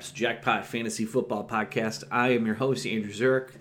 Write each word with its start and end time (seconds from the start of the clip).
Jackpot 0.00 0.64
Fantasy 0.64 1.04
Football 1.04 1.46
Podcast. 1.46 2.04
I 2.10 2.30
am 2.30 2.46
your 2.46 2.54
host, 2.54 2.86
Andrew 2.86 3.12
Zurich. 3.12 3.52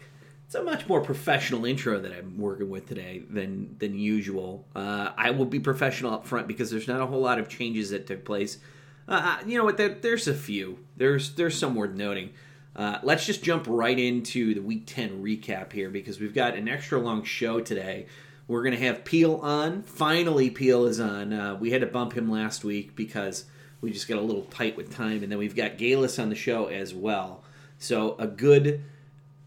It's 0.46 0.56
a 0.56 0.64
much 0.64 0.88
more 0.88 1.02
professional 1.02 1.66
intro 1.66 2.00
that 2.00 2.12
I'm 2.12 2.38
working 2.38 2.70
with 2.70 2.88
today 2.88 3.24
than 3.30 3.76
than 3.80 3.98
usual. 3.98 4.66
Uh, 4.76 5.12
I 5.18 5.32
will 5.32 5.46
be 5.46 5.60
professional 5.60 6.14
up 6.14 6.26
front 6.26 6.48
because 6.48 6.72
there's 6.72 6.88
not 6.88 7.02
a 7.02 7.06
whole 7.06 7.22
lot 7.22 7.40
of 7.40 7.50
changes 7.50 7.90
that 7.90 8.08
took 8.08 8.24
place. 8.26 8.60
Uh, 9.08 9.40
you 9.46 9.58
know 9.58 9.66
what? 9.66 9.78
There, 9.78 9.90
there's 9.90 10.28
a 10.28 10.34
few. 10.34 10.80
There's 10.96 11.36
there's 11.36 11.58
some 11.58 11.76
worth 11.76 11.96
noting. 11.96 12.32
Uh, 12.76 13.00
let's 13.04 13.26
just 13.26 13.44
jump 13.44 13.66
right 13.68 14.00
into 14.00 14.54
the 14.54 14.62
Week 14.62 14.84
10 14.86 15.22
recap 15.22 15.74
here 15.74 15.90
because 15.90 16.20
we've 16.20 16.34
got 16.34 16.56
an 16.56 16.70
extra 16.70 17.00
long 17.00 17.24
show 17.24 17.60
today. 17.60 18.06
We're 18.48 18.64
going 18.64 18.78
to 18.78 18.86
have 18.86 19.04
Peel 19.04 19.36
on. 19.36 19.84
Finally, 19.84 20.50
Peel 20.50 20.86
is 20.86 21.00
on. 21.00 21.34
Uh, 21.34 21.56
we 21.56 21.72
had 21.72 21.82
to 21.82 21.88
bump 21.88 22.14
him 22.14 22.32
last 22.32 22.64
week 22.64 22.96
because 22.96 23.46
we 23.82 23.92
just 23.92 24.08
got 24.08 24.18
a 24.18 24.22
little 24.22 24.44
tight 24.44 24.78
with 24.78 24.96
time. 24.96 25.24
And 25.24 25.32
then 25.32 25.40
we've 25.40 25.56
got 25.56 25.78
Galis 25.78 26.22
on 26.22 26.30
the 26.30 26.36
show 26.36 26.68
as 26.68 26.94
well. 26.94 27.44
So, 27.78 28.16
a 28.20 28.28
good 28.28 28.84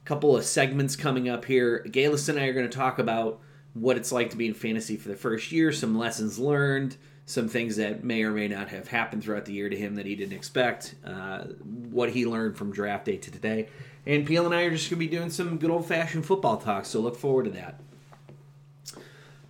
couple 0.05 0.37
of 0.37 0.45
segments 0.45 0.97
coming 0.97 1.29
up 1.29 1.45
here. 1.45 1.85
Galis 1.91 2.29
and 2.29 2.39
I 2.39 2.47
are 2.47 2.53
going 2.53 2.69
to 2.69 2.77
talk 2.77 2.99
about 2.99 3.41
what 3.75 3.97
it's 3.97 4.13
like 4.13 4.31
to 4.31 4.37
be 4.37 4.47
in 4.47 4.55
fantasy 4.55 4.97
for 4.97 5.09
the 5.09 5.17
first 5.17 5.51
year, 5.51 5.73
some 5.73 5.97
lessons 5.97 6.39
learned, 6.39 6.97
some 7.27 7.49
things 7.49 7.77
that 7.77 8.05
may 8.05 8.23
or 8.23 8.31
may 8.31 8.49
not 8.49 8.69
have 8.69 8.89
happened 8.89 9.25
throughout 9.25 9.47
the 9.47 9.53
year 9.53 9.69
to 9.69 9.77
him 9.77 9.95
that 9.95 10.07
he 10.07 10.15
didn't 10.15 10.35
expect, 10.35 10.95
uh, 11.05 11.45
what 11.65 12.11
he 12.11 12.27
learned 12.27 12.57
from 12.57 12.71
draft 12.71 13.07
day 13.07 13.17
to 13.17 13.31
today. 13.31 13.69
And 14.07 14.27
Peel 14.27 14.45
and 14.45 14.55
I 14.55 14.63
are 14.63 14.71
just 14.71 14.91
going 14.91 15.01
to 15.01 15.07
be 15.09 15.17
doing 15.17 15.31
some 15.31 15.59
good 15.59 15.71
old 15.71 15.87
fashioned 15.87 16.27
football 16.27 16.59
talk, 16.59 16.85
so 16.85 17.01
look 17.01 17.17
forward 17.17 17.45
to 17.45 17.51
that. 17.53 17.81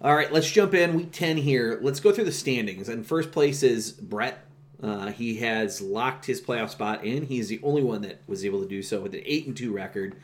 All 0.00 0.14
right, 0.14 0.32
let's 0.32 0.50
jump 0.50 0.74
in. 0.74 0.94
Week 0.94 1.12
10 1.12 1.38
here. 1.38 1.78
Let's 1.82 1.98
go 1.98 2.12
through 2.12 2.24
the 2.24 2.32
standings. 2.32 2.88
And 2.88 3.06
first 3.06 3.32
place 3.32 3.62
is 3.62 3.92
Bret. 3.92 4.44
Uh, 4.84 5.06
he 5.06 5.36
has 5.36 5.80
locked 5.80 6.26
his 6.26 6.42
playoff 6.42 6.68
spot 6.68 7.02
in. 7.02 7.24
He's 7.24 7.48
the 7.48 7.60
only 7.62 7.82
one 7.82 8.02
that 8.02 8.20
was 8.26 8.44
able 8.44 8.60
to 8.60 8.68
do 8.68 8.82
so 8.82 9.00
with 9.00 9.14
an 9.14 9.22
8 9.24 9.46
and 9.46 9.56
2 9.56 9.72
record. 9.72 10.14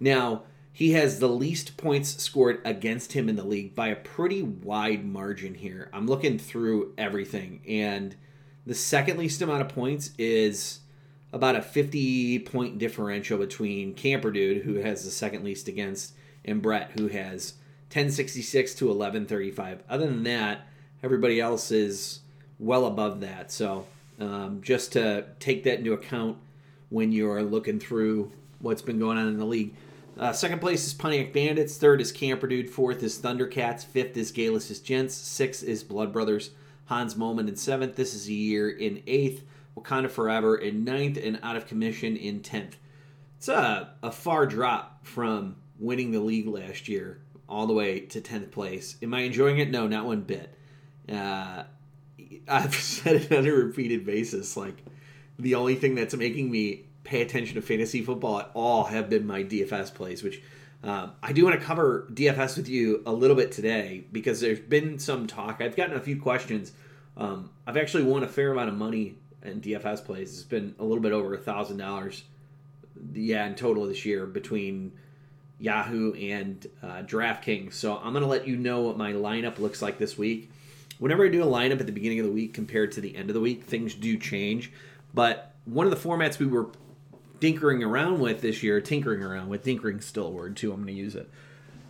Now, 0.00 0.44
he 0.72 0.92
has 0.92 1.18
the 1.18 1.28
least 1.28 1.76
points 1.76 2.22
scored 2.22 2.62
against 2.64 3.12
him 3.12 3.28
in 3.28 3.36
the 3.36 3.44
league 3.44 3.74
by 3.74 3.88
a 3.88 3.96
pretty 3.96 4.42
wide 4.42 5.04
margin 5.04 5.52
here. 5.52 5.90
I'm 5.92 6.06
looking 6.06 6.38
through 6.38 6.94
everything, 6.96 7.60
and 7.68 8.16
the 8.64 8.74
second 8.74 9.18
least 9.18 9.42
amount 9.42 9.60
of 9.60 9.68
points 9.68 10.12
is 10.16 10.80
about 11.30 11.56
a 11.56 11.60
50 11.60 12.38
point 12.38 12.78
differential 12.78 13.36
between 13.36 13.92
Camper 13.92 14.30
Dude, 14.30 14.64
who 14.64 14.76
has 14.76 15.04
the 15.04 15.10
second 15.10 15.44
least 15.44 15.68
against, 15.68 16.14
and 16.42 16.62
Bret, 16.62 16.92
who 16.98 17.08
has 17.08 17.54
1066 17.88 18.76
to 18.76 18.86
1135. 18.86 19.82
Other 19.90 20.06
than 20.06 20.22
that, 20.22 20.66
everybody 21.02 21.38
else 21.38 21.70
is 21.70 22.20
well 22.58 22.86
above 22.86 23.20
that. 23.20 23.52
So 23.52 23.86
um, 24.20 24.60
just 24.62 24.92
to 24.92 25.26
take 25.38 25.64
that 25.64 25.78
into 25.78 25.92
account 25.92 26.38
when 26.88 27.12
you're 27.12 27.42
looking 27.42 27.78
through 27.78 28.32
what's 28.60 28.82
been 28.82 28.98
going 28.98 29.18
on 29.18 29.28
in 29.28 29.38
the 29.38 29.44
league. 29.44 29.74
Uh, 30.18 30.32
second 30.32 30.60
place 30.60 30.86
is 30.86 30.94
Pontiac 30.94 31.32
Bandits. 31.32 31.76
Third 31.76 32.00
is 32.00 32.10
Camper 32.10 32.46
Dude. 32.46 32.70
Fourth 32.70 33.02
is 33.02 33.18
Thundercats. 33.18 33.84
Fifth 33.84 34.16
is 34.16 34.32
Galis 34.32 34.82
Gents. 34.82 35.14
Sixth 35.14 35.62
is 35.62 35.84
Blood 35.84 36.12
Brothers. 36.12 36.50
Hans 36.86 37.14
Moleman 37.14 37.48
in 37.48 37.56
seventh. 37.56 37.96
This 37.96 38.14
is 38.14 38.28
a 38.28 38.32
year 38.32 38.70
in 38.70 39.02
eighth. 39.06 39.44
Wakanda 39.76 40.10
Forever 40.10 40.56
in 40.56 40.84
ninth. 40.84 41.18
And 41.22 41.38
Out 41.42 41.56
of 41.56 41.66
Commission 41.66 42.16
in 42.16 42.40
tenth. 42.40 42.76
It's 43.36 43.48
a, 43.48 43.92
a 44.02 44.10
far 44.10 44.46
drop 44.46 45.06
from 45.06 45.56
winning 45.78 46.12
the 46.12 46.20
league 46.20 46.48
last 46.48 46.88
year 46.88 47.20
all 47.48 47.66
the 47.66 47.74
way 47.74 48.00
to 48.00 48.20
10th 48.20 48.50
place. 48.50 48.96
Am 49.02 49.12
I 49.14 49.20
enjoying 49.20 49.58
it? 49.58 49.70
No, 49.70 49.86
not 49.86 50.06
one 50.06 50.22
bit. 50.22 50.56
Uh, 51.08 51.64
I've 52.48 52.74
said 52.80 53.16
it 53.16 53.32
on 53.32 53.46
a 53.46 53.52
repeated 53.52 54.04
basis. 54.04 54.56
Like, 54.56 54.82
the 55.38 55.54
only 55.54 55.74
thing 55.74 55.94
that's 55.94 56.14
making 56.14 56.50
me 56.50 56.84
pay 57.04 57.22
attention 57.22 57.54
to 57.54 57.62
fantasy 57.62 58.02
football 58.02 58.40
at 58.40 58.50
all 58.54 58.84
have 58.84 59.08
been 59.08 59.26
my 59.26 59.44
DFS 59.44 59.94
plays, 59.94 60.22
which 60.22 60.42
um, 60.82 61.12
I 61.22 61.32
do 61.32 61.44
want 61.44 61.58
to 61.58 61.64
cover 61.64 62.06
DFS 62.12 62.56
with 62.56 62.68
you 62.68 63.02
a 63.06 63.12
little 63.12 63.36
bit 63.36 63.52
today 63.52 64.04
because 64.12 64.40
there's 64.40 64.60
been 64.60 64.98
some 64.98 65.26
talk. 65.26 65.60
I've 65.60 65.76
gotten 65.76 65.96
a 65.96 66.00
few 66.00 66.20
questions. 66.20 66.72
Um, 67.16 67.50
I've 67.66 67.76
actually 67.76 68.04
won 68.04 68.22
a 68.22 68.28
fair 68.28 68.52
amount 68.52 68.68
of 68.68 68.76
money 68.76 69.14
in 69.42 69.60
DFS 69.60 70.04
plays. 70.04 70.32
It's 70.34 70.42
been 70.42 70.74
a 70.78 70.84
little 70.84 71.02
bit 71.02 71.12
over 71.12 71.34
a 71.34 71.38
thousand 71.38 71.78
dollars, 71.78 72.24
yeah, 73.12 73.46
in 73.46 73.54
total 73.54 73.86
this 73.86 74.04
year 74.04 74.26
between 74.26 74.92
Yahoo 75.58 76.12
and 76.14 76.66
uh, 76.82 77.02
DraftKings. 77.02 77.74
So 77.74 77.96
I'm 77.96 78.12
going 78.12 78.22
to 78.22 78.28
let 78.28 78.46
you 78.46 78.56
know 78.56 78.82
what 78.82 78.96
my 78.96 79.12
lineup 79.12 79.58
looks 79.58 79.80
like 79.80 79.98
this 79.98 80.18
week. 80.18 80.50
Whenever 80.98 81.26
I 81.26 81.28
do 81.28 81.42
a 81.42 81.46
lineup 81.46 81.80
at 81.80 81.86
the 81.86 81.92
beginning 81.92 82.20
of 82.20 82.26
the 82.26 82.32
week 82.32 82.54
compared 82.54 82.92
to 82.92 83.00
the 83.00 83.16
end 83.16 83.28
of 83.30 83.34
the 83.34 83.40
week, 83.40 83.64
things 83.64 83.94
do 83.94 84.16
change. 84.16 84.72
But 85.12 85.54
one 85.64 85.86
of 85.86 85.90
the 85.90 86.08
formats 86.08 86.38
we 86.38 86.46
were 86.46 86.70
tinkering 87.40 87.82
around 87.82 88.20
with 88.20 88.40
this 88.40 88.62
year, 88.62 88.80
tinkering 88.80 89.22
around 89.22 89.48
with, 89.48 89.64
tinkering 89.64 90.00
still 90.00 90.26
a 90.26 90.30
word 90.30 90.56
too, 90.56 90.72
I'm 90.72 90.82
going 90.82 90.88
to 90.88 90.92
use 90.94 91.14
it, 91.14 91.28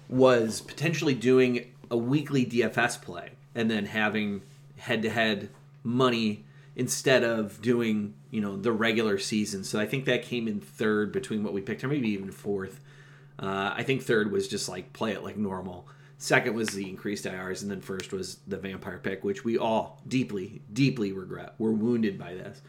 was 0.08 0.60
potentially 0.60 1.14
doing 1.14 1.72
a 1.90 1.96
weekly 1.96 2.44
DFS 2.44 3.00
play 3.00 3.30
and 3.54 3.70
then 3.70 3.86
having 3.86 4.42
head 4.78 5.02
to 5.02 5.10
head 5.10 5.50
money 5.82 6.44
instead 6.74 7.24
of 7.24 7.62
doing, 7.62 8.14
you 8.30 8.40
know, 8.40 8.56
the 8.56 8.72
regular 8.72 9.18
season. 9.18 9.64
So 9.64 9.80
I 9.80 9.86
think 9.86 10.04
that 10.04 10.22
came 10.22 10.46
in 10.46 10.60
third 10.60 11.12
between 11.12 11.42
what 11.42 11.52
we 11.52 11.62
picked, 11.62 11.82
or 11.82 11.88
maybe 11.88 12.10
even 12.10 12.30
fourth. 12.30 12.80
Uh, 13.38 13.72
I 13.74 13.82
think 13.82 14.02
third 14.02 14.30
was 14.30 14.48
just 14.48 14.68
like 14.68 14.92
play 14.92 15.12
it 15.12 15.22
like 15.22 15.36
normal. 15.36 15.86
Second 16.18 16.54
was 16.54 16.68
the 16.68 16.88
increased 16.88 17.24
IRs, 17.24 17.62
and 17.62 17.70
then 17.70 17.80
first 17.80 18.12
was 18.12 18.38
the 18.46 18.56
vampire 18.56 18.98
pick, 18.98 19.22
which 19.22 19.44
we 19.44 19.58
all 19.58 20.00
deeply, 20.08 20.62
deeply 20.72 21.12
regret. 21.12 21.54
We're 21.58 21.72
wounded 21.72 22.18
by 22.18 22.34
this. 22.34 22.62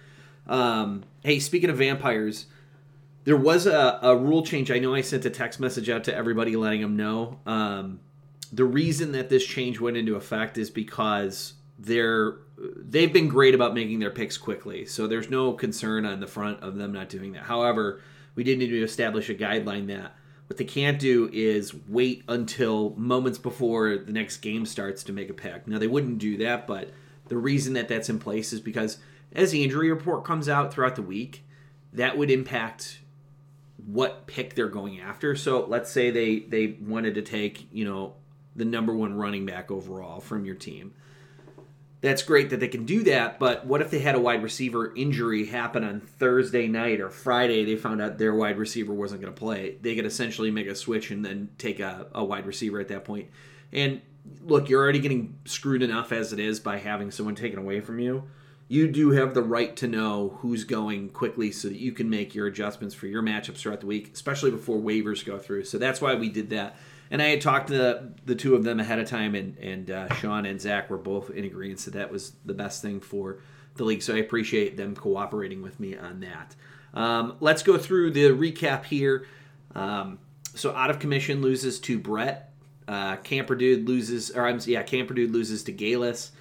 Um, 0.47 1.03
hey, 1.23 1.39
speaking 1.39 1.69
of 1.69 1.77
vampires, 1.77 2.47
there 3.23 3.37
was 3.37 3.65
a, 3.65 3.99
a 4.01 4.15
rule 4.15 4.43
change. 4.45 4.69
I 4.69 4.79
know 4.79 4.93
I 4.93 5.01
sent 5.01 5.25
a 5.25 5.29
text 5.29 5.59
message 5.59 5.89
out 5.89 6.03
to 6.05 6.15
everybody 6.15 6.55
letting 6.55 6.81
them 6.81 6.97
know. 6.97 7.39
Um, 7.45 8.01
the 8.51 8.65
reason 8.65 9.13
that 9.13 9.29
this 9.29 9.45
change 9.45 9.79
went 9.79 9.97
into 9.97 10.15
effect 10.15 10.57
is 10.57 10.69
because 10.69 11.53
they're 11.79 12.37
they've 12.57 13.13
been 13.13 13.27
great 13.27 13.53
about 13.53 13.73
making 13.73 13.99
their 13.99 14.09
picks 14.09 14.37
quickly, 14.37 14.85
so 14.85 15.07
there's 15.07 15.29
no 15.29 15.53
concern 15.53 16.05
on 16.05 16.19
the 16.19 16.27
front 16.27 16.61
of 16.61 16.75
them 16.75 16.91
not 16.91 17.09
doing 17.09 17.33
that. 17.33 17.43
However, 17.43 18.01
we 18.35 18.43
did 18.43 18.57
need 18.57 18.69
to 18.69 18.83
establish 18.83 19.29
a 19.29 19.35
guideline 19.35 19.87
that 19.87 20.15
what 20.47 20.57
they 20.57 20.65
can't 20.65 20.97
do 20.97 21.29
is 21.31 21.73
wait 21.87 22.23
until 22.27 22.91
moments 22.91 23.37
before 23.37 23.97
the 23.97 24.13
next 24.13 24.37
game 24.37 24.65
starts 24.65 25.03
to 25.03 25.13
make 25.13 25.29
a 25.29 25.33
pick. 25.33 25.67
Now 25.67 25.77
they 25.77 25.87
wouldn't 25.87 26.19
do 26.19 26.37
that, 26.37 26.65
but 26.67 26.91
the 27.27 27.37
reason 27.37 27.73
that 27.73 27.89
that's 27.89 28.09
in 28.09 28.19
place 28.19 28.53
is 28.53 28.61
because 28.61 28.97
as 29.33 29.51
the 29.51 29.63
injury 29.63 29.91
report 29.91 30.23
comes 30.23 30.47
out 30.47 30.73
throughout 30.73 30.95
the 30.95 31.01
week, 31.01 31.45
that 31.93 32.17
would 32.17 32.31
impact 32.31 32.99
what 33.85 34.25
pick 34.27 34.55
they're 34.55 34.67
going 34.69 34.99
after. 34.99 35.35
So 35.35 35.65
let's 35.65 35.91
say 35.91 36.11
they 36.11 36.39
they 36.39 36.77
wanted 36.81 37.15
to 37.15 37.21
take, 37.21 37.67
you 37.71 37.85
know, 37.85 38.15
the 38.55 38.65
number 38.65 38.93
one 38.93 39.15
running 39.15 39.45
back 39.45 39.69
overall 39.69 40.19
from 40.19 40.45
your 40.45 40.55
team. 40.55 40.93
That's 42.07 42.21
great 42.21 42.51
that 42.51 42.61
they 42.61 42.69
can 42.69 42.85
do 42.85 43.03
that, 43.03 43.37
but 43.37 43.65
what 43.65 43.81
if 43.81 43.91
they 43.91 43.99
had 43.99 44.15
a 44.15 44.19
wide 44.21 44.41
receiver 44.41 44.95
injury 44.95 45.45
happen 45.45 45.83
on 45.83 45.99
Thursday 45.99 46.65
night 46.65 47.01
or 47.01 47.09
Friday? 47.09 47.65
They 47.65 47.75
found 47.75 48.01
out 48.01 48.17
their 48.17 48.33
wide 48.33 48.57
receiver 48.57 48.93
wasn't 48.93 49.19
going 49.19 49.33
to 49.33 49.37
play. 49.37 49.75
They 49.81 49.93
could 49.93 50.05
essentially 50.05 50.49
make 50.49 50.67
a 50.67 50.75
switch 50.75 51.11
and 51.11 51.25
then 51.25 51.49
take 51.57 51.81
a, 51.81 52.07
a 52.15 52.23
wide 52.23 52.45
receiver 52.45 52.79
at 52.79 52.87
that 52.87 53.03
point. 53.03 53.27
And 53.73 53.99
look, 54.41 54.69
you're 54.69 54.81
already 54.81 54.99
getting 54.99 55.37
screwed 55.43 55.83
enough 55.83 56.13
as 56.13 56.31
it 56.31 56.39
is 56.39 56.61
by 56.61 56.77
having 56.77 57.11
someone 57.11 57.35
taken 57.35 57.59
away 57.59 57.81
from 57.81 57.99
you 57.99 58.23
you 58.69 58.91
do 58.91 59.11
have 59.11 59.33
the 59.33 59.41
right 59.41 59.75
to 59.77 59.87
know 59.87 60.37
who's 60.39 60.65
going 60.65 61.09
quickly 61.09 61.51
so 61.51 61.69
that 61.69 61.79
you 61.79 61.93
can 61.93 62.09
make 62.09 62.35
your 62.35 62.47
adjustments 62.47 62.93
for 62.93 63.07
your 63.07 63.23
matchups 63.23 63.57
throughout 63.57 63.79
the 63.79 63.85
week, 63.85 64.11
especially 64.13 64.51
before 64.51 64.77
waivers 64.77 65.25
go 65.25 65.37
through. 65.37 65.63
So 65.63 65.77
that's 65.77 66.01
why 66.01 66.15
we 66.15 66.27
did 66.27 66.49
that. 66.49 66.75
And 67.09 67.21
I 67.21 67.27
had 67.27 67.41
talked 67.41 67.67
to 67.67 67.73
the, 67.73 68.11
the 68.25 68.35
two 68.35 68.55
of 68.55 68.63
them 68.63 68.79
ahead 68.79 68.99
of 68.99 69.07
time, 69.07 69.35
and, 69.35 69.57
and 69.57 69.89
uh, 69.91 70.13
Sean 70.15 70.45
and 70.45 70.59
Zach 70.59 70.89
were 70.89 70.97
both 70.97 71.29
in 71.29 71.45
agreement 71.45 71.79
that 71.81 71.93
that 71.93 72.11
was 72.11 72.33
the 72.45 72.53
best 72.53 72.81
thing 72.81 72.99
for 72.99 73.39
the 73.75 73.83
league. 73.83 74.01
So 74.01 74.15
I 74.15 74.17
appreciate 74.17 74.75
them 74.77 74.95
cooperating 74.95 75.61
with 75.61 75.79
me 75.79 75.95
on 75.95 76.19
that. 76.21 76.55
Um, 76.93 77.37
let's 77.39 77.63
go 77.63 77.77
through 77.77 78.11
the 78.11 78.29
recap 78.29 78.85
here. 78.85 79.25
Um, 79.75 80.19
so 80.55 80.75
out 80.75 80.89
of 80.89 80.99
commission 80.99 81.41
loses 81.41 81.79
to 81.81 81.99
Bret. 81.99 82.51
Uh, 82.87 83.17
Camper 83.17 83.55
Dude 83.55 83.87
loses, 83.87 84.31
or 84.31 84.47
I'm 84.47 84.59
yeah, 84.65 84.81
Camper 84.83 85.13
Dude 85.13 85.31
loses 85.31 85.63
to 85.63 85.73
Galis. 85.73 86.31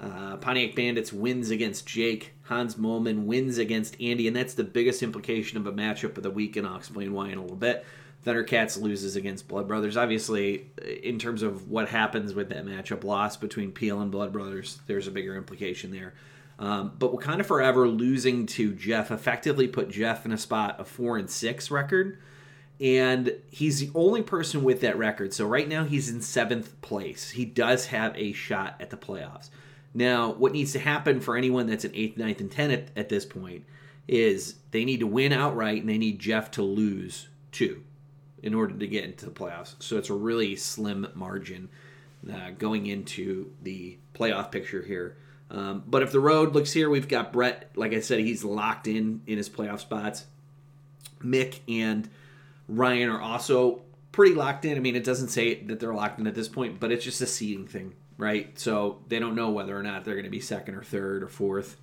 Uh, 0.00 0.36
Pontiac 0.38 0.74
Bandits 0.74 1.12
wins 1.12 1.50
against 1.50 1.86
Jake. 1.86 2.32
Hans 2.44 2.76
Moleman 2.76 3.24
wins 3.24 3.58
against 3.58 4.00
Andy, 4.00 4.26
and 4.26 4.34
that's 4.34 4.54
the 4.54 4.64
biggest 4.64 5.02
implication 5.02 5.58
of 5.58 5.66
a 5.66 5.72
matchup 5.72 6.16
of 6.16 6.22
the 6.22 6.30
week, 6.30 6.56
and 6.56 6.66
I'll 6.66 6.76
explain 6.76 7.12
why 7.12 7.28
in 7.28 7.38
a 7.38 7.42
little 7.42 7.56
bit. 7.56 7.84
Thundercats 8.24 8.80
loses 8.80 9.16
against 9.16 9.48
Blood 9.48 9.66
Brothers. 9.66 9.96
Obviously, 9.96 10.66
in 11.02 11.18
terms 11.18 11.42
of 11.42 11.70
what 11.70 11.88
happens 11.88 12.34
with 12.34 12.50
that 12.50 12.66
matchup, 12.66 13.02
loss 13.02 13.36
between 13.36 13.72
Peel 13.72 14.00
and 14.00 14.10
Blood 14.10 14.32
Brothers, 14.32 14.80
there's 14.86 15.06
a 15.06 15.10
bigger 15.10 15.36
implication 15.36 15.90
there. 15.90 16.14
Um, 16.58 16.92
but 16.98 17.14
Wakanda 17.14 17.44
Forever 17.44 17.88
losing 17.88 18.44
to 18.46 18.74
Jeff 18.74 19.10
effectively 19.10 19.66
put 19.66 19.90
Jeff 19.90 20.26
in 20.26 20.32
a 20.32 20.38
spot 20.38 20.78
of 20.78 20.86
four 20.86 21.16
and 21.16 21.30
six 21.30 21.70
record, 21.70 22.18
and 22.78 23.32
he's 23.50 23.80
the 23.80 23.90
only 23.94 24.22
person 24.22 24.62
with 24.62 24.82
that 24.82 24.98
record. 24.98 25.32
So 25.32 25.46
right 25.46 25.66
now 25.66 25.84
he's 25.84 26.10
in 26.10 26.20
seventh 26.20 26.78
place. 26.82 27.30
He 27.30 27.46
does 27.46 27.86
have 27.86 28.14
a 28.16 28.32
shot 28.32 28.76
at 28.80 28.90
the 28.90 28.98
playoffs. 28.98 29.48
Now, 29.94 30.32
what 30.32 30.52
needs 30.52 30.72
to 30.72 30.78
happen 30.78 31.20
for 31.20 31.36
anyone 31.36 31.66
that's 31.66 31.84
an 31.86 31.92
eighth, 31.94 32.18
ninth, 32.18 32.40
and 32.40 32.50
tenth 32.50 32.72
at, 32.72 32.88
at 32.96 33.08
this 33.08 33.24
point 33.24 33.64
is 34.06 34.56
they 34.70 34.84
need 34.84 35.00
to 35.00 35.06
win 35.06 35.32
outright 35.32 35.80
and 35.80 35.88
they 35.88 35.98
need 35.98 36.18
Jeff 36.18 36.50
to 36.52 36.62
lose 36.62 37.28
two 37.50 37.82
in 38.42 38.54
order 38.54 38.74
to 38.74 38.86
get 38.86 39.04
into 39.04 39.26
the 39.26 39.30
playoffs. 39.30 39.74
So 39.80 39.98
it's 39.98 40.10
a 40.10 40.14
really 40.14 40.56
slim 40.56 41.06
margin 41.14 41.68
uh, 42.30 42.50
going 42.58 42.86
into 42.86 43.52
the 43.62 43.98
playoff 44.14 44.50
picture 44.50 44.82
here. 44.82 45.16
Um, 45.50 45.82
but 45.86 46.02
if 46.02 46.12
the 46.12 46.20
road 46.20 46.54
looks 46.54 46.72
here, 46.72 46.88
we've 46.88 47.08
got 47.08 47.32
Brett. 47.32 47.70
Like 47.74 47.92
I 47.92 48.00
said, 48.00 48.20
he's 48.20 48.44
locked 48.44 48.86
in 48.86 49.22
in 49.26 49.36
his 49.36 49.48
playoff 49.48 49.80
spots. 49.80 50.26
Mick 51.22 51.60
and 51.68 52.08
Ryan 52.68 53.10
are 53.10 53.20
also 53.20 53.82
pretty 54.12 54.34
locked 54.34 54.64
in. 54.64 54.76
I 54.76 54.80
mean, 54.80 54.96
it 54.96 55.04
doesn't 55.04 55.28
say 55.28 55.62
that 55.64 55.80
they're 55.80 55.94
locked 55.94 56.20
in 56.20 56.26
at 56.26 56.34
this 56.34 56.48
point, 56.48 56.80
but 56.80 56.92
it's 56.92 57.04
just 57.04 57.20
a 57.20 57.26
seeding 57.26 57.66
thing, 57.66 57.94
right? 58.16 58.56
So 58.58 59.00
they 59.08 59.18
don't 59.18 59.34
know 59.34 59.50
whether 59.50 59.76
or 59.76 59.82
not 59.82 60.04
they're 60.04 60.14
going 60.14 60.24
to 60.24 60.30
be 60.30 60.40
second 60.40 60.76
or 60.76 60.82
third 60.82 61.22
or 61.22 61.28
fourth 61.28 61.76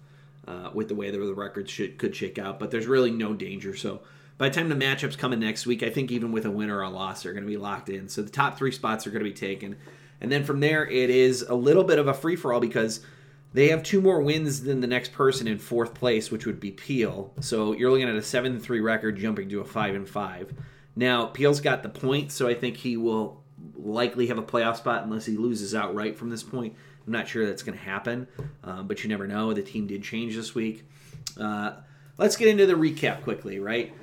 uh, 0.47 0.69
with 0.73 0.87
the 0.87 0.95
way 0.95 1.11
the 1.11 1.19
records 1.33 1.69
should, 1.69 1.97
could 1.97 2.15
shake 2.15 2.39
out. 2.39 2.59
But 2.59 2.71
there's 2.71 2.87
really 2.87 3.11
no 3.11 3.33
danger. 3.33 3.75
So 3.75 4.01
by 4.37 4.49
the 4.49 4.55
time 4.55 4.69
the 4.69 4.75
matchups 4.75 5.17
come 5.17 5.33
in 5.33 5.39
next 5.39 5.65
week, 5.65 5.83
I 5.83 5.89
think 5.89 6.11
even 6.11 6.31
with 6.31 6.45
a 6.45 6.51
win 6.51 6.69
or 6.69 6.81
a 6.81 6.89
loss, 6.89 7.23
they're 7.23 7.33
going 7.33 7.43
to 7.43 7.49
be 7.49 7.57
locked 7.57 7.89
in. 7.89 8.07
So 8.07 8.21
the 8.21 8.29
top 8.29 8.57
three 8.57 8.71
spots 8.71 9.07
are 9.07 9.09
going 9.09 9.23
to 9.23 9.29
be 9.29 9.35
taken. 9.35 9.77
And 10.21 10.31
then 10.31 10.43
from 10.43 10.59
there, 10.59 10.85
it 10.85 11.09
is 11.09 11.41
a 11.43 11.55
little 11.55 11.83
bit 11.83 11.99
of 11.99 12.07
a 12.07 12.13
free 12.13 12.35
for 12.35 12.53
all 12.53 12.59
because 12.59 13.01
they 13.53 13.69
have 13.69 13.81
two 13.83 14.01
more 14.01 14.21
wins 14.21 14.61
than 14.61 14.81
the 14.81 14.87
next 14.87 15.13
person 15.13 15.47
in 15.47 15.57
fourth 15.57 15.93
place, 15.93 16.29
which 16.29 16.45
would 16.45 16.59
be 16.59 16.71
Peel. 16.71 17.33
So 17.39 17.73
you're 17.73 17.89
looking 17.89 18.09
at 18.09 18.15
a 18.15 18.21
seven 18.21 18.59
three 18.59 18.81
record 18.81 19.17
jumping 19.17 19.49
to 19.49 19.61
a 19.61 19.65
five 19.65 19.95
and 19.95 20.07
five. 20.07 20.53
Now 20.95 21.25
Peel's 21.27 21.61
got 21.61 21.83
the 21.83 21.89
points, 21.89 22.35
so 22.35 22.47
I 22.47 22.53
think 22.53 22.77
he 22.77 22.97
will 22.97 23.43
likely 23.75 24.27
have 24.27 24.37
a 24.37 24.43
playoff 24.43 24.77
spot 24.77 25.03
unless 25.03 25.25
he 25.25 25.37
loses 25.37 25.73
outright 25.73 26.15
from 26.17 26.29
this 26.29 26.43
point. 26.43 26.75
I'm 27.05 27.13
not 27.13 27.27
sure 27.27 27.45
that's 27.45 27.63
going 27.63 27.77
to 27.77 27.83
happen, 27.83 28.27
um, 28.63 28.87
but 28.87 29.03
you 29.03 29.09
never 29.09 29.27
know. 29.27 29.53
The 29.53 29.61
team 29.61 29.87
did 29.87 30.03
change 30.03 30.35
this 30.35 30.53
week. 30.53 30.83
Uh, 31.39 31.73
let's 32.17 32.35
get 32.35 32.49
into 32.49 32.65
the 32.65 32.73
recap 32.73 33.23
quickly, 33.23 33.59
right? 33.59 33.93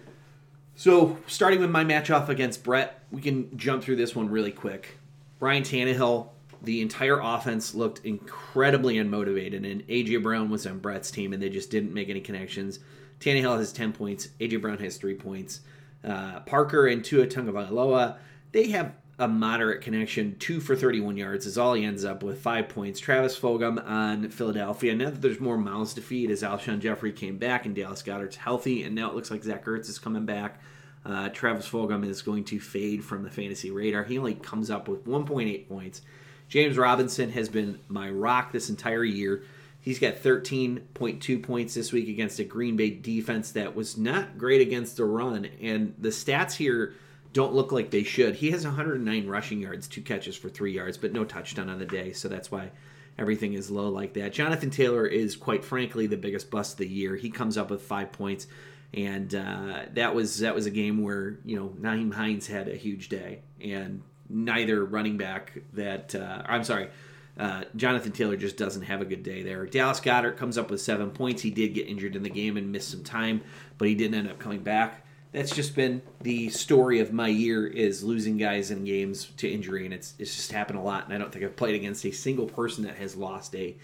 So, 0.77 1.19
starting 1.27 1.61
with 1.61 1.71
my 1.71 1.85
match 1.85 2.11
off 2.11 2.29
against 2.29 2.65
Bret, 2.65 3.01
we 3.13 3.23
can 3.23 3.57
jump 3.57 3.83
through 3.83 3.97
this 3.97 4.17
one 4.17 4.29
really 4.29 4.51
quick. 4.51 4.99
Ryan 5.39 5.63
Tannehill, 5.63 6.29
the 6.63 6.81
entire 6.81 7.21
offense 7.21 7.75
looked 7.75 8.05
incredibly 8.05 8.97
unmotivated, 8.97 9.71
and 9.71 9.87
AJ 9.87 10.23
Brown 10.23 10.51
was 10.51 10.67
on 10.67 10.81
Bret's 10.81 11.13
team, 11.13 11.33
and 11.33 11.41
they 11.41 11.49
just 11.49 11.71
didn't 11.71 11.95
make 11.95 12.09
any 12.09 12.21
connections. 12.21 12.81
Tannehill 13.21 13.59
has 13.59 13.73
10 13.73 13.93
points, 13.93 14.29
AJ 14.41 14.61
Brown 14.61 14.79
has 14.79 14.97
3 14.97 15.15
points. 15.15 15.61
Uh, 16.03 16.41
Parker 16.41 16.89
and 16.89 17.05
Tua 17.05 17.27
Tagovailoa, 17.27 18.17
they 18.51 18.71
have 18.71 18.93
a 19.19 19.29
moderate 19.29 19.81
connection. 19.81 20.37
Two 20.39 20.61
for 20.61 20.75
31 20.75 21.17
yards 21.17 21.47
is 21.47 21.57
all 21.57 21.75
he 21.75 21.85
ends 21.85 22.05
up 22.05 22.23
with, 22.23 22.41
five 22.41 22.69
points. 22.69 22.99
Travis 22.99 23.39
Fulgham 23.39 23.85
on 23.87 24.29
Philadelphia. 24.31 24.95
Now 24.95 25.11
that 25.11 25.23
there's 25.23 25.41
more 25.41 25.59
mouths 25.59 25.95
to 25.95 26.01
feed 26.01 26.31
as 26.31 26.43
Alshon 26.43 26.81
Jeffery 26.81 27.13
came 27.13 27.39
back 27.39 27.65
and 27.65 27.75
Dallas 27.75 28.03
Goedert's 28.03 28.37
healthy, 28.37 28.83
and 28.83 28.95
now 28.95 29.09
it 29.09 29.15
looks 29.15 29.31
like 29.31 29.45
Zach 29.45 29.65
Ertz 29.65 29.89
is 29.89 29.99
coming 29.99 30.27
back. 30.27 30.61
Uh, 31.05 31.29
Travis 31.29 31.69
Fulgham 31.69 32.05
is 32.05 32.23
going 32.23 32.45
to 32.45 32.59
fade 32.59 33.05
from 33.05 33.23
the 33.23 33.31
fantasy 33.31 33.71
radar. 33.71 34.05
He 34.05 34.19
only 34.19 34.35
comes 34.35 34.71
up 34.71 34.89
with 34.89 35.07
1.8 35.07 35.69
points. 35.69 36.03
James 36.49 36.77
Robinson 36.77 37.31
has 37.31 37.49
been 37.49 37.79
my 37.89 38.11
rock 38.11 38.53
this 38.53 38.71
entire 38.71 39.05
year. 39.05 39.45
He's 39.81 39.99
got 39.99 40.15
13.2 40.17 41.43
points 41.43 41.75
this 41.75 41.93
week 41.93 42.09
against 42.09 42.39
a 42.39 42.45
Green 42.45 42.75
Bay 42.75 42.91
defense 42.91 43.53
that 43.53 43.77
was 43.77 43.99
not 43.99 44.39
great 44.39 44.63
against 44.63 44.97
the 44.97 45.05
run. 45.05 45.47
And 45.61 45.95
the 45.99 46.09
stats 46.09 46.55
here 46.55 46.95
don't 47.35 47.53
look 47.53 47.73
like 47.73 47.91
they 47.91 48.05
should. 48.05 48.37
He 48.37 48.53
has 48.53 48.65
109 48.65 49.27
rushing 49.27 49.61
yards, 49.61 49.89
two 49.89 50.01
catches 50.01 50.37
for 50.37 50.49
three 50.49 50.73
yards, 50.73 50.97
but 50.97 51.13
no 51.13 51.25
touchdown 51.25 51.69
on 51.69 51.79
the 51.79 51.85
day. 51.85 52.13
So 52.13 52.29
that's 52.29 52.51
why 52.51 52.71
everything 53.19 53.55
is 53.55 53.71
low 53.71 53.89
like 53.91 54.15
that. 54.15 54.33
Jonathan 54.33 54.71
Taylor 54.71 55.05
is, 55.05 55.37
quite 55.37 55.65
frankly, 55.65 56.07
the 56.07 56.17
biggest 56.17 56.51
bust 56.51 56.75
of 56.75 56.79
the 56.79 56.89
year. 56.89 57.17
He 57.17 57.31
comes 57.31 57.59
up 57.59 57.71
with 57.71 57.83
five 57.83 58.13
points. 58.13 58.47
And 58.95 59.35
uh, 59.35 59.87
that 59.95 60.15
was 60.15 60.39
that 60.39 60.55
was 60.55 60.67
a 60.67 60.71
game 60.71 61.03
where 61.03 61.39
you 61.45 61.57
know 61.57 61.75
Nyheim 61.81 62.15
Hines 62.15 62.47
had 62.47 62.69
a 62.69 62.77
huge 62.77 63.09
day, 63.09 63.41
and 63.61 64.03
neither 64.29 64.85
running 64.85 65.17
back 65.17 65.59
that 65.73 66.15
uh, 66.15 66.43
I'm 66.47 66.63
sorry, 66.63 66.91
uh, 67.37 67.65
Jonathan 67.75 68.13
Taylor 68.13 68.37
just 68.37 68.57
doesn't 68.57 68.83
have 68.83 69.01
a 69.01 69.05
good 69.05 69.25
day 69.25 69.43
there. 69.43 69.67
Dallas 69.67 69.99
Goedert 69.99 70.37
comes 70.37 70.57
up 70.57 70.71
with 70.71 70.81
seven 70.81 71.11
points. 71.11 71.43
He 71.43 71.51
did 71.51 71.75
get 71.75 71.89
injured 71.89 72.15
in 72.15 72.23
the 72.23 72.31
game 72.31 72.57
and 72.57 72.71
missed 72.71 72.89
some 72.89 73.03
time, 73.03 73.43
but 73.79 73.89
he 73.89 73.97
didn't 73.97 74.15
end 74.15 74.31
up 74.31 74.39
coming 74.39 74.61
back. 74.61 75.04
That's 75.35 75.53
just 75.53 75.75
been 75.75 76.01
the 76.21 76.49
story 76.51 77.01
of 77.01 77.13
my 77.13 77.27
year 77.27 77.67
is 77.67 78.05
losing 78.05 78.37
guys 78.37 78.71
in 78.71 78.85
games 78.85 79.33
to 79.39 79.51
injury, 79.51 79.85
and 79.85 79.93
it's 79.93 80.15
it's 80.17 80.37
just 80.37 80.53
happened 80.53 80.79
a 80.79 80.83
lot. 80.83 81.07
And 81.07 81.13
I 81.13 81.19
don't 81.19 81.33
think 81.33 81.45
I've 81.45 81.57
played 81.57 81.75
against 81.75 82.07
a 82.07 82.13
single 82.13 82.47
person 82.47 82.85
that 82.85 82.95
has 82.99 83.17
lost 83.17 83.53
a 83.57 83.77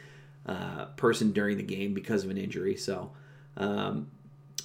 uh, 0.46 0.84
person 0.96 1.32
during 1.32 1.56
the 1.56 1.64
game 1.64 1.92
because 1.92 2.22
of 2.22 2.30
an 2.30 2.38
injury. 2.38 2.76
So 2.76 3.10
um, 3.56 4.12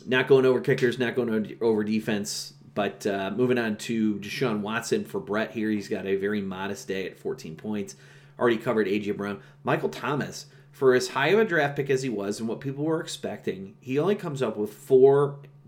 not 0.05 0.27
going 0.27 0.45
over 0.45 0.61
kickers, 0.61 0.99
not 0.99 1.15
going 1.15 1.57
over 1.59 1.83
defense. 1.83 2.53
But 2.75 3.07
uh, 3.07 3.31
moving 3.35 3.57
on 3.57 3.77
to 3.77 4.15
Deshaun 4.15 4.59
Watson 4.59 5.05
for 5.05 5.19
Bret 5.19 5.51
here. 5.51 5.71
He's 5.71 5.87
got 5.87 6.05
a 6.05 6.17
very 6.17 6.41
modest 6.41 6.87
day 6.87 7.07
at 7.07 7.17
14 7.17 7.55
points. 7.55 7.95
Already 8.37 8.57
covered 8.57 8.87
A.J. 8.87 9.11
Brown. 9.11 9.39
Michael 9.63 9.89
Thomas, 9.89 10.47
for 10.71 10.93
as 10.93 11.07
high 11.07 11.29
of 11.29 11.39
a 11.39 11.45
draft 11.45 11.77
pick 11.77 11.89
as 11.89 12.03
he 12.03 12.09
was 12.09 12.39
and 12.39 12.49
what 12.49 12.59
people 12.59 12.83
were 12.83 12.99
expecting, 12.99 13.75
he 13.79 13.97
only 13.97 14.13
comes 14.13 14.41
up 14.41 14.57
with 14.57 14.73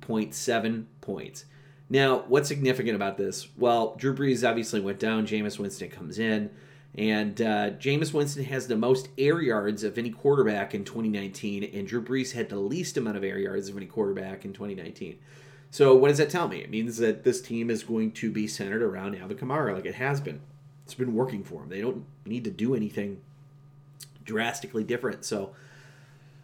4.7 0.08 0.86
points. 1.02 1.46
Now, 1.90 2.24
what's 2.28 2.48
significant 2.48 2.96
about 2.96 3.18
this? 3.18 3.48
Well, 3.58 3.96
Drew 3.96 4.14
Brees 4.14 4.48
obviously 4.48 4.80
went 4.80 5.00
down. 5.00 5.26
Jameis 5.26 5.58
Winston 5.58 5.90
comes 5.90 6.20
in. 6.20 6.50
And 6.96 7.40
uh, 7.42 7.72
Jameis 7.72 8.12
Winston 8.12 8.44
has 8.46 8.68
the 8.68 8.76
most 8.76 9.10
air 9.18 9.42
yards 9.42 9.84
of 9.84 9.98
any 9.98 10.10
quarterback 10.10 10.74
in 10.74 10.84
2019, 10.84 11.64
and 11.64 11.88
Drew 11.88 12.04
Brees 12.04 12.32
had 12.32 12.50
the 12.50 12.58
least 12.58 12.98
amount 12.98 13.18
of 13.18 13.24
air 13.24 13.38
yards 13.38 13.70
of 13.70 13.78
any 13.78 13.86
quarterback 13.86 14.46
in 14.46 14.54
2019. 14.54 15.20
So 15.70 15.96
what 15.96 16.08
does 16.08 16.18
that 16.18 16.30
tell 16.30 16.48
me? 16.48 16.58
It 16.58 16.72
means 16.72 16.98
that 16.98 17.24
this 17.24 17.40
team 17.42 17.70
is 17.70 17.84
going 17.84 18.14
to 18.14 18.32
be 18.32 18.48
centered 18.48 18.82
around 18.82 19.16
Alvin 19.16 19.38
Kamara, 19.38 19.76
like 19.76 19.86
it 19.86 19.96
has 19.96 20.20
been. 20.22 20.42
It's 20.86 20.96
been 20.96 21.14
working 21.14 21.44
for 21.44 21.60
them. 21.60 21.70
They 21.70 21.82
don't 21.82 22.06
need 22.26 22.46
to 22.46 22.50
do 22.50 22.74
anything 22.74 23.22
drastically 24.24 24.84
different. 24.84 25.24
So 25.24 25.52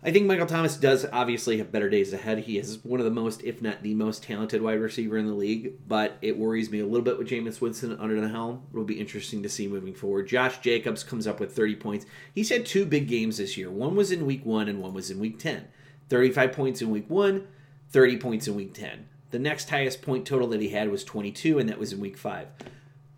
I 0.05 0.11
think 0.11 0.27
Michael 0.27 0.45
Thomas 0.45 0.75
does 0.75 1.05
obviously 1.13 1.59
have 1.59 1.71
better 1.71 1.89
days 1.89 2.11
ahead. 2.11 2.39
He 2.39 2.57
is 2.57 2.83
one 2.83 2.99
of 2.99 3.05
the 3.05 3.11
most, 3.11 3.41
if 3.41 3.61
not 3.61 3.83
the 3.83 3.93
most 3.93 4.21
talented 4.21 4.61
wide 4.61 4.81
receiver 4.81 5.17
in 5.17 5.27
the 5.27 5.33
league, 5.33 5.75
but 5.87 6.17
it 6.21 6.37
worries 6.37 6.69
me 6.69 6.81
a 6.81 6.85
little 6.85 7.05
bit 7.05 7.17
with 7.17 7.29
Jameis 7.29 7.61
Winston 7.61 7.97
under 7.97 8.19
the 8.19 8.27
helm. 8.27 8.63
It 8.73 8.75
will 8.75 8.83
be 8.83 8.99
interesting 8.99 9.41
to 9.43 9.49
see 9.49 9.65
moving 9.65 9.93
forward. 9.93 10.27
Josh 10.27 10.59
Jacobs 10.59 11.05
comes 11.05 11.25
up 11.25 11.39
with 11.39 11.55
30 11.55 11.77
points. 11.77 12.05
He's 12.35 12.49
had 12.49 12.65
two 12.65 12.85
big 12.85 13.07
games 13.07 13.37
this 13.37 13.55
year. 13.55 13.71
One 13.71 13.95
was 13.95 14.11
in 14.11 14.25
week 14.25 14.45
one 14.45 14.67
and 14.67 14.81
one 14.81 14.93
was 14.93 15.09
in 15.09 15.19
week 15.19 15.39
10. 15.39 15.69
35 16.09 16.51
points 16.51 16.81
in 16.81 16.89
week 16.89 17.09
one, 17.09 17.47
30 17.91 18.17
points 18.17 18.45
in 18.45 18.55
week 18.55 18.73
10. 18.73 19.07
The 19.31 19.39
next 19.39 19.69
highest 19.69 20.01
point 20.01 20.27
total 20.27 20.49
that 20.49 20.59
he 20.59 20.69
had 20.69 20.91
was 20.91 21.05
22, 21.05 21.59
and 21.59 21.69
that 21.69 21.79
was 21.79 21.93
in 21.93 22.01
week 22.01 22.17
five. 22.17 22.49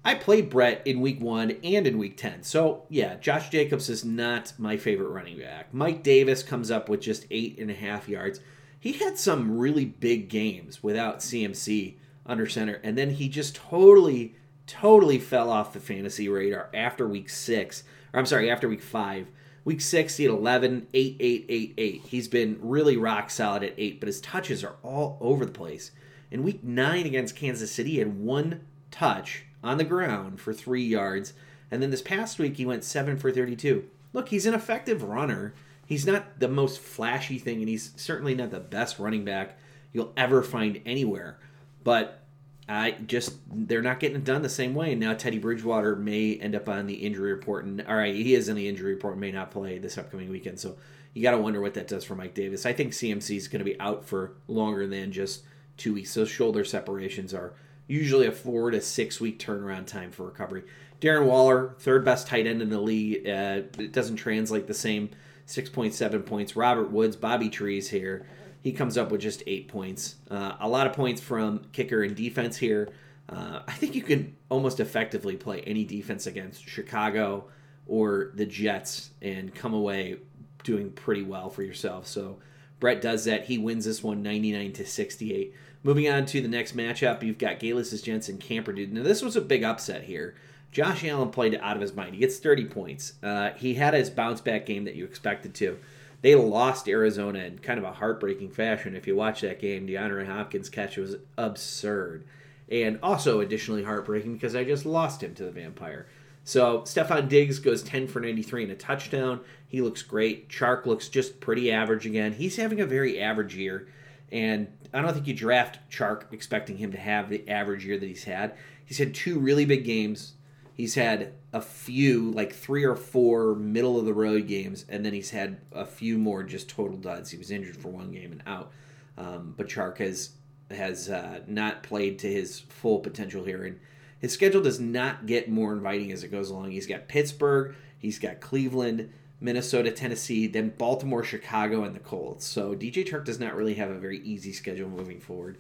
I 0.08 0.14
played 0.14 0.52
Bret 0.52 0.86
in 0.86 1.02
week 1.02 1.20
one 1.20 1.50
and 1.64 1.88
in 1.88 1.98
week 1.98 2.16
10. 2.16 2.44
So, 2.44 2.86
yeah, 2.90 3.16
Josh 3.16 3.50
Jacobs 3.50 3.90
is 3.90 4.06
not 4.06 4.54
my 4.60 4.78
favorite 4.78 5.10
running 5.10 5.40
back. 5.40 5.74
Mike 5.74 6.04
Davis 6.04 6.44
comes 6.44 6.70
up 6.70 6.88
with 6.88 7.02
just 7.02 7.26
eight 7.32 7.58
and 7.58 7.72
a 7.72 7.74
half 7.74 8.08
yards. 8.08 8.40
He 8.80 8.94
had 8.94 9.18
some 9.18 9.58
really 9.58 9.86
big 9.86 10.30
games 10.30 10.84
without 10.84 11.22
CMC 11.22 11.96
under 12.24 12.46
center, 12.46 12.80
and 12.84 12.96
then 12.96 13.10
he 13.10 13.28
just 13.28 13.56
totally, 13.56 14.36
totally 14.68 15.18
fell 15.18 15.50
off 15.50 15.74
the 15.74 15.80
fantasy 15.80 16.30
radar 16.30 16.70
after 16.72 17.08
week 17.08 17.28
six. 17.28 17.84
Or 18.14 18.20
I'm 18.20 18.28
sorry, 18.28 18.52
after 18.52 18.70
week 18.70 18.84
five. 18.84 19.26
Week 19.64 19.82
six, 19.82 20.18
he 20.18 20.26
had 20.26 20.34
11, 20.34 20.86
8, 20.94 21.18
8, 21.20 21.46
8, 21.50 21.74
8. 21.80 22.02
He's 22.06 22.28
been 22.28 22.60
really 22.62 22.96
rock 22.96 23.32
solid 23.32 23.64
at 23.64 23.74
eight, 23.80 24.00
but 24.00 24.06
his 24.06 24.22
touches 24.22 24.64
are 24.64 24.76
all 24.84 25.18
over 25.20 25.46
the 25.46 25.52
place. 25.52 25.90
In 26.30 26.44
week 26.44 26.64
nine 26.64 27.08
against 27.08 27.36
Kansas 27.36 27.72
City, 27.72 27.94
he 27.94 27.98
had 27.98 28.20
one 28.20 28.62
touch 28.92 29.45
on 29.66 29.78
the 29.78 29.84
ground 29.84 30.40
for 30.40 30.54
three 30.54 30.84
yards. 30.84 31.34
And 31.72 31.82
then 31.82 31.90
this 31.90 32.02
past 32.02 32.40
week, 32.40 32.58
he 32.58 32.66
went 32.66 32.84
seven 32.84 33.18
for 33.18 33.32
32. 33.32 33.84
Look, 34.14 34.30
he's 34.30 34.46
an 34.46 34.54
effective 34.54 35.04
runner. 35.04 35.54
He's 35.86 36.06
not 36.06 36.40
the 36.40 36.48
most 36.48 36.80
flashy 36.80 37.38
thing, 37.38 37.60
and 37.60 37.68
he's 37.68 37.92
certainly 37.98 38.36
not 38.36 38.52
the 38.52 38.60
best 38.60 39.00
running 39.00 39.26
back 39.26 39.58
you'll 39.92 40.14
ever 40.16 40.42
find 40.42 40.82
anywhere. 40.86 41.40
But 41.84 42.22
I 42.68 42.92
just 42.92 43.34
they're 43.52 43.82
not 43.82 44.00
getting 44.00 44.18
it 44.18 44.24
done 44.24 44.42
the 44.42 44.50
same 44.50 44.74
way. 44.74 44.92
And 44.92 45.02
now 45.02 45.14
Teddy 45.14 45.38
Bridgewater 45.38 45.96
may 45.96 46.36
end 46.36 46.56
up 46.56 46.70
on 46.70 46.88
the 46.88 46.94
injury 46.94 47.34
report, 47.34 47.66
and 47.66 47.82
all 47.88 47.96
right, 47.96 48.16
he 48.16 48.36
is 48.36 48.50
in 48.50 48.56
the 48.56 48.68
injury 48.68 48.94
report, 48.94 49.18
may 49.18 49.32
not 49.32 49.52
play 49.52 49.78
this 49.78 49.98
upcoming 49.98 50.30
weekend. 50.30 50.60
So 50.60 50.78
you 51.14 51.22
got 51.22 51.32
to 51.32 51.38
wonder 51.38 51.62
what 51.62 51.74
that 51.76 51.88
does 51.88 52.04
for 52.04 52.16
Mike 52.16 52.34
Davis. 52.34 52.66
I 52.66 52.74
think 52.74 52.94
CMC 52.94 53.38
is 53.38 53.48
going 53.48 53.60
to 53.60 53.66
be 53.66 53.80
out 53.80 54.06
for 54.06 54.34
longer 54.48 54.88
than 54.88 55.12
just 55.12 55.44
two 55.78 55.94
weeks. 55.94 56.14
Those 56.14 56.30
shoulder 56.30 56.64
separations 56.64 57.34
are 57.34 57.54
usually 57.88 58.27
a 58.27 58.32
four 58.32 58.72
to 58.72 58.82
six 58.82 59.20
week 59.20 59.39
turnaround 59.39 59.88
time 59.88 60.12
for 60.12 60.25
recovery. 60.25 60.63
Darren 61.01 61.25
Waller, 61.25 61.75
third 61.80 62.06
best 62.06 62.27
tight 62.27 62.48
end 62.48 62.62
in 62.62 62.70
the 62.70 62.80
league. 62.80 63.27
Uh, 63.27 63.62
it 63.77 63.92
doesn't 63.92 64.15
translate 64.15 64.68
the 64.68 64.74
same 64.74 65.10
6.7 65.48 66.25
points. 66.25 66.56
Robert 66.56 66.92
Woods, 66.92 67.15
Bobby 67.15 67.50
Trees 67.50 67.89
here. 67.89 68.25
He 68.62 68.72
comes 68.72 68.98
up 68.98 69.12
with 69.12 69.22
just 69.22 69.44
eight 69.46 69.68
points. 69.68 70.15
Uh, 70.32 70.54
a 70.60 70.68
lot 70.68 70.88
of 70.88 70.94
points 70.94 71.22
from 71.22 71.65
kicker 71.72 72.01
and 72.01 72.15
defense 72.15 72.58
here. 72.58 72.89
Uh, 73.30 73.60
I 73.68 73.74
think 73.74 73.94
you 73.94 74.01
can 74.01 74.36
almost 74.50 74.80
effectively 74.80 75.36
play 75.36 75.62
any 75.62 75.84
defense 75.84 76.25
against 76.25 76.68
Chicago, 76.68 77.46
or 77.88 78.32
the 78.34 78.46
Jets 78.46 79.12
and 79.22 79.54
come 79.54 79.74
away 79.74 80.18
doing 80.63 80.92
pretty 80.92 81.22
well 81.22 81.50
for 81.50 81.62
yourself. 81.62 82.08
So 82.08 82.39
Bret 82.80 83.01
does 83.01 83.25
that. 83.25 83.46
He 83.46 83.58
wins 83.58 83.86
this 83.86 84.04
one 84.04 84.24
99 84.24 84.74
to 84.74 84.86
68. 84.86 85.54
Moving 85.86 86.10
on 86.10 86.25
to 86.25 86.42
the 86.42 86.48
next 86.48 86.75
matchup, 86.75 87.22
you've 87.22 87.38
got 87.38 87.60
Galis 87.60 88.01
Jensen 88.01 88.39
Camperdude. 88.39 88.92
Now, 88.92 89.04
this 89.04 89.22
was 89.22 89.36
a 89.36 89.42
big 89.42 89.63
upset 89.63 90.06
here. 90.06 90.34
Josh 90.72 91.06
Allen 91.06 91.30
played 91.30 91.60
out 91.62 91.75
of 91.75 91.82
his 91.84 91.94
mind. 91.94 92.15
He 92.15 92.22
gets 92.22 92.39
30 92.39 92.65
points. 92.65 93.13
Uh, 93.22 93.51
he 93.51 93.75
had 93.75 93.94
his 93.94 94.10
bounce 94.10 94.42
back 94.42 94.65
game 94.65 94.86
that 94.86 94.96
you 94.96 95.06
expected 95.06 95.54
to. 95.54 95.77
They 96.24 96.34
lost 96.34 96.89
Arizona 96.89 97.38
in 97.38 97.60
kind 97.60 97.77
of 97.77 97.86
a 97.86 97.92
heartbreaking 97.92 98.50
fashion. 98.50 98.96
If 98.96 99.06
you 99.06 99.15
watch 99.15 99.42
that 99.42 99.60
game, 99.60 99.86
DeAndre 99.86 100.25
Hopkins' 100.25 100.70
catch 100.70 100.98
was 100.98 101.18
absurd. 101.38 102.25
And 102.68 102.98
also 103.04 103.42
additionally 103.42 103.84
heartbreaking 103.84 104.34
because 104.34 104.56
I 104.56 104.63
just 104.63 104.88
lost 104.88 105.22
him 105.22 105.36
to 105.36 105.44
the 105.44 105.51
Vampire. 105.51 106.08
So 106.44 106.82
Stefon 106.82 107.30
Diggs 107.30 107.60
goes 107.60 107.84
10 107.84 108.08
for 108.08 108.20
93 108.20 108.63
and 108.63 108.72
a 108.72 108.75
touchdown. 108.75 109.42
He 109.68 109.82
looks 109.82 110.01
great. 110.01 110.50
Chark 110.50 110.88
looks 110.88 111.10
just 111.10 111.39
pretty 111.39 111.72
average 111.72 112.08
again. 112.08 112.34
He's 112.34 112.56
having 112.56 112.82
a 112.82 112.88
very 112.88 113.22
average 113.22 113.56
year. 113.56 113.88
And 114.36 114.68
I 114.94 115.01
don't 115.01 115.13
think 115.13 115.27
you 115.27 115.34
draft 115.34 115.80
Chark 115.89 116.25
expecting 116.34 116.75
him 116.75 116.92
to 116.92 116.98
have 116.98 117.30
the 117.30 117.48
average 117.48 117.86
year 117.86 117.98
that 117.98 118.06
he's 118.06 118.25
had. 118.25 118.54
He's 118.84 118.98
had 118.98 119.15
two 119.15 119.39
really 119.39 119.63
big 119.63 119.86
games. 119.86 120.34
He's 120.74 120.96
had 120.96 121.32
a 121.54 121.62
few, 121.62 122.32
like 122.32 122.54
three 122.54 122.84
or 122.84 122.98
four 122.98 123.56
middle 123.56 123.98
of 123.98 124.04
the 124.04 124.13
road 124.13 124.46
games, 124.46 124.86
and 124.89 125.06
then 125.06 125.13
he's 125.13 125.30
had 125.30 125.62
a 125.72 125.86
few 125.86 126.18
more 126.18 126.44
just 126.44 126.68
total 126.68 126.98
duds. 126.98 127.32
He 127.32 127.38
was 127.38 127.50
injured 127.50 127.77
for 127.77 127.88
one 127.88 128.12
game 128.12 128.34
and 128.34 128.44
out. 128.46 128.74
Um, 129.18 129.54
but 129.56 129.70
Chark 129.70 130.00
has 130.00 130.32
has 130.70 131.10
uh, 131.10 131.39
not 131.48 131.82
played 131.82 132.20
to 132.20 132.27
his 132.30 132.60
full 132.60 133.00
potential 133.00 133.46
here, 133.46 133.63
and 133.63 133.80
his 134.20 134.34
schedule 134.34 134.62
does 134.62 134.82
not 134.82 135.27
get 135.27 135.50
more 135.50 135.72
inviting 135.72 136.12
as 136.12 136.25
it 136.25 136.32
goes 136.32 136.50
along. 136.50 136.72
He's 136.72 136.88
got 136.88 137.08
Pittsburgh, 137.08 137.74
he's 137.98 138.20
got 138.20 138.42
Cleveland, 138.42 139.13
Minnesota, 139.39 139.92
Tennessee, 139.92 140.48
then 140.48 140.74
Baltimore, 140.77 141.24
Chicago, 141.24 141.84
and 141.84 141.96
the 141.96 142.00
Colts. 142.00 142.46
So 142.46 142.74
DJ 142.74 143.08
Chark 143.08 143.25
does 143.25 143.39
not 143.39 143.56
really 143.56 143.75
have 143.75 143.89
a 143.89 144.00
very 144.00 144.20
easy 144.20 144.54
schedule 144.54 144.89
moving 144.89 145.20
forward. 145.20 145.58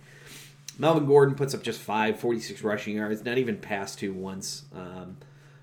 Melvin 0.77 1.05
Gordon 1.05 1.35
puts 1.35 1.53
up 1.53 1.63
just 1.63 1.79
five, 1.79 2.19
46 2.19 2.61
rushing 2.61 2.95
yards, 2.97 3.23
not 3.23 3.37
even 3.37 3.57
passed 3.57 3.99
to 3.99 4.11
once. 4.13 4.63
Um, 4.73 5.17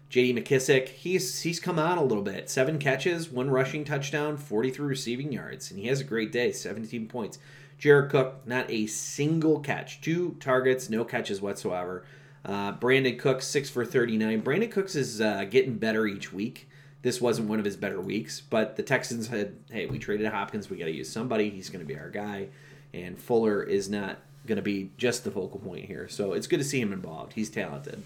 J.D. 0.08 0.34
McKissic, 0.34 0.88
he's 0.88 1.40
he's 1.40 1.58
come 1.58 1.78
on 1.78 1.96
a 1.96 2.04
little 2.04 2.22
bit. 2.22 2.50
Seven 2.50 2.78
catches, 2.78 3.30
one 3.30 3.50
rushing 3.50 3.84
touchdown, 3.84 4.36
43 4.36 4.86
receiving 4.86 5.32
yards, 5.32 5.70
and 5.70 5.80
he 5.80 5.86
has 5.86 6.00
a 6.00 6.04
great 6.04 6.30
day, 6.30 6.52
17 6.52 7.08
points. 7.08 7.38
Jared 7.78 8.10
Cook, 8.10 8.46
not 8.46 8.70
a 8.70 8.86
single 8.86 9.58
catch, 9.60 10.02
two 10.02 10.36
targets, 10.38 10.90
no 10.90 11.04
catches 11.04 11.40
whatsoever. 11.40 12.04
Uh, 12.44 12.74
Brandin 12.74 13.18
Cooks, 13.18 13.46
six 13.46 13.70
for 13.70 13.84
39. 13.86 14.42
Brandin 14.42 14.70
Cooks 14.70 14.94
is 14.94 15.20
uh, 15.20 15.44
getting 15.44 15.78
better 15.78 16.06
each 16.06 16.32
week. 16.32 16.68
This 17.02 17.20
wasn't 17.20 17.48
one 17.48 17.58
of 17.58 17.64
his 17.64 17.76
better 17.76 18.00
weeks, 18.00 18.40
but 18.40 18.76
the 18.76 18.82
Texans 18.82 19.28
had, 19.28 19.56
hey, 19.70 19.86
we 19.86 19.98
traded 19.98 20.26
Hopkins. 20.28 20.70
We 20.70 20.76
got 20.76 20.84
to 20.84 20.92
use 20.92 21.10
somebody. 21.10 21.50
He's 21.50 21.68
going 21.68 21.84
to 21.84 21.86
be 21.86 21.98
our 21.98 22.10
guy. 22.10 22.48
And 22.94 23.18
Fuller 23.18 23.62
is 23.62 23.88
not 23.88 24.18
going 24.46 24.56
to 24.56 24.62
be 24.62 24.90
just 24.96 25.24
the 25.24 25.30
focal 25.30 25.58
point 25.58 25.84
here. 25.84 26.08
So 26.08 26.32
it's 26.32 26.46
good 26.46 26.60
to 26.60 26.64
see 26.64 26.80
him 26.80 26.92
involved. 26.92 27.32
He's 27.32 27.50
talented. 27.50 28.02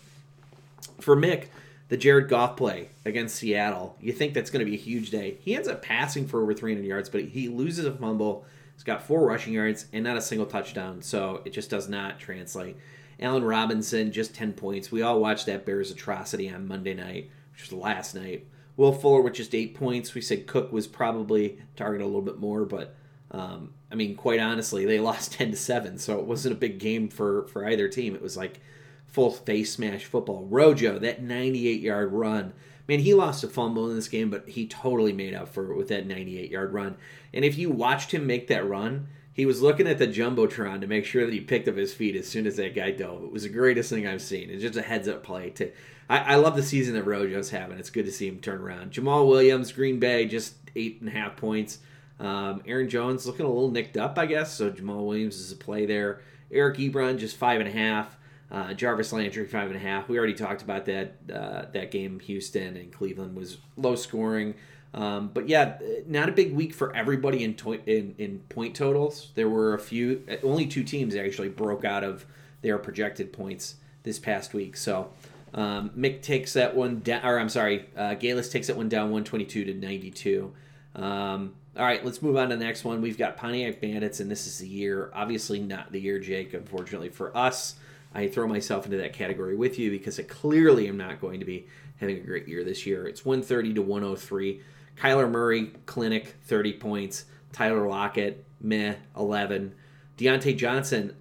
For 1.01 1.15
Mick, 1.15 1.47
the 1.89 1.97
Jared 1.97 2.29
Goff 2.29 2.57
play 2.57 2.89
against 3.05 3.37
Seattle, 3.37 3.97
you 4.01 4.13
think 4.13 4.35
that's 4.35 4.51
going 4.51 4.65
to 4.65 4.71
be 4.71 4.77
a 4.77 4.81
huge 4.81 5.11
day. 5.11 5.37
He 5.41 5.55
ends 5.55 5.69
up 5.69 5.83
passing 5.83 6.27
for 6.27 6.43
over 6.43 6.55
300 6.55 6.85
yards, 6.85 7.09
but 7.09 7.23
he 7.23 7.49
loses 7.49 7.85
a 7.85 7.93
fumble. 7.93 8.45
He's 8.75 8.83
got 8.83 9.03
four 9.03 9.27
rushing 9.27 9.53
yards 9.53 9.87
and 9.93 10.05
not 10.05 10.17
a 10.17 10.23
single 10.23 10.47
touchdown, 10.47 11.03
so 11.03 11.43
it 11.45 11.53
just 11.53 11.71
does 11.71 11.89
not 11.89 12.19
translate. 12.19 12.77
Allen 13.21 13.45
Robinson, 13.45 14.13
just 14.13 14.35
10 14.35 14.55
points. 14.55 14.91
We 14.91 15.03
all 15.03 15.21
watched 15.21 15.47
that 15.47 15.65
Bears 15.65 15.91
atrocity 15.91 16.51
on 16.51 16.69
Monday 16.69 16.95
night, 16.95 17.31
which 17.53 17.63
was 17.63 17.73
last 17.73 18.15
night. 18.15 18.47
Will 18.77 18.93
Fuller 18.93 19.23
with 19.23 19.35
just 19.35 19.55
eight 19.55 19.75
points. 19.75 20.15
We 20.15 20.21
said 20.21 20.47
Cook 20.47 20.73
was 20.73 20.87
probably 20.87 21.59
targeted 21.77 22.05
a 22.05 22.07
little 22.07 22.23
bit 22.23 22.39
more, 22.39 22.65
but 22.65 22.95
um, 23.31 23.75
I 23.91 23.95
mean, 23.95 24.17
quite 24.17 24.41
honestly, 24.41 24.85
they 24.85 25.01
lost 25.01 25.33
10 25.33 25.53
to 25.53 25.57
7, 25.57 25.99
so 25.99 26.19
it 26.19 26.27
wasn't 26.27 26.55
a 26.55 26.59
big 26.59 26.79
game 26.79 27.09
for, 27.09 27.47
for 27.49 27.67
either 27.67 27.89
team. 27.89 28.15
It 28.15 28.23
was 28.23 28.37
like 28.37 28.61
full 29.07 29.31
face 29.31 29.73
smash 29.73 30.05
football. 30.05 30.47
Rojo, 30.47 30.99
that 30.99 31.23
98 31.23 31.81
yard 31.81 32.13
run. 32.13 32.53
Man, 32.89 33.01
he 33.01 33.15
lost 33.15 33.43
a 33.43 33.49
fumble 33.49 33.91
in 33.91 33.97
this 33.97 34.09
game, 34.09 34.31
but 34.31 34.49
he 34.49 34.67
totally 34.67 35.13
made 35.13 35.35
up 35.35 35.49
for 35.49 35.73
it 35.73 35.77
with 35.77 35.89
that 35.89 36.07
98 36.07 36.51
yard 36.51 36.73
run. 36.73 36.97
And 37.33 37.45
if 37.45 37.59
you 37.59 37.71
watched 37.71 38.13
him 38.13 38.27
make 38.27 38.47
that 38.49 38.69
run, 38.69 39.09
he 39.33 39.45
was 39.45 39.61
looking 39.61 39.87
at 39.87 39.99
the 39.99 40.07
jumbotron 40.07 40.81
to 40.81 40.87
make 40.87 41.05
sure 41.05 41.25
that 41.27 41.35
he 41.35 41.41
picked 41.41 41.69
up 41.69 41.77
his 41.77 41.93
feet 41.93 42.17
as 42.17 42.27
soon 42.27 42.47
as 42.47 42.57
that 42.57 42.75
guy 42.75 42.91
dove. 42.91 43.25
It 43.25 43.33
was 43.33 43.43
the 43.43 43.49
greatest 43.49 43.91
thing 43.91 44.07
I've 44.07 44.23
seen. 44.23 44.49
It's 44.49 44.63
just 44.63 44.79
a 44.79 44.83
heads 44.83 45.09
up 45.09 45.23
play. 45.23 45.51
To 45.51 45.71
I, 46.09 46.19
I 46.19 46.35
love 46.37 46.57
the 46.57 46.63
season 46.63 46.95
that 46.95 47.05
Rojo's 47.05 47.51
having. 47.51 47.79
It's 47.79 47.91
good 47.91 48.05
to 48.07 48.13
see 48.13 48.29
him 48.29 48.39
turn 48.39 48.61
around. 48.61 48.93
Jamaal 48.93 49.27
Williams, 49.29 49.73
Green 49.73 49.99
Bay, 49.99 50.27
just 50.27 50.55
eight 50.77 51.01
and 51.01 51.09
a 51.09 51.13
half 51.13 51.37
points. 51.37 51.79
Um, 52.21 52.63
Aaron 52.67 52.89
Jones 52.89 53.27
looking 53.27 53.45
a 53.45 53.49
little 53.49 53.71
nicked 53.71 53.97
up, 53.97 54.19
I 54.19 54.27
guess. 54.27 54.55
So 54.55 54.71
Jamaal 54.71 55.07
Williams 55.07 55.37
is 55.37 55.53
a 55.53 55.57
play 55.57 55.85
there. 55.87 56.21
Eric 56.51 56.79
Ebron 56.79 57.19
just 57.19 57.37
five 57.37 57.61
and 57.61 57.69
a 57.69 57.73
half. 57.73 58.17
Uh, 58.51 58.73
Jarvis 58.75 59.13
Landry 59.13 59.45
five 59.47 59.67
and 59.69 59.77
a 59.77 59.81
half. 59.81 60.09
We 60.09 60.17
already 60.17 60.35
talked 60.35 60.63
about 60.63 60.85
that. 60.87 61.15
Uh, 61.33 61.65
that 61.73 61.91
game, 61.91 62.21
Houston 62.21 62.77
and 62.77 62.93
Cleveland 62.93 63.37
was 63.37 63.59
low 63.77 63.97
scoring. 63.97 64.55
Um, 64.95 65.31
but 65.35 65.49
yeah, 65.49 65.79
not 66.07 66.29
a 66.29 66.33
big 66.33 66.55
week 66.55 66.73
for 66.73 66.95
everybody 66.95 67.43
in, 67.43 67.55
to- 67.57 67.83
in 67.91 68.15
in 68.17 68.39
point 68.49 68.75
totals. 68.77 69.33
There 69.35 69.49
were 69.49 69.75
a 69.75 69.79
few, 69.79 70.25
only 70.45 70.67
two 70.67 70.85
teams 70.85 71.15
actually 71.17 71.49
broke 71.49 71.85
out 71.85 72.05
of 72.05 72.25
their 72.63 72.79
projected 72.79 73.33
points 73.33 73.75
this 74.05 74.19
past 74.21 74.55
week. 74.55 74.77
So 74.77 75.11
um, 75.57 75.91
Mick 75.97 76.21
takes 76.21 76.53
that 76.53 76.77
one 76.77 77.01
down, 77.01 77.25
or 77.25 77.41
I'm 77.41 77.49
sorry, 77.49 77.89
uh, 77.97 78.15
Galis 78.15 78.53
takes 78.53 78.67
that 78.67 78.77
one 78.77 78.91
down 78.91 79.05
122 79.05 79.65
to 79.65 79.75
92. 79.75 80.53
Um, 80.95 81.55
all 81.77 81.85
right, 81.85 82.05
let's 82.05 82.21
move 82.21 82.37
on 82.37 82.51
to 82.51 82.57
the 82.57 82.65
next 82.65 82.85
one. 82.85 83.01
We've 83.01 83.17
got 83.17 83.39
Pontiac 83.39 83.81
Bandits, 83.81 84.21
and 84.21 84.31
this 84.31 84.47
is 84.47 84.59
the 84.59 84.69
year. 84.69 85.11
Obviously, 85.15 85.59
not 85.59 85.93
the 85.93 86.01
year, 86.01 86.19
Jake. 86.19 86.53
Unfortunately 86.53 87.09
for 87.09 87.35
us, 87.35 87.77
I 88.15 88.29
throw 88.29 88.47
myself 88.47 88.85
into 88.85 88.99
that 88.99 89.15
category 89.15 89.57
with 89.57 89.79
you 89.79 89.91
because 89.91 90.21
I 90.21 90.25
clearly 90.25 90.89
am 90.89 90.99
not 90.99 91.21
going 91.21 91.41
to 91.41 91.47
be 91.47 91.67
having 92.01 92.19
a 92.19 92.21
great 92.21 92.47
year 92.47 92.63
this 92.63 92.87
year. 92.87 93.09
It's 93.09 93.25
130 93.25 93.75
to 93.75 93.83
103. 93.83 94.61
Kyler 94.97 95.31
Murray, 95.31 95.73
clinic, 95.87 96.35
30 96.45 96.75
points. 96.75 97.25
Tyler 97.53 97.89
Lockett, 97.89 98.45
meh, 98.61 98.95
11. 99.17 99.75
Diontae 100.19 100.57
Johnson. 100.57 101.17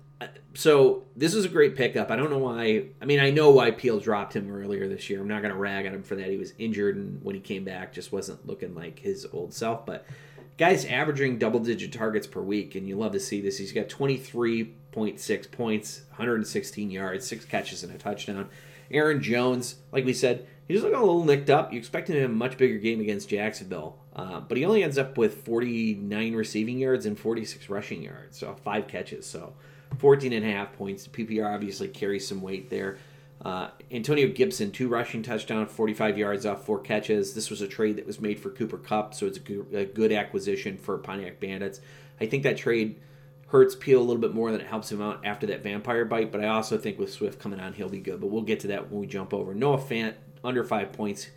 So 0.54 1.04
this 1.16 1.36
was 1.36 1.46
a 1.46 1.50
great 1.50 1.76
pickup. 1.76 2.10
I 2.10 2.16
don't 2.16 2.30
know 2.30 2.38
why. 2.38 2.86
I 3.02 3.06
mean, 3.06 3.20
I 3.20 3.30
know 3.30 3.52
why 3.52 3.72
Peel 3.72 4.00
dropped 4.00 4.34
him 4.34 4.50
earlier 4.50 4.88
this 4.88 5.10
year. 5.10 5.22
I'm 5.22 5.28
not 5.28 5.42
going 5.42 5.54
to 5.54 5.60
rag 5.60 5.86
on 5.86 5.94
him 5.94 6.04
for 6.04 6.16
that. 6.16 6.30
He 6.30 6.38
was 6.38 6.54
injured, 6.58 6.96
and 6.96 7.22
when 7.24 7.36
he 7.36 7.42
came 7.42 7.66
back, 7.66 7.92
just 7.92 8.12
wasn't 8.12 8.48
looking 8.48 8.74
like 8.74 9.00
his 9.00 9.28
old 9.34 9.54
self. 9.54 9.86
But 9.86 10.06
guy's 10.58 10.86
averaging 10.86 11.38
double 11.38 11.60
digit 11.60 11.92
targets 11.92 12.28
per 12.28 12.42
week, 12.42 12.76
and 12.76 12.88
you 12.88 12.96
love 12.96 13.12
to 13.12 13.20
see 13.20 13.42
this. 13.42 13.58
He's 13.58 13.74
got 13.74 13.90
23.6 13.90 15.52
points, 15.52 16.02
116 16.10 16.92
yards, 16.92 17.28
six 17.28 17.44
catches, 17.44 17.84
and 17.84 17.94
a 17.94 17.98
touchdown. 17.98 18.50
Aaron 18.92 19.22
Jones, 19.22 19.76
like 19.92 20.06
we 20.06 20.14
said, 20.14 20.48
he's 20.68 20.82
looking 20.84 20.98
a 20.98 21.02
little 21.02 21.26
nicked 21.26 21.50
up. 21.50 21.74
You 21.74 21.80
expect 21.80 22.10
him 22.10 22.16
to 22.16 22.22
have 22.22 22.32
a 22.32 22.34
much 22.34 22.58
bigger 22.58 22.78
game 22.78 23.02
against 23.02 23.30
Jacksonville, 23.30 23.98
uh, 24.16 24.40
but 24.40 24.58
he 24.58 24.64
only 24.64 24.84
ends 24.84 24.98
up 24.98 25.18
with 25.18 25.44
49 25.44 26.36
receiving 26.36 26.80
yards 26.80 27.06
and 27.06 27.20
46 27.20 27.68
rushing 27.70 28.04
yards, 28.04 28.38
so 28.38 28.56
five 28.64 28.88
catches. 28.88 29.26
So 29.26 29.54
14 29.98 30.34
and 30.34 30.46
a 30.46 30.52
half 30.52 30.74
points. 30.74 31.08
PPR 31.08 31.54
obviously 31.54 31.88
carries 31.88 32.28
some 32.28 32.42
weight 32.42 32.70
there. 32.70 32.98
Uh, 33.44 33.70
Antonio 33.92 34.28
Gibson, 34.28 34.72
two 34.72 34.88
rushing 34.88 35.22
touchdown, 35.22 35.68
45 35.68 36.18
yards 36.18 36.46
off 36.46 36.66
four 36.66 36.80
catches. 36.80 37.34
This 37.34 37.50
was 37.50 37.62
a 37.62 37.68
trade 37.68 37.98
that 37.98 38.08
was 38.08 38.20
made 38.20 38.40
for 38.40 38.50
Cooper 38.50 38.78
Kupp, 38.78 39.14
so 39.14 39.28
it's 39.28 39.38
a 39.38 39.42
good, 39.42 39.74
a 39.74 39.86
good 39.86 40.12
acquisition 40.12 40.78
for 40.78 40.98
Pontiac 40.98 41.40
Bandits. 41.40 41.80
I 42.20 42.26
think 42.26 42.44
that 42.44 42.58
trade 42.58 43.00
hurts 43.48 43.76
Peel 43.76 44.00
a 44.00 44.04
little 44.04 44.22
bit 44.22 44.34
more 44.34 44.52
than 44.52 44.62
it 44.62 44.68
helps 44.68 44.92
him 44.92 45.02
out 45.02 45.24
after 45.26 45.46
that 45.48 45.62
vampire 45.62 46.06
bite, 46.06 46.32
but 46.32 46.44
I 46.44 46.48
also 46.48 46.78
think 46.78 46.98
with 46.98 47.12
Swift 47.12 47.40
coming 47.40 47.60
on, 47.60 47.74
he'll 47.74 47.90
be 47.90 48.00
good. 48.00 48.20
But 48.20 48.28
we'll 48.28 48.42
get 48.42 48.62
to 48.62 48.68
that 48.68 48.90
when 48.90 49.02
we 49.02 49.08
jump 49.08 49.34
over. 49.34 49.54
Noah 49.54 49.78
Fant, 49.78 50.16
under 50.44 50.64
five 50.64 50.92
points, 50.94 51.28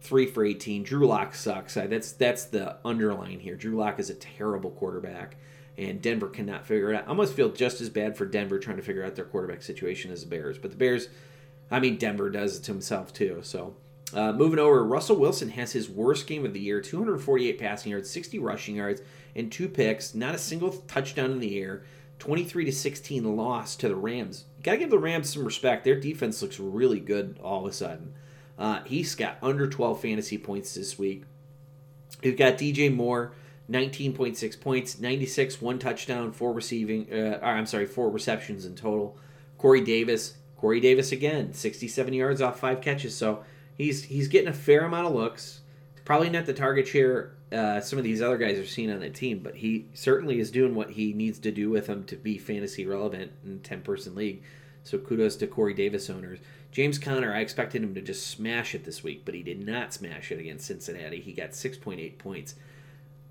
three 0.00 0.26
for 0.26 0.44
18. 0.44 0.82
Drew 0.82 1.06
Lock 1.06 1.34
sucks. 1.34 1.74
That's 1.74 2.12
that's 2.12 2.44
the 2.44 2.76
underline 2.84 3.40
here. 3.40 3.56
Drew 3.56 3.76
Lock 3.76 3.98
is 3.98 4.10
a 4.10 4.14
terrible 4.14 4.70
quarterback, 4.70 5.36
and 5.76 6.00
Denver 6.00 6.28
cannot 6.28 6.66
figure 6.66 6.92
it 6.92 6.96
out. 6.96 7.04
I 7.04 7.08
almost 7.08 7.34
feel 7.34 7.50
just 7.50 7.80
as 7.80 7.88
bad 7.88 8.16
for 8.16 8.26
Denver 8.26 8.58
trying 8.58 8.76
to 8.76 8.82
figure 8.82 9.04
out 9.04 9.16
their 9.16 9.24
quarterback 9.24 9.62
situation 9.62 10.10
as 10.12 10.22
the 10.22 10.28
Bears. 10.28 10.58
But 10.58 10.70
the 10.70 10.76
Bears, 10.76 11.08
I 11.70 11.80
mean, 11.80 11.96
Denver 11.96 12.30
does 12.30 12.58
it 12.58 12.62
to 12.64 12.72
himself 12.72 13.12
too. 13.12 13.40
So 13.42 13.74
uh, 14.12 14.32
moving 14.32 14.58
over, 14.58 14.84
Russell 14.84 15.16
Wilson 15.16 15.48
has 15.50 15.72
his 15.72 15.88
worst 15.88 16.26
game 16.26 16.44
of 16.44 16.52
the 16.52 16.60
year 16.60 16.80
248 16.80 17.58
passing 17.58 17.90
yards, 17.90 18.10
60 18.10 18.38
rushing 18.38 18.76
yards, 18.76 19.02
and 19.34 19.50
two 19.50 19.68
picks, 19.68 20.14
not 20.14 20.34
a 20.34 20.38
single 20.38 20.70
touchdown 20.72 21.32
in 21.32 21.40
the 21.40 21.58
air. 21.58 21.84
23 22.20 22.66
to 22.66 22.72
16 22.72 23.36
loss 23.36 23.74
to 23.76 23.88
the 23.88 23.96
Rams. 23.96 24.44
Gotta 24.62 24.78
give 24.78 24.90
the 24.90 24.98
Rams 24.98 25.30
some 25.30 25.44
respect. 25.44 25.84
Their 25.84 25.98
defense 25.98 26.40
looks 26.40 26.60
really 26.60 27.00
good 27.00 27.38
all 27.42 27.66
of 27.66 27.70
a 27.70 27.74
sudden. 27.74 28.14
Uh, 28.56 28.82
he's 28.84 29.14
got 29.14 29.36
under 29.42 29.68
12 29.68 30.00
fantasy 30.00 30.38
points 30.38 30.74
this 30.74 30.98
week. 30.98 31.24
You've 32.22 32.36
got 32.38 32.56
DJ 32.56 32.94
Moore, 32.94 33.32
19.6 33.70 34.60
points, 34.60 34.98
96, 34.98 35.60
one 35.60 35.78
touchdown, 35.78 36.32
four 36.32 36.52
receiving. 36.52 37.12
Uh, 37.12 37.38
or, 37.42 37.48
I'm 37.48 37.66
sorry, 37.66 37.86
four 37.86 38.10
receptions 38.10 38.64
in 38.66 38.74
total. 38.74 39.16
Corey 39.58 39.80
Davis, 39.80 40.34
Corey 40.58 40.80
Davis 40.80 41.12
again, 41.12 41.54
67 41.54 42.12
yards 42.12 42.40
off 42.42 42.60
five 42.60 42.80
catches. 42.80 43.16
So 43.16 43.44
He's 43.76 44.04
he's 44.04 44.28
getting 44.28 44.48
a 44.48 44.54
fair 44.54 44.84
amount 44.84 45.08
of 45.08 45.14
looks. 45.14 45.60
Probably 46.04 46.30
not 46.30 46.46
the 46.46 46.54
target 46.54 46.86
share 46.86 47.32
uh, 47.50 47.80
some 47.80 47.98
of 47.98 48.04
these 48.04 48.20
other 48.20 48.36
guys 48.36 48.58
are 48.58 48.66
seeing 48.66 48.90
on 48.90 49.00
the 49.00 49.10
team, 49.10 49.38
but 49.38 49.56
he 49.56 49.86
certainly 49.94 50.40
is 50.40 50.50
doing 50.50 50.74
what 50.74 50.90
he 50.90 51.12
needs 51.12 51.38
to 51.40 51.50
do 51.52 51.70
with 51.70 51.86
them 51.86 52.04
to 52.04 52.16
be 52.16 52.36
fantasy 52.38 52.86
relevant 52.86 53.32
in 53.44 53.60
ten 53.60 53.80
person 53.80 54.14
league. 54.14 54.42
So 54.82 54.98
kudos 54.98 55.36
to 55.36 55.46
Corey 55.46 55.74
Davis 55.74 56.10
owners. 56.10 56.40
James 56.70 56.98
Conner, 56.98 57.32
I 57.32 57.40
expected 57.40 57.82
him 57.82 57.94
to 57.94 58.02
just 58.02 58.26
smash 58.26 58.74
it 58.74 58.84
this 58.84 59.02
week, 59.02 59.22
but 59.24 59.34
he 59.34 59.42
did 59.42 59.64
not 59.64 59.94
smash 59.94 60.32
it 60.32 60.40
against 60.40 60.66
Cincinnati. 60.66 61.20
He 61.20 61.32
got 61.32 61.50
6.8 61.50 62.18
points. 62.18 62.56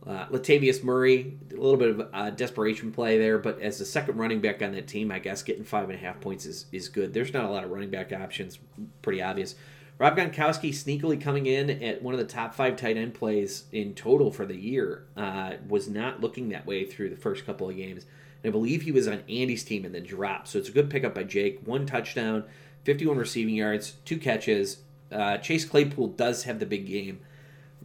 Uh, 0.05 0.25
Latavius 0.27 0.83
Murray, 0.83 1.37
a 1.51 1.55
little 1.55 1.77
bit 1.77 1.89
of 1.89 2.09
a 2.13 2.31
desperation 2.31 2.91
play 2.91 3.17
there, 3.17 3.37
but 3.37 3.61
as 3.61 3.79
the 3.79 3.85
second 3.85 4.17
running 4.17 4.41
back 4.41 4.61
on 4.61 4.73
that 4.73 4.87
team, 4.87 5.11
I 5.11 5.19
guess 5.19 5.43
getting 5.43 5.63
five 5.63 5.89
and 5.89 5.93
a 5.93 6.01
half 6.01 6.19
points 6.19 6.45
is, 6.45 6.65
is 6.73 6.89
good. 6.89 7.13
There's 7.13 7.33
not 7.33 7.45
a 7.45 7.49
lot 7.49 7.63
of 7.63 7.71
running 7.71 7.89
back 7.89 8.11
options, 8.11 8.59
pretty 9.01 9.21
obvious. 9.21 9.55
Rob 9.99 10.17
Gronkowski 10.17 10.71
sneakily 10.71 11.21
coming 11.21 11.45
in 11.45 11.69
at 11.69 12.01
one 12.01 12.13
of 12.13 12.19
the 12.19 12.25
top 12.25 12.53
five 12.53 12.75
tight 12.75 12.97
end 12.97 13.13
plays 13.13 13.65
in 13.71 13.93
total 13.93 14.31
for 14.31 14.45
the 14.45 14.57
year. 14.57 15.05
Uh, 15.15 15.53
was 15.67 15.87
not 15.87 16.19
looking 16.19 16.49
that 16.49 16.65
way 16.65 16.83
through 16.83 17.09
the 17.09 17.15
first 17.15 17.45
couple 17.45 17.69
of 17.69 17.77
games. 17.77 18.05
And 18.43 18.49
I 18.49 18.51
believe 18.51 18.81
he 18.81 18.91
was 18.91 19.07
on 19.07 19.23
Andy's 19.29 19.63
team 19.63 19.85
and 19.85 19.95
then 19.95 20.03
dropped. 20.03 20.49
So 20.49 20.59
it's 20.59 20.67
a 20.69 20.73
good 20.73 20.89
pickup 20.89 21.15
by 21.15 21.23
Jake. 21.23 21.61
One 21.63 21.85
touchdown, 21.85 22.43
51 22.83 23.17
receiving 23.17 23.55
yards, 23.55 23.93
two 24.03 24.17
catches. 24.17 24.79
Uh, 25.11 25.37
Chase 25.37 25.63
Claypool 25.63 26.07
does 26.09 26.43
have 26.43 26.59
the 26.59 26.65
big 26.65 26.87
game. 26.87 27.21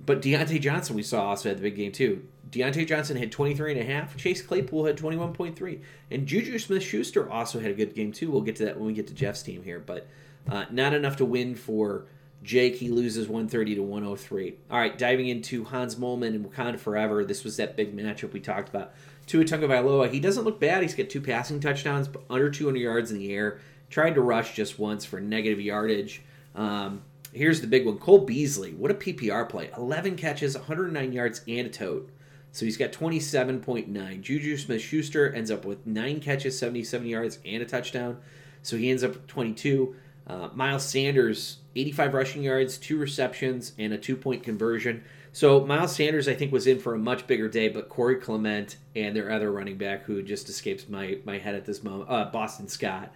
But 0.09 0.23
Diontae 0.23 0.59
Johnson, 0.59 0.97
we 0.97 1.03
saw, 1.03 1.27
also 1.29 1.51
had 1.51 1.59
the 1.59 1.63
big 1.63 1.77
game 1.77 1.93
too. 1.93 2.27
Diontae 2.51 2.87
Johnson 2.87 3.19
had 3.19 3.31
23 3.31 3.73
and 3.73 3.81
a 3.83 3.85
half. 3.85 4.17
Chase 4.17 4.41
Claypool 4.41 4.87
had 4.87 4.97
21.3. 4.97 5.83
And 6.11 6.27
Juju 6.27 6.59
Smith-Schuster 6.59 7.31
also 7.31 7.61
had 7.61 7.73
a 7.73 7.75
good 7.75 7.95
game 7.95 8.11
too. 8.11 8.31
We'll 8.31 8.41
get 8.41 8.57
to 8.57 8.65
that 8.65 8.79
when 8.79 8.87
we 8.87 8.95
get 8.95 9.07
to 9.09 9.13
Jeff's 9.13 9.43
team 9.43 9.63
here. 9.63 9.79
But 9.79 10.07
uh, 10.51 10.65
not 10.71 10.95
enough 10.95 11.17
to 11.17 11.27
win 11.27 11.55
for 11.55 12.07
Jake. 12.43 12.77
He 12.77 12.89
loses 12.89 13.29
130 13.29 13.75
to 13.75 13.83
103. 13.83 14.55
All 14.71 14.79
right, 14.79 14.97
diving 14.97 15.29
into 15.29 15.65
Hans 15.65 15.97
Moleman 15.97 16.29
and 16.29 16.51
Wakanda 16.51 16.81
Forever. 16.81 17.23
This 17.27 17.45
was 17.45 17.59
that 17.59 17.77
big 17.77 17.95
matchup 17.95 18.33
we 18.33 18.41
talked 18.41 18.71
about. 18.71 18.95
Tua 19.27 19.45
Tagovailoa, 19.45 20.11
he 20.11 20.21
doesn't 20.21 20.45
look 20.45 20.59
bad. 20.59 20.81
He's 20.81 20.95
got 20.95 21.11
two 21.11 21.21
passing 21.21 21.61
touchdowns, 21.61 22.09
but 22.09 22.23
under 22.31 22.49
200 22.49 22.79
yards 22.79 23.11
in 23.11 23.19
the 23.19 23.35
air. 23.35 23.61
Tried 23.91 24.15
to 24.15 24.23
rush 24.23 24.57
just 24.57 24.79
once 24.79 25.05
for 25.05 25.21
negative 25.21 25.61
yardage. 25.61 26.23
Um, 26.55 27.03
here's 27.33 27.61
the 27.61 27.67
big 27.67 27.87
one. 27.87 27.99
Cole 27.99 28.25
Beasley, 28.25 28.73
what 28.73 28.91
a 28.91 28.95
PPR 28.95 29.49
play. 29.49 29.71
11 29.77 30.17
catches, 30.17 30.57
109 30.57 31.13
yards, 31.13 31.43
and 31.47 31.67
a 31.67 31.71
tote. 31.71 32.11
So 32.53 32.65
he's 32.65 32.77
got 32.77 32.93
27.9. 32.93 34.21
Juju 34.21 34.57
Smith 34.57 34.81
Schuster 34.81 35.33
ends 35.33 35.51
up 35.51 35.65
with 35.65 35.87
9 35.87 36.21
catches, 36.21 36.59
77 36.59 37.07
yards, 37.07 37.39
and 37.45 37.63
a 37.63 37.67
touchdown. 37.67 38.19
So 38.63 38.77
he 38.77 38.91
ends 38.91 39.05
up 39.05 39.13
with 39.13 39.27
22. 39.27 39.95
Uh, 40.27 40.49
Miles 40.55 40.85
Sanders, 40.85 41.59
85 41.75 42.15
rushing 42.15 42.43
yards, 42.43 42.77
two 42.77 42.99
receptions, 42.99 43.73
and 43.79 43.93
a 43.93 43.99
two 43.99 44.17
point 44.17 44.43
conversion. 44.43 45.03
So 45.33 45.65
Miles 45.65 45.95
Sanders, 45.95 46.29
I 46.29 46.35
think, 46.35 46.53
was 46.53 46.67
in 46.67 46.79
for 46.79 46.95
a 46.95 46.99
much 46.99 47.27
bigger 47.27 47.49
day, 47.49 47.69
but 47.69 47.89
Corey 47.89 48.17
Clement 48.17 48.77
and 48.95 49.15
their 49.15 49.31
other 49.31 49.51
running 49.53 49.79
back, 49.79 50.05
who 50.05 50.23
just 50.23 50.49
escapes 50.49 50.89
my, 50.89 51.19
my 51.25 51.39
head 51.39 51.55
at 51.55 51.65
this 51.65 51.83
moment, 51.83 52.11
uh, 52.11 52.27
Boston 52.27 52.69
Scott, 52.69 53.13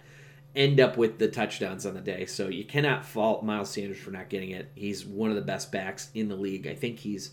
end 0.55 0.79
up 0.79 0.97
with 0.97 1.17
the 1.17 1.27
touchdowns 1.27 1.85
on 1.85 1.93
the 1.93 2.01
day. 2.01 2.25
So 2.25 2.47
you 2.47 2.63
cannot 2.63 3.05
fault 3.05 3.43
Miles 3.43 3.71
Sanders 3.71 3.97
for 3.97 4.11
not 4.11 4.29
getting 4.29 4.51
it. 4.51 4.69
He's 4.75 5.05
one 5.05 5.29
of 5.29 5.35
the 5.35 5.41
best 5.41 5.71
backs 5.71 6.09
in 6.13 6.27
the 6.27 6.35
league. 6.35 6.67
I 6.67 6.75
think 6.75 6.99
he's 6.99 7.31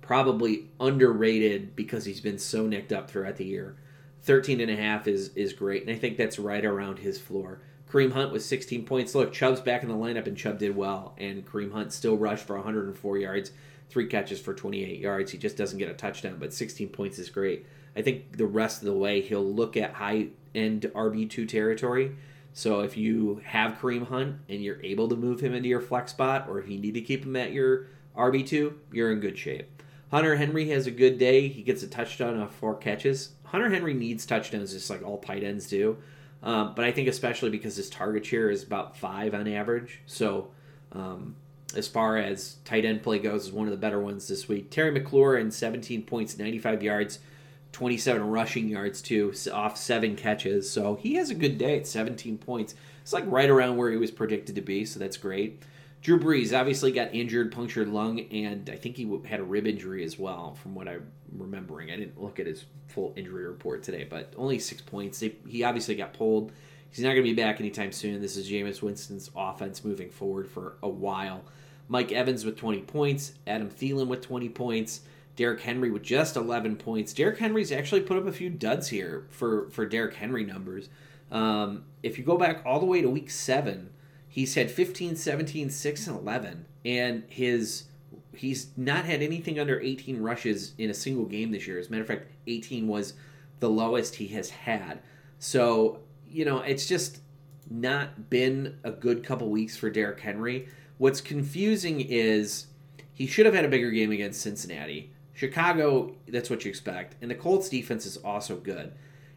probably 0.00 0.68
underrated 0.78 1.74
because 1.74 2.04
he's 2.04 2.20
been 2.20 2.38
so 2.38 2.66
nicked 2.66 2.92
up 2.92 3.10
throughout 3.10 3.36
the 3.36 3.44
year. 3.44 3.76
13 4.22 4.60
and 4.60 4.70
a 4.70 4.76
half 4.76 5.08
is 5.08 5.30
is 5.34 5.52
great, 5.52 5.82
and 5.82 5.90
I 5.90 5.98
think 5.98 6.16
that's 6.16 6.38
right 6.38 6.64
around 6.64 6.98
his 6.98 7.18
floor. 7.18 7.60
Kareem 7.90 8.12
Hunt 8.12 8.32
with 8.32 8.44
16 8.44 8.84
points. 8.84 9.14
Look, 9.14 9.32
Chubb's 9.32 9.60
back 9.60 9.82
in 9.82 9.88
the 9.88 9.94
lineup, 9.94 10.26
and 10.26 10.36
Chubb 10.36 10.58
did 10.58 10.76
well. 10.76 11.14
And 11.18 11.44
Kareem 11.44 11.72
Hunt 11.72 11.92
still 11.92 12.16
rushed 12.16 12.46
for 12.46 12.54
104 12.56 13.18
yards, 13.18 13.50
three 13.88 14.06
catches 14.06 14.40
for 14.40 14.54
28 14.54 15.00
yards. 15.00 15.32
He 15.32 15.38
just 15.38 15.56
doesn't 15.56 15.78
get 15.78 15.88
a 15.88 15.94
touchdown, 15.94 16.36
but 16.38 16.54
16 16.54 16.90
points 16.90 17.18
is 17.18 17.30
great. 17.30 17.66
I 17.96 18.02
think 18.02 18.36
the 18.36 18.46
rest 18.46 18.82
of 18.82 18.86
the 18.86 18.94
way 18.94 19.20
he'll 19.20 19.44
look 19.44 19.76
at 19.76 19.94
high 19.94 20.28
end 20.54 20.82
RB2 20.94 21.48
territory. 21.48 22.16
So 22.52 22.80
if 22.80 22.96
you 22.96 23.40
have 23.44 23.78
Kareem 23.78 24.06
Hunt 24.08 24.36
and 24.48 24.62
you're 24.62 24.82
able 24.82 25.08
to 25.08 25.16
move 25.16 25.40
him 25.40 25.54
into 25.54 25.68
your 25.68 25.80
flex 25.80 26.12
spot, 26.12 26.46
or 26.48 26.58
if 26.58 26.68
you 26.68 26.78
need 26.78 26.94
to 26.94 27.00
keep 27.00 27.24
him 27.24 27.36
at 27.36 27.52
your 27.52 27.86
RB2, 28.16 28.74
you're 28.92 29.12
in 29.12 29.20
good 29.20 29.38
shape. 29.38 29.82
Hunter 30.10 30.36
Henry 30.36 30.68
has 30.70 30.86
a 30.86 30.90
good 30.90 31.18
day. 31.18 31.48
He 31.48 31.62
gets 31.62 31.82
a 31.82 31.86
touchdown 31.86 32.40
off 32.40 32.54
four 32.54 32.74
catches. 32.74 33.30
Hunter 33.44 33.70
Henry 33.70 33.94
needs 33.94 34.26
touchdowns 34.26 34.72
just 34.72 34.90
like 34.90 35.04
all 35.04 35.18
tight 35.18 35.44
ends 35.44 35.68
do. 35.68 35.96
Um, 36.42 36.74
but 36.74 36.84
I 36.84 36.90
think 36.90 37.08
especially 37.08 37.50
because 37.50 37.76
his 37.76 37.90
target 37.90 38.24
share 38.26 38.50
is 38.50 38.62
about 38.62 38.96
five 38.96 39.34
on 39.34 39.46
average. 39.46 40.00
So 40.06 40.50
um, 40.92 41.36
as 41.76 41.86
far 41.86 42.16
as 42.16 42.56
tight 42.64 42.84
end 42.84 43.02
play 43.02 43.18
goes, 43.18 43.46
is 43.46 43.52
one 43.52 43.66
of 43.66 43.70
the 43.70 43.76
better 43.76 44.00
ones 44.00 44.26
this 44.26 44.48
week. 44.48 44.70
Terry 44.70 44.98
McLaurin, 44.98 45.52
17 45.52 46.02
points, 46.02 46.38
95 46.38 46.82
yards, 46.82 47.18
27 47.72 48.22
rushing 48.28 48.68
yards 48.68 49.00
too, 49.00 49.32
off 49.52 49.76
seven 49.76 50.16
catches. 50.16 50.70
So 50.70 50.96
he 50.96 51.14
has 51.14 51.30
a 51.30 51.34
good 51.34 51.58
day 51.58 51.78
at 51.78 51.86
17 51.86 52.38
points. 52.38 52.74
It's 53.02 53.12
like 53.12 53.24
right 53.26 53.48
around 53.48 53.76
where 53.76 53.90
he 53.90 53.96
was 53.96 54.10
predicted 54.10 54.54
to 54.56 54.60
be, 54.60 54.84
so 54.84 54.98
that's 54.98 55.16
great. 55.16 55.62
Drew 56.02 56.18
Brees 56.18 56.58
obviously 56.58 56.92
got 56.92 57.14
injured, 57.14 57.52
punctured 57.52 57.88
lung, 57.88 58.20
and 58.30 58.70
I 58.70 58.76
think 58.76 58.96
he 58.96 59.20
had 59.26 59.40
a 59.40 59.44
rib 59.44 59.66
injury 59.66 60.02
as 60.02 60.18
well, 60.18 60.54
from 60.54 60.74
what 60.74 60.88
I'm 60.88 61.06
remembering. 61.36 61.90
I 61.90 61.96
didn't 61.96 62.20
look 62.20 62.40
at 62.40 62.46
his 62.46 62.64
full 62.88 63.12
injury 63.16 63.46
report 63.46 63.82
today, 63.82 64.06
but 64.08 64.32
only 64.36 64.58
six 64.58 64.80
points. 64.80 65.20
He 65.20 65.62
obviously 65.62 65.94
got 65.94 66.14
pulled. 66.14 66.52
He's 66.90 67.04
not 67.04 67.10
going 67.10 67.24
to 67.24 67.30
be 67.30 67.34
back 67.34 67.60
anytime 67.60 67.92
soon. 67.92 68.20
This 68.20 68.36
is 68.36 68.50
Jameis 68.50 68.82
Winston's 68.82 69.30
offense 69.36 69.84
moving 69.84 70.10
forward 70.10 70.48
for 70.48 70.76
a 70.82 70.88
while. 70.88 71.44
Mike 71.88 72.12
Evans 72.12 72.44
with 72.44 72.56
20 72.56 72.80
points, 72.82 73.34
Adam 73.46 73.68
Thielen 73.68 74.06
with 74.06 74.22
20 74.22 74.48
points, 74.48 75.02
Derrick 75.40 75.62
Henry 75.62 75.90
with 75.90 76.02
just 76.02 76.36
11 76.36 76.76
points. 76.76 77.14
Derrick 77.14 77.38
Henry's 77.38 77.72
actually 77.72 78.02
put 78.02 78.18
up 78.18 78.26
a 78.26 78.32
few 78.32 78.50
duds 78.50 78.88
here 78.88 79.26
for, 79.30 79.70
for 79.70 79.86
Derrick 79.86 80.16
Henry 80.16 80.44
numbers. 80.44 80.90
Um, 81.32 81.86
if 82.02 82.18
you 82.18 82.24
go 82.24 82.36
back 82.36 82.60
all 82.66 82.78
the 82.78 82.84
way 82.84 83.00
to 83.00 83.08
week 83.08 83.30
seven, 83.30 83.88
he's 84.28 84.54
had 84.54 84.70
15, 84.70 85.16
17, 85.16 85.70
6, 85.70 86.06
and 86.08 86.18
11. 86.18 86.66
And 86.84 87.24
his 87.26 87.84
he's 88.34 88.68
not 88.76 89.06
had 89.06 89.22
anything 89.22 89.58
under 89.58 89.80
18 89.80 90.20
rushes 90.20 90.74
in 90.76 90.90
a 90.90 90.94
single 90.94 91.24
game 91.24 91.52
this 91.52 91.66
year. 91.66 91.78
As 91.78 91.88
a 91.88 91.90
matter 91.90 92.02
of 92.02 92.08
fact, 92.08 92.26
18 92.46 92.86
was 92.86 93.14
the 93.60 93.70
lowest 93.70 94.16
he 94.16 94.26
has 94.28 94.50
had. 94.50 94.98
So, 95.38 96.00
you 96.28 96.44
know, 96.44 96.58
it's 96.58 96.86
just 96.86 97.20
not 97.70 98.28
been 98.28 98.78
a 98.84 98.90
good 98.90 99.24
couple 99.24 99.48
weeks 99.48 99.74
for 99.74 99.88
Derrick 99.88 100.20
Henry. 100.20 100.68
What's 100.98 101.22
confusing 101.22 102.02
is 102.02 102.66
he 103.14 103.26
should 103.26 103.46
have 103.46 103.54
had 103.54 103.64
a 103.64 103.68
bigger 103.68 103.90
game 103.90 104.12
against 104.12 104.42
Cincinnati. 104.42 105.12
Chicago, 105.40 106.14
that's 106.28 106.50
what 106.50 106.66
you 106.66 106.68
expect. 106.68 107.14
And 107.22 107.30
the 107.30 107.34
Colts 107.34 107.70
defense 107.70 108.04
is 108.04 108.18
also 108.18 108.56
good. 108.56 108.92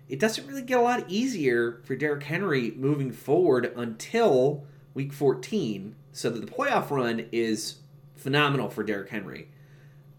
It 0.10 0.20
doesn't 0.20 0.46
really 0.46 0.62
get 0.62 0.78
a 0.78 0.82
lot 0.82 1.06
easier 1.08 1.80
for 1.86 1.96
Derrick 1.96 2.24
Henry 2.24 2.72
moving 2.72 3.13
forward 3.13 3.72
until 3.78 4.66
week 4.94 5.13
14 5.13 5.96
so 6.12 6.30
that 6.30 6.46
the 6.46 6.52
playoff 6.52 6.89
run 6.89 7.28
is 7.32 7.76
phenomenal 8.18 8.70
for 8.70 8.84
Derrick 8.84 9.12
Henry. 9.12 9.48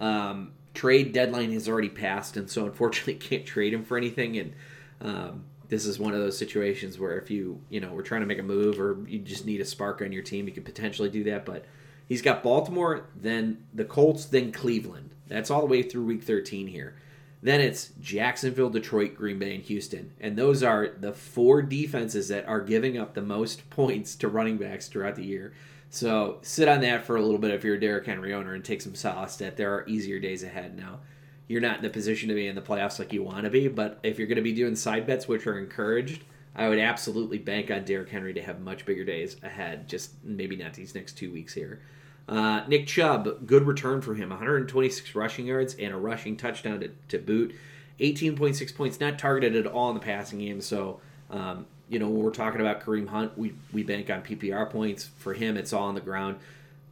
Um, 0.01 0.53
trade 0.73 1.13
deadline 1.13 1.53
has 1.53 1.69
already 1.69 1.91
passed, 1.91 2.39
and 2.39 2.49
so 2.49 2.65
unfortunately 2.65 3.15
can't 3.29 3.45
trade 3.45 3.75
him 3.75 3.85
for 3.85 3.99
anything. 3.99 4.39
And 4.39 4.55
um, 5.03 5.45
this 5.69 5.85
is 5.85 5.99
one 5.99 6.15
of 6.15 6.21
those 6.21 6.39
situations 6.39 6.99
where 6.99 7.19
if 7.19 7.31
you 7.31 7.61
you 7.69 7.81
know 7.81 7.93
we're 7.93 8.01
trying 8.01 8.23
to 8.23 8.27
make 8.27 8.39
a 8.39 8.43
move 8.43 8.81
or 8.81 9.05
you 9.07 9.19
just 9.19 9.45
need 9.45 9.61
a 9.61 9.67
spark 9.67 10.01
on 10.01 10.13
your 10.13 10.23
team, 10.23 10.49
you 10.49 10.55
could 10.55 10.65
potentially 10.65 11.11
do 11.11 11.25
that. 11.25 11.45
But 11.45 11.67
he's 12.09 12.23
got 12.23 12.43
Baltimore, 12.43 13.05
then 13.15 13.67
the 13.75 13.85
Colts, 13.85 14.25
then 14.25 14.51
Cleveland. 14.51 15.14
That's 15.29 15.51
all 15.51 15.61
the 15.61 15.67
way 15.67 15.83
through 15.83 16.05
week 16.05 16.23
13 16.23 16.67
here. 16.67 16.95
Then 17.43 17.61
it's 17.61 17.91
Jacksonville, 18.01 18.71
Detroit, 18.71 19.15
Green 19.15 19.39
Bay, 19.39 19.55
and 19.55 19.65
Houston. 19.65 20.13
And 20.19 20.37
those 20.37 20.63
are 20.63 20.89
the 20.99 21.13
four 21.13 21.61
defenses 21.61 22.29
that 22.29 22.49
are 22.49 22.61
giving 22.61 22.97
up 22.97 23.13
the 23.13 23.23
most 23.23 23.69
points 23.71 24.17
to 24.17 24.29
running 24.29 24.57
backs 24.57 24.89
throughout 24.89 25.17
the 25.17 25.25
year. 25.25 25.53
So 25.91 26.39
sit 26.43 26.69
on 26.69 26.81
that 26.81 27.05
for 27.05 27.17
a 27.17 27.23
little 27.23 27.39
bit 27.39 27.51
if 27.51 27.63
you're 27.63 27.77
a 27.77 27.81
Derrick 27.81 28.07
Henry 28.07 28.33
owner 28.33 28.55
and 28.55 28.65
take 28.65 28.81
some 28.81 28.95
solace 28.95 29.37
that 29.37 29.57
there 29.57 29.75
are 29.75 29.87
easier 29.87 30.19
days 30.19 30.43
ahead 30.43 30.77
now. 30.77 31.01
You're 31.47 31.61
not 31.61 31.77
in 31.77 31.83
the 31.83 31.91
position 31.91 32.31
to 32.31 32.35
be 32.35 32.47
in 32.47 32.55
the 32.55 32.63
playoffs 32.63 32.99
like 32.99 33.13
you 33.13 33.23
want 33.23 33.45
to 33.45 33.51
be, 33.51 33.69
but 33.69 34.01
if 34.03 34.19
you're 34.19 34.27
going 34.27 34.37
to 34.37 34.43
be 34.43 34.55
doing 34.55 34.75
side 34.75 35.07
bets, 35.07 35.29
which 35.29 35.47
are 35.47 35.59
encouraged, 35.59 36.25
I 36.57 36.69
would 36.69 36.79
absolutely 36.79 37.39
bank 37.39 37.71
on 37.71 37.85
Derrick 37.85 38.09
Henry 38.09 38.33
to 38.35 38.43
have 38.43 38.61
much 38.61 38.87
bigger 38.87 39.05
days 39.05 39.37
ahead. 39.43 39.87
Just 39.87 40.13
maybe 40.25 40.57
not 40.57 40.73
these 40.73 40.95
next 40.95 41.19
two 41.19 41.31
weeks 41.31 41.53
here. 41.53 41.81
Uh, 42.29 42.63
Nick 42.69 42.87
Chubb, 42.87 43.47
good 43.47 43.67
return 43.67 44.01
for 44.01 44.15
him. 44.15 44.31
126 44.31 45.15
rushing 45.15 45.47
yards 45.47 45.75
and 45.75 45.93
a 45.93 45.97
rushing 45.97 46.37
touchdown 46.37 46.81
to, 46.81 46.91
to 47.09 47.19
boot. 47.19 47.55
18.6 48.01 48.75
points, 48.75 49.01
not 49.01 49.19
targeted 49.19 49.67
at 49.67 49.71
all 49.71 49.89
in 49.91 49.95
the 49.95 50.01
passing 50.01 50.39
game. 50.41 50.61
So, 50.61 51.01
um, 51.31 51.67
you 51.89 51.99
know, 51.99 52.09
when 52.09 52.23
we're 52.23 52.31
talking 52.31 52.61
about 52.61 52.81
Kareem 52.81 53.09
Hunt, 53.09 53.37
we, 53.39 53.55
we 53.73 53.83
bank 53.83 54.11
on 54.11 54.23
PPR 54.23 54.71
points. 54.71 55.11
For 55.19 55.35
him, 55.35 55.57
it's 55.57 55.73
all 55.73 55.85
on 55.85 55.95
the 55.95 56.01
ground. 56.01 56.39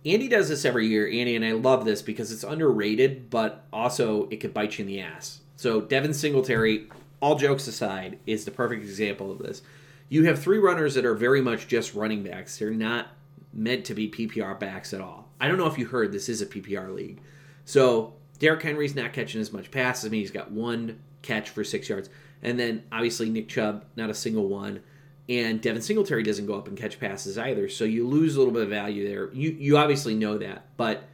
Andy 0.05 0.29
does 0.29 0.49
this 0.49 0.65
every 0.65 0.89
year, 0.89 1.07
Andy, 1.07 1.37
and 1.37 1.45
I 1.45 1.53
love 1.53 1.85
this 1.85 2.03
because 2.03 2.33
it's 2.33 2.45
underrated, 2.45 3.31
but 3.31 3.65
also 3.73 4.29
it 4.31 4.41
could 4.41 4.53
bite 4.53 4.79
you 4.79 4.83
in 4.83 4.89
the 4.89 5.01
ass. 5.01 5.41
So, 5.57 5.81
Devin 5.81 6.13
Singletary, 6.13 6.89
all 7.21 7.37
jokes 7.37 7.69
aside, 7.69 8.19
is 8.27 8.45
the 8.45 8.51
perfect 8.51 8.83
example 8.83 9.31
of 9.31 9.39
this. 9.39 9.63
You 10.09 10.25
have 10.25 10.43
three 10.43 10.59
runners 10.59 10.95
that 10.95 11.07
are 11.07 11.15
very 11.15 11.41
much 11.41 11.69
just 11.69 11.95
running 11.95 12.23
backs. 12.23 12.59
They're 12.59 12.71
not 12.71 13.09
meant 13.53 13.85
to 13.87 13.95
be 13.95 14.11
PPR 14.11 14.59
backs 14.59 14.93
at 14.93 15.01
all. 15.01 15.22
I 15.43 15.49
don't 15.49 15.59
know 15.59 15.67
if 15.67 15.77
you 15.77 15.87
heard 15.87 16.13
this 16.13 16.29
is 16.29 16.41
a 16.41 16.47
PPR 16.47 16.95
league. 16.95 17.21
So 17.65 18.15
Derrick 18.39 18.63
Henry's 18.63 18.95
not 18.95 19.13
catching 19.13 19.41
as 19.41 19.53
much 19.53 19.73
passes. 19.73 20.07
I 20.07 20.09
mean, 20.09 20.21
he's 20.21 20.31
got 20.31 20.53
one 20.53 21.01
catch 21.23 21.51
for 21.51 21.65
six 21.65 21.89
yards. 21.89 22.09
And 22.43 22.59
then 22.59 22.85
obviously 22.93 23.29
Nick 23.29 23.49
Chubb, 23.49 23.85
not 23.97 24.09
a 24.09 24.15
single 24.15 24.47
one. 24.47 24.83
And 25.29 25.61
Devin 25.61 25.83
Singletary 25.83 26.23
doesn't 26.23 26.47
go 26.47 26.55
up 26.55 26.69
and 26.69 26.79
catch 26.79 27.01
passes 27.01 27.39
either. 27.39 27.69
So 27.69 27.85
you 27.85 28.07
lose 28.07 28.37
a 28.37 28.39
little 28.39 28.55
bit 28.55 28.63
of 28.63 28.69
value 28.69 29.07
there. 29.09 29.33
You 29.33 29.51
you 29.51 29.77
obviously 29.77 30.15
know 30.15 30.39
that. 30.39 30.77
But 30.77 31.05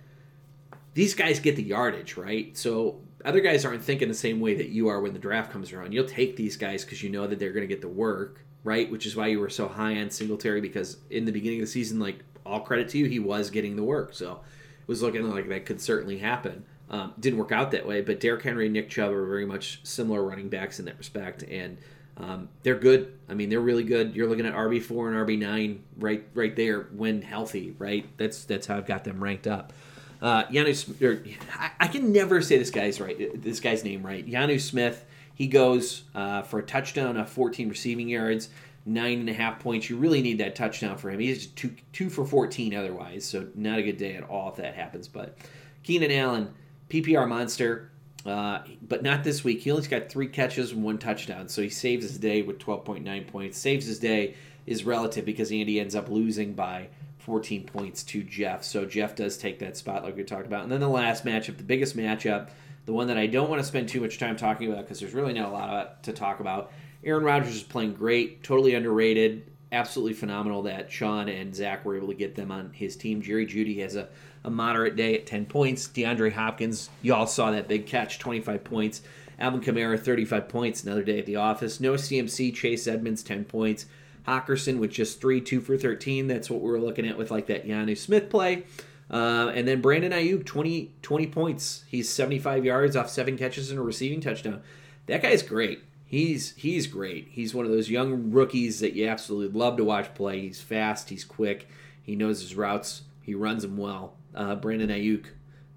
these 0.93 1.15
guys 1.15 1.41
get 1.41 1.57
the 1.57 1.63
yardage, 1.63 2.17
right? 2.17 2.57
So 2.57 3.01
other 3.25 3.41
guys 3.41 3.65
aren't 3.65 3.83
thinking 3.83 4.09
the 4.09 4.15
same 4.15 4.41
way 4.41 4.55
that 4.57 4.69
you 4.69 4.89
are 4.89 5.01
when 5.01 5.15
the 5.15 5.19
draft 5.19 5.53
comes 5.53 5.73
around. 5.73 5.93
You'll 5.93 6.07
take 6.07 6.37
these 6.37 6.57
guys 6.57 6.85
because 6.85 7.03
you 7.03 7.09
know 7.09 7.27
that 7.27 7.39
they're 7.39 7.53
going 7.53 7.67
to 7.67 7.75
get 7.75 7.81
the 7.81 7.89
work, 7.89 8.41
right? 8.65 8.91
Which 8.91 9.07
is 9.07 9.17
why 9.17 9.29
you 9.29 9.41
were 9.41 9.51
so 9.51 9.69
high 9.69 9.99
on 10.01 10.11
Singletary 10.11 10.61
because 10.61 10.99
in 11.11 11.25
the 11.25 11.33
beginning 11.33 11.61
of 11.61 11.67
the 11.67 11.73
season, 11.73 11.99
like 11.99 12.25
all 12.49 12.61
credit 12.61 12.89
to 12.91 12.99
you, 12.99 13.07
he 13.07 13.19
was 13.19 13.51
getting 13.51 13.77
the 13.77 13.83
work. 13.83 14.15
So 14.15 14.33
it 14.33 14.89
was 14.89 15.03
looking 15.03 15.29
like 15.31 15.49
that 15.49 15.67
could 15.67 15.81
certainly 15.81 16.19
happen. 16.19 16.65
Um, 16.91 17.13
didn't 17.21 17.39
work 17.39 17.53
out 17.53 17.71
that 17.73 17.87
way, 17.87 18.01
but 18.01 18.19
Derrick 18.19 18.43
Henry 18.43 18.65
and 18.65 18.73
Nick 18.73 18.89
Chubb 18.89 19.13
are 19.13 19.27
very 19.27 19.45
much 19.45 19.81
similar 19.83 20.23
running 20.23 20.49
backs 20.49 20.79
in 20.79 20.87
that 20.87 20.97
respect, 20.97 21.43
and 21.43 21.77
um, 22.17 22.49
they're 22.63 22.79
good. 22.79 23.13
I 23.29 23.35
mean, 23.35 23.51
they're 23.51 23.61
really 23.61 23.85
good. 23.85 24.17
You're 24.17 24.27
looking 24.27 24.47
at 24.47 24.55
RB 24.55 24.83
four 24.83 25.13
and 25.13 25.29
RB 25.29 25.39
nine 25.39 25.85
right 25.99 26.25
right 26.33 26.57
there 26.57 26.89
when 26.97 27.21
healthy, 27.21 27.75
right? 27.79 28.07
That's 28.17 28.45
that's 28.45 28.67
how 28.67 28.79
I've 28.79 28.87
got 28.87 29.05
them 29.05 29.23
ranked 29.23 29.47
up. 29.47 29.75
Uh, 30.21 30.45
Janu, 30.45 31.03
or, 31.03 31.23
I, 31.55 31.71
I, 31.79 31.87
can 31.87 32.13
never 32.13 32.43
say 32.43 32.59
this 32.59 32.71
guy's 32.71 33.01
right. 33.01 33.41
This 33.41 33.61
guy's 33.61 33.85
name 33.85 34.05
right. 34.05 34.27
Jonnu 34.27 34.61
Smith. 34.61 35.05
He 35.35 35.47
goes 35.47 36.03
uh, 36.17 36.43
for 36.43 36.59
a 36.59 36.63
touchdown, 36.65 37.17
of 37.17 37.31
14 37.31 37.69
receiving 37.69 38.09
yards, 38.09 38.49
nine 38.89 39.21
and 39.21 39.29
a 39.29 39.35
half 39.35 39.61
points. 39.61 39.89
You 39.91 39.97
really 39.97 40.23
need 40.23 40.39
that 40.39 40.57
touchdown 40.57 40.97
for 40.97 41.11
him. 41.11 41.21
He's 41.21 41.47
two 41.47 41.75
two 41.93 42.09
for 42.09 42.25
14 42.25 42.75
otherwise, 42.75 43.25
so 43.25 43.47
not 43.55 43.79
a 43.79 43.83
good 43.83 43.99
day 43.99 44.15
at 44.15 44.25
all 44.25 44.51
if 44.51 44.57
that 44.57 44.75
happens. 44.75 45.07
But 45.07 45.37
Keenan 45.83 46.11
Allen 46.11 46.55
PPR 46.89 47.29
monster, 47.29 47.91
uh, 48.25 48.61
but 48.83 49.03
not 49.03 49.25
this 49.25 49.45
week. 49.45 49.61
He 49.61 49.71
only 49.71 49.87
got 49.87 50.09
three 50.09 50.29
catches 50.29 50.73
and 50.73 50.83
one 50.83 50.99
touchdown, 50.99 51.49
so 51.49 51.63
he 51.63 51.69
saves 51.69 52.05
his 52.05 52.19
day 52.19 52.43
with 52.43 52.59
12.9 52.59 53.27
points. 53.27 53.59
Saves 53.59 53.87
his 53.87 53.99
day 53.99 54.35
is 54.67 54.85
relative 54.85 55.25
because 55.25 55.53
Andy 55.53 55.81
ends 55.81 55.95
up 55.95 56.09
losing 56.09 56.55
by 56.55 56.89
14 57.19 57.65
points 57.65 58.03
to 58.05 58.23
Jeff. 58.23 58.65
So 58.65 58.87
Jeff 58.87 59.15
does 59.15 59.37
take 59.37 59.59
that 59.59 59.77
spot, 59.77 60.03
like 60.03 60.17
we 60.17 60.25
talked 60.25 60.47
about. 60.47 60.63
And 60.63 60.73
then 60.73 60.81
the 60.81 60.89
last 60.89 61.25
matchup, 61.27 61.59
the 61.59 61.63
biggest 61.63 61.97
matchup, 61.97 62.49
the 62.87 62.93
one 62.95 63.09
that 63.09 63.19
I 63.19 63.27
don't 63.27 63.51
want 63.51 63.61
to 63.61 63.69
spend 63.69 63.91
too 63.91 64.01
much 64.01 64.19
time 64.19 64.37
talking 64.37 64.73
about 64.73 64.85
because 64.85 65.01
there's 65.01 65.13
really 65.13 65.35
not 65.35 65.51
a 65.51 65.53
lot 65.53 66.03
to 66.05 66.13
talk 66.15 66.41
about. 66.41 66.73
Aaron 67.09 67.25
Rodgers 67.25 67.57
is 67.57 67.63
playing 67.63 67.95
great, 67.95 68.43
totally 68.43 68.75
underrated, 68.75 69.51
absolutely 69.73 70.15
phenomenal 70.15 70.63
that 70.63 70.93
Sean 70.93 71.29
and 71.29 71.55
Zach 71.55 71.85
were 71.85 71.97
able 71.97 72.09
to 72.09 72.15
get 72.15 72.35
them 72.35 72.51
on 72.53 72.71
his 72.73 72.97
team. 72.97 73.21
Jerry 73.21 73.47
Jeudy 73.47 73.81
has 73.81 73.97
a 73.97 74.09
a 74.45 74.51
moderate 74.51 74.97
day 74.97 75.15
at 75.15 75.27
10 75.27 75.47
points. 75.47 75.89
DeAndre 75.89 76.33
Hopkins, 76.33 76.91
you 77.03 77.15
all 77.15 77.27
saw 77.27 77.51
that 77.51 77.69
big 77.69 77.87
catch, 77.87 78.19
25 78.19 78.65
points. 78.65 79.03
Alvin 79.39 79.61
Kamara, 79.61 79.99
35 79.99 80.49
points, 80.49 80.83
another 80.83 81.05
day 81.05 81.19
at 81.19 81.27
the 81.27 81.37
office. 81.37 81.81
No 81.81 81.95
CMC, 81.95 82.55
Chase 82.55 82.87
Edmonds, 82.87 83.23
10 83.23 83.45
points. 83.45 83.87
Hockenson 84.27 84.79
with 84.79 84.91
just 84.91 85.21
3, 85.21 85.41
2 85.41 85.61
for 85.61 85.77
13. 85.77 86.27
That's 86.27 86.51
what 86.51 86.61
we 86.61 86.71
are 86.71 86.81
looking 86.81 87.07
at 87.07 87.17
with 87.17 87.31
like 87.31 87.47
that 87.47 87.67
Jonnu 87.67 87.97
Smith 87.97 88.29
play. 88.29 88.65
Uh, 89.11 89.53
and 89.55 89.67
then 89.67 89.81
Brandon 89.81 90.13
Aiyuk, 90.13 90.45
20, 90.45 90.93
20 91.01 91.27
points. 91.29 91.85
He's 91.87 92.09
75 92.09 92.65
yards 92.65 92.97
off 92.97 93.09
seven 93.09 93.39
catches 93.39 93.71
and 93.71 93.79
a 93.79 93.83
receiving 93.83 94.21
touchdown. 94.21 94.63
That 95.07 95.23
guy's 95.23 95.43
great. 95.43 95.83
He's 96.09 96.55
he's 96.57 96.87
great. 96.87 97.29
He's 97.31 97.55
one 97.55 97.67
of 97.67 97.71
those 97.71 97.91
young 97.91 98.31
rookies 98.31 98.81
that 98.81 98.95
you 98.95 99.07
absolutely 99.07 99.59
love 99.59 99.77
to 99.77 99.85
watch 99.85 100.15
play. 100.15 100.41
He's 100.41 100.59
fast. 100.59 101.11
He's 101.11 101.23
quick. 101.23 101.69
He 102.03 102.17
knows 102.17 102.41
his 102.41 102.57
routes. 102.57 103.03
He 103.21 103.35
runs 103.35 103.61
them 103.61 103.77
well. 103.77 104.15
Uh, 104.35 104.55
Brandon 104.55 104.89
Aiyuk, 104.89 105.27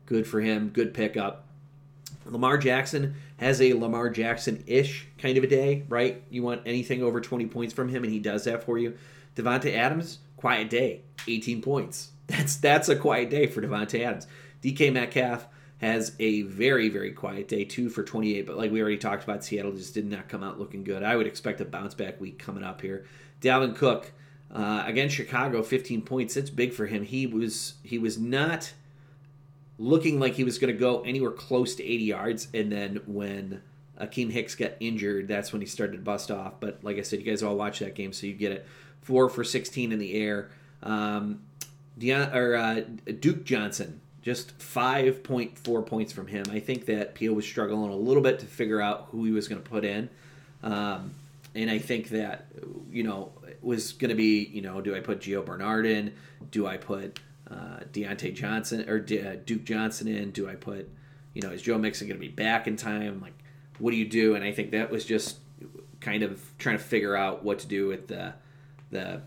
good 0.06 0.26
for 0.26 0.40
him, 0.40 0.70
good 0.70 0.94
pickup. 0.94 1.48
Lamar 2.26 2.58
Jackson 2.58 3.16
has 3.38 3.62
a 3.62 3.74
Lamar 3.74 4.10
Jackson 4.10 4.64
ish 4.68 5.06
kind 5.18 5.38
of 5.38 5.44
a 5.44 5.48
day, 5.48 5.84
right? 5.90 6.24
You 6.30 6.44
want 6.44 6.62
anything 6.66 7.04
over 7.04 7.20
20 7.20 7.48
points 7.48 7.74
from 7.74 7.90
him, 7.90 8.06
and 8.06 8.14
he 8.14 8.20
does 8.20 8.46
that 8.46 8.64
for 8.64 8.78
you. 8.78 8.98
Davante 9.36 9.76
Adams, 9.76 10.20
quiet 10.38 10.70
day, 10.70 11.02
18 11.28 11.62
points. 11.62 12.12
That's 12.28 12.56
that's 12.56 12.88
a 12.88 12.96
quiet 12.96 13.30
day 13.30 13.48
for 13.48 13.62
Davante 13.62 14.00
Adams. 14.00 14.28
DK 14.64 14.94
Metcalf 14.94 15.48
has 15.82 16.14
a 16.20 16.44
very 16.44 16.88
very 16.88 17.12
quiet 17.12 17.48
day, 17.48 17.66
two 17.66 17.90
for 17.90 18.04
28. 18.04 18.46
But 18.46 18.58
like 18.58 18.72
we 18.72 18.82
already 18.82 18.98
talked 18.98 19.24
about, 19.24 19.44
Seattle 19.44 19.74
just 19.74 19.94
did 19.94 20.10
not 20.10 20.30
come 20.30 20.44
out 20.44 20.60
looking 20.60 20.84
good. 20.84 21.04
I 21.04 21.16
would 21.16 21.28
expect 21.28 21.60
a 21.60 21.66
bounce 21.66 21.94
back 21.94 22.22
week 22.22 22.40
coming 22.40 22.64
up 22.64 22.82
here. 22.82 23.06
Dalvin 23.42 23.76
Cook, 23.76 24.12
uh, 24.54 24.84
against 24.86 25.16
Chicago, 25.16 25.64
15 25.64 26.02
points. 26.02 26.36
It's 26.36 26.50
big 26.50 26.74
for 26.74 26.86
him. 26.86 27.04
He 27.04 27.26
was 27.26 27.76
he 27.84 27.98
was 27.98 28.18
not 28.18 28.74
looking 29.78 30.20
like 30.20 30.34
he 30.34 30.44
was 30.44 30.60
going 30.60 30.74
to 30.74 30.80
go 30.80 31.02
anywhere 31.02 31.32
close 31.32 31.76
to 31.76 31.84
80 31.84 32.04
yards, 32.04 32.48
and 32.54 32.72
then 32.72 33.02
when 33.08 33.62
Akiem 34.00 34.32
Hicks 34.32 34.56
got 34.56 34.74
injured, 34.80 35.28
that's 35.28 35.52
when 35.52 35.62
he 35.62 35.68
started 35.68 35.94
to 35.94 36.04
bust 36.04 36.30
off. 36.30 36.60
But 36.60 36.84
like 36.84 36.98
I 36.98 37.02
said, 37.02 37.20
you 37.20 37.26
guys 37.26 37.42
all 37.42 37.56
watch 37.56 37.80
that 37.80 37.96
game, 37.96 38.14
so 38.14 38.28
you 38.28 38.34
get 38.34 38.52
it. 38.52 38.68
Four 39.02 39.30
for 39.30 39.44
16 39.44 39.92
in 39.92 40.00
the 40.00 40.14
air. 40.14 40.52
Um, 40.84 41.42
Deion, 41.98 42.34
or 42.36 42.56
uh, 42.56 42.82
Duke 43.20 43.44
Johnson, 43.46 44.02
just 44.22 44.58
5.4 44.60 45.86
points 45.86 46.14
from 46.14 46.28
him. 46.28 46.46
I 46.52 46.60
think 46.60 46.86
that 46.86 47.16
Pio 47.16 47.34
was 47.34 47.46
struggling 47.46 47.92
a 47.92 47.96
little 47.96 48.22
bit 48.22 48.40
to 48.40 48.46
figure 48.46 48.80
out 48.80 49.08
who 49.12 49.26
he 49.26 49.32
was 49.32 49.48
going 49.48 49.62
to 49.62 49.70
put 49.70 49.84
in. 49.84 50.10
Um, 50.64 51.16
and 51.56 51.70
I 51.70 51.80
think 51.80 52.10
that, 52.10 52.48
you 52.92 53.04
know, 53.04 53.32
was 53.62 53.94
going 53.94 54.10
to 54.10 54.16
be, 54.16 54.46
you 54.46 54.62
know, 54.62 54.80
do 54.82 54.96
I 54.96 55.00
put 55.00 55.22
Gio 55.22 55.46
Bernard 55.46 55.86
in? 55.86 56.14
Do 56.52 56.68
I 56.68 56.78
put 56.78 57.20
uh, 57.50 57.80
Diontae 57.92 58.34
Johnson 58.34 58.88
or 58.88 59.00
D- 59.00 59.22
uh, 59.22 59.38
Duke 59.46 59.66
Johnson 59.66 60.08
in? 60.08 60.32
Do 60.32 60.48
I 60.48 60.56
put, 60.56 60.90
you 61.34 61.42
know, 61.42 61.50
is 61.50 61.62
Joe 61.62 61.78
Mixon 61.78 62.08
going 62.08 62.20
to 62.20 62.26
be 62.26 62.32
back 62.32 62.68
in 62.68 62.76
time? 62.76 63.22
Like, 63.22 63.34
what 63.80 63.92
do 63.92 63.98
you 63.98 64.08
do? 64.08 64.36
And 64.36 64.44
I 64.44 64.52
think 64.52 64.72
that 64.72 64.92
was 64.92 65.04
just 65.04 65.38
kind 66.00 66.24
of 66.24 66.42
trying 66.58 66.78
to 66.78 66.84
figure 66.84 67.16
out 67.16 67.44
what 67.44 67.60
to 67.60 67.68
do 67.68 67.88
with 67.88 68.08
the 68.08 68.34
the 68.92 69.22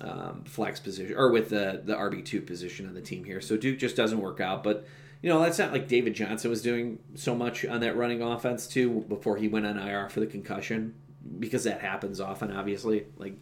um, 0.00 0.44
flex 0.44 0.80
position 0.80 1.16
or 1.16 1.30
with 1.30 1.50
the 1.50 1.82
the 1.84 1.94
RB 1.94 2.24
two 2.24 2.40
position 2.40 2.86
on 2.86 2.94
the 2.94 3.00
team 3.00 3.24
here. 3.24 3.40
So 3.40 3.56
Duke 3.56 3.78
just 3.78 3.96
doesn't 3.96 4.20
work 4.20 4.40
out, 4.40 4.62
but. 4.62 4.86
You 5.22 5.30
know, 5.30 5.40
that's 5.40 5.58
not 5.58 5.72
like 5.72 5.88
David 5.88 6.12
Johnson 6.12 6.50
was 6.50 6.60
doing 6.60 6.98
so 7.14 7.34
much 7.34 7.64
on 7.64 7.80
that 7.80 7.96
running 7.96 8.20
offense, 8.20 8.66
too, 8.66 9.06
before 9.08 9.38
he 9.38 9.48
went 9.48 9.64
on 9.64 9.78
IR 9.78 10.10
for 10.10 10.20
the 10.20 10.26
concussion, 10.26 10.94
because 11.38 11.64
that 11.64 11.80
happens 11.80 12.20
often, 12.20 12.52
obviously. 12.52 13.06
Like, 13.16 13.38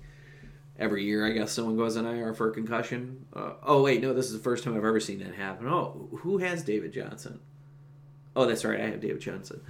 every 0.79 1.05
year, 1.05 1.27
I 1.27 1.31
guess 1.31 1.53
someone 1.53 1.77
goes 1.77 1.97
on 1.97 2.07
IR 2.07 2.35
for 2.35 2.51
a 2.51 2.53
concussion. 2.53 3.27
Uh, 3.33 3.53
oh 3.63 3.83
wait, 3.83 4.03
no, 4.03 4.13
this 4.13 4.27
is 4.27 4.33
the 4.33 4.39
first 4.39 4.65
time 4.65 4.75
I've 4.75 4.85
ever 4.85 5.01
seen 5.01 5.19
that 5.21 5.35
happen. 5.35 5.67
Oh, 5.67 6.09
who 6.19 6.39
has 6.39 6.63
David 6.63 6.93
Johnson? 6.93 7.41
Oh, 8.35 8.47
that's 8.47 8.65
right, 8.65 8.81
I 8.81 8.89
have 8.89 9.01
David 9.01 9.21
Johnson. 9.21 9.61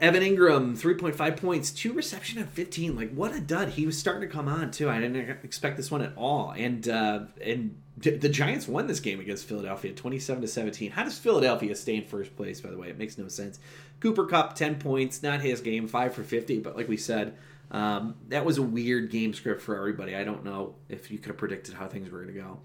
Evan 0.00 0.22
Engram, 0.22 0.78
3.5 0.78 1.36
points, 1.38 1.70
two 1.70 1.92
reception 1.92 2.38
on 2.40 2.46
15. 2.48 2.94
Like, 2.94 3.12
what 3.12 3.34
a 3.34 3.40
dud. 3.40 3.70
He 3.70 3.86
was 3.86 3.98
starting 3.98 4.28
to 4.28 4.32
come 4.32 4.48
on, 4.48 4.70
too. 4.70 4.90
I 4.90 5.00
didn't 5.00 5.16
expect 5.42 5.76
this 5.76 5.90
one 5.90 6.02
at 6.02 6.12
all. 6.16 6.50
And 6.50 6.88
uh, 6.88 7.20
and 7.42 7.80
the 7.96 8.28
Giants 8.28 8.68
won 8.68 8.86
this 8.86 9.00
game 9.00 9.18
against 9.18 9.46
Philadelphia, 9.46 9.92
27 9.92 10.42
to 10.42 10.48
17. 10.48 10.90
How 10.92 11.04
does 11.04 11.18
Philadelphia 11.18 11.74
stay 11.74 11.96
in 11.96 12.04
first 12.04 12.36
place, 12.36 12.60
by 12.60 12.70
the 12.70 12.78
way? 12.78 12.88
It 12.88 12.98
makes 12.98 13.18
no 13.18 13.28
sense. 13.28 13.58
Cooper 14.00 14.26
Kupp, 14.26 14.54
10 14.54 14.76
points, 14.76 15.22
not 15.22 15.40
his 15.40 15.60
game, 15.60 15.88
5 15.88 16.14
for 16.14 16.22
50. 16.22 16.60
But 16.60 16.76
like 16.76 16.88
we 16.88 16.96
said, 16.96 17.34
um, 17.70 18.14
that 18.28 18.44
was 18.44 18.58
a 18.58 18.62
weird 18.62 19.10
game 19.10 19.34
script 19.34 19.62
for 19.62 19.76
everybody. 19.76 20.14
I 20.14 20.22
don't 20.22 20.44
know 20.44 20.74
if 20.88 21.10
you 21.10 21.18
could 21.18 21.28
have 21.28 21.38
predicted 21.38 21.74
how 21.74 21.88
things 21.88 22.10
were 22.10 22.22
going 22.22 22.34
to 22.34 22.40
go. 22.40 22.60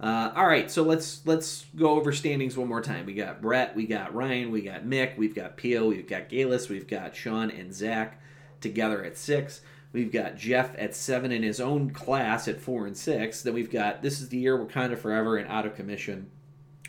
Uh, 0.00 0.30
all 0.36 0.46
right, 0.46 0.70
so 0.70 0.82
let's 0.84 1.26
let's 1.26 1.66
go 1.74 1.90
over 1.90 2.12
standings 2.12 2.56
one 2.56 2.68
more 2.68 2.80
time. 2.80 3.04
We 3.04 3.14
got 3.14 3.42
Bret, 3.42 3.74
we 3.74 3.84
got 3.84 4.14
Ryan, 4.14 4.52
we 4.52 4.62
got 4.62 4.84
Mick, 4.84 5.16
we've 5.18 5.34
got 5.34 5.56
Pio, 5.56 5.88
we've 5.88 6.06
got 6.06 6.28
Galis, 6.28 6.68
we've 6.68 6.86
got 6.86 7.16
Sean 7.16 7.50
and 7.50 7.74
Zach 7.74 8.20
together 8.60 9.04
at 9.04 9.16
six. 9.16 9.60
We've 9.92 10.12
got 10.12 10.36
Jeff 10.36 10.74
at 10.78 10.94
seven 10.94 11.32
in 11.32 11.42
his 11.42 11.60
own 11.60 11.90
class 11.90 12.46
at 12.46 12.60
four 12.60 12.86
and 12.86 12.96
six. 12.96 13.42
Then 13.42 13.54
we've 13.54 13.70
got 13.70 14.02
this 14.02 14.20
is 14.20 14.28
the 14.28 14.38
year 14.38 14.56
we're 14.56 14.66
kind 14.66 14.92
of 14.92 15.00
forever 15.00 15.36
and 15.36 15.48
out 15.48 15.66
of 15.66 15.74
commission, 15.74 16.30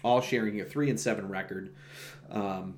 all 0.03 0.21
sharing 0.21 0.61
a 0.61 0.65
three 0.65 0.89
and 0.89 0.99
seven 0.99 1.29
record. 1.29 1.73
Um, 2.29 2.75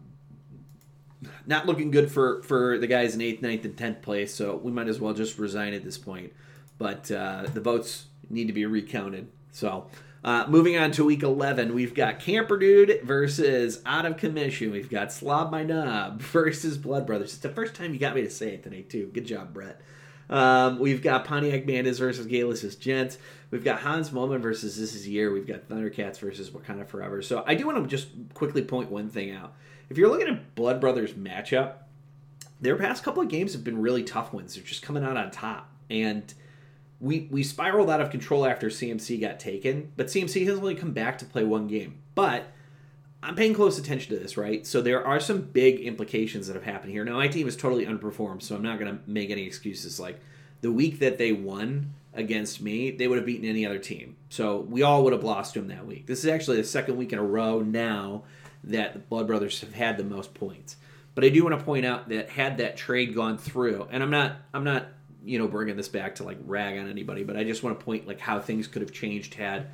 not 1.45 1.65
looking 1.65 1.91
good 1.91 2.09
for 2.09 2.41
for 2.43 2.77
the 2.77 2.87
guys 2.87 3.15
in 3.15 3.21
eighth, 3.21 3.41
ninth, 3.41 3.65
and 3.65 3.75
tenth 3.75 4.01
place. 4.01 4.33
So 4.33 4.55
we 4.55 4.71
might 4.71 4.87
as 4.87 4.99
well 5.01 5.13
just 5.13 5.37
resign 5.37 5.73
at 5.73 5.83
this 5.83 5.97
point. 5.97 6.31
But 6.77 7.11
uh, 7.11 7.47
the 7.53 7.61
votes 7.61 8.05
need 8.29 8.47
to 8.47 8.53
be 8.53 8.65
recounted. 8.65 9.27
So 9.51 9.87
uh, 10.23 10.45
moving 10.47 10.77
on 10.77 10.91
to 10.91 11.05
week 11.05 11.23
eleven, 11.23 11.73
we've 11.73 11.93
got 11.93 12.19
Camper 12.19 12.57
Dude 12.57 13.01
versus 13.03 13.81
Out 13.85 14.05
of 14.05 14.17
Commission. 14.17 14.71
We've 14.71 14.89
got 14.89 15.11
Slob 15.11 15.51
My 15.51 15.63
Knob 15.63 16.21
versus 16.21 16.77
Blood 16.77 17.05
Brothers. 17.05 17.33
It's 17.33 17.41
the 17.41 17.49
first 17.49 17.75
time 17.75 17.93
you 17.93 17.99
got 17.99 18.15
me 18.15 18.21
to 18.21 18.29
say 18.29 18.53
it 18.53 18.63
today 18.63 18.81
too. 18.83 19.09
Good 19.13 19.25
job, 19.25 19.53
Bret. 19.53 19.81
Um, 20.29 20.79
we've 20.79 21.01
got 21.01 21.25
Pontiac 21.25 21.65
Bandits 21.65 21.99
versus 21.99 22.25
Galis' 22.25 22.75
Gents. 22.75 23.17
We've 23.49 23.65
got 23.65 23.81
Hans 23.81 24.11
Moleman 24.11 24.39
versus 24.39 24.77
This 24.79 24.95
Is 24.95 25.05
Year. 25.05 25.33
We've 25.33 25.47
got 25.47 25.67
Thundercats 25.67 26.19
versus 26.19 26.49
Wakanda 26.51 26.87
Forever. 26.87 27.21
So 27.21 27.43
I 27.45 27.55
do 27.55 27.65
want 27.65 27.83
to 27.83 27.87
just 27.87 28.07
quickly 28.33 28.61
point 28.61 28.89
one 28.89 29.09
thing 29.09 29.31
out 29.31 29.53
if 29.91 29.97
you're 29.97 30.09
looking 30.09 30.29
at 30.29 30.55
Blood 30.55 30.79
Brothers 30.79 31.11
matchup, 31.13 31.73
their 32.61 32.77
past 32.77 33.03
couple 33.03 33.21
of 33.21 33.27
games 33.27 33.51
have 33.51 33.65
been 33.65 33.81
really 33.81 34.03
tough 34.03 34.31
ones. 34.31 34.55
They're 34.55 34.63
just 34.63 34.81
coming 34.81 35.03
out 35.03 35.17
on 35.17 35.31
top. 35.31 35.69
And 35.89 36.33
we 37.01 37.27
we 37.31 37.43
spiraled 37.43 37.89
out 37.89 37.99
of 37.99 38.11
control 38.11 38.45
after 38.45 38.67
CMC 38.69 39.19
got 39.19 39.39
taken, 39.39 39.91
but 39.97 40.07
CMC 40.07 40.45
has 40.45 40.57
only 40.57 40.75
come 40.75 40.91
back 40.91 41.17
to 41.17 41.25
play 41.25 41.43
one 41.43 41.67
game. 41.67 41.95
But 42.15 42.45
I'm 43.23 43.35
paying 43.35 43.53
close 43.53 43.77
attention 43.77 44.15
to 44.15 44.21
this, 44.21 44.37
right? 44.37 44.65
So 44.65 44.81
there 44.81 45.05
are 45.05 45.19
some 45.19 45.41
big 45.41 45.79
implications 45.79 46.47
that 46.47 46.53
have 46.53 46.63
happened 46.63 46.91
here. 46.91 47.03
Now 47.03 47.15
my 47.15 47.27
team 47.27 47.47
is 47.47 47.57
totally 47.57 47.85
underperformed, 47.85 48.43
so 48.43 48.55
I'm 48.55 48.61
not 48.61 48.79
going 48.79 48.95
to 48.95 49.01
make 49.09 49.31
any 49.31 49.45
excuses. 49.45 49.99
Like 49.99 50.19
the 50.61 50.71
week 50.71 50.99
that 50.99 51.17
they 51.17 51.31
won 51.31 51.93
against 52.13 52.61
me, 52.61 52.91
they 52.91 53.07
would 53.07 53.17
have 53.17 53.25
beaten 53.25 53.47
any 53.47 53.65
other 53.65 53.79
team. 53.79 54.15
So 54.29 54.59
we 54.59 54.83
all 54.83 55.03
would 55.03 55.13
have 55.13 55.23
lost 55.23 55.53
to 55.53 55.59
them 55.59 55.69
that 55.69 55.85
week. 55.85 56.07
This 56.07 56.19
is 56.19 56.27
actually 56.27 56.57
the 56.57 56.63
second 56.63 56.97
week 56.97 57.13
in 57.13 57.19
a 57.19 57.23
row 57.23 57.61
now 57.61 58.23
that 58.63 58.93
the 58.93 58.99
Blood 58.99 59.27
Brothers 59.27 59.61
have 59.61 59.73
had 59.73 59.97
the 59.97 60.03
most 60.03 60.33
points. 60.33 60.75
But 61.13 61.23
I 61.23 61.29
do 61.29 61.43
want 61.43 61.57
to 61.57 61.65
point 61.65 61.85
out 61.85 62.09
that 62.09 62.29
had 62.29 62.57
that 62.57 62.77
trade 62.77 63.13
gone 63.13 63.37
through, 63.37 63.87
and 63.91 64.01
I'm 64.01 64.11
not 64.11 64.37
I'm 64.53 64.63
not 64.63 64.87
you 65.23 65.39
know 65.39 65.47
bringing 65.47 65.77
this 65.77 65.87
back 65.87 66.15
to 66.15 66.23
like 66.23 66.37
rag 66.45 66.77
on 66.77 66.89
anybody, 66.89 67.23
but 67.23 67.37
I 67.37 67.43
just 67.43 67.63
want 67.63 67.79
to 67.79 67.85
point 67.85 68.07
like 68.07 68.19
how 68.19 68.39
things 68.39 68.67
could 68.67 68.81
have 68.81 68.91
changed 68.91 69.35
had 69.35 69.67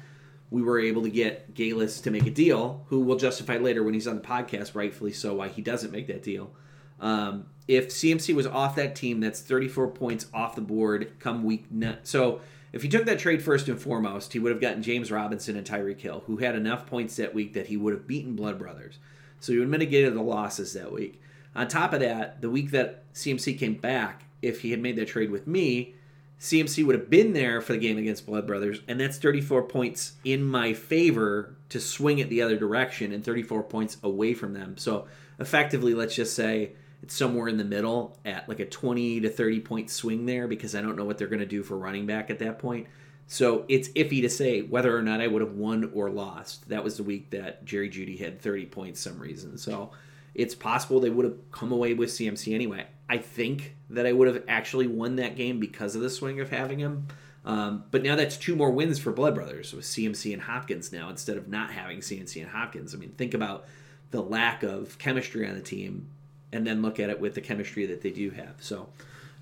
we 0.49 0.61
were 0.61 0.79
able 0.79 1.03
to 1.03 1.09
get 1.09 1.53
Galis 1.53 2.01
to 2.03 2.11
make 2.11 2.25
a 2.25 2.31
deal, 2.31 2.85
who 2.87 3.01
will 3.01 3.17
justify 3.17 3.57
later 3.57 3.83
when 3.83 3.93
he's 3.93 4.07
on 4.07 4.15
the 4.15 4.21
podcast, 4.21 4.75
rightfully 4.75 5.11
so, 5.11 5.35
why 5.35 5.49
he 5.49 5.61
doesn't 5.61 5.91
make 5.91 6.07
that 6.07 6.23
deal. 6.23 6.51
Um, 6.99 7.47
if 7.67 7.89
CMC 7.89 8.33
was 8.33 8.47
off 8.47 8.75
that 8.77 8.95
team, 8.95 9.19
that's 9.19 9.41
34 9.41 9.89
points 9.89 10.27
off 10.33 10.55
the 10.55 10.61
board 10.61 11.19
come 11.19 11.43
week. 11.43 11.65
Ne- 11.69 11.97
so 12.03 12.39
if 12.71 12.81
he 12.81 12.89
took 12.89 13.05
that 13.05 13.19
trade 13.19 13.43
first 13.43 13.67
and 13.67 13.79
foremost, 13.79 14.33
he 14.33 14.39
would 14.39 14.51
have 14.51 14.61
gotten 14.61 14.81
James 14.81 15.11
Robinson 15.11 15.57
and 15.57 15.67
Tyreek 15.67 15.99
Hill, 15.99 16.23
who 16.27 16.37
had 16.37 16.55
enough 16.55 16.85
points 16.85 17.17
that 17.17 17.35
week 17.35 17.53
that 17.53 17.67
he 17.67 17.75
would 17.75 17.93
have 17.93 18.07
beaten 18.07 18.35
Blood 18.35 18.57
Brothers. 18.57 18.99
So 19.39 19.51
he 19.51 19.59
would 19.59 19.65
have 19.65 19.71
mitigated 19.71 20.15
the 20.15 20.21
losses 20.21 20.73
that 20.73 20.91
week. 20.91 21.21
On 21.55 21.67
top 21.67 21.93
of 21.93 21.99
that, 21.99 22.41
the 22.41 22.49
week 22.49 22.71
that 22.71 23.11
CMC 23.13 23.59
came 23.59 23.75
back, 23.75 24.23
if 24.41 24.61
he 24.61 24.71
had 24.71 24.81
made 24.81 24.95
that 24.97 25.07
trade 25.07 25.31
with 25.31 25.47
me, 25.47 25.95
CMC 26.39 26.85
would 26.85 26.95
have 26.95 27.09
been 27.09 27.33
there 27.33 27.61
for 27.61 27.73
the 27.73 27.79
game 27.79 27.97
against 27.97 28.25
Blood 28.25 28.45
Brothers, 28.45 28.79
and 28.87 28.99
that's 28.99 29.17
34 29.17 29.63
points 29.63 30.13
in 30.23 30.43
my 30.43 30.73
favor 30.73 31.55
to 31.69 31.79
swing 31.79 32.19
it 32.19 32.29
the 32.29 32.41
other 32.41 32.57
direction 32.57 33.11
and 33.11 33.23
34 33.23 33.63
points 33.63 33.97
away 34.03 34.33
from 34.33 34.53
them. 34.53 34.77
So 34.77 35.07
effectively, 35.39 35.93
let's 35.93 36.15
just 36.15 36.35
say 36.35 36.73
it's 37.01 37.15
somewhere 37.15 37.47
in 37.47 37.57
the 37.57 37.63
middle 37.63 38.17
at 38.23 38.47
like 38.47 38.59
a 38.59 38.65
20 38.65 39.21
to 39.21 39.29
30 39.29 39.59
point 39.61 39.89
swing 39.89 40.25
there 40.25 40.47
because 40.47 40.75
I 40.75 40.81
don't 40.81 40.95
know 40.95 41.05
what 41.05 41.17
they're 41.17 41.27
going 41.27 41.39
to 41.39 41.45
do 41.45 41.63
for 41.63 41.77
running 41.77 42.05
back 42.05 42.29
at 42.29 42.39
that 42.39 42.59
point. 42.59 42.87
So 43.27 43.65
it's 43.67 43.89
iffy 43.89 44.21
to 44.21 44.29
say 44.29 44.61
whether 44.61 44.95
or 44.95 45.01
not 45.01 45.19
I 45.19 45.27
would 45.27 45.41
have 45.41 45.53
won 45.53 45.91
or 45.93 46.09
lost. 46.09 46.69
That 46.69 46.83
was 46.83 46.97
the 46.97 47.03
week 47.03 47.31
that 47.31 47.65
Jerry 47.65 47.89
Jeudy 47.89 48.17
had 48.17 48.41
30 48.41 48.67
points 48.67 49.01
some 49.01 49.19
reason. 49.19 49.57
So 49.57 49.91
it's 50.33 50.55
possible 50.55 50.99
they 50.99 51.09
would 51.09 51.25
have 51.25 51.51
come 51.51 51.71
away 51.71 51.93
with 51.93 52.09
CMC 52.09 52.53
anyway. 52.53 52.85
I 53.09 53.17
think 53.17 53.75
that 53.89 54.05
I 54.05 54.11
would 54.11 54.27
have 54.27 54.43
actually 54.47 54.87
won 54.87 55.15
that 55.17 55.35
game 55.35 55.59
because 55.59 55.95
of 55.95 56.01
the 56.01 56.09
swing 56.09 56.39
of 56.39 56.49
having 56.49 56.79
him. 56.79 57.07
Um, 57.45 57.85
but 57.91 58.03
now 58.03 58.15
that's 58.17 58.35
two 58.35 58.55
more 58.55 58.71
wins 58.71 58.99
for 58.99 59.13
Blood 59.13 59.35
Brothers 59.35 59.73
with 59.73 59.85
CMC 59.85 60.33
and 60.33 60.41
Hopkins 60.41 60.91
now 60.91 61.09
instead 61.09 61.37
of 61.37 61.47
not 61.47 61.71
having 61.71 61.99
CMC 61.99 62.41
and 62.41 62.51
Hopkins. 62.51 62.93
I 62.93 62.97
mean, 62.97 63.11
think 63.11 63.33
about 63.33 63.65
the 64.11 64.21
lack 64.21 64.63
of 64.63 64.97
chemistry 64.97 65.47
on 65.47 65.55
the 65.55 65.61
team 65.61 66.09
and 66.51 66.67
then 66.67 66.81
look 66.81 66.99
at 66.99 67.09
it 67.09 67.19
with 67.21 67.35
the 67.35 67.41
chemistry 67.41 67.85
that 67.85 68.01
they 68.01 68.11
do 68.11 68.31
have. 68.31 68.55
So, 68.59 68.89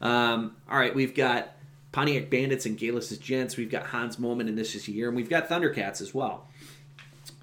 um, 0.02 0.56
all 0.70 0.78
right, 0.78 0.94
we've 0.94 1.16
got 1.16 1.56
Pontiac 1.92 2.30
Bandits 2.30 2.66
and 2.66 2.78
Galis' 2.78 3.20
Gents. 3.20 3.58
We've 3.58 3.72
got 3.72 3.88
Hans 3.88 4.18
Moleman 4.18 4.48
and 4.48 4.58
this 4.58 4.76
Is 4.76 4.88
year, 4.88 5.08
and 5.08 5.16
we've 5.16 5.30
got 5.30 5.50
Thundercats 5.50 6.02
as 6.02 6.14
well. 6.14 6.48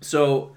So, 0.00 0.56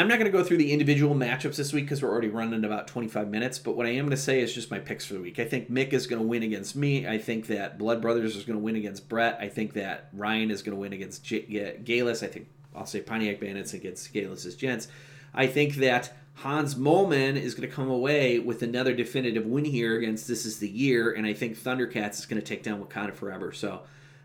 I'm 0.00 0.08
not 0.08 0.18
going 0.18 0.32
to 0.32 0.36
go 0.36 0.42
through 0.42 0.56
the 0.56 0.72
individual 0.72 1.14
matchups 1.14 1.56
this 1.56 1.74
week 1.74 1.84
because 1.84 2.02
we're 2.02 2.08
already 2.08 2.30
running 2.30 2.64
about 2.64 2.88
25 2.88 3.28
minutes. 3.28 3.58
But 3.58 3.76
what 3.76 3.84
I 3.84 3.90
am 3.90 4.06
going 4.06 4.12
to 4.12 4.16
say 4.16 4.40
is 4.40 4.54
just 4.54 4.70
my 4.70 4.78
picks 4.78 5.04
for 5.04 5.12
the 5.12 5.20
week. 5.20 5.38
I 5.38 5.44
think 5.44 5.70
Mick 5.70 5.92
is 5.92 6.06
going 6.06 6.22
to 6.22 6.26
win 6.26 6.42
against 6.42 6.74
me. 6.74 7.06
I 7.06 7.18
think 7.18 7.48
that 7.48 7.76
Blood 7.76 8.00
Brothers 8.00 8.34
is 8.34 8.44
going 8.44 8.58
to 8.58 8.64
win 8.64 8.76
against 8.76 9.10
Bret. 9.10 9.36
I 9.38 9.50
think 9.50 9.74
that 9.74 10.08
Ryan 10.14 10.50
is 10.50 10.62
going 10.62 10.74
to 10.74 10.80
win 10.80 10.94
against 10.94 11.22
J- 11.22 11.76
Galis. 11.84 12.22
I 12.22 12.28
think 12.28 12.48
I'll 12.74 12.86
say 12.86 13.02
Pontiac 13.02 13.40
Bandits 13.40 13.74
against 13.74 14.10
Galis' 14.14 14.56
Gents. 14.56 14.88
I 15.34 15.46
think 15.46 15.74
that 15.74 16.16
Hans 16.36 16.76
Moleman 16.76 17.36
is 17.36 17.54
going 17.54 17.68
to 17.68 17.74
come 17.74 17.90
away 17.90 18.38
with 18.38 18.62
another 18.62 18.94
definitive 18.94 19.44
win 19.44 19.66
here 19.66 19.98
against 19.98 20.26
This 20.26 20.46
Is 20.46 20.60
the 20.60 20.68
Year. 20.70 21.12
And 21.12 21.26
I 21.26 21.34
think 21.34 21.58
Thundercats 21.58 22.20
is 22.20 22.24
going 22.24 22.40
to 22.40 22.46
take 22.46 22.62
down 22.62 22.82
Wakanda 22.82 23.12
Forever. 23.12 23.52
So 23.52 23.82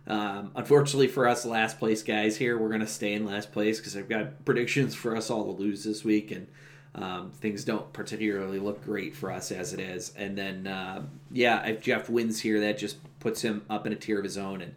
um, 0.08 0.52
unfortunately 0.56 1.08
for 1.08 1.28
us, 1.28 1.46
last 1.46 1.80
place 1.80 2.04
guys 2.04 2.38
here, 2.38 2.58
we're 2.58 2.70
going 2.70 2.82
to 2.82 2.88
stay 2.88 3.14
in 3.14 3.26
last 3.26 3.52
place 3.52 3.80
because 3.80 3.98
I've 3.98 4.10
got 4.10 4.46
predictions 4.46 4.94
for 4.94 5.16
us 5.16 5.30
all 5.30 5.46
to 5.46 5.52
lose 5.52 5.84
this 5.84 6.04
week, 6.04 6.32
and 6.32 6.48
um, 6.94 7.32
things 7.32 7.64
don't 7.64 7.92
particularly 7.92 8.60
look 8.60 8.84
great 8.84 9.16
for 9.16 9.32
us 9.32 9.52
as 9.52 9.74
it 9.74 9.80
is. 9.80 10.14
And 10.16 10.38
then, 10.38 10.68
uh, 10.68 11.04
yeah, 11.32 11.66
if 11.66 11.82
Jeff 11.82 12.10
wins 12.10 12.40
here, 12.40 12.60
that 12.62 12.78
just 12.78 12.98
puts 13.20 13.42
him 13.42 13.64
up 13.70 13.88
in 13.88 13.94
a 13.94 13.96
tier 13.96 14.20
of 14.20 14.24
his 14.24 14.38
own, 14.38 14.62
and 14.62 14.76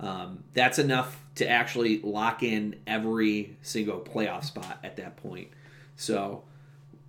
um, 0.00 0.44
that's 0.54 0.78
enough 0.78 1.22
to 1.34 1.48
actually 1.48 2.00
lock 2.00 2.42
in 2.42 2.76
every 2.86 3.56
single 3.62 4.00
playoff 4.00 4.44
spot 4.44 4.78
at 4.82 4.96
that 4.96 5.16
point. 5.16 5.48
So 5.96 6.44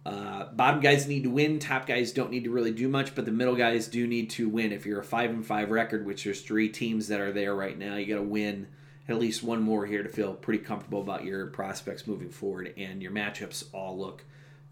uh, 0.05 0.45
bottom 0.53 0.79
guys 0.79 1.07
need 1.07 1.23
to 1.23 1.29
win. 1.29 1.59
Top 1.59 1.85
guys 1.85 2.11
don't 2.11 2.31
need 2.31 2.45
to 2.45 2.49
really 2.49 2.71
do 2.71 2.87
much, 2.87 3.13
but 3.13 3.25
the 3.25 3.31
middle 3.31 3.55
guys 3.55 3.87
do 3.87 4.07
need 4.07 4.29
to 4.31 4.49
win. 4.49 4.71
If 4.71 4.85
you're 4.85 4.99
a 4.99 5.03
five 5.03 5.29
and 5.29 5.45
five 5.45 5.69
record, 5.69 6.05
which 6.05 6.23
there's 6.23 6.41
three 6.41 6.69
teams 6.69 7.07
that 7.09 7.19
are 7.19 7.31
there 7.31 7.55
right 7.55 7.77
now, 7.77 7.95
you 7.95 8.07
got 8.07 8.21
to 8.21 8.27
win 8.27 8.67
at 9.07 9.19
least 9.19 9.43
one 9.43 9.61
more 9.61 9.85
here 9.85 10.03
to 10.03 10.09
feel 10.09 10.33
pretty 10.33 10.63
comfortable 10.63 11.01
about 11.01 11.23
your 11.23 11.47
prospects 11.47 12.07
moving 12.07 12.29
forward. 12.29 12.73
And 12.77 13.01
your 13.01 13.11
matchups 13.11 13.65
all 13.73 13.97
look 13.97 14.23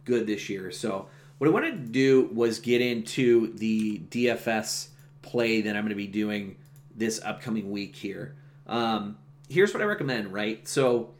good 0.06 0.26
this 0.26 0.50
year. 0.50 0.72
So 0.72 1.08
what 1.38 1.48
I 1.48 1.52
wanted 1.52 1.72
to 1.72 1.92
do 1.92 2.30
was 2.34 2.60
get 2.60 2.82
into 2.82 3.54
the 3.54 4.00
DFS 4.10 4.90
play 5.22 5.62
that 5.62 5.76
I'm 5.76 5.84
going 5.84 5.90
to 5.90 5.96
be 5.96 6.08
doing 6.08 6.58
this 6.96 7.22
upcoming 7.24 7.72
week 7.72 7.96
here. 7.96 8.36
Um, 8.68 9.18
here's 9.48 9.74
what 9.74 9.82
I 9.82 9.86
recommend. 9.86 10.34
Right, 10.34 10.68
so 10.68 11.12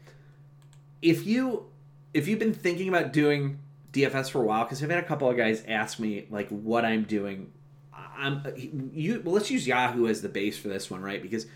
if 1.02 1.26
you 1.26 1.66
if 2.12 2.28
you've 2.28 2.38
been 2.38 2.54
thinking 2.54 2.88
about 2.88 3.12
doing 3.12 3.58
DFS 3.92 4.30
for 4.30 4.42
a 4.42 4.44
while 4.44 4.64
because 4.64 4.82
I've 4.82 4.90
had 4.90 5.02
a 5.02 5.06
couple 5.06 5.28
of 5.28 5.36
guys 5.36 5.64
ask 5.66 5.98
me 5.98 6.26
like 6.30 6.48
what 6.48 6.84
I'm 6.84 7.04
doing. 7.04 7.52
I'm 7.92 8.42
uh, 8.44 8.50
you. 8.56 9.22
Well, 9.24 9.34
let's 9.34 9.50
use 9.50 9.66
Yahoo 9.66 10.06
as 10.06 10.22
the 10.22 10.28
base 10.28 10.58
for 10.58 10.68
this 10.68 10.90
one, 10.90 11.02
right? 11.02 11.22
Because 11.22 11.46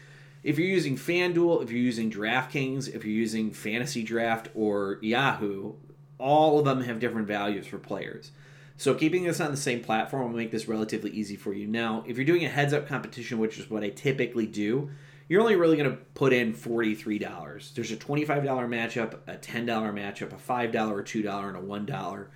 if 0.42 0.58
you're 0.58 0.68
using 0.68 0.96
FanDuel, 0.96 1.62
if 1.62 1.70
you're 1.70 1.80
using 1.80 2.10
DraftKings, 2.10 2.94
if 2.94 3.04
you're 3.04 3.14
using 3.14 3.52
Fantasy 3.52 4.02
Draft 4.02 4.48
or 4.54 4.98
Yahoo, 5.00 5.74
all 6.18 6.58
of 6.58 6.64
them 6.64 6.82
have 6.82 7.00
different 7.00 7.26
values 7.26 7.66
for 7.66 7.78
players. 7.78 8.30
So 8.76 8.94
keeping 8.94 9.24
this 9.24 9.40
on 9.40 9.50
the 9.50 9.56
same 9.56 9.82
platform 9.82 10.30
will 10.30 10.38
make 10.38 10.50
this 10.50 10.68
relatively 10.68 11.10
easy 11.10 11.36
for 11.36 11.52
you. 11.54 11.66
Now, 11.66 12.04
if 12.06 12.16
you're 12.16 12.26
doing 12.26 12.44
a 12.44 12.48
heads-up 12.48 12.88
competition, 12.88 13.38
which 13.38 13.58
is 13.58 13.70
what 13.70 13.84
I 13.84 13.90
typically 13.90 14.46
do, 14.46 14.90
you're 15.28 15.40
only 15.40 15.56
really 15.56 15.76
going 15.76 15.90
to 15.90 15.96
put 16.14 16.32
in 16.32 16.52
$43. 16.52 17.74
There's 17.74 17.90
a 17.90 17.96
$25 17.96 18.26
matchup, 18.44 19.14
a 19.26 19.36
$10 19.36 19.66
matchup, 19.66 20.32
a 20.32 20.36
$5 20.36 20.68
a 20.68 21.02
$2 21.02 21.48
and 21.48 21.56
a 21.56 21.60
$1. 21.60 22.26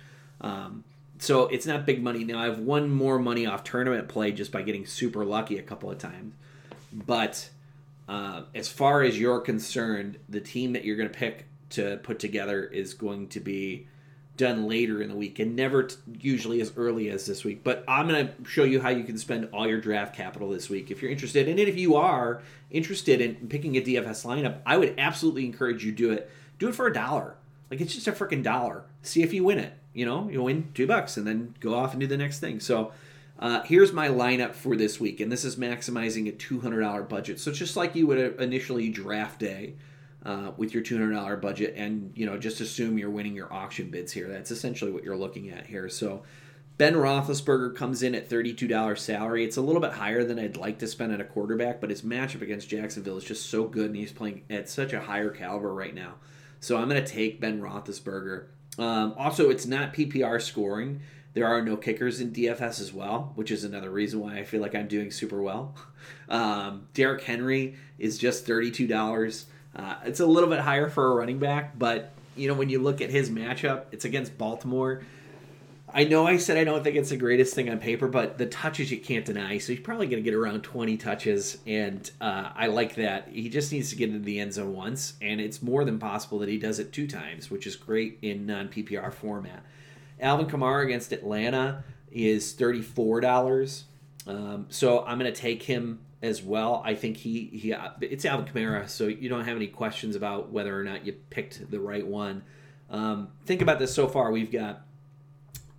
Um, 0.41 0.83
so 1.19 1.47
it's 1.47 1.65
not 1.65 1.85
big 1.85 2.01
money. 2.01 2.23
Now 2.23 2.39
I've 2.39 2.59
won 2.59 2.89
more 2.89 3.19
money 3.19 3.45
off 3.45 3.63
tournament 3.63 4.07
play 4.07 4.31
just 4.31 4.51
by 4.51 4.61
getting 4.61 4.85
super 4.85 5.25
lucky 5.25 5.57
a 5.57 5.61
couple 5.61 5.91
of 5.91 5.97
times. 5.97 6.33
But 6.91 7.49
uh, 8.07 8.43
as 8.55 8.69
far 8.69 9.03
as 9.03 9.19
you're 9.19 9.41
concerned, 9.41 10.17
the 10.27 10.41
team 10.41 10.73
that 10.73 10.85
you're 10.85 10.95
going 10.95 11.09
to 11.09 11.17
pick 11.17 11.45
to 11.71 11.97
put 12.01 12.19
together 12.19 12.63
is 12.63 12.93
going 12.95 13.27
to 13.29 13.39
be 13.39 13.87
done 14.39 14.67
later 14.67 15.01
in 15.01 15.09
the 15.09 15.15
week 15.15 15.37
and 15.37 15.53
never 15.53 15.83
t- 15.83 15.97
usually 16.19 16.61
as 16.61 16.71
early 16.77 17.09
as 17.09 17.25
this 17.25 17.43
week. 17.43 17.61
But 17.61 17.83
I'm 17.87 18.07
going 18.07 18.27
to 18.27 18.49
show 18.49 18.63
you 18.63 18.81
how 18.81 18.89
you 18.89 19.03
can 19.03 19.17
spend 19.17 19.49
all 19.51 19.67
your 19.67 19.81
draft 19.81 20.15
capital 20.15 20.49
this 20.49 20.69
week 20.69 20.89
if 20.89 21.01
you're 21.01 21.11
interested. 21.11 21.49
And 21.49 21.59
if 21.59 21.77
you 21.77 21.95
are 21.95 22.41
interested 22.71 23.19
in 23.19 23.49
picking 23.49 23.75
a 23.75 23.81
DFS 23.81 24.25
lineup, 24.25 24.59
I 24.65 24.77
would 24.77 24.95
absolutely 24.97 25.45
encourage 25.45 25.83
you 25.83 25.91
to 25.91 25.97
do 25.97 26.11
it. 26.11 26.31
Do 26.57 26.69
it 26.69 26.75
for 26.75 26.87
a 26.87 26.93
dollar. 26.93 27.35
Like 27.69 27.81
it's 27.81 27.93
just 27.93 28.07
a 28.07 28.13
freaking 28.13 28.41
dollar. 28.41 28.85
See 29.03 29.21
if 29.21 29.33
you 29.33 29.43
win 29.43 29.59
it. 29.59 29.73
You 29.93 30.05
know, 30.05 30.29
you'll 30.31 30.45
win 30.45 30.71
two 30.73 30.87
bucks 30.87 31.17
and 31.17 31.27
then 31.27 31.55
go 31.59 31.75
off 31.75 31.91
and 31.91 31.99
do 31.99 32.07
the 32.07 32.17
next 32.17 32.39
thing. 32.39 32.61
So 32.61 32.93
uh, 33.39 33.63
here's 33.63 33.91
my 33.91 34.07
lineup 34.07 34.53
for 34.53 34.77
this 34.77 34.99
week, 34.99 35.19
and 35.19 35.31
this 35.31 35.43
is 35.43 35.57
maximizing 35.57 36.29
a 36.29 36.31
$200 36.31 37.09
budget. 37.09 37.39
So 37.39 37.51
just 37.51 37.75
like 37.75 37.95
you 37.95 38.07
would 38.07 38.39
initially 38.39 38.89
draft 38.89 39.39
day 39.39 39.75
uh, 40.25 40.51
with 40.57 40.73
your 40.73 40.83
$200 40.83 41.41
budget 41.41 41.73
and 41.77 42.11
you 42.15 42.25
know 42.25 42.37
just 42.37 42.61
assume 42.61 42.97
you're 42.97 43.09
winning 43.09 43.35
your 43.35 43.51
auction 43.53 43.89
bids 43.89 44.11
here. 44.11 44.27
That's 44.27 44.51
essentially 44.51 44.91
what 44.91 45.03
you're 45.03 45.17
looking 45.17 45.49
at 45.49 45.67
here. 45.67 45.87
So 45.89 46.23
ben 46.77 46.93
roethlisberger 46.93 47.75
comes 47.75 48.03
in 48.03 48.15
at 48.15 48.29
$32 48.29 48.97
salary. 48.97 49.43
It's 49.43 49.57
a 49.57 49.61
little 49.61 49.81
bit 49.81 49.93
higher 49.93 50.23
than 50.23 50.39
i'd 50.39 50.57
like 50.57 50.79
to 50.79 50.87
spend 50.87 51.13
at 51.13 51.21
a 51.21 51.25
quarterback 51.25 51.81
but 51.81 51.89
his 51.89 52.01
matchup 52.01 52.41
against 52.41 52.69
jacksonville 52.69 53.17
is 53.17 53.23
just 53.23 53.49
so 53.49 53.65
good 53.65 53.87
and 53.87 53.95
he's 53.95 54.11
playing 54.11 54.43
at 54.49 54.69
such 54.69 54.93
a 54.93 55.01
higher 55.01 55.29
caliber 55.29 55.73
right 55.73 55.95
now. 55.95 56.15
So 56.59 56.77
i'm 56.77 56.89
going 56.89 57.03
to 57.03 57.09
take 57.09 57.39
ben 57.39 57.61
roethlisberger. 57.61 58.47
Um, 58.77 59.13
also 59.17 59.49
it's 59.49 59.65
not 59.65 59.93
ppr 59.93 60.41
scoring. 60.41 61.01
There 61.33 61.47
are 61.47 61.61
no 61.61 61.77
kickers 61.77 62.19
in 62.19 62.31
DFS 62.31 62.81
as 62.81 62.91
well, 62.91 63.33
which 63.35 63.51
is 63.51 63.63
another 63.63 63.91
reason 63.91 64.19
why 64.19 64.37
I 64.37 64.43
feel 64.43 64.61
like 64.61 64.73
I'm 64.73 64.87
doing 64.87 65.11
super 65.11 65.41
well. 65.41 65.75
Um, 66.29 66.87
Derrick 66.93 67.23
Henry 67.23 67.75
is 67.97 68.17
just 68.17 68.47
$32. 68.47 69.45
Uh, 69.75 69.95
it's 70.05 70.19
a 70.19 70.25
little 70.25 70.49
bit 70.49 70.59
higher 70.59 70.89
for 70.89 71.11
a 71.11 71.15
running 71.15 71.39
back, 71.39 71.77
but 71.77 72.11
you 72.35 72.47
know 72.47 72.53
when 72.53 72.69
you 72.69 72.79
look 72.79 73.01
at 73.01 73.09
his 73.09 73.29
matchup, 73.29 73.85
it's 73.91 74.05
against 74.05 74.37
Baltimore. 74.37 75.01
I 75.91 76.03
know 76.03 76.27
I 76.27 76.37
said 76.37 76.57
I 76.57 76.63
don't 76.63 76.83
think 76.83 76.95
it's 76.95 77.09
the 77.09 77.17
greatest 77.17 77.55
thing 77.55 77.69
on 77.69 77.79
paper, 77.79 78.07
but 78.07 78.37
the 78.37 78.45
touches 78.45 78.91
you 78.91 78.99
can't 78.99 79.25
deny. 79.25 79.57
So 79.57 79.73
he's 79.73 79.81
probably 79.81 80.05
going 80.05 80.23
to 80.23 80.29
get 80.29 80.37
around 80.37 80.61
20 80.61 80.97
touches, 80.97 81.57
and 81.65 82.09
uh, 82.21 82.51
I 82.55 82.67
like 82.67 82.95
that. 82.95 83.29
He 83.31 83.49
just 83.49 83.71
needs 83.71 83.89
to 83.89 83.95
get 83.95 84.09
into 84.09 84.21
the 84.21 84.39
end 84.39 84.53
zone 84.53 84.73
once, 84.73 85.13
and 85.21 85.41
it's 85.41 85.63
more 85.63 85.83
than 85.83 85.97
possible 85.97 86.39
that 86.39 86.49
he 86.49 86.59
does 86.59 86.77
it 86.79 86.93
two 86.93 87.07
times, 87.07 87.49
which 87.49 87.65
is 87.65 87.75
great 87.75 88.19
in 88.21 88.45
non 88.45 88.69
PPR 88.69 89.11
format. 89.11 89.63
Alvin 90.19 90.47
Kamara 90.47 90.83
against 90.83 91.11
Atlanta 91.11 91.83
is 92.11 92.53
$34. 92.53 93.83
Um, 94.27 94.67
so 94.69 95.03
I'm 95.05 95.17
going 95.17 95.31
to 95.31 95.39
take 95.39 95.63
him 95.63 95.99
as 96.21 96.43
well. 96.43 96.81
I 96.85 96.95
think 96.95 97.17
he, 97.17 97.45
he 97.45 97.73
it's 98.01 98.25
Alvin 98.25 98.45
Kamara, 98.45 98.89
so 98.89 99.07
you 99.07 99.29
don't 99.29 99.45
have 99.45 99.55
any 99.55 99.67
questions 99.67 100.15
about 100.15 100.51
whether 100.51 100.77
or 100.77 100.83
not 100.83 101.05
you 101.05 101.13
picked 101.29 101.69
the 101.71 101.79
right 101.79 102.05
one. 102.05 102.43
Um, 102.89 103.29
think 103.45 103.61
about 103.61 103.79
this 103.79 103.93
so 103.93 104.07
far. 104.07 104.31
We've 104.31 104.51
got 104.51 104.85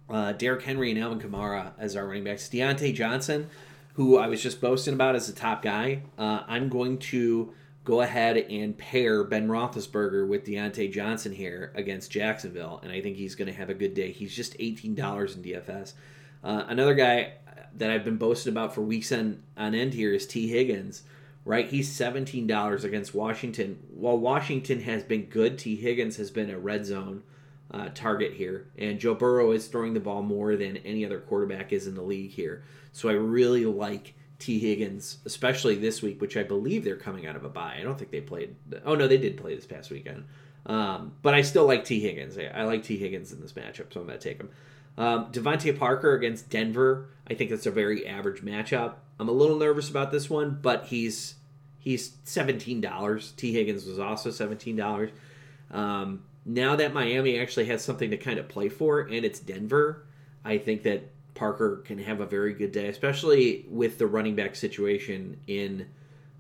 uh, 0.09 0.33
Derrick 0.33 0.63
Henry 0.63 0.91
and 0.91 1.01
Alvin 1.01 1.21
Kamara 1.21 1.73
as 1.79 1.97
our 1.97 2.07
running 2.07 2.25
backs. 2.25 2.49
Diontae 2.49 2.95
Johnson, 2.95 3.49
who 3.95 4.19
I 4.19 4.29
was 4.29 4.43
just 4.43 4.61
boasting 4.61 4.95
about 4.95 5.15
as 5.15 5.29
a 5.29 5.35
top 5.35 5.63
guy, 5.63 6.03
uh, 6.19 6.43
I'm 6.47 6.69
going 6.69 6.99
to 6.99 7.53
go 7.85 8.01
ahead 8.03 8.37
and 8.37 8.77
pair 8.77 9.25
Ben 9.25 9.49
Roethlisberger 9.49 10.27
with 10.27 10.45
Diontae 10.45 10.93
Johnson 10.93 11.33
here 11.33 11.73
against 11.75 12.11
Jacksonville, 12.11 12.81
and 12.83 12.93
I 12.93 13.01
think 13.01 13.17
he's 13.17 13.35
going 13.35 13.49
to 13.49 13.55
have 13.55 13.71
a 13.71 13.75
good 13.75 13.95
day. 13.95 14.13
He's 14.13 14.35
just 14.35 14.57
$18 14.59 14.87
in 14.87 15.43
DFS. 15.43 15.95
Uh, 16.43 16.65
another 16.69 16.95
guy 16.95 17.35
that 17.77 17.91
I've 17.91 18.05
been 18.05 18.17
boasting 18.17 18.53
about 18.53 18.75
for 18.75 18.83
weeks 18.83 19.13
on, 19.13 19.43
on 19.57 19.75
end 19.75 19.95
here 19.95 20.13
is 20.13 20.27
Tee 20.27 20.49
Higgins, 20.49 21.03
right? 21.45 21.69
He's 21.69 21.91
$17 21.91 22.85
against 22.85 23.15
Washington. 23.15 23.79
While 23.95 24.19
Washington 24.19 24.83
has 24.83 25.03
been 25.03 25.27
good, 25.27 25.59
Tee 25.59 25.77
Higgins 25.77 26.17
has 26.17 26.31
been 26.31 26.51
a 26.51 26.59
red 26.59 26.85
zone 26.87 27.23
uh, 27.71 27.89
target 27.95 28.35
here. 28.35 28.67
And 28.79 28.99
Joe 28.99 29.15
Burrow 29.15 29.53
is 29.53 29.69
throwing 29.69 29.95
the 29.95 30.01
ball 30.01 30.23
more 30.23 30.57
than 30.57 30.79
any 30.79 31.05
other 31.05 31.21
quarterback 31.21 31.73
is 31.73 31.87
in 31.87 31.95
the 31.95 32.03
league 32.03 32.31
here. 32.31 32.63
So 32.93 33.09
I 33.09 33.13
really 33.13 33.65
like 33.65 34.15
Tee 34.39 34.59
Higgins, 34.59 35.19
especially 35.25 35.77
this 35.77 36.03
week, 36.03 36.21
which 36.21 36.37
I 36.37 36.43
believe 36.43 36.83
they're 36.83 36.97
coming 36.97 37.27
out 37.27 37.37
of 37.37 37.45
a 37.45 37.49
bye. 37.49 37.77
I 37.79 37.83
don't 37.83 37.99
think 37.99 38.11
they 38.11 38.21
played. 38.21 38.57
Oh 38.85 38.95
no, 38.95 39.07
they 39.07 39.19
did 39.19 39.37
play 39.37 39.55
this 39.55 39.67
past 39.67 39.91
weekend. 39.91 40.25
Um, 40.67 41.13
but 41.23 41.35
I 41.35 41.43
still 41.43 41.67
like 41.67 41.85
Tee 41.85 42.01
Higgins. 42.01 42.37
I, 42.39 42.65
like 42.65 42.83
Tee 42.83 42.99
Higgins 42.99 43.33
in 43.33 43.41
this 43.41 43.53
matchup, 43.53 43.93
so 43.93 44.01
I'm 44.01 44.07
going 44.07 44.19
to 44.19 44.29
take 44.29 44.39
him. 44.39 44.51
Um, 44.99 45.33
DeVante 45.33 45.79
Parker 45.79 46.15
against 46.15 46.51
Denver. 46.51 47.09
I 47.31 47.35
think 47.35 47.51
that's 47.51 47.67
a 47.67 47.71
very 47.71 48.07
average 48.07 48.43
matchup. 48.43 48.95
I'm 49.21 49.29
a 49.29 49.33
little 49.33 49.57
nervous 49.57 49.89
about 49.89 50.11
this 50.11 50.29
one, 50.29 50.59
but 50.61 50.87
he's 50.87 51.37
he's 51.79 52.17
seventeen 52.25 52.81
dollars. 52.81 53.33
Tee 53.37 53.53
Higgins 53.53 53.87
was 53.87 54.01
also 54.01 54.33
seventeen 54.33 54.75
dollars. 54.75 55.11
Um, 55.71 56.25
now 56.45 56.75
that 56.75 56.93
Miami 56.93 57.39
actually 57.39 57.67
has 57.67 57.85
something 57.85 58.11
to 58.11 58.17
kind 58.17 58.41
of 58.41 58.49
play 58.49 58.69
for, 58.69 59.01
and 59.01 59.25
it's 59.25 59.39
Denver, 59.39 60.07
I 60.45 60.59
think 60.59 60.83
that 60.83 61.05
Parker 61.35 61.77
can 61.87 61.99
have 61.99 62.21
a 62.21 62.27
very 62.27 62.53
good 62.53 62.73
day, 62.73 62.89
especially 62.89 63.65
with 63.69 63.99
the 63.99 64.09
running 64.09 64.35
back 64.35 64.57
situation 64.57 65.39
in 65.47 65.87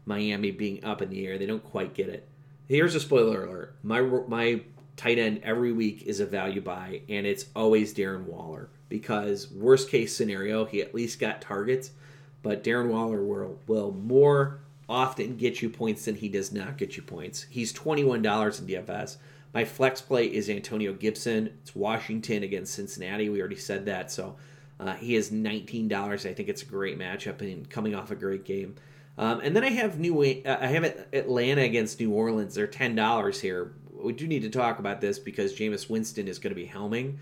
Miami 0.07 0.51
being 0.51 0.85
up 0.85 1.03
in 1.03 1.11
the 1.11 1.25
air. 1.25 1.39
They 1.39 1.47
don't 1.47 1.63
quite 1.63 1.95
get 1.95 2.09
it. 2.09 2.27
Here's 2.69 2.97
a 2.97 3.01
spoiler 3.01 3.45
alert: 3.45 3.77
my 3.85 4.01
my 4.01 4.63
tight 4.97 5.21
end 5.21 5.43
every 5.45 5.73
week 5.73 6.03
is 6.03 6.19
a 6.19 6.27
value 6.27 6.61
buy, 6.61 7.03
and 7.09 7.27
it's 7.27 7.47
always 7.55 7.95
Darren 7.95 8.25
Waller 8.25 8.71
because 8.91 9.51
worst 9.51 9.89
case 9.89 10.15
scenario, 10.15 10.67
he 10.67 10.83
at 10.83 10.95
least 10.95 11.19
got 11.19 11.41
targets, 11.41 11.93
but 12.43 12.63
Darren 12.63 12.89
Waller 12.89 13.25
will 13.25 13.59
will 13.67 13.93
more 13.93 14.61
often 14.87 15.39
get 15.39 15.63
you 15.63 15.71
points 15.71 16.05
than 16.05 16.17
he 16.17 16.29
does 16.29 16.53
not 16.53 16.77
get 16.77 16.99
you 16.99 17.03
points. 17.03 17.47
He's 17.49 17.73
twenty 17.73 18.05
one 18.05 18.21
dollars 18.21 18.61
in 18.61 18.67
DFS. 18.67 19.17
My 19.55 19.65
flex 19.65 20.03
play 20.03 20.27
is 20.27 20.51
Antonio 20.51 20.93
Gibson. 20.93 21.55
It's 21.63 21.75
Washington 21.75 22.43
against 22.43 22.75
Cincinnati. 22.75 23.31
We 23.31 23.41
already 23.41 23.57
said 23.57 23.87
that. 23.87 24.13
So 24.13 24.37
uh, 24.79 24.95
he 24.95 25.17
is 25.17 25.31
$19. 25.31 26.25
I 26.25 26.33
think 26.33 26.49
it's 26.49 26.63
a 26.63 26.67
great 26.67 26.99
matchup 26.99 27.41
and 27.41 27.69
coming 27.69 27.95
off 27.95 28.13
a 28.13 28.15
great 28.15 28.45
game. 28.45 28.77
Um, 29.19 29.41
and 29.41 29.55
then 29.55 29.65
I 29.65 29.71
have 29.71 29.99
New 29.99 30.23
uh, 30.23 30.59
I 30.61 30.69
have 30.69 30.85
Atlanta 31.13 31.63
against 31.63 32.01
New 32.01 32.13
Orleans. 32.13 32.55
They're 32.55 32.67
ten 32.67 32.95
dollars 32.95 33.41
here. 33.41 33.73
We 33.93 34.13
do 34.13 34.27
need 34.27 34.43
to 34.43 34.51
talk 34.51 34.79
about 34.79 35.01
this 35.01 35.19
because 35.19 35.53
Jameis 35.53 35.91
Winston 35.91 36.27
is 36.27 36.39
going 36.39 36.53
to 36.53 36.61
be 36.61 36.67
helming. 36.67 37.19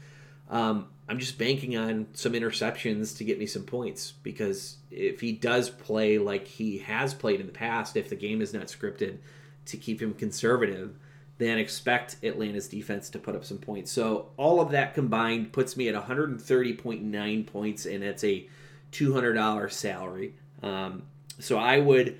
Um, 0.48 0.88
I'm 1.08 1.18
just 1.18 1.38
banking 1.38 1.76
on 1.76 2.08
some 2.12 2.32
interceptions 2.32 3.16
to 3.16 3.24
get 3.24 3.38
me 3.38 3.46
some 3.46 3.62
points 3.62 4.12
because 4.22 4.76
if 4.90 5.20
he 5.20 5.32
does 5.32 5.70
play 5.70 6.18
like 6.18 6.46
he 6.46 6.78
has 6.78 7.14
played 7.14 7.40
in 7.40 7.46
the 7.46 7.52
past, 7.52 7.96
if 7.96 8.11
the 8.11 8.16
game 8.16 8.42
is 8.42 8.52
not 8.52 8.66
scripted 8.66 9.18
to 9.66 9.76
keep 9.76 10.02
him 10.02 10.12
conservative, 10.12 10.96
then 11.38 11.58
expect 11.58 12.16
Atlanta's 12.22 12.68
defense 12.68 13.08
to 13.11 13.18
put 13.18 13.34
up 13.34 13.44
some 13.44 13.58
points. 13.58 13.90
So 13.90 14.30
all 14.37 14.61
of 14.61 14.72
that 14.72 14.94
combined 14.94 15.52
puts 15.52 15.76
me 15.76 15.88
at 15.88 15.94
130.9 15.94 17.46
points, 17.46 17.87
and 17.87 18.04
it's 18.04 18.24
a 18.24 18.46
$200 18.92 19.72
salary. 19.72 20.34
Um, 20.62 21.04
so 21.38 21.56
I 21.56 21.78
would 21.78 22.18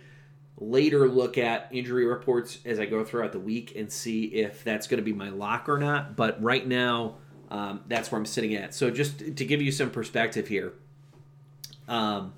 later 0.61 1.09
look 1.09 1.37
at 1.37 1.69
injury 1.73 2.07
reports 2.07 2.59
as 2.65 2.79
I 2.79 2.87
go 2.87 3.05
throughout 3.05 3.33
the 3.33 3.41
week 3.41 3.75
and 3.77 3.91
see 3.93 4.25
if 4.25 4.65
that's 4.65 4.87
going 4.87 4.99
to 4.99 5.05
be 5.05 5.13
my 5.13 5.31
lock 5.31 5.69
or 5.69 5.79
not. 5.79 6.17
But 6.17 6.43
right 6.43 6.67
now, 6.67 7.17
um, 7.51 7.81
that's 7.89 8.11
where 8.11 8.19
I'm 8.19 8.27
sitting 8.27 8.55
at. 8.55 8.75
So 8.75 8.91
just 8.91 9.19
to 9.19 9.45
give 9.45 9.63
you 9.63 9.73
some 9.73 9.91
perspective 9.91 10.49
here. 10.49 10.73
Um, 11.89 12.35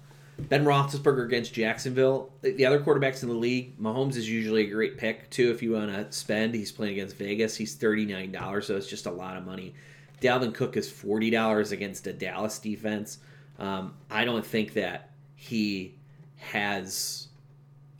Ben 0.48 0.64
Roethlisberger 0.64 1.26
against 1.26 1.52
Jacksonville. 1.52 2.30
The 2.40 2.64
other 2.64 2.80
quarterbacks 2.80 3.22
in 3.22 3.28
the 3.28 3.34
league, 3.34 3.78
Mahomes 3.78 4.16
is 4.16 4.28
usually 4.28 4.66
a 4.66 4.70
great 4.70 4.96
pick 4.96 5.28
too 5.30 5.50
if 5.50 5.62
you 5.62 5.72
want 5.72 5.92
to 5.92 6.10
spend. 6.12 6.54
He's 6.54 6.72
playing 6.72 6.94
against 6.94 7.16
Vegas. 7.16 7.56
He's 7.56 7.74
thirty 7.74 8.06
nine 8.06 8.32
dollars, 8.32 8.66
so 8.66 8.76
it's 8.76 8.86
just 8.86 9.06
a 9.06 9.10
lot 9.10 9.36
of 9.36 9.44
money. 9.44 9.74
Dalvin 10.22 10.54
Cook 10.54 10.76
is 10.76 10.90
forty 10.90 11.30
dollars 11.30 11.72
against 11.72 12.06
a 12.06 12.12
Dallas 12.12 12.58
defense. 12.58 13.18
Um, 13.58 13.94
I 14.10 14.24
don't 14.24 14.46
think 14.46 14.74
that 14.74 15.10
he 15.34 15.94
has 16.36 17.28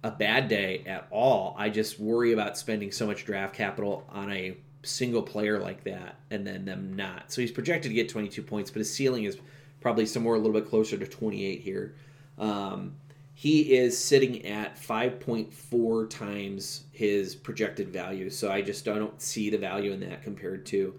a 0.02 0.10
bad 0.10 0.48
day 0.48 0.82
at 0.86 1.06
all. 1.10 1.54
I 1.58 1.68
just 1.68 2.00
worry 2.00 2.32
about 2.32 2.56
spending 2.56 2.90
so 2.90 3.06
much 3.06 3.26
draft 3.26 3.54
capital 3.54 4.06
on 4.10 4.32
a 4.32 4.56
single 4.82 5.22
player 5.22 5.58
like 5.58 5.84
that 5.84 6.16
and 6.30 6.46
then 6.46 6.64
them 6.64 6.94
not. 6.94 7.32
So 7.32 7.40
he's 7.40 7.52
projected 7.52 7.90
to 7.90 7.94
get 7.94 8.08
22 8.08 8.42
points, 8.42 8.70
but 8.70 8.78
his 8.78 8.92
ceiling 8.92 9.24
is 9.24 9.38
probably 9.80 10.06
somewhere 10.06 10.36
a 10.36 10.38
little 10.38 10.58
bit 10.58 10.68
closer 10.68 10.96
to 10.96 11.06
28 11.06 11.60
here. 11.60 11.94
Um, 12.38 12.94
he 13.34 13.74
is 13.74 13.96
sitting 13.96 14.44
at 14.44 14.76
5.4 14.76 16.10
times 16.10 16.84
his 16.92 17.34
projected 17.34 17.88
value. 17.88 18.28
So 18.28 18.50
I 18.50 18.60
just 18.60 18.84
don't 18.84 19.20
see 19.20 19.48
the 19.48 19.58
value 19.58 19.92
in 19.92 20.00
that 20.00 20.22
compared 20.22 20.66
to 20.66 20.98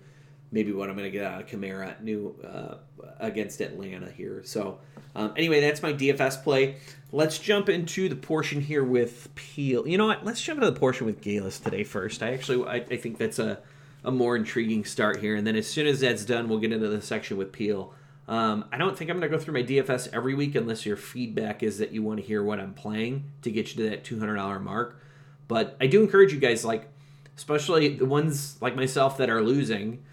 maybe 0.52 0.72
what 0.72 0.90
I'm 0.90 0.96
going 0.96 1.12
to 1.12 1.18
get 1.18 1.26
out 1.26 1.42
of 1.42 1.48
Kamara 1.48 2.02
new 2.02 2.36
uh, 2.44 2.78
against 3.20 3.62
Atlanta 3.62 4.10
here. 4.10 4.42
So 4.44 4.80
um, 5.16 5.34
anyway, 5.36 5.62
that's 5.62 5.82
my 5.82 5.94
DFS 5.94 6.44
play. 6.44 6.78
Let's 7.12 7.38
jump 7.38 7.70
into 7.70 8.10
the 8.10 8.16
portion 8.16 8.62
here 8.62 8.84
with 8.84 9.34
Peel. 9.36 9.88
You 9.88 9.98
know 9.98 10.08
what? 10.08 10.26
Let's 10.26 10.42
jump 10.42 10.58
into 10.58 10.72
the 10.72 10.80
portion 10.80 11.06
with 11.06 11.22
Galis 11.22 11.60
today 11.60 11.84
first. 11.84 12.24
I 12.24 12.34
actually 12.34 12.68
I, 12.68 12.76
I 12.76 12.98
think 12.98 13.18
that's 13.18 13.40
a 13.40 13.60
a 14.04 14.12
more 14.12 14.36
intriguing 14.36 14.86
start 14.86 15.20
here, 15.20 15.36
and 15.36 15.46
then 15.46 15.56
as 15.56 15.68
soon 15.68 15.88
as 15.88 16.00
that's 16.00 16.26
done, 16.26 16.50
we'll 16.50 16.60
get 16.60 16.72
into 16.72 16.88
the 16.88 17.02
section 17.02 17.38
with 17.38 17.52
Peel. 17.52 17.94
Um, 18.28 18.66
I 18.72 18.78
don't 18.78 18.98
think 18.98 19.10
I'm 19.10 19.20
going 19.20 19.30
to 19.30 19.38
go 19.38 19.44
through 19.44 19.54
my 19.54 19.64
DFS 19.64 20.10
every 20.14 20.34
week 20.34 20.56
unless 20.56 20.86
your 20.86 20.96
feedback 20.96 21.64
is 21.64 21.80
that 21.80 21.92
you 21.92 22.02
want 22.02 22.20
to 22.20 22.26
hear 22.26 22.44
what 22.44 22.60
I'm 22.60 22.74
playing 22.74 23.26
to 23.42 23.52
get 23.52 23.76
you 23.76 23.84
to 23.84 23.90
that 23.90 24.04
$200 24.04 24.62
mark. 24.62 25.02
But 25.48 25.76
I 25.82 25.88
do 25.88 26.02
encourage 26.02 26.32
you 26.32 26.40
guys, 26.40 26.64
like, 26.64 26.88
especially 27.36 27.90
the 27.98 28.06
ones 28.06 28.58
like 28.62 28.76
myself 28.76 29.18
that 29.18 29.30
are 29.30 29.42
losing, 29.42 30.04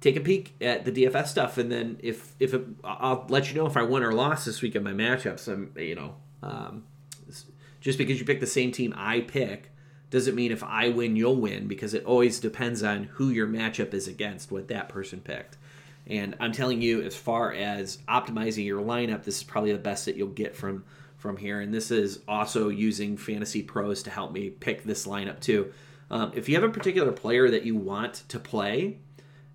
take 0.00 0.16
a 0.16 0.20
peek 0.20 0.54
at 0.60 0.84
the 0.84 0.92
DFS 0.92 1.28
stuff, 1.28 1.58
and 1.58 1.70
then 1.70 1.98
if 2.02 2.34
if 2.40 2.54
it, 2.54 2.64
I'll 2.82 3.26
let 3.28 3.48
you 3.48 3.56
know 3.56 3.66
if 3.66 3.76
I 3.76 3.82
won 3.82 4.02
or 4.02 4.12
lost 4.12 4.46
this 4.46 4.62
week 4.62 4.74
in 4.74 4.82
my 4.82 4.92
matchups. 4.92 5.46
I'm 5.46 5.72
you 5.76 5.94
know, 5.94 6.14
um, 6.42 6.84
just 7.80 7.98
because 7.98 8.18
you 8.18 8.26
pick 8.26 8.40
the 8.40 8.46
same 8.46 8.72
team 8.72 8.94
I 8.96 9.20
pick 9.20 9.70
doesn't 10.10 10.34
mean 10.34 10.52
if 10.52 10.64
I 10.64 10.88
win 10.88 11.16
you'll 11.16 11.36
win 11.36 11.66
because 11.66 11.94
it 11.94 12.04
always 12.04 12.40
depends 12.40 12.82
on 12.82 13.04
who 13.04 13.28
your 13.28 13.46
matchup 13.46 13.92
is 13.94 14.08
against, 14.08 14.50
what 14.50 14.68
that 14.68 14.88
person 14.88 15.20
picked. 15.20 15.56
And 16.06 16.34
I'm 16.40 16.52
telling 16.52 16.80
you, 16.80 17.02
as 17.02 17.14
far 17.14 17.52
as 17.52 17.98
optimizing 18.08 18.64
your 18.64 18.82
lineup, 18.82 19.24
this 19.24 19.38
is 19.38 19.42
probably 19.42 19.72
the 19.72 19.78
best 19.78 20.06
that 20.06 20.16
you'll 20.16 20.28
get 20.28 20.56
from 20.56 20.84
from 21.18 21.36
here. 21.36 21.60
And 21.60 21.74
this 21.74 21.90
is 21.90 22.20
also 22.28 22.68
using 22.68 23.16
Fantasy 23.16 23.62
Pros 23.62 24.04
to 24.04 24.10
help 24.10 24.32
me 24.32 24.50
pick 24.50 24.84
this 24.84 25.06
lineup 25.06 25.40
too. 25.40 25.72
Um, 26.10 26.32
if 26.34 26.48
you 26.48 26.54
have 26.54 26.64
a 26.64 26.72
particular 26.72 27.12
player 27.12 27.50
that 27.50 27.64
you 27.64 27.76
want 27.76 28.22
to 28.28 28.38
play, 28.38 28.98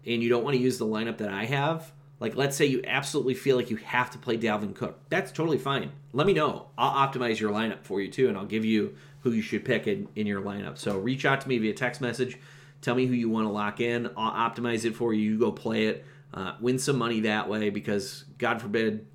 and 0.06 0.22
you 0.22 0.30
don't 0.30 0.44
want 0.44 0.56
to 0.56 0.62
use 0.62 0.78
the 0.78 0.86
lineup 0.86 1.18
that 1.18 1.30
I 1.30 1.46
have, 1.46 1.92
like 2.20 2.36
let's 2.36 2.56
say 2.56 2.66
you 2.66 2.84
absolutely 2.86 3.34
feel 3.34 3.56
like 3.56 3.70
you 3.70 3.78
have 3.78 4.12
to 4.12 4.18
play 4.18 4.38
Dalvin 4.38 4.76
Cook, 4.76 5.00
that's 5.10 5.32
totally 5.32 5.58
fine. 5.58 5.92
Let 6.12 6.28
me 6.28 6.34
know. 6.34 6.68
I'll 6.78 7.08
optimize 7.08 7.40
your 7.40 7.52
lineup 7.52 7.84
for 7.84 8.02
you 8.02 8.12
too, 8.12 8.28
and 8.28 8.38
I'll 8.38 8.46
give 8.46 8.66
you 8.66 8.96
who 9.24 9.32
you 9.32 9.42
should 9.42 9.66
pick 9.66 9.88
in, 9.88 10.08
in 10.16 10.28
your 10.28 10.42
lineup. 10.42 10.78
So 10.78 11.00
reach 11.00 11.26
out 11.26 11.42
to 11.42 11.50
me 11.50 11.58
via 11.58 11.74
text 11.74 12.02
message. 12.02 12.38
Tell 12.82 12.96
me 12.96 13.06
who 13.08 13.14
you 13.14 13.30
want 13.30 13.48
to 13.48 13.52
lock 13.52 13.80
in. 13.80 14.10
I'll 14.16 14.50
optimize 14.50 14.86
it 14.86 14.96
for 14.96 15.14
you. 15.14 15.32
You 15.32 15.40
go 15.40 15.52
play 15.52 15.88
it 15.88 16.06
uh, 16.34 16.56
win 16.60 16.80
some 16.80 16.98
money 16.98 17.22
that 17.22 17.48
way 17.48 17.70
because 17.70 18.26
God 18.38 18.62
forbid 18.62 19.06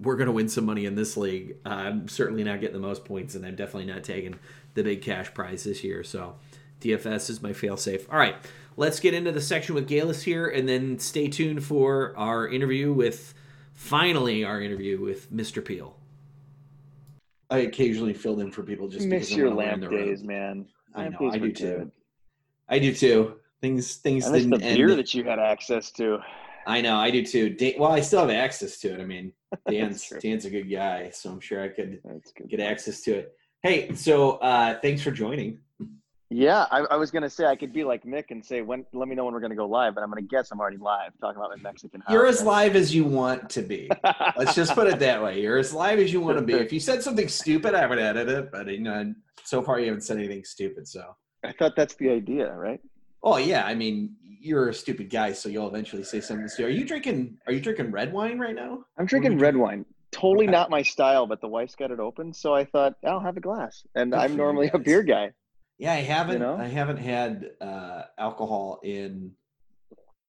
we're 0.00 0.16
going 0.16 0.26
to 0.26 0.32
win 0.32 0.48
some 0.48 0.64
money 0.64 0.86
in 0.86 0.94
this 0.94 1.16
league. 1.16 1.56
Uh, 1.64 1.68
I'm 1.68 2.08
certainly 2.08 2.42
not 2.42 2.60
getting 2.60 2.80
the 2.80 2.86
most 2.86 3.04
points, 3.04 3.34
and 3.34 3.44
I'm 3.44 3.54
definitely 3.54 3.92
not 3.92 4.02
taking 4.02 4.38
the 4.74 4.82
big 4.82 5.02
cash 5.02 5.32
prize 5.34 5.64
this 5.64 5.84
year. 5.84 6.02
So 6.02 6.36
DFS 6.80 7.30
is 7.30 7.42
my 7.42 7.52
fail 7.52 7.76
safe. 7.76 8.10
All 8.10 8.18
right, 8.18 8.36
let's 8.76 8.98
get 8.98 9.14
into 9.14 9.30
the 9.30 9.40
section 9.40 9.74
with 9.74 9.88
Galis 9.88 10.22
here, 10.22 10.48
and 10.48 10.68
then 10.68 10.98
stay 10.98 11.28
tuned 11.28 11.64
for 11.64 12.14
our 12.16 12.48
interview 12.48 12.92
with, 12.92 13.34
finally, 13.74 14.44
our 14.44 14.60
interview 14.60 15.00
with 15.00 15.32
Mr. 15.32 15.64
Peel. 15.64 15.96
I 17.50 17.58
occasionally 17.58 18.14
filled 18.14 18.40
in 18.40 18.50
for 18.50 18.62
people 18.62 18.88
just 18.88 19.06
miss 19.06 19.28
because 19.28 19.36
your 19.36 19.50
I 19.50 19.54
lamp 19.54 19.90
days, 19.90 20.22
man. 20.22 20.66
I 20.94 21.08
know, 21.08 21.30
I 21.30 21.38
do 21.38 21.52
too. 21.52 21.64
good. 21.64 21.92
I 22.68 22.78
do 22.78 22.94
too. 22.94 23.36
Things 23.60 23.96
things 23.96 24.26
I 24.26 24.32
miss 24.32 24.44
didn't 24.44 24.60
the 24.60 24.66
end. 24.66 24.76
beer 24.76 24.94
that 24.96 25.14
you 25.14 25.24
had 25.24 25.38
access 25.38 25.90
to. 25.92 26.18
I 26.66 26.80
know, 26.80 26.96
I 26.96 27.10
do 27.10 27.24
too. 27.24 27.50
Dan, 27.50 27.74
well, 27.78 27.92
I 27.92 28.00
still 28.00 28.20
have 28.20 28.30
access 28.30 28.78
to 28.80 28.94
it. 28.94 29.00
I 29.00 29.04
mean, 29.04 29.32
Dan's. 29.70 30.12
Dan's 30.20 30.44
a 30.44 30.50
good 30.50 30.70
guy, 30.70 31.10
so 31.10 31.30
I'm 31.30 31.40
sure 31.40 31.62
I 31.62 31.68
could 31.68 32.00
get 32.48 32.60
access 32.60 33.02
to 33.02 33.14
it. 33.14 33.32
Hey, 33.62 33.94
so 33.94 34.32
uh, 34.32 34.78
thanks 34.80 35.02
for 35.02 35.10
joining. 35.10 35.58
Yeah, 36.34 36.66
I, 36.72 36.80
I 36.90 36.96
was 36.96 37.12
gonna 37.12 37.30
say 37.30 37.46
I 37.46 37.54
could 37.54 37.72
be 37.72 37.84
like 37.84 38.02
Mick 38.02 38.32
and 38.32 38.44
say 38.44 38.60
when. 38.60 38.84
Let 38.92 39.06
me 39.06 39.14
know 39.14 39.24
when 39.24 39.34
we're 39.34 39.40
gonna 39.40 39.54
go 39.54 39.66
live, 39.66 39.94
but 39.94 40.02
I'm 40.02 40.10
gonna 40.10 40.22
guess 40.22 40.50
I'm 40.50 40.58
already 40.58 40.78
live 40.78 41.12
talking 41.20 41.36
about 41.36 41.50
my 41.50 41.62
Mexican 41.62 42.00
house. 42.00 42.12
You're 42.12 42.26
as 42.26 42.42
live 42.42 42.74
as 42.74 42.92
you 42.92 43.04
want 43.04 43.48
to 43.50 43.62
be. 43.62 43.88
Let's 44.36 44.56
just 44.56 44.74
put 44.74 44.88
it 44.88 44.98
that 44.98 45.22
way. 45.22 45.40
You're 45.40 45.58
as 45.58 45.72
live 45.72 46.00
as 46.00 46.12
you 46.12 46.20
want 46.20 46.38
to 46.38 46.44
be. 46.44 46.54
If 46.54 46.72
you 46.72 46.80
said 46.80 47.04
something 47.04 47.28
stupid, 47.28 47.76
I 47.76 47.86
would 47.86 48.00
edit 48.00 48.28
it, 48.28 48.50
but 48.50 48.66
you 48.66 48.80
know, 48.80 49.14
so 49.44 49.62
far 49.62 49.78
you 49.78 49.86
haven't 49.86 50.00
said 50.00 50.18
anything 50.18 50.42
stupid. 50.42 50.88
So, 50.88 51.14
I 51.44 51.52
thought 51.52 51.76
that's 51.76 51.94
the 51.94 52.10
idea, 52.10 52.52
right? 52.52 52.80
oh 53.22 53.36
yeah, 53.36 53.64
I 53.64 53.76
mean, 53.76 54.16
you're 54.20 54.70
a 54.70 54.74
stupid 54.74 55.10
guy, 55.10 55.30
so 55.30 55.48
you'll 55.48 55.68
eventually 55.68 56.02
say 56.02 56.20
something 56.20 56.48
stupid. 56.48 56.70
Are 56.70 56.72
you 56.72 56.84
drinking? 56.84 57.38
Are 57.46 57.52
you 57.52 57.60
drinking 57.60 57.92
red 57.92 58.12
wine 58.12 58.40
right 58.40 58.56
now? 58.56 58.84
I'm 58.98 59.06
drinking 59.06 59.38
red 59.38 59.56
wine. 59.56 59.86
Totally 60.10 60.46
Okay. 60.46 60.52
not 60.52 60.68
my 60.68 60.82
style, 60.82 61.28
but 61.28 61.40
the 61.40 61.48
wife's 61.48 61.76
got 61.76 61.92
it 61.92 62.00
open, 62.00 62.32
so 62.32 62.56
I 62.56 62.64
thought 62.64 62.94
I'll 63.06 63.20
have 63.20 63.36
a 63.36 63.40
glass. 63.40 63.86
And 63.94 64.10
Good 64.10 64.18
I'm 64.18 64.36
normally 64.36 64.68
a 64.74 64.80
beer 64.80 65.04
guy. 65.04 65.30
Yeah, 65.78 65.92
I 65.92 65.96
haven't. 65.96 66.40
know? 66.40 66.56
I 66.56 66.66
haven't 66.66 66.98
had 66.98 67.50
uh, 67.60 68.02
alcohol 68.18 68.80
in 68.82 69.32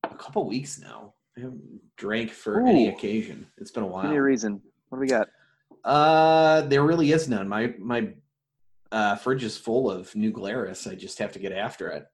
a 0.03 0.15
couple 0.15 0.47
weeks 0.47 0.79
now. 0.79 1.13
I 1.37 1.41
haven't 1.41 1.61
drank 1.97 2.31
for 2.31 2.65
any 2.65 2.87
occasion. 2.87 3.45
It's 3.57 3.71
been 3.71 3.83
a 3.83 3.87
while. 3.87 4.03
Give 4.03 4.11
me 4.11 4.17
a 4.17 4.21
reason. 4.21 4.61
What 4.89 4.97
do 4.97 5.01
we 5.01 5.07
got? 5.07 5.29
Uh, 5.83 6.61
there 6.61 6.83
really 6.83 7.11
is 7.11 7.29
none. 7.29 7.47
My 7.47 7.73
my 7.77 8.09
uh, 8.91 9.15
fridge 9.17 9.43
is 9.43 9.57
full 9.57 9.91
of 9.91 10.15
New 10.15 10.31
Glarus. 10.31 10.87
I 10.87 10.95
just 10.95 11.19
have 11.19 11.31
to 11.33 11.39
get 11.39 11.51
after 11.51 11.89
it. 11.89 12.05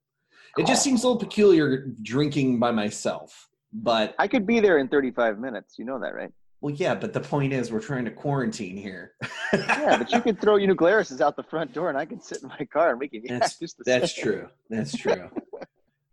It 0.58 0.66
just 0.66 0.82
seems 0.82 1.02
a 1.02 1.06
little 1.06 1.20
peculiar 1.20 1.86
drinking 2.02 2.58
by 2.58 2.72
myself. 2.72 3.48
But 3.72 4.14
I 4.18 4.28
could 4.28 4.46
be 4.46 4.60
there 4.60 4.78
in 4.78 4.88
35 4.88 5.38
minutes. 5.38 5.78
You 5.78 5.86
know 5.86 5.98
that, 6.00 6.14
right? 6.14 6.30
Well, 6.62 6.72
yeah. 6.74 6.94
But 6.94 7.12
the 7.12 7.20
point 7.20 7.52
is, 7.52 7.70
we're 7.72 7.80
trying 7.80 8.04
to 8.06 8.10
quarantine 8.12 8.76
here. 8.76 9.12
Yeah, 9.52 9.98
but 9.98 10.12
you 10.12 10.20
could 10.26 10.40
throw 10.40 10.56
New 10.56 10.74
Glarus 10.76 11.20
out 11.20 11.36
the 11.36 11.42
front 11.42 11.74
door, 11.74 11.88
and 11.90 11.98
I 11.98 12.06
can 12.06 12.20
sit 12.22 12.40
in 12.42 12.48
my 12.48 12.64
car 12.72 12.90
and 12.92 13.00
we 13.00 13.08
can. 13.08 13.22
Yeah, 13.24 13.40
That's- 13.40 13.74
That's 13.84 14.14
same. 14.14 14.24
true. 14.24 14.48
That's 14.70 14.96
true. 14.96 15.28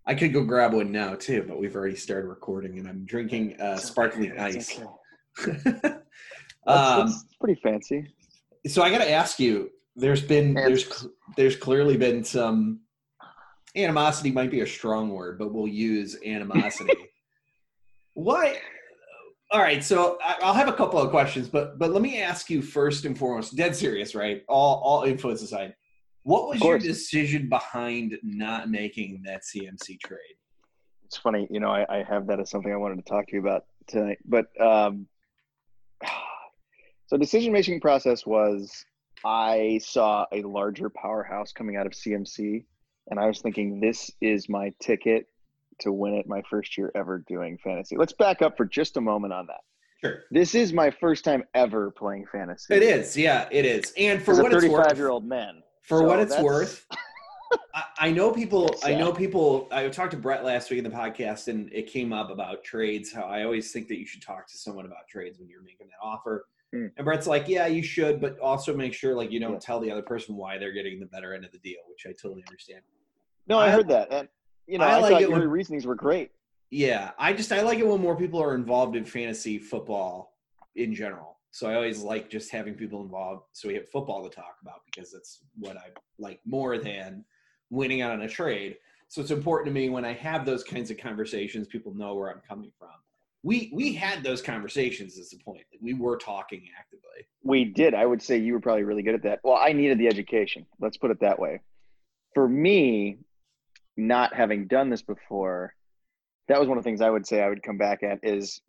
I 0.07 0.15
could 0.15 0.33
go 0.33 0.43
grab 0.43 0.73
one 0.73 0.91
now 0.91 1.13
too, 1.13 1.45
but 1.47 1.59
we've 1.59 1.75
already 1.75 1.95
started 1.95 2.27
recording, 2.27 2.79
and 2.79 2.87
I'm 2.87 3.05
drinking 3.05 3.61
uh, 3.61 3.77
sparkling 3.77 4.31
okay, 4.31 4.41
ice. 4.41 4.79
okay. 5.39 5.71
That's, 6.65 6.89
um, 6.89 7.07
that's 7.07 7.25
pretty 7.39 7.59
fancy. 7.61 8.13
so 8.67 8.81
I 8.81 8.89
got 8.91 8.97
to 8.99 9.09
ask 9.09 9.39
you. 9.39 9.71
There's 9.95 10.21
been 10.21 10.53
there's 10.53 11.07
there's 11.35 11.55
clearly 11.55 11.95
been 11.97 12.23
some 12.23 12.81
animosity. 13.75 14.31
Might 14.31 14.51
be 14.51 14.61
a 14.61 14.67
strong 14.67 15.09
word, 15.09 15.37
but 15.39 15.53
we'll 15.53 15.67
use 15.67 16.17
animosity. 16.25 16.93
What? 18.13 18.57
All 19.51 19.61
right, 19.61 19.83
so 19.83 20.17
I- 20.23 20.37
I'll 20.41 20.53
have 20.53 20.67
a 20.67 20.73
couple 20.73 20.99
of 20.99 21.09
questions, 21.09 21.49
but 21.49 21.79
but 21.79 21.91
let 21.91 22.01
me 22.03 22.21
ask 22.21 22.49
you 22.49 22.61
first 22.61 23.05
and 23.05 23.17
foremost, 23.17 23.55
dead 23.55 23.75
serious, 23.75 24.13
right? 24.13 24.43
All 24.47 24.79
all 24.83 25.03
influence 25.03 25.41
aside, 25.41 25.75
what 26.23 26.47
was 26.47 26.61
your 26.61 26.77
decision 26.77 27.49
behind 27.49 28.17
not 28.21 28.69
making 28.69 29.23
that 29.25 29.41
CMC 29.43 29.99
trade? 29.99 30.35
It's 31.05 31.17
funny, 31.17 31.47
you 31.49 31.59
know, 31.59 31.71
I, 31.71 31.85
I 31.89 32.03
have 32.03 32.27
that 32.27 32.39
as 32.39 32.51
something 32.51 32.71
I 32.71 32.75
wanted 32.75 32.97
to 32.97 33.09
talk 33.09 33.27
to 33.27 33.33
you 33.33 33.39
about 33.39 33.65
tonight. 33.87 34.19
But 34.23 34.45
um, 34.61 35.07
so 37.07 37.17
decision 37.17 37.51
making 37.51 37.81
process 37.81 38.27
was 38.27 38.85
I 39.25 39.79
saw 39.83 40.27
a 40.31 40.43
larger 40.43 40.91
powerhouse 40.91 41.51
coming 41.51 41.75
out 41.75 41.87
of 41.87 41.93
CMC, 41.93 42.65
and 43.09 43.19
I 43.19 43.25
was 43.25 43.41
thinking 43.41 43.79
this 43.79 44.11
is 44.21 44.47
my 44.47 44.71
ticket 44.79 45.25
to 45.79 45.91
win 45.91 46.13
it 46.13 46.27
my 46.27 46.41
first 46.49 46.77
year 46.77 46.91
ever 46.95 47.23
doing 47.27 47.57
fantasy. 47.63 47.97
Let's 47.97 48.13
back 48.13 48.41
up 48.41 48.57
for 48.57 48.65
just 48.65 48.97
a 48.97 49.01
moment 49.01 49.33
on 49.33 49.47
that. 49.47 49.61
Sure. 50.01 50.21
This 50.31 50.55
is 50.55 50.71
my 50.71 50.91
first 50.91 51.25
time 51.25 51.43
ever 51.53 51.91
playing 51.91 52.25
fantasy. 52.31 52.73
It 52.73 52.83
is, 52.83 53.17
yeah, 53.17 53.47
it 53.51 53.65
is. 53.65 53.91
And 53.97 54.21
for 54.21 54.31
As 54.31 54.39
a 54.39 54.43
what 54.43 54.53
it's 54.53 54.63
worth, 54.65 54.77
35 54.83 54.97
year 54.97 55.09
old 55.09 55.25
man. 55.25 55.61
for 55.83 55.99
So 55.99 56.05
what 56.05 56.19
it's 56.19 56.29
that's- 56.31 56.43
worth, 56.45 56.85
I, 57.73 57.83
I 57.99 58.11
know 58.11 58.31
people. 58.31 58.73
I 58.83 58.93
know 58.93 59.11
people. 59.11 59.67
I 59.71 59.87
talked 59.89 60.11
to 60.11 60.17
Bret 60.17 60.45
last 60.45 60.69
week 60.69 60.77
in 60.77 60.83
the 60.83 60.89
podcast, 60.91 61.47
and 61.47 61.71
it 61.73 61.87
came 61.87 62.13
up 62.13 62.29
about 62.29 62.63
trades. 62.63 63.11
How 63.11 63.23
I 63.23 63.43
always 63.43 63.71
think 63.71 63.87
that 63.87 63.97
you 63.97 64.05
should 64.05 64.21
talk 64.21 64.47
to 64.47 64.57
someone 64.57 64.85
about 64.85 65.07
trades 65.09 65.39
when 65.39 65.49
you're 65.49 65.63
making 65.63 65.87
that 65.87 65.97
offer. 66.01 66.45
Hmm. 66.71 66.85
And 66.97 67.03
Bret's 67.05 67.25
like, 67.25 67.47
"Yeah, 67.47 67.65
you 67.65 67.81
should, 67.81 68.21
but 68.21 68.37
also 68.39 68.75
make 68.75 68.93
sure 68.93 69.15
like 69.15 69.31
you 69.31 69.39
don't 69.39 69.53
Yeah. 69.53 69.59
tell 69.59 69.79
the 69.79 69.89
other 69.91 70.03
person 70.03 70.35
why 70.35 70.59
they're 70.59 70.71
getting 70.73 70.99
the 70.99 71.07
better 71.07 71.33
end 71.33 71.43
of 71.43 71.51
the 71.51 71.57
deal," 71.57 71.79
which 71.89 72.05
I 72.05 72.11
totally 72.11 72.43
understand. 72.47 72.81
No, 73.47 73.57
I, 73.57 73.65
I- 73.67 73.71
heard 73.71 73.87
that. 73.87 74.13
And, 74.13 74.27
you 74.69 74.77
know, 74.77 74.85
I 74.85 74.91
I, 74.91 74.99
like 74.99 75.11
thought 75.11 75.21
it 75.23 75.29
your 75.29 75.39
when- 75.39 75.49
reasonings 75.49 75.85
were 75.85 75.95
great. 75.95 76.31
Yeah, 76.71 77.11
I 77.17 77.33
just 77.33 77.51
I 77.51 77.61
like 77.61 77.79
it 77.79 77.87
when 77.87 77.99
more 77.99 78.15
people 78.15 78.41
are 78.41 78.53
involved 78.53 78.95
in 78.95 79.03
fantasy 79.03 79.57
football 79.57 80.35
in 80.75 80.93
general. 80.93 81.37
So 81.51 81.67
I 81.67 81.73
always 81.73 82.03
like 82.03 82.29
just 82.29 82.51
having 82.51 82.75
people 82.75 83.01
involved 83.01 83.45
so 83.53 83.67
we 83.67 83.73
have 83.73 83.89
football 83.89 84.23
to 84.23 84.29
talk 84.29 84.57
about 84.61 84.81
because 84.85 85.11
that's 85.11 85.39
what 85.57 85.77
I 85.77 85.87
like 86.19 86.39
more 86.45 86.77
than 86.77 87.25
winning 87.71 88.01
out 88.01 88.11
on 88.11 88.21
a 88.21 88.29
trade. 88.29 88.77
So 89.07 89.19
it's 89.19 89.31
important 89.31 89.65
to 89.67 89.73
me 89.73 89.89
when 89.89 90.05
I 90.05 90.13
have 90.13 90.45
those 90.45 90.63
kinds 90.63 90.91
of 90.91 90.99
conversations, 90.99 91.67
people 91.67 91.95
know 91.95 92.13
where 92.13 92.29
I'm 92.29 92.41
coming 92.47 92.71
from. 92.77 92.89
We 93.41 93.71
we 93.73 93.93
had 93.93 94.23
those 94.23 94.41
conversations 94.43 95.17
is 95.17 95.31
the 95.31 95.37
point. 95.37 95.63
We 95.81 95.95
were 95.95 96.17
talking 96.17 96.67
actively. 96.77 97.25
We 97.41 97.65
did. 97.65 97.95
I 97.95 98.05
would 98.05 98.21
say 98.21 98.37
you 98.37 98.53
were 98.53 98.59
probably 98.59 98.83
really 98.83 99.01
good 99.01 99.15
at 99.15 99.23
that. 99.23 99.39
Well, 99.43 99.57
I 99.59 99.73
needed 99.73 99.97
the 99.97 100.07
education. 100.07 100.67
Let's 100.79 100.97
put 100.97 101.09
it 101.09 101.19
that 101.21 101.39
way. 101.39 101.61
For 102.35 102.47
me, 102.47 103.17
not 104.07 104.33
having 104.33 104.67
done 104.67 104.89
this 104.89 105.01
before, 105.01 105.73
that 106.47 106.59
was 106.59 106.67
one 106.67 106.77
of 106.77 106.83
the 106.83 106.87
things 106.87 107.01
I 107.01 107.09
would 107.09 107.27
say 107.27 107.41
I 107.41 107.49
would 107.49 107.61
come 107.63 107.77
back 107.77 108.01
at 108.03 108.19
is 108.23 108.61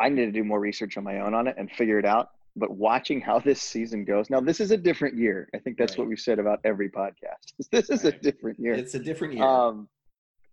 I 0.00 0.08
need 0.08 0.26
to 0.26 0.32
do 0.32 0.42
more 0.44 0.58
research 0.58 0.96
on 0.96 1.04
my 1.04 1.20
own 1.20 1.34
on 1.34 1.46
it 1.46 1.54
and 1.58 1.70
figure 1.70 1.98
it 1.98 2.04
out. 2.04 2.30
But 2.56 2.70
watching 2.76 3.20
how 3.20 3.38
this 3.38 3.62
season 3.62 4.04
goes, 4.04 4.28
now 4.28 4.40
this 4.40 4.60
is 4.60 4.72
a 4.72 4.76
different 4.76 5.16
year. 5.16 5.48
I 5.54 5.58
think 5.58 5.78
that's 5.78 5.92
Right. 5.92 6.00
what 6.00 6.08
we've 6.08 6.18
said 6.20 6.38
about 6.38 6.60
every 6.64 6.90
podcast. 6.90 7.52
This 7.70 7.88
is 7.88 8.04
a 8.04 8.12
different 8.12 8.58
year. 8.58 8.74
It's 8.74 8.94
a 8.94 8.98
different 8.98 9.34
year. 9.34 9.44
Um, 9.44 9.88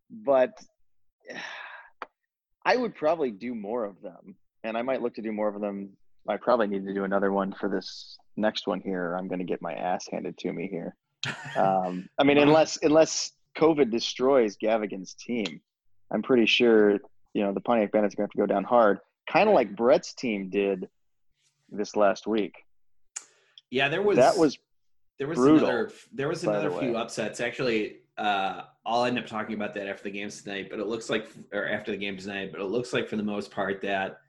but 0.10 0.52
I 2.66 2.76
would 2.78 2.96
probably 2.96 3.32
do 3.32 3.56
more 3.56 3.86
of 3.86 4.02
them, 4.02 4.36
and 4.64 4.78
I 4.78 4.82
might 4.82 5.02
look 5.02 5.16
to 5.16 5.22
do 5.22 5.32
more 5.32 5.48
of 5.48 5.60
them. 5.62 5.90
I 6.28 6.38
probably 6.38 6.68
need 6.68 6.86
to 6.86 6.94
do 6.94 7.04
another 7.06 7.32
one 7.32 7.54
for 7.60 7.70
this 7.70 8.18
next 8.38 8.68
one 8.68 8.80
here. 8.82 9.12
or 9.12 9.18
I'm 9.18 9.28
going 9.28 9.40
to 9.40 9.46
get 9.46 9.62
my 9.62 9.74
ass 9.74 10.06
handed 10.12 10.38
to 10.40 10.52
me 10.54 10.68
here. 10.68 10.96
Um, 11.58 12.08
I 12.18 12.24
mean, 12.24 12.38
unless 12.38 12.78
unless 12.84 13.32
COVID 13.60 13.92
destroys 13.92 14.58
Gavigan's 14.58 15.14
team, 15.14 15.62
I'm 16.12 16.22
pretty 16.22 16.46
sure 16.46 17.00
you 17.34 17.44
know 17.44 17.54
the 17.54 17.62
Pontiac 17.62 17.92
Bandits 17.92 18.16
are 18.16 18.18
going 18.18 18.30
to 18.30 18.32
have 18.32 18.48
to 18.48 18.48
go 18.48 18.54
down 18.54 18.64
hard, 18.64 19.00
kind 19.30 19.50
of 19.50 19.56
like 19.56 19.76
Bret's 19.76 20.14
team 20.14 20.50
did 20.50 20.88
this 21.72 21.96
last 21.96 22.26
week. 22.26 22.56
yeah, 23.70 23.90
there 23.90 24.02
was 24.02 24.18
that 24.18 24.38
was 24.38 24.58
There 25.20 25.28
was 25.28 25.38
brutal, 25.38 25.68
another. 25.68 25.92
There 26.14 26.28
was 26.28 26.42
the 26.42 26.50
another 26.50 26.72
few 26.72 26.96
upsets. 26.96 27.40
Actually, 27.40 27.98
uh, 28.18 28.64
I'll 28.86 29.06
end 29.06 29.20
up 29.20 29.28
talking 29.28 29.56
about 29.56 29.74
that 29.76 29.88
after 29.88 30.04
the 30.04 30.12
games 30.12 30.42
tonight. 30.42 30.68
But 30.70 30.80
it 30.80 30.88
looks 30.88 31.10
like, 31.10 31.30
or 31.54 31.68
after 31.68 31.92
the 31.92 31.98
game 31.98 32.18
tonight. 32.18 32.52
But 32.52 32.62
it 32.62 32.66
looks 32.66 32.94
like, 32.94 33.08
for 33.08 33.18
the 33.18 33.24
most 33.24 33.52
part, 33.52 33.82
that 33.82 34.22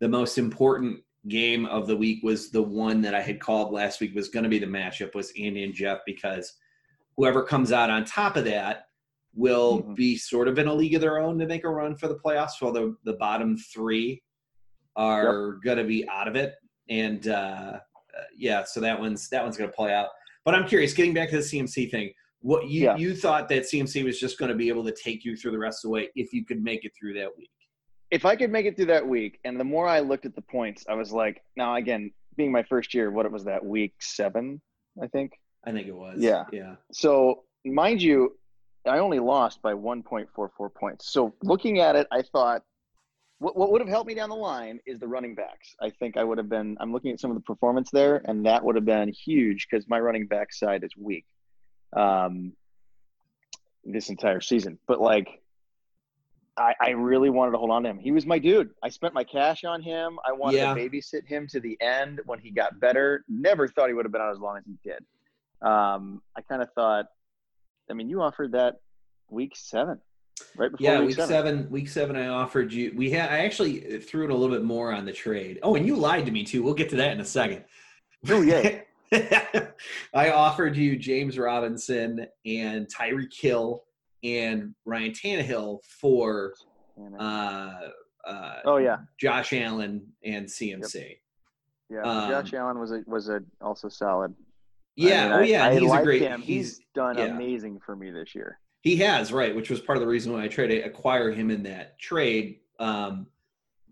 the 0.00 0.08
most 0.08 0.38
important 0.38 1.00
game 1.26 1.66
of 1.66 1.86
the 1.86 1.96
week 1.96 2.22
was 2.22 2.50
the 2.50 2.62
one 2.62 3.02
that 3.02 3.14
I 3.14 3.20
had 3.20 3.40
called 3.40 3.72
last 3.72 4.00
week 4.00 4.14
was 4.14 4.28
going 4.28 4.44
to 4.44 4.48
be 4.48 4.60
the 4.60 4.66
matchup 4.66 5.14
was 5.14 5.32
Andy 5.38 5.64
and 5.64 5.74
Jeff 5.74 5.98
because 6.06 6.54
whoever 7.18 7.42
comes 7.42 7.72
out 7.72 7.90
on 7.90 8.04
top 8.04 8.36
of 8.36 8.44
that 8.44 8.84
will 9.34 9.82
Mhm. 9.82 9.96
be 9.96 10.16
sort 10.16 10.46
of 10.48 10.56
in 10.58 10.68
a 10.68 10.72
league 10.74 10.94
of 10.94 11.00
their 11.00 11.18
own 11.18 11.38
to 11.40 11.46
make 11.46 11.64
a 11.64 11.68
run 11.68 11.96
for 11.96 12.06
the 12.08 12.14
playoffs. 12.16 12.60
While 12.60 12.72
the 12.72 12.96
the 13.04 13.12
bottom 13.14 13.56
three 13.58 14.22
are 14.96 15.54
going 15.64 15.78
to 15.78 15.84
be 15.84 16.08
out 16.08 16.28
of 16.28 16.36
it, 16.36 16.54
and 16.88 17.26
uh, 17.28 17.32
uh, 17.80 18.22
yeah, 18.36 18.64
so 18.64 18.80
that 18.80 18.98
one's 18.98 19.28
that 19.30 19.42
one's 19.42 19.56
going 19.56 19.68
to 19.68 19.76
play 19.76 19.92
out. 19.92 20.08
But 20.44 20.54
I'm 20.54 20.66
curious, 20.66 20.94
getting 20.94 21.12
back 21.12 21.28
to 21.30 21.36
the 21.36 21.42
CMC 21.42 21.90
thing, 21.90 22.12
what 22.40 22.68
you 22.68 22.84
Yeah. 22.84 22.96
you 22.96 23.14
thought 23.14 23.48
that 23.50 23.64
CMC 23.66 24.04
was 24.04 24.18
just 24.18 24.38
going 24.38 24.50
to 24.50 24.56
be 24.56 24.68
able 24.68 24.84
to 24.84 24.92
take 24.92 25.24
you 25.24 25.36
through 25.36 25.50
the 25.52 25.58
rest 25.58 25.84
of 25.84 25.88
the 25.88 25.92
way 25.92 26.08
if 26.14 26.32
you 26.32 26.44
could 26.44 26.62
make 26.62 26.84
it 26.84 26.92
through 26.98 27.14
that 27.14 27.36
week. 27.36 27.50
if 28.10 28.24
I 28.24 28.34
could 28.36 28.50
make 28.50 28.64
it 28.64 28.74
through 28.74 28.86
that 28.86 29.06
week, 29.06 29.38
and 29.44 29.60
the 29.60 29.64
more 29.64 29.86
I 29.86 30.00
looked 30.00 30.24
at 30.24 30.34
the 30.34 30.40
points, 30.40 30.86
I 30.88 30.94
was 30.94 31.12
like, 31.12 31.42
now 31.56 31.74
again, 31.74 32.10
being 32.36 32.50
my 32.50 32.62
first 32.62 32.94
year, 32.94 33.10
what 33.10 33.26
it 33.26 33.32
was 33.32 33.44
that 33.44 33.62
week 33.62 33.92
seven, 34.00 34.62
I 35.02 35.08
think. 35.08 35.38
I 35.68 35.72
think 35.72 35.86
it 35.86 35.94
was. 35.94 36.16
Yeah. 36.18 36.44
Yeah. 36.52 36.76
So 36.92 37.44
mind 37.64 38.00
you, 38.00 38.38
I 38.86 38.98
only 39.00 39.18
lost 39.18 39.60
by 39.60 39.74
1.44 39.74 40.74
points. 40.74 41.12
So 41.12 41.34
looking 41.42 41.78
at 41.80 41.94
it, 41.94 42.06
I 42.10 42.22
thought 42.22 42.62
what, 43.38 43.54
what 43.54 43.70
would 43.70 43.82
have 43.82 43.88
helped 43.88 44.08
me 44.08 44.14
down 44.14 44.30
the 44.30 44.36
line 44.36 44.80
is 44.86 44.98
the 44.98 45.06
running 45.06 45.34
backs. 45.34 45.76
I 45.80 45.90
think 45.90 46.16
I 46.16 46.24
would 46.24 46.38
have 46.38 46.48
been. 46.48 46.76
I'm 46.80 46.90
looking 46.92 47.12
at 47.12 47.20
some 47.20 47.30
of 47.30 47.36
the 47.36 47.42
performance 47.42 47.90
there, 47.92 48.22
and 48.24 48.46
that 48.46 48.64
would 48.64 48.76
have 48.76 48.86
been 48.86 49.12
huge 49.12 49.66
because 49.70 49.86
my 49.88 50.00
running 50.00 50.26
back 50.26 50.52
side 50.54 50.82
is 50.84 50.90
weak. 50.96 51.26
Um, 51.94 52.52
this 53.84 54.08
entire 54.08 54.40
season. 54.40 54.78
But 54.88 55.00
like, 55.00 55.28
I, 56.56 56.74
I 56.80 56.90
really 56.90 57.30
wanted 57.30 57.52
to 57.52 57.58
hold 57.58 57.70
on 57.70 57.82
to 57.84 57.90
him. 57.90 57.98
He 57.98 58.10
was 58.10 58.26
my 58.26 58.38
dude. 58.38 58.70
I 58.82 58.88
spent 58.88 59.14
my 59.14 59.22
cash 59.24 59.64
on 59.64 59.82
him. 59.82 60.18
I 60.26 60.32
wanted 60.32 60.56
Yeah. 60.58 60.74
to 60.74 60.80
babysit 60.80 61.26
him 61.26 61.46
to 61.48 61.60
the 61.60 61.78
end 61.80 62.20
when 62.26 62.38
he 62.40 62.50
got 62.50 62.80
better. 62.80 63.22
Never 63.28 63.68
thought 63.68 63.88
he 63.88 63.94
would 63.94 64.04
have 64.04 64.12
been 64.12 64.20
out 64.22 64.32
as 64.32 64.38
long 64.40 64.56
as 64.58 64.64
he 64.66 64.76
did. 64.82 65.04
Um, 65.62 66.22
I 66.36 66.42
kind 66.42 66.62
of 66.62 66.68
thought. 66.74 67.06
I 67.90 67.94
mean, 67.94 68.08
you 68.08 68.20
offered 68.20 68.52
that 68.52 68.76
week 69.30 69.52
seven, 69.56 69.98
right 70.56 70.70
before 70.70 70.84
Yeah, 70.84 70.98
week, 71.00 71.08
week 71.08 71.16
seven. 71.16 71.28
seven. 71.28 71.70
Week 71.70 71.88
seven, 71.88 72.16
I 72.16 72.28
offered 72.28 72.72
you. 72.72 72.92
We 72.96 73.10
had. 73.10 73.30
I 73.30 73.44
actually 73.44 74.00
threw 74.00 74.24
it 74.24 74.30
a 74.30 74.34
little 74.34 74.54
bit 74.54 74.64
more 74.64 74.92
on 74.92 75.04
the 75.04 75.12
trade. 75.12 75.58
Oh, 75.62 75.74
and 75.74 75.86
you 75.86 75.96
lied 75.96 76.26
to 76.26 76.32
me 76.32 76.44
too. 76.44 76.62
We'll 76.62 76.74
get 76.74 76.90
to 76.90 76.96
that 76.96 77.12
in 77.12 77.20
a 77.20 77.24
second. 77.24 77.64
Oh 78.28 78.42
yeah, 78.42 78.80
I 80.14 80.30
offered 80.30 80.76
you 80.76 80.96
James 80.96 81.38
Robinson 81.38 82.26
and 82.44 82.86
Tyreek 82.88 83.32
Hill 83.32 83.84
and 84.22 84.74
Ryan 84.84 85.12
Tannehill 85.12 85.78
for 85.84 86.52
uh, 87.18 87.72
uh, 88.26 88.54
oh 88.64 88.76
yeah, 88.76 88.98
Josh 89.18 89.52
Allen 89.52 90.06
and 90.24 90.46
CMC. 90.46 91.18
yeah. 91.88 92.02
um, 92.02 92.30
Josh 92.30 92.52
Allen 92.54 92.78
was 92.78 92.92
a 92.92 93.02
was 93.06 93.28
a 93.28 93.40
also 93.60 93.88
solid. 93.88 94.34
Yeah, 94.98 95.20
I 95.20 95.22
mean, 95.24 95.32
oh 95.32 95.42
yeah, 95.42 95.64
I, 95.64 95.70
and 95.70 95.80
he's 95.80 95.90
like 95.90 96.00
a 96.00 96.04
great. 96.04 96.22
him. 96.22 96.42
He's, 96.42 96.80
done 96.94 97.16
yeah. 97.16 97.26
amazing 97.26 97.78
for 97.86 97.94
me 97.94 98.10
this 98.10 98.34
year. 98.34 98.58
He 98.80 98.96
has 98.96 99.32
right, 99.32 99.54
which 99.54 99.70
was 99.70 99.80
part 99.80 99.96
of 99.96 100.00
the 100.00 100.08
reason 100.08 100.32
why 100.32 100.42
I 100.42 100.48
tried 100.48 100.68
to 100.68 100.80
acquire 100.80 101.30
him 101.30 101.50
in 101.50 101.62
that 101.64 101.98
trade. 102.00 102.58
Um, 102.80 103.28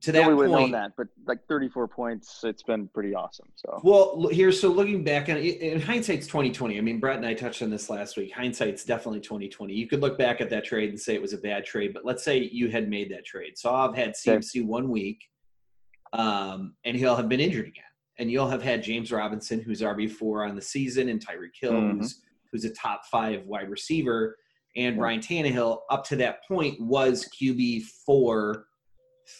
to 0.02 0.12
that 0.12 0.24
have 0.24 0.36
known 0.36 0.48
point, 0.48 0.72
that, 0.72 0.92
but 0.96 1.06
like 1.26 1.46
34 1.48 1.88
points, 1.88 2.44
it's 2.44 2.62
been 2.62 2.88
pretty 2.88 3.14
awesome. 3.14 3.46
So 3.54 3.80
Well, 3.82 4.28
here, 4.28 4.52
so 4.52 4.68
looking 4.68 5.04
back 5.04 5.28
on 5.28 5.36
it, 5.36 5.60
in 5.60 5.80
hindsight's 5.80 6.26
twenty 6.26 6.50
twenty. 6.50 6.76
I 6.78 6.80
mean, 6.80 7.00
Bret 7.00 7.16
and 7.16 7.24
I 7.24 7.34
touched 7.34 7.62
on 7.62 7.70
this 7.70 7.88
last 7.88 8.16
week. 8.16 8.32
Hindsight's 8.32 8.84
definitely 8.84 9.20
twenty 9.20 9.48
twenty. 9.48 9.74
You 9.74 9.86
could 9.86 10.00
look 10.00 10.18
back 10.18 10.40
at 10.40 10.50
that 10.50 10.64
trade 10.64 10.90
and 10.90 11.00
say 11.00 11.14
it 11.14 11.22
was 11.22 11.32
a 11.32 11.38
bad 11.38 11.64
trade, 11.64 11.94
but 11.94 12.04
let's 12.04 12.24
say 12.24 12.38
you 12.38 12.68
had 12.68 12.88
made 12.90 13.10
that 13.12 13.24
trade. 13.24 13.56
So 13.56 13.74
I've 13.74 13.94
had 13.94 14.14
CMC 14.14 14.64
one 14.64 14.90
week, 14.90 15.20
um, 16.12 16.74
and 16.84 16.96
he'll 16.96 17.16
have 17.16 17.28
been 17.28 17.40
injured 17.40 17.66
again, 17.66 17.84
and 18.18 18.30
you'll 18.30 18.48
have 18.48 18.62
had 18.62 18.82
James 18.82 19.12
Robinson, 19.12 19.60
who's 19.60 19.82
RB 19.82 20.10
four 20.10 20.44
on 20.44 20.54
the 20.56 20.62
season, 20.62 21.08
and 21.08 21.24
Tyreek 21.24 21.54
Hill, 21.60 21.72
Mhm. 21.72 21.98
who's 21.98 22.22
who's 22.52 22.64
a 22.64 22.70
top 22.70 23.04
five 23.06 23.44
wide 23.46 23.68
receiver, 23.68 24.36
and 24.76 24.96
Yeah. 24.96 25.02
Ryan 25.02 25.20
Tannehill 25.20 25.80
up 25.90 26.04
to 26.06 26.16
that 26.16 26.44
point 26.46 26.80
was 26.80 27.26
QB 27.26 27.80
four 28.06 28.68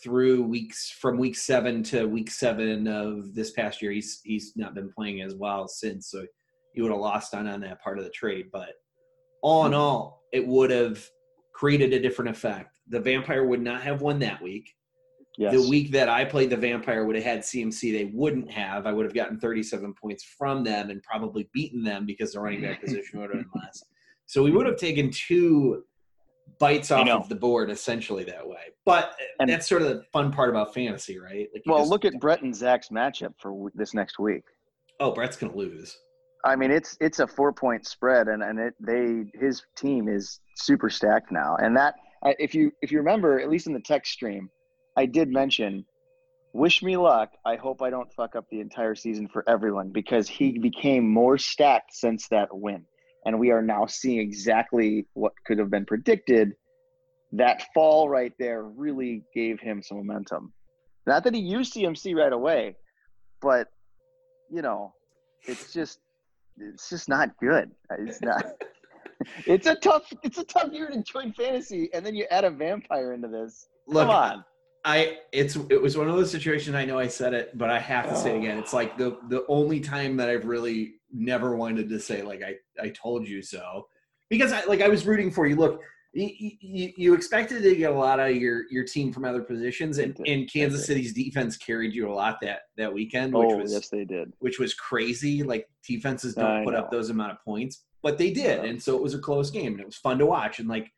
through 0.03 0.43
weeks 0.43 0.91
from 0.91 1.17
week 1.17 1.37
seven 1.37 1.83
to 1.85 2.07
week 2.07 2.31
seven 2.31 2.89
of 2.89 3.35
this 3.35 3.53
past 3.53 3.81
year. 3.81 3.93
He's 3.93 4.21
he's 4.25 4.57
not 4.57 4.75
been 4.75 4.91
playing 4.93 5.23
as 5.23 5.35
well 5.35 5.69
since, 5.69 6.09
so 6.11 6.27
he 6.75 6.83
would 6.83 6.91
have 6.91 7.01
lost 7.01 7.33
on 7.35 7.47
on 7.47 7.61
that 7.61 7.81
part 7.81 7.99
of 7.99 8.05
the 8.05 8.11
trade. 8.11 8.51
But 8.53 8.75
all 9.43 9.65
in 9.67 9.73
all, 9.75 10.25
it 10.33 10.47
would 10.47 10.71
have 10.71 11.09
created 11.55 11.93
a 11.95 12.01
different 12.01 12.31
effect. 12.37 12.81
The 12.89 13.01
vampire 13.01 13.47
would 13.47 13.63
not 13.63 13.83
have 13.83 14.03
won 14.03 14.19
that 14.19 14.43
week. 14.43 14.75
Yes, 15.39 15.53
The 15.53 15.69
week 15.69 15.91
that 15.93 16.09
I 16.09 16.25
played 16.25 16.51
the 16.51 16.57
vampire 16.57 17.05
would 17.05 17.15
have 17.17 17.25
had 17.25 17.41
CMC. 17.41 17.93
They 17.93 18.11
wouldn't 18.13 18.51
have. 18.51 18.87
I 18.87 18.93
would 18.93 19.05
have 19.05 19.15
gotten 19.15 19.39
37 19.39 19.95
points 19.95 20.25
from 20.25 20.65
them 20.65 20.91
and 20.91 21.03
probably 21.03 21.49
beaten 21.53 21.83
them 21.83 22.07
because 22.07 22.33
the 22.33 22.41
running 22.41 22.63
back 22.63 22.81
position 22.83 23.21
would 23.21 23.31
have 23.31 23.41
been 23.41 23.51
less. 23.63 23.83
So 24.27 24.43
we 24.43 24.51
would 24.51 24.67
have 24.67 24.77
taken 24.79 25.11
two 25.11 25.85
bites 26.59 26.91
off 26.91 27.07
of 27.09 27.29
the 27.29 27.35
board 27.35 27.71
essentially 27.71 28.25
that 28.25 28.47
way. 28.49 28.57
But 28.85 29.15
And- 29.41 29.51
that's 29.51 29.69
sort 29.69 29.83
of 29.83 29.89
the 29.89 30.05
fun 30.13 30.33
part 30.33 30.49
about 30.49 30.73
fantasy, 30.73 31.19
right? 31.19 31.49
Like 31.53 31.63
well, 31.67 31.79
just- 31.81 31.91
look 31.91 32.05
at 32.07 32.19
Bret 32.19 32.41
and 32.43 32.55
Zach's 32.55 32.89
matchup 32.89 33.35
for 33.39 33.51
w- 33.51 33.71
this 33.75 33.93
next 33.95 34.19
week. 34.19 34.45
oh, 35.01 35.11
Bret's 35.13 35.37
gonna 35.37 35.55
lose. 35.55 35.99
I 36.45 36.57
mean, 36.57 36.71
it's 36.71 36.97
it's 37.01 37.19
a 37.19 37.27
four 37.27 37.53
point 37.53 37.87
spread, 37.87 38.29
and 38.29 38.43
and 38.43 38.59
it 38.59 38.75
they 38.81 39.25
his 39.39 39.65
team 39.77 40.09
is 40.09 40.41
super 40.55 40.89
stacked 40.89 41.31
now. 41.31 41.57
And 41.57 41.77
that 41.77 41.95
uh, 42.23 42.33
if 42.39 42.55
you 42.55 42.73
if 42.81 42.91
you 42.91 42.99
remember, 42.99 43.39
at 43.41 43.51
least 43.51 43.67
in 43.67 43.73
the 43.75 43.81
text 43.81 44.13
stream, 44.13 44.49
I 44.97 45.07
did 45.07 45.31
mention, 45.31 45.85
wish 46.53 46.83
me 46.83 46.97
luck. 46.97 47.33
I 47.45 47.57
hope 47.57 47.83
I 47.83 47.91
don't 47.91 48.13
fuck 48.13 48.35
up 48.35 48.47
the 48.51 48.61
entire 48.61 48.95
season 48.95 49.29
for 49.29 49.45
everyone 49.49 49.91
because 49.91 50.29
he 50.29 50.59
became 50.59 51.09
more 51.09 51.37
stacked 51.37 51.95
since 51.95 52.29
that 52.29 52.49
win, 52.57 52.85
and 53.25 53.39
we 53.39 53.51
are 53.51 53.63
now 53.63 53.87
seeing 53.87 54.21
exactly 54.21 55.07
what 55.13 55.33
could 55.47 55.59
have 55.59 55.71
been 55.71 55.85
predicted. 55.85 56.55
That 57.33 57.65
fall 57.75 58.09
right 58.09 58.33
there 58.39 58.63
really 58.63 59.25
gave 59.35 59.61
him 59.61 59.83
some 59.83 59.99
momentum. 59.99 60.53
Not 61.07 61.25
that 61.25 61.35
he 61.35 61.41
used 61.41 61.75
CMC 61.75 62.17
right 62.17 62.33
away, 62.33 62.77
but 63.41 63.69
you 64.51 64.63
know, 64.63 64.95
it's 65.47 65.73
just 65.73 65.99
it's 66.59 66.89
just 66.89 67.09
not 67.09 67.37
good. 67.39 67.71
It's 67.99 68.23
not. 68.23 68.47
it's 69.47 69.67
a 69.67 69.75
tough. 69.75 70.11
It's 70.23 70.39
a 70.39 70.45
tough 70.45 70.73
year 70.73 70.89
to 70.89 71.03
join 71.03 71.33
fantasy, 71.33 71.91
and 71.93 72.05
then 72.05 72.15
you 72.15 72.27
add 72.31 72.45
a 72.45 72.51
vampire 72.51 73.13
into 73.13 73.29
this. 73.29 73.69
Look, 73.87 74.07
Come 74.07 74.17
on. 74.17 74.45
I 74.87 75.19
it's 75.33 75.57
it 75.69 75.83
was 75.83 75.99
one 75.99 76.09
of 76.09 76.15
those 76.17 76.31
situations. 76.31 76.77
I 76.77 76.85
know 76.85 76.97
I 76.99 77.09
said 77.09 77.35
it, 77.35 77.59
but 77.59 77.71
I 77.71 77.79
have 77.81 78.09
to 78.09 78.17
say 78.17 78.35
it 78.35 78.39
again. 78.39 78.57
It's 78.57 78.73
like 78.73 78.97
the 78.97 79.19
the 79.29 79.45
only 79.49 79.81
time 79.81 80.17
that 80.19 80.31
I've 80.31 80.47
really 80.47 80.95
never 81.13 81.57
wanted 81.57 81.89
to 81.89 81.99
say 81.99 82.23
like 82.23 82.43
I 82.43 82.55
I 82.81 82.91
told 82.91 83.27
you 83.27 83.43
so 83.43 83.89
because 84.31 84.53
I 84.53 84.65
like 84.67 84.81
I 84.83 84.89
was 84.89 85.05
rooting 85.05 85.33
for 85.33 85.45
you. 85.49 85.57
Look, 85.57 85.81
you, 86.13 86.31
you, 86.61 86.93
you 86.97 87.15
expected 87.15 87.63
to 87.65 87.75
get 87.75 87.91
a 87.91 87.95
lot 87.95 88.21
out 88.21 88.31
of 88.31 88.37
your 88.37 88.63
your 88.71 88.85
team 88.85 89.13
from 89.13 89.25
other 89.25 89.43
positions, 89.43 89.99
and, 89.99 90.17
and 90.25 90.51
Kansas. 90.51 90.87
City's 90.87 91.13
defense 91.13 91.57
carried 91.57 91.93
you 91.93 92.09
a 92.09 92.15
lot 92.15 92.39
that 92.43 92.61
that 92.77 92.95
weekend, 92.95 93.35
which 93.35 93.49
Oh, 93.51 93.57
was 93.57 93.73
yes, 93.73 93.89
they 93.89 94.05
did. 94.05 94.33
which 94.39 94.61
was 94.61 94.73
crazy. 94.73 95.43
Like 95.43 95.69
defenses 95.85 96.35
don't 96.37 96.45
I 96.47 96.65
put 96.65 96.77
up 96.77 96.93
those 96.93 97.11
amount 97.11 97.33
of 97.33 97.39
points, 97.45 97.83
but 98.05 98.19
they 98.19 98.31
did, 98.31 98.63
Yeah. 98.63 98.71
and 98.71 98.81
so 98.81 98.97
it 98.97 99.03
was 99.03 99.15
a 99.15 99.19
close 99.19 99.51
game, 99.51 99.73
and 99.73 99.81
it 99.81 99.87
was 99.87 99.97
fun 99.97 100.17
to 100.19 100.27
watch. 100.27 100.61
And 100.61 100.69
like, 100.69 100.93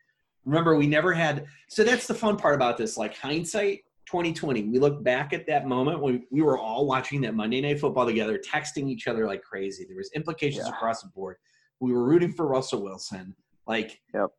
remember, 0.49 0.77
we 0.77 0.87
never 0.87 1.13
had. 1.13 1.47
So 1.69 1.85
that's 1.85 2.07
the 2.07 2.15
fun 2.15 2.37
part 2.37 2.55
about 2.55 2.77
this. 2.77 2.97
Like 2.97 3.17
hindsight, 3.17 3.81
2020. 4.07 4.65
We 4.65 4.79
look 4.79 5.03
back 5.05 5.33
at 5.33 5.47
that 5.47 5.67
moment 5.67 6.01
when 6.01 6.25
we 6.31 6.43
were 6.43 6.59
all 6.59 6.87
watching 6.87 7.21
that 7.23 7.35
Monday 7.35 7.61
Night 7.61 7.79
Football 7.81 8.07
together, 8.07 8.39
texting 8.39 8.89
each 8.89 9.07
other 9.07 9.27
like 9.27 9.43
crazy. 9.43 9.85
There 9.87 9.97
was 9.97 10.11
implications 10.15 10.67
Yeah. 10.67 10.75
across 10.75 11.03
the 11.03 11.09
board. 11.09 11.37
We 11.81 11.93
were 11.93 12.05
rooting 12.05 12.33
for 12.33 12.47
Russell 12.49 12.83
Wilson. 12.83 13.35
Like, 13.67 14.01
Yep. 14.15 14.31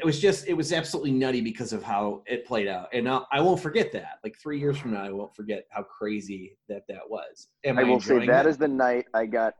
it 0.00 0.04
was 0.04 0.20
just 0.20 0.46
it 0.48 0.54
was 0.54 0.72
absolutely 0.72 1.10
nutty 1.12 1.40
because 1.40 1.72
of 1.72 1.82
how 1.82 2.22
it 2.26 2.44
played 2.44 2.66
out 2.66 2.88
and 2.92 3.08
I'll, 3.08 3.24
i 3.30 3.40
won't 3.40 3.60
forget 3.60 3.92
that 3.92 4.18
like 4.24 4.36
three 4.36 4.58
years 4.58 4.76
from 4.76 4.94
now 4.94 5.04
i 5.04 5.12
won't 5.12 5.32
forget 5.36 5.64
how 5.70 5.84
crazy 5.84 6.56
that 6.68 6.82
that 6.88 7.08
was 7.08 7.48
Am 7.64 7.78
I 7.78 7.84
will 7.84 8.00
say 8.00 8.26
that 8.26 8.46
it? 8.46 8.48
is 8.48 8.56
the 8.58 8.66
night 8.66 9.06
I 9.14 9.26
got 9.26 9.54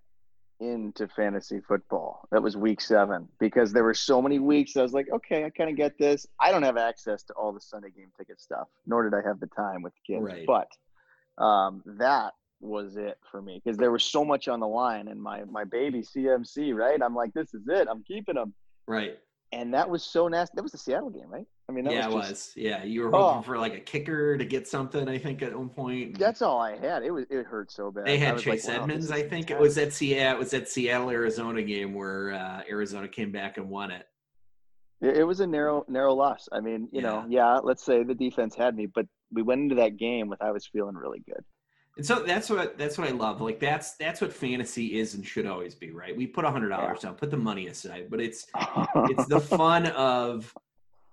into 0.61 1.09
fantasy 1.09 1.61
football. 1.61 2.29
That 2.31 2.43
was 2.43 2.57
week 2.57 2.81
seven 2.81 3.29
because 3.39 3.73
there 3.73 3.85
were 3.85 3.95
so 3.95 4.23
many 4.23 4.39
weeks. 4.39 4.77
I 4.77 4.83
was 4.83 4.93
like, 4.93 5.09
okay, 5.13 5.45
I 5.45 5.51
kind 5.51 5.71
of 5.71 5.77
get 5.77 5.99
this. 5.99 6.27
I 6.41 6.51
don't 6.51 6.63
have 6.63 6.77
access 6.77 7.23
to 7.25 7.33
all 7.35 7.53
the 7.53 7.61
Sunday 7.61 7.91
game 7.91 8.11
ticket 8.17 8.41
stuff, 8.41 8.69
nor 8.87 9.09
did 9.09 9.15
I 9.15 9.27
have 9.27 9.41
the 9.41 9.49
time 9.49 9.83
with 9.83 9.93
kids. 10.07 10.23
Right. 10.23 10.47
But 10.47 10.69
um, 11.43 11.83
that 11.87 12.33
was 12.61 12.97
it 12.97 13.19
for 13.31 13.43
me 13.43 13.61
because 13.63 13.77
there 13.77 13.91
was 13.91 14.03
so 14.03 14.25
much 14.25 14.49
on 14.49 14.61
the 14.61 14.69
line, 14.69 15.09
and 15.09 15.23
my 15.23 15.45
my 15.45 15.65
baby 15.65 16.03
CMC, 16.03 16.75
right? 16.75 17.01
I'm 17.03 17.15
like, 17.15 17.35
this 17.35 17.53
is 17.55 17.69
it. 17.69 17.89
I'm 17.91 18.03
keeping 18.03 18.37
him, 18.37 18.55
right 18.87 19.19
and 19.53 19.75
that 19.75 19.89
was 19.89 20.03
so 20.03 20.29
nasty. 20.29 20.55
That 20.57 20.63
was 20.63 20.73
the 20.73 20.79
Seattle 20.79 21.11
game, 21.11 21.29
right? 21.29 21.47
I 21.69 21.73
mean, 21.73 21.85
that 21.87 21.93
yeah 21.95 22.07
was 22.09 22.27
it 22.27 22.29
just, 22.29 22.57
was 22.57 22.65
yeah 22.65 22.85
you 22.85 23.03
were 23.03 23.11
hoping 23.11 23.39
Oh. 23.41 23.43
for 23.43 23.59
like 23.59 23.75
a 23.75 23.81
kicker 23.81 24.39
to 24.39 24.45
get 24.45 24.69
something 24.69 25.09
i 25.09 25.19
think 25.19 25.43
at 25.43 25.57
one 25.57 25.69
point 25.69 26.17
That's 26.19 26.41
all 26.41 26.61
I 26.61 26.77
had. 26.77 27.03
It 27.03 27.11
was 27.11 27.25
it 27.29 27.45
hurt 27.45 27.73
so 27.73 27.91
bad. 27.91 28.07
they 28.07 28.19
had 28.19 28.39
chase 28.39 28.69
like, 28.69 28.79
edmonds 28.79 29.09
this 29.09 29.17
i 29.17 29.23
think 29.29 29.51
it 29.51 29.59
was 29.59 29.75
that 29.75 29.93
seattle 29.93 30.37
it 30.37 30.39
was 30.39 30.51
that 30.53 30.69
seattle 30.69 31.11
arizona 31.11 31.63
game 31.63 31.93
where 31.95 32.33
uh, 32.33 32.63
arizona 32.71 33.09
came 33.09 33.33
back 33.33 33.57
and 33.59 33.69
won 33.69 33.91
it 33.91 34.07
It, 35.01 35.19
it 35.19 35.25
was 35.25 35.41
a 35.41 35.47
narrow 35.47 35.85
narrow 35.89 36.15
loss. 36.15 36.49
I 36.53 36.61
mean, 36.61 36.89
you 36.93 37.03
know, 37.03 37.27
yeah, 37.29 37.59
let's 37.59 37.85
say 37.85 38.03
the 38.05 38.15
defense 38.15 38.55
had 38.55 38.75
me, 38.75 38.87
but 38.87 39.07
we 39.31 39.43
went 39.43 39.61
into 39.61 39.75
that 39.77 39.97
game 39.99 40.29
with 40.29 40.41
I 40.41 40.53
was 40.53 40.65
feeling 40.67 40.95
really 40.95 41.23
good. 41.27 41.45
and 41.99 42.07
so 42.07 42.23
that's 42.23 42.49
what 42.49 42.79
that's 42.79 42.97
what 42.99 43.07
i 43.09 43.11
love 43.13 43.41
like 43.41 43.59
that's 43.59 43.89
that's 43.97 44.21
what 44.23 44.33
fantasy 44.33 44.99
is 45.01 45.15
and 45.15 45.25
should 45.27 45.47
always 45.47 45.75
be 45.75 45.91
right 45.91 46.15
we 46.17 46.27
put 46.27 46.45
a 46.45 46.51
hundred 46.51 46.69
dollars 46.69 47.01
down 47.01 47.15
put 47.15 47.31
the 47.31 47.37
money 47.51 47.67
aside 47.69 48.05
but 48.13 48.21
it's 48.21 48.41
it's 49.13 49.27
the 49.35 49.41
fun 49.41 49.87
of 49.89 50.55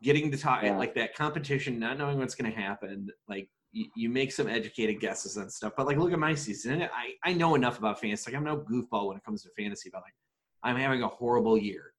getting 0.03 0.29
to 0.31 0.37
talk 0.37 0.61
Yeah. 0.63 0.77
like 0.77 0.93
that 0.95 1.15
competition, 1.15 1.79
not 1.79 1.97
knowing 1.97 2.19
what's 2.19 2.35
going 2.35 2.51
to 2.51 2.57
happen. 2.57 3.09
Like 3.27 3.49
you, 3.71 3.85
you 3.95 4.09
make 4.09 4.31
some 4.31 4.47
educated 4.47 4.99
guesses 4.99 5.37
and 5.37 5.51
stuff. 5.51 5.73
But 5.75 5.87
like, 5.87 5.97
look 5.97 6.11
at 6.13 6.19
my 6.19 6.35
season. 6.35 6.83
I 6.83 7.13
I 7.23 7.33
know 7.33 7.55
enough 7.55 7.79
about 7.79 7.99
fantasy. 7.99 8.29
Like 8.31 8.37
I'm 8.37 8.43
no 8.43 8.57
goofball 8.57 9.07
when 9.07 9.17
it 9.17 9.23
comes 9.23 9.41
to 9.43 9.49
fantasy. 9.57 9.89
But 9.91 10.03
like, 10.03 10.13
I'm 10.61 10.75
having 10.75 11.01
a 11.01 11.07
horrible 11.07 11.57
year. 11.57 11.93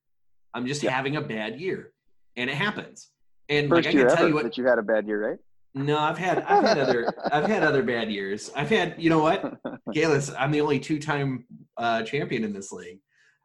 I'm 0.55 0.67
just 0.67 0.83
Yeah. 0.83 0.91
having 0.93 1.17
a 1.17 1.21
bad 1.23 1.59
year, 1.61 1.93
and 2.37 2.49
it 2.49 2.55
happens. 2.57 3.11
And 3.49 3.69
First 3.69 3.87
like 3.87 3.95
I 3.97 3.99
can 3.99 4.17
tell 4.17 4.29
you 4.29 4.35
what. 4.35 4.45
that 4.45 4.57
you 4.57 4.65
had 4.67 4.79
a 4.79 4.83
bad 4.83 5.07
year, 5.07 5.31
right? 5.31 5.39
No, 5.75 5.99
I've 5.99 6.17
had 6.19 6.39
I've 6.43 6.63
had 6.65 6.79
other 6.79 7.13
I've 7.33 7.47
had 7.47 7.65
other 7.65 7.83
bad 7.83 8.09
years. 8.13 8.53
I've 8.55 8.71
had 8.71 8.95
you 8.97 9.11
know 9.11 9.19
what, 9.19 9.57
Galis, 9.93 10.33
I'm 10.39 10.53
the 10.53 10.61
only 10.61 10.79
two 10.79 11.01
time 11.01 11.47
uh, 11.77 12.03
champion 12.05 12.45
in 12.45 12.53
this 12.53 12.71
league. 12.71 13.01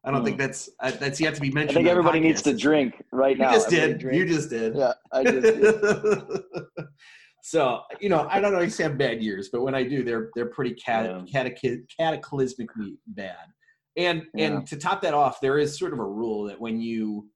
I 0.06 0.12
don't 0.12 0.22
Hmm. 0.22 0.26
think 0.26 0.38
that's 0.38 0.70
uh, 0.80 0.91
that's 0.91 1.20
yet 1.20 1.36
to 1.36 1.41
be 1.41 1.52
mentioned. 1.52 1.72
I 1.78 1.82
think 1.82 1.88
everybody 1.89 2.20
needs 2.22 2.41
to 2.43 2.56
drink 2.56 3.04
right 3.12 3.36
You 3.36 3.43
now. 3.43 3.50
You 3.52 3.56
just 3.58 3.74
Everybody 3.74 4.04
did. 4.04 4.16
You 4.16 4.26
just 4.26 4.50
did. 4.50 4.76
yeah, 4.76 4.93
I 5.12 5.24
just 5.24 5.41
did. 5.41 6.86
so 7.43 7.82
you 8.00 8.10
know, 8.10 8.28
I 8.30 8.39
don't 8.39 8.54
always 8.54 8.78
have 8.78 8.97
bad 8.97 9.22
years, 9.22 9.50
but 9.52 9.62
when 9.62 9.76
I 9.76 9.84
do, 9.84 10.04
they're 10.04 10.30
they're 10.36 10.47
pretty 10.50 10.74
cat- 10.76 11.06
Yeah. 11.06 11.41
catacly- 11.43 11.84
cataclysmically 12.00 12.97
bad. 13.08 13.36
And 13.97 14.24
Yeah. 14.34 14.45
and 14.45 14.68
to 14.68 14.78
top 14.78 15.02
that 15.02 15.14
off, 15.14 15.41
there 15.41 15.58
is 15.58 15.78
sort 15.78 15.93
of 15.93 16.00
a 16.00 16.06
rule 16.06 16.45
that 16.45 16.60
when 16.60 16.80
you 16.80 17.30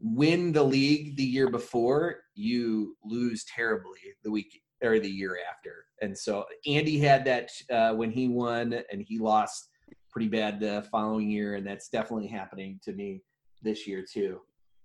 win 0.00 0.52
the 0.52 0.62
league 0.62 1.16
the 1.16 1.24
year 1.24 1.48
before, 1.50 2.16
you 2.34 2.96
lose 3.04 3.44
terribly 3.44 3.98
the 4.22 4.30
week 4.30 4.60
or 4.84 4.98
the 5.00 5.08
year 5.10 5.38
after. 5.50 5.86
And 6.02 6.16
so 6.16 6.44
Andy 6.66 6.98
had 6.98 7.24
that 7.24 7.48
uh, 7.70 7.94
when 7.94 8.10
he 8.10 8.28
won, 8.28 8.74
and 8.92 9.02
he 9.06 9.18
lost 9.18 9.70
pretty 10.16 10.28
bad 10.28 10.58
the 10.58 10.82
following 10.90 11.28
year, 11.28 11.56
and 11.56 11.66
that's 11.66 11.90
definitely 11.90 12.26
happening 12.26 12.80
to 12.82 12.90
me 12.94 13.20
this 13.60 13.86
year 13.86 14.02
too. 14.02 14.40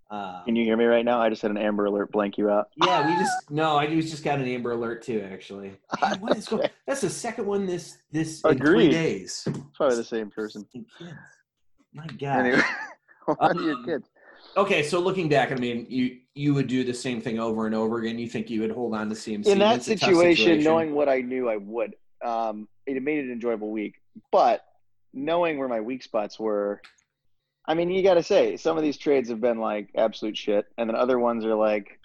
Um, 0.09 0.41
Can 0.43 0.57
you 0.57 0.65
hear 0.65 0.75
me 0.75 0.83
right 0.83 1.05
now? 1.05 1.21
I 1.21 1.29
just 1.29 1.41
had 1.41 1.51
an 1.51 1.57
Amber 1.57 1.85
Alert 1.85 2.11
blank 2.11 2.37
you 2.37 2.49
out. 2.49 2.67
Yeah, 2.83 3.07
we 3.07 3.15
just 3.15 3.49
no, 3.49 3.77
I 3.77 3.87
just 3.87 4.25
got 4.25 4.39
an 4.39 4.45
Amber 4.45 4.73
Alert 4.73 5.03
too. 5.03 5.25
Actually, 5.31 5.71
Man, 6.01 6.19
what 6.19 6.35
is 6.35 6.49
going? 6.49 6.67
That's 6.85 6.99
the 6.99 7.09
second 7.09 7.45
one 7.45 7.65
this 7.65 7.99
this 8.11 8.41
in 8.43 8.57
three 8.57 8.89
days. 8.89 9.43
It's 9.47 9.57
probably 9.73 9.95
the 9.95 10.03
same 10.03 10.29
person. 10.29 10.67
My 11.93 12.07
God. 12.07 12.39
Anyway, 12.47 12.61
um, 13.39 13.63
your 13.63 13.81
kids. 13.85 14.09
Okay, 14.57 14.83
so 14.83 14.99
looking 14.99 15.29
back, 15.29 15.53
I 15.53 15.55
mean, 15.55 15.85
you 15.87 16.17
you 16.35 16.53
would 16.53 16.67
do 16.67 16.83
the 16.83 16.93
same 16.93 17.21
thing 17.21 17.39
over 17.39 17.67
and 17.67 17.73
over 17.73 17.99
again. 17.99 18.19
You 18.19 18.27
think 18.27 18.49
you 18.49 18.59
would 18.59 18.71
hold 18.71 18.93
on 18.93 19.07
to 19.07 19.15
CMC 19.15 19.45
in 19.45 19.59
that 19.59 19.81
situation, 19.81 20.35
situation, 20.35 20.63
knowing 20.65 20.93
what 20.93 21.07
I 21.07 21.21
knew, 21.21 21.49
I 21.49 21.55
would. 21.55 21.95
Um, 22.21 22.67
it 22.85 23.01
made 23.01 23.19
it 23.19 23.25
an 23.27 23.31
enjoyable 23.31 23.71
week, 23.71 23.95
but 24.29 24.65
knowing 25.13 25.57
where 25.57 25.67
my 25.67 25.81
weak 25.81 26.03
spots 26.03 26.39
were, 26.39 26.81
I 27.65 27.73
mean, 27.73 27.91
you 27.91 28.03
got 28.03 28.15
to 28.15 28.23
say 28.23 28.57
some 28.57 28.77
of 28.77 28.83
these 28.83 28.97
trades 28.97 29.29
have 29.29 29.41
been 29.41 29.59
like 29.59 29.89
absolute 29.95 30.37
shit, 30.37 30.65
and 30.77 30.89
then 30.89 30.95
other 30.95 31.19
ones 31.19 31.45
are 31.45 31.55
like 31.55 31.99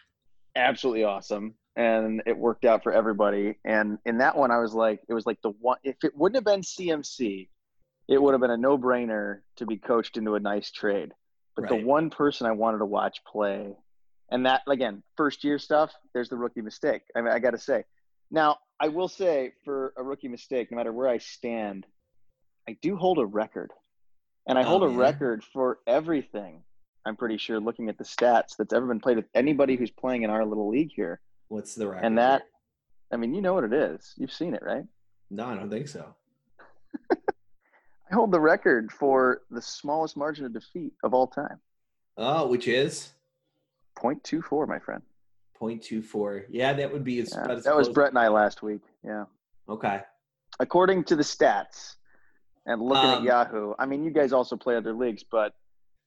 absolutely 0.54 1.04
awesome, 1.04 1.54
and 1.76 2.22
it 2.26 2.36
worked 2.36 2.64
out 2.64 2.82
for 2.82 2.92
everybody. 2.92 3.58
And 3.64 3.98
in 4.04 4.18
that 4.18 4.36
one, 4.36 4.50
I 4.50 4.58
was 4.58 4.74
like, 4.74 5.00
it 5.08 5.14
was 5.14 5.26
like 5.26 5.40
the 5.42 5.50
one. 5.50 5.78
If 5.82 5.96
it 6.04 6.16
wouldn't 6.16 6.36
have 6.36 6.44
been 6.44 6.62
CMC, 6.62 7.48
it 8.08 8.20
would 8.20 8.32
have 8.32 8.40
been 8.40 8.50
a 8.50 8.56
no 8.56 8.76
brainer 8.78 9.40
to 9.56 9.66
be 9.66 9.76
coached 9.76 10.16
into 10.16 10.34
a 10.34 10.40
nice 10.40 10.70
trade. 10.70 11.12
But 11.54 11.62
right. 11.62 11.80
the 11.80 11.86
one 11.86 12.10
person 12.10 12.46
I 12.46 12.52
wanted 12.52 12.78
to 12.78 12.86
watch 12.86 13.24
play, 13.24 13.74
and 14.30 14.44
that 14.44 14.62
again, 14.68 15.02
first 15.16 15.42
year 15.42 15.58
stuff, 15.58 15.90
there's 16.12 16.28
the 16.28 16.36
rookie 16.36 16.60
mistake. 16.60 17.02
I 17.14 17.22
mean, 17.22 17.32
I 17.32 17.38
got 17.38 17.52
to 17.52 17.58
say. 17.58 17.84
Now, 18.30 18.58
I 18.78 18.88
will 18.88 19.08
say 19.08 19.52
for 19.64 19.94
a 19.96 20.02
rookie 20.02 20.28
mistake, 20.28 20.70
no 20.70 20.76
matter 20.76 20.92
where 20.92 21.08
I 21.08 21.18
stand, 21.18 21.86
I 22.68 22.76
do 22.82 22.96
hold 22.96 23.18
a 23.18 23.26
record. 23.26 23.72
And 24.48 24.58
I 24.58 24.62
oh, 24.62 24.66
hold 24.66 24.82
a 24.84 24.88
record 24.88 25.42
for 25.42 25.78
everything. 25.86 26.62
I'm 27.04 27.16
pretty 27.16 27.38
sure 27.38 27.60
looking 27.60 27.88
at 27.88 27.98
the 27.98 28.04
stats 28.04 28.56
that's 28.56 28.72
ever 28.72 28.86
been 28.86 29.00
played 29.00 29.16
with 29.16 29.26
anybody 29.34 29.76
who's 29.76 29.90
playing 29.90 30.22
in 30.22 30.30
our 30.30 30.44
little 30.44 30.68
league 30.68 30.90
here. 30.94 31.20
What's 31.48 31.74
the 31.74 31.88
record? 31.88 32.04
And 32.04 32.18
that, 32.18 32.42
I 33.12 33.16
mean, 33.16 33.34
you 33.34 33.42
know 33.42 33.54
what 33.54 33.64
it 33.64 33.72
is. 33.72 34.14
You've 34.16 34.32
seen 34.32 34.54
it, 34.54 34.62
right? 34.62 34.84
No, 35.30 35.46
I 35.46 35.54
don't 35.54 35.70
think 35.70 35.88
so. 35.88 36.14
I 37.12 38.14
hold 38.14 38.32
the 38.32 38.40
record 38.40 38.92
for 38.92 39.42
the 39.50 39.62
smallest 39.62 40.16
margin 40.16 40.44
of 40.46 40.52
defeat 40.52 40.92
of 41.02 41.14
all 41.14 41.26
time. 41.26 41.58
Oh, 42.16 42.46
which 42.46 42.66
is 42.68 43.12
0.24, 43.96 44.68
my 44.68 44.78
friend. 44.78 45.02
0.24. 45.60 46.44
Yeah, 46.50 46.72
that 46.72 46.92
would 46.92 47.04
be 47.04 47.20
as, 47.20 47.32
yeah, 47.34 47.54
that 47.54 47.76
was 47.76 47.88
Bret 47.88 48.10
and 48.10 48.18
I 48.18 48.28
last 48.28 48.62
week. 48.62 48.82
Yeah. 49.04 49.24
Okay. 49.68 50.02
According 50.60 51.04
to 51.04 51.16
the 51.16 51.22
stats 51.22 51.96
and 52.66 52.82
looking 52.82 53.10
um, 53.10 53.18
at 53.18 53.22
Yahoo, 53.22 53.74
I 53.78 53.86
mean, 53.86 54.04
you 54.04 54.10
guys 54.10 54.32
also 54.32 54.56
play 54.56 54.76
other 54.76 54.92
leagues, 54.92 55.22
but 55.22 55.54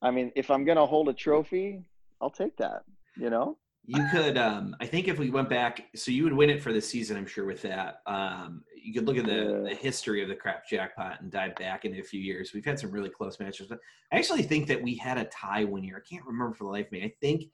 I 0.01 0.12
mean, 0.12 0.32
if 0.36 0.51
I'm 0.51 0.66
going 0.66 0.78
to 0.78 0.86
hold 0.86 1.10
a 1.10 1.14
trophy, 1.14 1.84
I'll 2.22 2.30
take 2.30 2.57
that, 2.57 2.84
you 3.18 3.30
know? 3.30 3.57
You 3.86 4.05
could, 4.12 4.38
um, 4.38 4.76
I 4.80 4.86
think 4.86 5.07
if 5.07 5.18
we 5.18 5.32
went 5.32 5.49
back, 5.49 5.86
so 5.95 6.12
you 6.12 6.24
would 6.24 6.34
win 6.34 6.49
it 6.49 6.62
for 6.62 6.72
the 6.72 6.82
season, 6.82 7.18
I'm 7.18 7.26
sure, 7.26 7.45
with 7.45 7.62
that. 7.64 8.01
Um, 8.05 8.62
you 8.76 8.93
could 8.93 9.07
look 9.07 9.18
at 9.18 9.26
the, 9.26 9.66
the 9.68 9.74
history 9.74 10.22
of 10.22 10.30
the 10.30 10.36
crap 10.36 10.68
jackpot 10.68 11.22
and 11.22 11.32
dive 11.32 11.55
back 11.55 11.86
into 11.86 11.99
a 11.99 12.03
few 12.03 12.20
years. 12.20 12.51
We've 12.53 12.66
had 12.66 12.78
some 12.78 12.91
really 12.91 13.10
close 13.10 13.39
matches, 13.39 13.68
but 13.68 13.80
I 14.12 14.18
actually 14.18 14.43
think 14.43 14.68
that 14.68 14.82
we 14.82 14.95
had 14.95 15.18
a 15.18 15.26
tie 15.26 15.64
one 15.64 15.84
year. 15.84 15.97
I 15.97 16.07
can't 16.07 16.26
remember 16.26 16.53
for 16.53 16.66
the 16.66 16.70
life 16.70 16.86
of 16.88 16.91
me. 16.91 17.03
I 17.03 17.14
think 17.20 17.45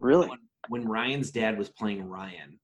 really 0.00 0.26
when, 0.26 0.38
when 0.68 0.88
Ryan's 0.88 1.30
dad 1.30 1.56
was 1.56 1.68
playing 1.68 2.02
Ryan, 2.08 2.58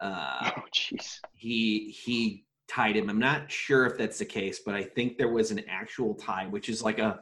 uh, 0.00 0.50
oh 0.56 0.62
jeez, 0.72 1.18
he 1.32 1.90
he 1.90 2.44
tied 2.68 2.96
him. 2.96 3.08
I'm 3.10 3.18
not 3.18 3.50
sure 3.50 3.86
if 3.86 3.98
that's 3.98 4.18
the 4.18 4.24
case, 4.24 4.60
but 4.64 4.74
I 4.74 4.82
think 4.82 5.18
there 5.18 5.28
was 5.28 5.50
an 5.50 5.62
actual 5.68 6.14
tie, 6.14 6.46
which 6.46 6.68
is 6.68 6.82
like 6.82 6.98
a 6.98 7.20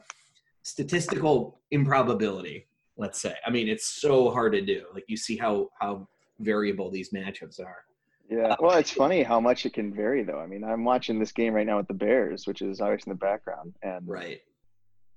statistical 0.62 1.60
improbability 1.70 2.66
let's 2.96 3.20
say. 3.20 3.34
I 3.46 3.50
mean, 3.50 3.68
it's 3.68 3.86
so 3.86 4.30
hard 4.30 4.52
to 4.52 4.60
do. 4.60 4.84
Like 4.94 5.04
you 5.08 5.16
see 5.16 5.36
how 5.36 5.70
how 5.80 6.08
variable 6.40 6.90
these 6.90 7.10
matchups 7.10 7.60
are. 7.60 7.84
Yeah. 8.30 8.56
Well, 8.60 8.76
it's 8.78 8.90
funny 8.90 9.22
how 9.22 9.40
much 9.40 9.66
it 9.66 9.74
can 9.74 9.94
vary 9.94 10.22
though. 10.22 10.38
I 10.38 10.46
mean, 10.46 10.64
I'm 10.64 10.84
watching 10.84 11.18
this 11.18 11.32
game 11.32 11.52
right 11.54 11.66
now 11.66 11.78
with 11.78 11.88
the 11.88 11.94
Bears, 11.94 12.46
which 12.46 12.62
is 12.62 12.80
always 12.80 13.04
in 13.04 13.10
the 13.10 13.16
background 13.16 13.74
and 13.82 14.08
Right. 14.08 14.40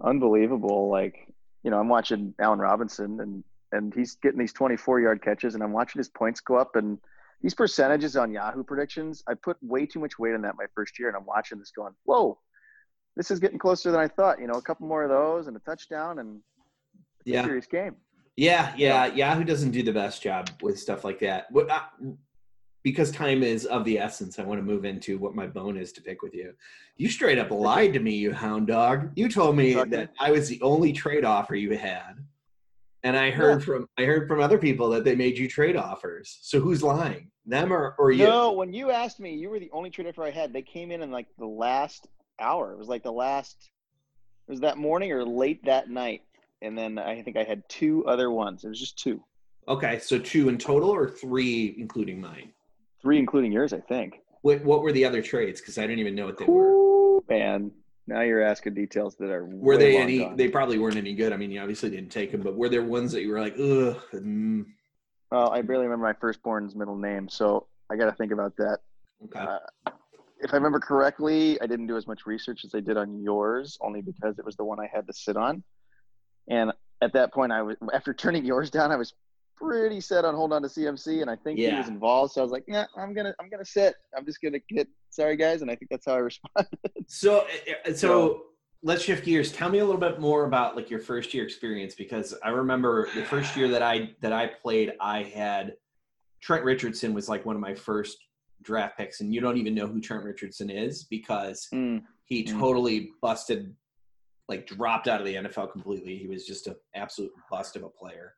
Unbelievable 0.02 0.90
like, 0.90 1.28
you 1.64 1.72
know, 1.72 1.80
I'm 1.80 1.88
watching 1.88 2.34
Allen 2.40 2.60
Robinson 2.60 3.20
and 3.22 3.44
and 3.72 3.94
he's 3.94 4.16
getting 4.16 4.40
these 4.40 4.54
24 4.54 5.02
yard 5.02 5.22
catches 5.22 5.56
and 5.56 5.64
I'm 5.64 5.74
watching 5.74 6.00
his 6.00 6.10
points 6.10 6.40
go 6.40 6.56
up 6.56 6.76
and 6.76 6.98
these 7.46 7.54
percentages 7.54 8.16
on 8.16 8.32
Yahoo 8.32 8.64
predictions, 8.64 9.24
I 9.28 9.36
put 9.36 9.56
way 9.62 9.86
too 9.86 10.00
much 10.00 10.18
weight 10.18 10.34
on 10.34 10.42
that 10.42 10.56
my 10.58 10.66
first 10.74 10.98
year 10.98 11.10
and 11.10 11.16
I'm 11.16 11.28
watching 11.28 11.60
this 11.60 11.70
going, 11.70 11.94
"Whoa. 12.04 12.40
This 13.16 13.30
is 13.30 13.40
getting 13.40 13.60
closer 13.60 13.92
than 13.92 14.00
I 14.00 14.08
thought, 14.08 14.42
you 14.42 14.48
know, 14.48 14.56
a 14.56 14.62
couple 14.64 14.88
more 14.88 15.04
of 15.04 15.12
those 15.12 15.46
and 15.46 15.56
a 15.56 15.60
touchdown 15.60 16.18
and 16.18 16.42
yeah. 17.24 17.44
serious 17.44 17.68
game. 17.68 17.98
Yeah, 18.36 18.74
yeah, 18.76 19.06
Yahoo 19.06 19.44
doesn't 19.44 19.70
do 19.70 19.84
the 19.84 19.94
best 19.94 20.24
job 20.24 20.50
with 20.64 20.80
stuff 20.80 21.04
like 21.04 21.20
that. 21.20 21.46
Uh, 21.56 21.82
because 22.84 23.12
time 23.12 23.44
is 23.44 23.66
of 23.66 23.86
the 23.86 24.00
essence, 24.00 24.40
I 24.40 24.44
want 24.44 24.60
to 24.60 24.66
move 24.66 24.84
into 24.84 25.20
what 25.20 25.36
my 25.36 25.46
bone 25.46 25.78
is 25.78 25.92
to 25.94 26.02
pick 26.02 26.24
with 26.24 26.34
you. 26.34 26.52
You 26.98 27.10
straight 27.10 27.38
up 27.38 27.52
lied 27.52 27.94
to 27.94 28.00
me, 28.00 28.16
you 28.16 28.34
hound 28.34 28.66
dog. 28.66 29.12
You 29.16 29.30
told 29.30 29.56
me 29.56 29.76
that 29.76 30.14
I 30.20 30.32
was 30.32 30.50
the 30.50 30.62
only 30.64 30.94
trade 30.94 31.24
offer 31.24 31.54
you 31.54 31.78
had, 31.78 32.16
and 33.04 33.16
I 33.16 33.30
heard 33.30 33.60
yeah. 33.60 33.66
from 33.66 33.88
I 34.00 34.06
heard 34.06 34.28
from 34.28 34.42
other 34.42 34.58
people 34.58 34.90
that 34.90 35.04
they 35.04 35.16
made 35.16 35.38
you 35.38 35.48
trade 35.48 35.76
offers. 35.76 36.40
So 36.42 36.60
who's 36.60 36.82
lying, 36.82 37.30
them 37.46 37.72
or 37.72 37.96
or 37.98 38.12
you? 38.12 38.26
No, 38.26 38.52
when 38.52 38.74
you 38.74 38.92
asked 38.92 39.20
me, 39.20 39.34
you 39.36 39.50
were 39.50 39.60
the 39.60 39.72
only 39.72 39.90
trade 39.90 40.08
offer 40.08 40.24
I 40.24 40.32
had. 40.32 40.54
They 40.54 40.62
came 40.62 40.92
in 40.92 41.02
in 41.02 41.12
like 41.12 41.28
the 41.38 41.46
last 41.46 42.08
hour. 42.40 42.72
It 42.72 42.78
was 42.78 42.88
like 42.88 43.04
the 43.04 43.12
last. 43.12 43.70
It 44.48 44.52
was 44.52 44.62
that 44.62 44.78
morning 44.78 45.12
or 45.12 45.26
late 45.26 45.66
that 45.66 45.90
night 45.90 46.22
and 46.66 46.78
then 46.78 46.98
I 46.98 47.22
think 47.22 47.38
I 47.38 47.44
had 47.44 47.68
two 47.70 48.06
other 48.06 48.32
ones. 48.32 48.64
It 48.64 48.70
was 48.70 48.80
just 48.80 48.98
two. 48.98 49.24
Okay, 49.68 50.00
so 50.00 50.20
two 50.20 50.50
in 50.50 50.58
total, 50.58 50.90
or 50.90 51.10
three 51.10 51.76
including 51.78 52.20
mine? 52.20 52.52
Three 53.02 53.20
including 53.20 53.52
yours, 53.52 53.74
I 53.74 53.80
think. 53.80 54.20
What 54.42 54.64
What 54.64 54.82
were 54.82 54.92
the 54.92 55.06
other 55.06 55.22
trades? 55.22 55.62
Because 55.62 55.78
I 55.78 55.82
didn't 55.82 56.00
even 56.00 56.16
know 56.16 56.26
what 56.26 56.38
they 56.38 56.46
Ooh, 56.46 57.24
were. 57.28 57.34
Man, 57.34 57.72
now 58.08 58.22
you're 58.22 58.42
asking 58.44 58.76
details 58.76 59.16
that 59.18 59.30
are. 59.30 59.46
Were 59.46 59.78
they 59.78 59.98
any? 59.98 60.20
Gone. 60.20 60.36
They 60.36 60.50
probably 60.50 60.78
weren't 60.78 60.98
any 60.98 61.14
good. 61.14 61.34
I 61.34 61.38
mean, 61.38 61.52
you 61.52 61.62
obviously 61.62 61.90
didn't 61.90 62.10
take 62.10 62.32
them, 62.32 62.42
but 62.42 62.56
were 62.56 62.70
there 62.70 62.84
ones 62.84 63.12
that 63.12 63.22
you 63.22 63.32
were 63.32 63.40
like, 63.40 63.54
ugh? 63.54 64.02
Mm. 64.14 64.66
Well, 65.32 65.50
I 65.52 65.62
barely 65.62 65.86
remember 65.86 66.06
my 66.06 66.14
firstborn's 66.14 66.76
middle 66.76 66.98
name, 66.98 67.28
so 67.30 67.68
I 67.90 67.96
got 67.96 68.06
to 68.06 68.12
think 68.14 68.32
about 68.32 68.56
that. 68.58 68.80
Okay. 69.26 69.40
Uh, 69.40 69.92
if 70.40 70.54
I 70.54 70.58
remember 70.58 70.80
correctly, 70.80 71.60
I 71.62 71.68
didn't 71.68 71.88
do 71.88 71.98
as 71.98 72.08
much 72.08 72.26
research 72.26 72.66
as 72.66 72.76
I 72.76 72.80
did 72.80 72.98
on 72.98 73.22
yours, 73.22 73.78
only 73.82 74.02
because 74.02 74.38
it 74.38 74.46
was 74.46 74.56
the 74.56 74.64
one 74.64 74.80
I 74.80 74.88
had 74.94 75.08
to 75.08 75.14
sit 75.14 75.38
on. 75.38 75.64
And 76.50 76.72
at 77.02 77.14
that 77.14 77.34
point, 77.34 77.52
I 77.52 77.62
was 77.62 77.78
after 77.94 78.14
turning 78.14 78.46
yours 78.46 78.70
down, 78.70 78.92
I 78.92 78.96
was 78.96 79.14
pretty 79.56 80.02
set 80.02 80.26
on 80.26 80.36
hold 80.36 80.54
on 80.54 80.62
to 80.62 80.68
CMC, 80.68 81.22
and 81.22 81.30
I 81.30 81.36
think 81.36 81.60
yeah. 81.60 81.72
he 81.72 81.78
was 81.78 81.88
involved. 81.88 82.34
So 82.34 82.42
I 82.42 82.44
was 82.44 82.52
like, 82.52 82.66
yeah, 82.68 82.86
I'm 82.98 83.14
gonna 83.14 83.34
I'm 83.40 83.50
gonna 83.50 83.66
sit. 83.66 83.96
I'm 84.16 84.26
just 84.26 84.42
gonna 84.42 84.60
get 84.70 84.88
sorry 85.10 85.38
guys, 85.38 85.62
and 85.62 85.72
I 85.72 85.76
think 85.76 85.90
that's 85.90 86.06
how 86.06 86.14
I 86.14 86.18
responded. 86.30 86.78
So 87.08 87.46
eh, 87.68 87.74
eh, 87.86 87.94
so. 87.94 87.94
so 87.96 88.44
let's 88.86 89.04
shift 89.04 89.26
gears. 89.26 89.52
Tell 89.52 89.68
me 89.68 89.80
a 89.80 89.86
little 89.86 90.00
bit 90.00 90.20
more 90.20 90.46
about 90.46 90.76
like 90.76 90.92
your 90.92 91.00
first 91.00 91.34
year 91.34 91.44
experience 91.44 91.96
because 91.96 92.36
I 92.44 92.50
remember 92.50 93.10
the 93.16 93.24
first 93.24 93.58
year 93.58 93.68
that 93.70 93.82
I 93.82 94.12
that 94.22 94.32
I 94.32 94.46
played, 94.46 94.94
I 95.02 95.24
had 95.24 95.74
Trent 96.40 96.64
Richardson 96.64 97.14
was 97.14 97.28
like 97.28 97.46
one 97.48 97.56
of 97.56 97.62
my 97.62 97.74
first 97.74 98.20
draft 98.62 98.96
picks, 98.98 99.22
and 99.22 99.34
you 99.34 99.42
don't 99.42 99.58
even 99.58 99.74
know 99.74 99.88
who 99.88 100.00
Trent 100.00 100.24
Richardson 100.24 100.70
is 100.70 101.04
because 101.06 101.68
mm. 101.74 102.04
he 102.26 102.44
mm. 102.44 102.60
totally 102.60 103.12
busted 103.24 103.76
like 104.48 104.68
dropped 104.68 105.08
out 105.08 105.20
of 105.20 105.26
the 105.26 105.34
NFL 105.34 105.72
completely. 105.72 106.16
He 106.18 106.28
was 106.28 106.46
just 106.46 106.68
an 106.68 106.76
absolute 106.94 107.32
bust 107.50 107.76
of 107.76 107.84
a 107.84 107.90
player, 107.90 108.36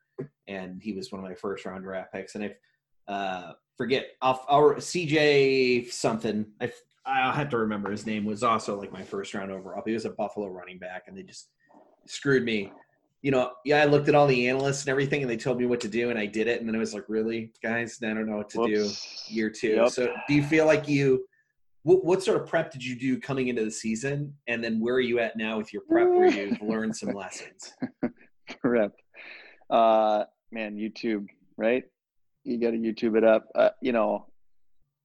and 0.48 0.80
he 0.82 0.94
was 0.94 1.12
one 1.12 1.22
of 1.22 1.28
my 1.28 1.34
first 1.34 1.66
round 1.66 1.84
draft 1.84 2.14
picks. 2.14 2.34
And 2.34 2.44
I 2.44 3.12
uh, 3.12 3.52
forget, 3.76 4.06
I'll, 4.22 4.44
I'll, 4.48 4.74
CJ 4.74 5.92
something. 5.92 6.46
I 6.58 6.72
I'll 7.08 7.32
have 7.32 7.48
to 7.50 7.58
remember 7.58 7.90
his 7.90 8.06
name 8.06 8.24
was 8.24 8.42
also 8.42 8.78
like 8.78 8.92
my 8.92 9.02
first 9.02 9.34
round 9.34 9.50
overall. 9.50 9.82
He 9.84 9.92
was 9.92 10.04
a 10.04 10.10
Buffalo 10.10 10.48
running 10.48 10.78
back, 10.78 11.04
and 11.06 11.16
they 11.16 11.22
just 11.22 11.48
screwed 12.06 12.44
me. 12.44 12.72
You 13.22 13.32
know, 13.32 13.52
yeah, 13.64 13.82
I 13.82 13.86
looked 13.86 14.08
at 14.08 14.14
all 14.14 14.26
the 14.26 14.48
analysts 14.48 14.82
and 14.82 14.90
everything, 14.90 15.22
and 15.22 15.30
they 15.30 15.36
told 15.36 15.58
me 15.58 15.66
what 15.66 15.80
to 15.80 15.88
do, 15.88 16.10
and 16.10 16.18
I 16.18 16.26
did 16.26 16.46
it. 16.46 16.60
And 16.60 16.68
then 16.68 16.74
it 16.74 16.78
was 16.78 16.94
like, 16.94 17.04
really, 17.08 17.52
guys, 17.62 17.98
I 18.02 18.06
don't 18.06 18.28
know 18.28 18.36
what 18.36 18.50
to 18.50 18.58
Whoops. 18.58 19.26
do 19.28 19.34
year 19.34 19.50
two. 19.50 19.70
Yep. 19.70 19.90
So, 19.90 20.14
do 20.28 20.34
you 20.34 20.42
feel 20.42 20.66
like 20.66 20.86
you 20.86 21.24
what, 21.88 22.04
what 22.04 22.22
sort 22.22 22.40
of 22.40 22.46
prep 22.46 22.70
did 22.70 22.84
you 22.84 22.98
do 22.98 23.18
coming 23.18 23.48
into 23.48 23.64
the 23.64 23.70
season, 23.70 24.34
and 24.46 24.62
then 24.62 24.78
where 24.78 24.94
are 24.94 25.00
you 25.00 25.18
at 25.20 25.36
now 25.36 25.56
with 25.56 25.72
your 25.72 25.82
prep 25.88 26.08
where 26.08 26.26
you've 26.26 26.60
learned 26.62 26.94
some 26.94 27.10
lessons? 27.10 27.72
prep, 28.60 28.92
uh, 29.70 30.24
man, 30.52 30.76
YouTube, 30.76 31.26
right? 31.56 31.84
You 32.44 32.60
got 32.60 32.72
to 32.72 32.76
YouTube 32.76 33.16
it 33.16 33.24
up. 33.24 33.48
Uh, 33.54 33.70
you 33.80 33.92
know, 33.92 34.26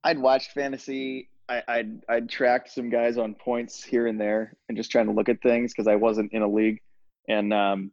I'd 0.03 0.19
watched 0.19 0.51
fantasy. 0.51 1.29
I, 1.49 1.63
I'd 1.67 2.05
I'd 2.07 2.29
tracked 2.29 2.71
some 2.71 2.89
guys 2.89 3.17
on 3.17 3.35
points 3.35 3.83
here 3.83 4.07
and 4.07 4.19
there, 4.19 4.55
and 4.67 4.77
just 4.77 4.91
trying 4.91 5.07
to 5.07 5.11
look 5.11 5.29
at 5.29 5.41
things 5.41 5.73
because 5.73 5.87
I 5.87 5.95
wasn't 5.95 6.33
in 6.33 6.41
a 6.41 6.47
league, 6.47 6.81
and 7.27 7.53
um, 7.53 7.91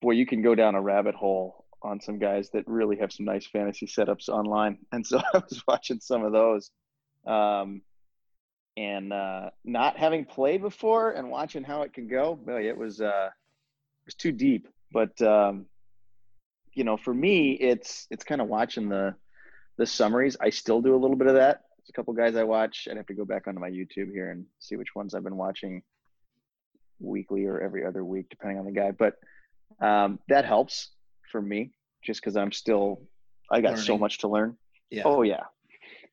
boy, 0.00 0.12
you 0.12 0.26
can 0.26 0.42
go 0.42 0.54
down 0.54 0.74
a 0.74 0.80
rabbit 0.80 1.14
hole 1.14 1.64
on 1.82 2.00
some 2.00 2.18
guys 2.18 2.50
that 2.50 2.66
really 2.66 2.96
have 2.96 3.12
some 3.12 3.26
nice 3.26 3.46
fantasy 3.46 3.86
setups 3.86 4.28
online. 4.28 4.78
And 4.92 5.06
so 5.06 5.18
I 5.18 5.38
was 5.38 5.62
watching 5.66 6.00
some 6.00 6.24
of 6.24 6.32
those. 6.32 6.70
Um, 7.26 7.82
and 8.76 9.12
uh, 9.12 9.50
not 9.64 9.96
having 9.96 10.24
played 10.24 10.62
before 10.62 11.10
and 11.10 11.30
watching 11.30 11.64
how 11.64 11.82
it 11.82 11.92
can 11.92 12.06
go, 12.06 12.36
boy, 12.36 12.68
it 12.68 12.76
was 12.76 13.00
uh, 13.00 13.28
it 13.28 14.06
was 14.06 14.14
too 14.14 14.30
deep. 14.30 14.68
But 14.92 15.20
um, 15.20 15.66
you 16.74 16.84
know, 16.84 16.96
for 16.96 17.12
me, 17.12 17.52
it's 17.52 18.06
it's 18.10 18.22
kind 18.22 18.40
of 18.40 18.46
watching 18.46 18.88
the 18.88 19.16
the 19.78 19.86
summaries. 19.86 20.36
I 20.40 20.50
still 20.50 20.80
do 20.80 20.94
a 20.94 20.98
little 20.98 21.16
bit 21.16 21.26
of 21.26 21.34
that. 21.34 21.62
There's 21.88 21.94
a 21.94 21.96
couple 21.96 22.12
guys 22.12 22.36
I 22.36 22.44
watch. 22.44 22.86
I'd 22.90 22.98
have 22.98 23.06
to 23.06 23.14
go 23.14 23.24
back 23.24 23.46
onto 23.46 23.60
my 23.60 23.70
YouTube 23.70 24.12
here 24.12 24.30
and 24.30 24.44
see 24.58 24.76
which 24.76 24.94
ones 24.94 25.14
I've 25.14 25.24
been 25.24 25.38
watching 25.38 25.82
weekly 27.00 27.46
or 27.46 27.60
every 27.60 27.86
other 27.86 28.04
week, 28.04 28.28
depending 28.28 28.58
on 28.58 28.66
the 28.66 28.72
guy. 28.72 28.90
But 28.90 29.14
um, 29.80 30.18
that 30.28 30.44
helps 30.44 30.90
for 31.32 31.40
me 31.40 31.70
just 32.04 32.20
because 32.20 32.36
I'm 32.36 32.52
still 32.52 33.00
I 33.50 33.62
got 33.62 33.78
so 33.78 33.96
much 33.96 34.18
to 34.18 34.28
learn. 34.28 34.58
Yeah. 34.90 35.04
Oh 35.06 35.22
yeah, 35.22 35.44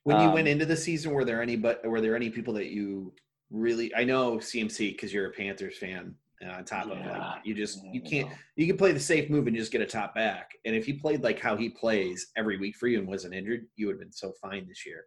When 0.04 0.18
you 0.22 0.28
Um, 0.30 0.34
went 0.36 0.48
into 0.48 0.66
the 0.66 0.78
season, 0.78 1.12
were 1.12 1.26
there 1.26 1.42
any 1.42 1.58
but 1.58 1.86
were 1.86 2.00
there 2.00 2.16
any 2.16 2.30
people 2.30 2.54
that 2.54 2.68
you 2.68 3.14
really? 3.50 3.94
I 3.94 4.06
know 4.06 4.38
CMC 4.38 4.92
because 4.94 5.14
you're 5.14 5.28
a 5.28 5.32
Panthers 5.34 5.78
fan. 5.78 6.16
And 6.42 6.52
on 6.52 6.64
top 6.66 6.86
of 6.86 6.98
Yeah. 6.98 7.12
like 7.34 7.46
you 7.46 7.54
just 7.54 7.84
you 7.94 8.02
can't 8.02 8.30
you 8.56 8.66
can 8.68 8.78
play 8.78 8.92
the 8.94 9.00
safe 9.00 9.30
move 9.30 9.48
and 9.48 9.56
just 9.58 9.72
get 9.74 9.82
a 9.82 9.86
top 9.86 10.16
back. 10.16 10.52
And 10.66 10.74
if 10.76 10.86
he 10.86 10.94
played 10.94 11.22
like 11.22 11.40
how 11.40 11.58
he 11.58 11.68
plays 11.70 12.28
every 12.38 12.58
week 12.58 12.76
for 12.78 12.88
you 12.88 13.00
and 13.00 13.08
wasn't 13.08 13.34
injured, 13.34 13.68
you 13.76 13.88
would 13.88 13.94
have 13.96 14.00
been 14.02 14.12
so 14.14 14.32
fine 14.42 14.68
this 14.68 14.86
year, 14.86 15.06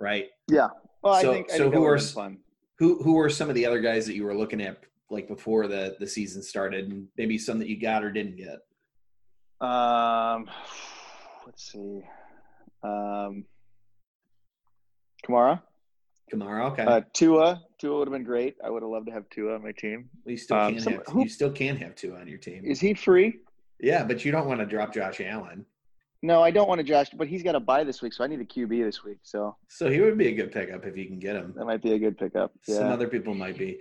right? 0.00 0.26
yeah. 0.48 0.68
Well, 1.02 1.14
I 1.14 1.22
So- 1.22 1.32
think 1.32 1.50
I 1.52 1.56
so 1.56 1.62
think 1.64 1.74
who 1.74 1.84
are 1.84 1.98
fun? 1.98 2.38
Who 2.78 3.02
who 3.02 3.14
were 3.14 3.28
some 3.30 3.48
of 3.48 3.54
the 3.54 3.64
other 3.66 3.80
guys 3.80 4.06
that 4.06 4.14
you 4.14 4.24
were 4.24 4.34
looking 4.36 4.60
at 4.60 4.82
like 5.10 5.28
before 5.28 5.66
the 5.68 5.96
the 6.00 6.06
season 6.06 6.42
started, 6.42 6.90
and 6.90 7.08
maybe 7.16 7.38
some 7.38 7.58
that 7.58 7.68
you 7.68 7.78
got 7.80 8.02
or 8.04 8.10
didn't 8.10 8.36
get? 8.36 8.58
Um, 9.66 10.48
let's 11.46 11.70
see. 11.70 12.00
Um, 12.82 13.44
Kamara, 15.26 15.62
Kamara, 16.32 16.70
okay. 16.72 16.82
uh, 16.84 17.02
Tua. 17.12 17.62
Tua 17.78 17.98
would 17.98 18.08
have 18.08 18.12
been 18.12 18.24
great. 18.24 18.56
I 18.64 18.70
would 18.70 18.82
have 18.82 18.90
loved 18.90 19.06
to 19.06 19.12
have 19.12 19.28
Tua 19.30 19.54
on 19.54 19.62
my 19.62 19.72
team. 19.72 20.08
you 20.24 20.36
still 20.38 20.56
um, 20.56 20.74
can 20.74 20.82
some- 20.82 20.92
have 20.94 21.06
who- 21.08 21.22
you 21.22 21.28
still 21.28 21.52
can 21.52 21.76
have 21.76 21.94
Tua 21.94 22.18
on 22.20 22.28
your 22.28 22.38
team. 22.38 22.64
Is 22.64 22.80
he 22.80 22.94
free? 22.94 23.40
yeah, 23.80 24.04
but 24.04 24.24
you 24.24 24.32
don't 24.32 24.46
want 24.46 24.60
to 24.60 24.66
drop 24.66 24.92
Josh 24.94 25.20
Allen. 25.20 25.64
No, 26.22 26.42
I 26.42 26.50
don't 26.50 26.68
want 26.68 26.78
to 26.80 26.84
Josh, 26.84 27.08
but 27.16 27.28
he's 27.28 27.42
got 27.42 27.52
to 27.52 27.60
bye 27.60 27.82
this 27.82 28.02
week, 28.02 28.12
so 28.12 28.22
I 28.22 28.26
need 28.26 28.40
a 28.40 28.44
QB 28.44 28.84
this 28.84 29.02
week. 29.02 29.18
So 29.22 29.56
So 29.68 29.88
he 29.90 30.00
would 30.00 30.18
be 30.18 30.28
a 30.28 30.32
good 30.34 30.52
pickup 30.52 30.84
if 30.84 30.96
you 30.96 31.06
can 31.06 31.18
get 31.18 31.34
him. 31.36 31.54
that 31.56 31.64
might 31.64 31.82
be 31.82 31.92
a 31.94 31.98
good 31.98 32.18
pickup. 32.18 32.52
Yeah. 32.68 32.76
Some 32.76 32.88
other 32.88 33.08
people 33.08 33.34
might 33.34 33.56
be. 33.56 33.78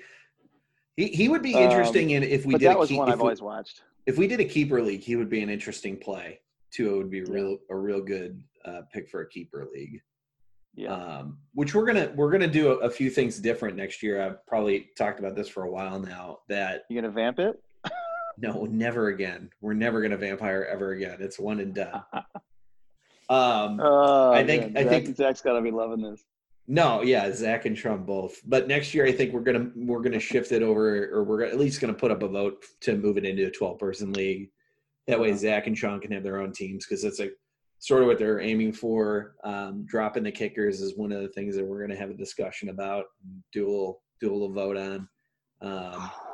He 0.96 1.08
he 1.08 1.28
would 1.30 1.42
be 1.42 1.54
Um, 1.56 1.64
interesting 1.64 2.12
in 2.12 2.24
if 2.24 2.46
we 2.46 2.54
but 2.54 2.60
did 2.62 2.70
that 2.70 2.76
a 2.78 2.80
was 2.80 2.90
keep, 2.90 2.98
one 2.98 3.10
if, 3.10 3.14
I've 3.14 3.20
we, 3.20 3.24
always 3.24 3.42
watched. 3.42 3.84
if 4.06 4.18
we 4.18 4.28
did 4.28 4.40
a 4.40 4.46
keeper 4.46 4.82
league, 4.82 5.02
he 5.02 5.16
would 5.16 5.30
be 5.30 5.42
an 5.42 5.50
interesting 5.50 5.98
play. 5.98 6.40
Tua 6.72 6.98
would 6.98 7.10
be 7.10 7.22
real 7.24 7.58
a 7.70 7.76
real 7.76 8.02
good 8.02 8.42
uh, 8.66 8.82
pick 8.94 9.10
for 9.10 9.22
a 9.22 9.30
keeper 9.30 9.68
league. 9.74 10.02
Yeah. 10.76 10.94
Um, 10.94 11.40
which 11.56 11.74
we're 11.76 11.86
gonna 11.86 12.12
we're 12.16 12.32
gonna 12.32 12.48
do 12.48 12.72
a, 12.72 12.76
a 12.86 12.90
few 12.90 13.10
things 13.10 13.40
different 13.40 13.76
next 13.76 14.02
year. 14.04 14.22
I've 14.22 14.46
probably 14.46 14.90
talked 14.98 15.20
about 15.20 15.36
this 15.36 15.50
for 15.50 15.64
a 15.64 15.72
while 15.72 16.00
now. 16.00 16.40
That 16.48 16.84
you 16.90 17.02
gonna 17.02 17.12
vamp 17.14 17.40
it? 17.40 17.62
No, 18.40 18.66
never 18.66 19.08
again. 19.10 19.50
We're 19.62 19.74
never 19.74 20.02
gonna 20.02 20.18
vampire 20.18 20.68
ever 20.72 20.92
again. 20.92 21.18
It's 21.20 21.40
one 21.40 21.60
and 21.60 21.74
done. 21.74 22.04
Um, 23.32 23.80
Oh, 23.80 24.32
I 24.32 24.44
think- 24.44 24.74
man. 24.74 24.78
I 24.78 24.90
Zach, 24.90 25.04
think- 25.04 25.16
Zach's 25.18 25.42
got 25.42 25.54
to 25.54 25.62
be 25.62 25.70
loving 25.70 26.02
this. 26.02 26.24
No, 26.68 27.04
yeah, 27.04 27.32
Zach 27.32 27.66
and 27.66 27.78
Trump 27.78 28.08
both. 28.08 28.40
But 28.44 28.68
next 28.68 28.92
year, 28.96 29.06
I 29.06 29.12
think 29.12 29.34
we're 29.34 29.42
gonna 29.42 29.70
we're 29.76 30.02
gonna 30.02 30.20
shift 30.20 30.52
it 30.52 30.64
over, 30.64 31.10
or 31.14 31.24
we're 31.24 31.44
at 31.44 31.60
least 31.60 31.80
gonna 31.80 31.94
put 31.94 32.10
up 32.12 32.24
a 32.24 32.28
vote 32.28 32.66
to 32.82 32.96
move 32.98 33.18
it 33.18 33.26
into 33.26 33.46
a 33.46 33.52
twelve 33.52 33.78
person 33.78 34.14
league. 34.14 34.50
That 35.08 35.20
way, 35.20 35.30
Uh-huh. 35.30 35.38
Zach 35.38 35.68
and 35.68 35.78
Sean 35.78 36.00
can 36.00 36.12
have 36.12 36.24
their 36.24 36.40
own 36.40 36.52
teams 36.54 36.86
because 36.88 37.04
that's 37.04 37.20
like 37.20 37.34
sort 37.78 38.02
of 38.02 38.08
what 38.08 38.18
they're 38.20 38.40
aiming 38.40 38.74
for. 38.74 39.36
Um, 39.44 39.84
dropping 39.88 40.24
the 40.24 40.32
kickers 40.32 40.82
is 40.82 40.98
one 40.98 41.12
of 41.12 41.22
the 41.22 41.30
things 41.30 41.56
that 41.56 41.66
we're 41.66 41.82
gonna 41.82 42.00
have 42.00 42.10
a 42.12 42.16
discussion 42.16 42.70
about, 42.70 43.06
do 43.54 43.68
a 43.68 43.70
little 43.70 44.02
do 44.22 44.32
a 44.32 44.34
little 44.34 44.52
vote 44.54 44.78
on. 44.78 45.08
Um, 45.62 46.12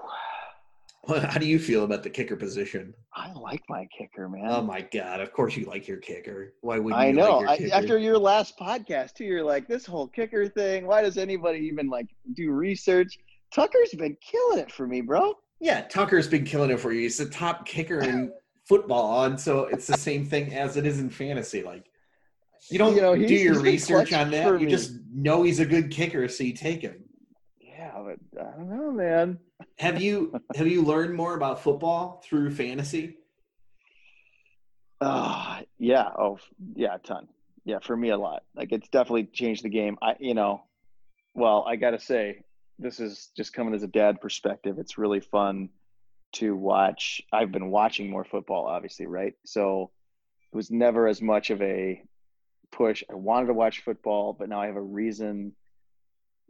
how 1.07 1.39
do 1.39 1.45
you 1.45 1.59
feel 1.59 1.83
about 1.83 2.03
the 2.03 2.09
kicker 2.09 2.35
position? 2.35 2.93
I 3.13 3.31
like 3.33 3.61
my 3.69 3.87
kicker, 3.97 4.27
man. 4.27 4.47
Oh 4.47 4.61
my 4.61 4.81
god! 4.81 5.21
Of 5.21 5.31
course 5.33 5.55
you 5.55 5.65
like 5.65 5.87
your 5.87 5.97
kicker. 5.97 6.53
Why 6.61 6.79
wouldn't 6.79 7.01
I 7.01 7.11
know. 7.11 7.39
Like 7.39 7.59
your 7.59 7.73
I, 7.73 7.77
after 7.77 7.97
your 7.97 8.17
last 8.17 8.57
podcast, 8.57 9.13
too, 9.13 9.25
you're 9.25 9.43
like, 9.43 9.67
this 9.67 9.85
whole 9.85 10.07
kicker 10.07 10.47
thing. 10.47 10.87
Why 10.87 11.01
does 11.01 11.17
anybody 11.17 11.59
even 11.59 11.89
like 11.89 12.07
do 12.33 12.51
research? 12.51 13.17
Tucker's 13.53 13.93
been 13.97 14.17
killing 14.21 14.59
it 14.59 14.71
for 14.71 14.87
me, 14.87 15.01
bro. 15.01 15.33
Yeah, 15.59 15.81
Tucker's 15.81 16.27
been 16.27 16.43
killing 16.43 16.71
it 16.71 16.79
for 16.79 16.91
you. 16.91 17.01
He's 17.01 17.17
the 17.17 17.27
top 17.27 17.65
kicker 17.65 18.01
in 18.01 18.31
football, 18.67 19.25
and 19.25 19.39
so 19.39 19.65
it's 19.65 19.87
the 19.87 19.97
same 19.97 20.25
thing 20.25 20.53
as 20.53 20.75
it 20.75 20.85
is 20.85 20.99
in 20.99 21.09
fantasy. 21.09 21.63
Like 21.63 21.85
you 22.69 22.79
don't 22.79 22.95
You 22.95 23.01
know, 23.01 23.15
do 23.15 23.33
your 23.33 23.59
research 23.59 24.11
on 24.13 24.31
that. 24.31 24.45
You 24.59 24.65
me. 24.65 24.71
just 24.71 24.93
know 25.13 25.43
he's 25.43 25.59
a 25.59 25.65
good 25.65 25.91
kicker, 25.91 26.27
so 26.27 26.43
you 26.43 26.53
take 26.53 26.81
him. 26.81 27.03
Yeah, 27.59 27.91
but 28.03 28.17
I 28.41 28.57
don't 28.57 28.69
know, 28.69 28.91
man. 28.91 29.39
Have 29.77 30.01
you 30.01 30.39
have 30.55 30.67
you 30.67 30.83
learned 30.83 31.15
more 31.15 31.35
about 31.35 31.61
football 31.61 32.21
through 32.23 32.51
fantasy? 32.51 33.17
Ah, 35.01 35.61
yeah. 35.77 36.09
Oh, 36.17 36.39
yeah, 36.75 36.95
a 36.95 36.99
ton. 36.99 37.27
Yeah, 37.65 37.79
for 37.81 37.95
me, 37.97 38.09
a 38.09 38.17
lot. 38.17 38.43
Like 38.55 38.71
it's 38.71 38.87
definitely 38.89 39.25
changed 39.25 39.63
the 39.63 39.69
game. 39.69 39.97
I, 40.01 40.15
you 40.19 40.33
know, 40.33 40.63
well, 41.33 41.65
I 41.67 41.75
gotta 41.75 41.99
say, 41.99 42.43
this 42.79 42.99
is 42.99 43.29
just 43.35 43.53
coming 43.53 43.73
as 43.73 43.83
a 43.83 43.87
dad 43.87 44.21
perspective. 44.21 44.77
It's 44.79 44.97
really 44.97 45.19
fun 45.19 45.69
to 46.33 46.55
watch. 46.55 47.21
I've 47.33 47.51
been 47.51 47.69
watching 47.69 48.09
more 48.09 48.23
football, 48.23 48.67
obviously, 48.67 49.07
right? 49.07 49.33
So 49.45 49.91
it 50.51 50.55
was 50.55 50.71
never 50.71 51.07
as 51.07 51.21
much 51.21 51.49
of 51.49 51.61
a 51.61 52.01
push. 52.71 53.03
I 53.09 53.15
wanted 53.15 53.47
to 53.47 53.53
watch 53.53 53.81
football, 53.81 54.33
but 54.33 54.49
now 54.49 54.61
I 54.61 54.67
have 54.67 54.75
a 54.75 54.81
reason. 54.81 55.53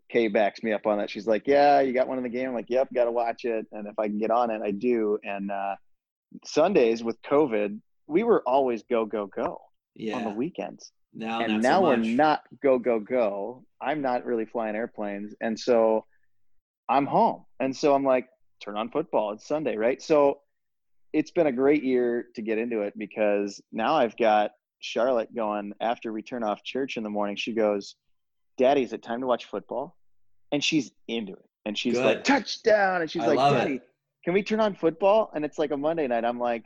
Kay 0.10 0.28
backs 0.28 0.62
me 0.64 0.72
up 0.72 0.86
on 0.86 0.98
that. 1.00 1.10
She's 1.10 1.28
like, 1.28 1.44
"Yeah, 1.48 1.80
you 1.82 1.94
got 1.94 2.08
one 2.08 2.18
in 2.18 2.24
the 2.24 2.30
game." 2.30 2.50
I'm 2.50 2.56
like, 2.56 2.70
"Yep, 2.70 2.90
got 2.94 3.06
to 3.06 3.12
watch 3.12 3.44
it." 3.46 3.66
And 3.72 3.88
if 3.88 3.98
I 3.98 4.08
can 4.08 4.18
get 4.20 4.32
on 4.32 4.52
it, 4.52 4.62
I 4.62 4.72
do. 4.72 5.18
And 5.24 5.50
uh, 5.52 5.76
Sundays 6.46 7.04
with 7.04 7.22
COVID, 7.24 7.80
we 8.08 8.24
were 8.24 8.42
always 8.48 8.84
go 8.84 9.06
go 9.06 9.26
go 9.28 9.62
Yeah. 9.96 10.16
on 10.18 10.24
the 10.24 10.30
weekends, 10.30 10.92
now, 11.14 11.40
and 11.42 11.62
now 11.62 11.80
so 11.80 11.84
we're 11.84 11.98
not 11.98 12.42
go 12.62 12.78
go 12.78 13.00
go. 13.00 13.66
I'm 13.82 14.02
not 14.02 14.26
really 14.26 14.46
flying 14.46 14.76
airplanes, 14.76 15.34
and 15.42 15.60
so 15.60 16.06
I'm 16.88 17.06
home, 17.08 17.46
and 17.60 17.76
so 17.76 17.96
I'm 17.96 18.04
like, 18.04 18.28
turn 18.64 18.78
on 18.78 18.90
football. 18.92 19.32
It's 19.34 19.48
Sunday, 19.48 19.76
right? 19.76 20.02
So 20.02 20.42
it's 21.14 21.32
been 21.32 21.48
a 21.48 21.52
great 21.52 21.84
year 21.84 22.28
to 22.36 22.42
get 22.42 22.58
into 22.58 22.82
it 22.82 22.94
because 22.98 23.62
now 23.72 23.96
I've 23.96 24.18
got 24.18 24.52
Charlotte 24.82 25.34
going 25.34 25.74
after 25.80 26.12
we 26.14 26.22
turn 26.22 26.44
off 26.44 26.62
church 26.64 26.98
in 26.98 27.04
the 27.04 27.10
morning. 27.10 27.38
She 27.38 27.54
goes, 27.54 27.96
"Daddy, 28.58 28.84
is 28.84 28.94
it 28.94 29.04
time 29.04 29.22
to 29.22 29.28
watch 29.28 29.46
football?" 29.46 29.98
And 30.52 30.64
she's 30.64 30.92
into 31.08 31.34
it, 31.34 31.50
and 31.66 31.78
she's 31.78 31.94
Good. 31.94 32.06
like, 32.06 32.24
"Touchdown!" 32.24 33.02
And 33.02 33.12
she's 33.12 33.24
I 33.24 33.28
like, 33.28 33.38
love 33.38 33.56
it. 33.56 33.60
"Daddy, 33.60 33.82
can 34.24 34.34
we 34.34 34.44
turn 34.44 34.60
on 34.60 34.76
football?" 34.76 35.32
And 35.34 35.46
it's 35.46 35.58
like 35.58 35.72
a 35.72 35.78
Monday 35.78 36.08
night. 36.08 36.26
I'm 36.26 36.40
like, 36.40 36.66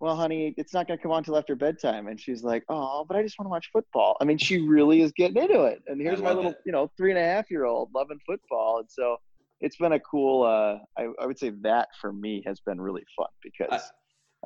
well, 0.00 0.16
honey, 0.16 0.54
it's 0.56 0.72
not 0.72 0.88
going 0.88 0.98
to 0.98 1.02
come 1.02 1.12
on 1.12 1.22
till 1.22 1.36
after 1.36 1.54
bedtime. 1.54 2.08
And 2.08 2.18
she's 2.18 2.42
like, 2.42 2.64
oh, 2.70 3.04
but 3.06 3.18
I 3.18 3.22
just 3.22 3.38
want 3.38 3.46
to 3.46 3.50
watch 3.50 3.68
football. 3.70 4.16
I 4.20 4.24
mean, 4.24 4.38
she 4.38 4.66
really 4.66 5.02
is 5.02 5.12
getting 5.12 5.36
into 5.36 5.64
it. 5.64 5.82
And 5.86 6.00
here's 6.00 6.22
my 6.22 6.32
little, 6.32 6.52
it. 6.52 6.60
you 6.64 6.72
know, 6.72 6.90
three 6.96 7.10
and 7.10 7.18
a 7.18 7.22
half 7.22 7.50
year 7.50 7.66
old 7.66 7.90
loving 7.94 8.18
football. 8.26 8.78
And 8.78 8.90
so 8.90 9.18
it's 9.60 9.76
been 9.76 9.92
a 9.92 10.00
cool, 10.00 10.42
uh, 10.42 10.78
I, 10.98 11.08
I 11.20 11.26
would 11.26 11.38
say 11.38 11.50
that 11.60 11.88
for 12.00 12.14
me 12.14 12.42
has 12.46 12.60
been 12.60 12.80
really 12.80 13.04
fun 13.14 13.28
because 13.42 13.82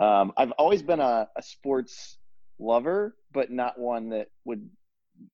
um, 0.00 0.32
I've 0.36 0.50
always 0.52 0.82
been 0.82 0.98
a, 0.98 1.28
a 1.36 1.42
sports 1.42 2.18
lover, 2.58 3.14
but 3.32 3.52
not 3.52 3.78
one 3.78 4.08
that 4.08 4.26
would 4.44 4.68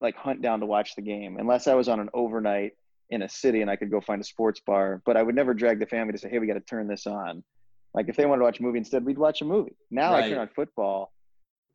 like 0.01 0.17
hunt 0.17 0.43
down 0.43 0.61
to 0.61 0.67
watch 0.67 0.95
the 0.95 1.03
game 1.03 1.37
unless 1.39 1.67
I 1.67 1.75
was 1.75 1.89
on 1.89 2.01
an 2.01 2.09
overnight 2.15 2.73
in 3.11 3.23
a 3.23 3.29
city 3.29 3.61
and 3.61 3.71
I 3.71 3.77
could 3.77 3.91
go 3.91 4.01
find 4.01 4.21
a 4.21 4.25
sports 4.25 4.61
bar. 4.65 5.03
But 5.05 5.17
I 5.17 5.23
would 5.23 5.35
never 5.35 5.55
drag 5.55 5.81
the 5.81 5.87
family 5.87 6.13
to 6.13 6.19
say, 6.19 6.29
hey, 6.29 6.39
we 6.39 6.47
got 6.47 6.55
to 6.55 6.61
turn 6.61 6.87
this 6.89 7.07
on. 7.07 7.43
Like 7.93 8.09
if 8.09 8.17
they 8.17 8.25
wanted 8.27 8.41
to 8.41 8.45
watch 8.45 8.61
a 8.61 8.63
movie 8.63 8.79
instead, 8.79 9.05
we'd 9.05 9.19
watch 9.19 9.41
a 9.43 9.45
movie. 9.45 9.77
Now 9.91 10.15
I 10.15 10.21
Right. 10.21 10.31
turn 10.31 10.39
on 10.39 10.49
football, 10.49 11.13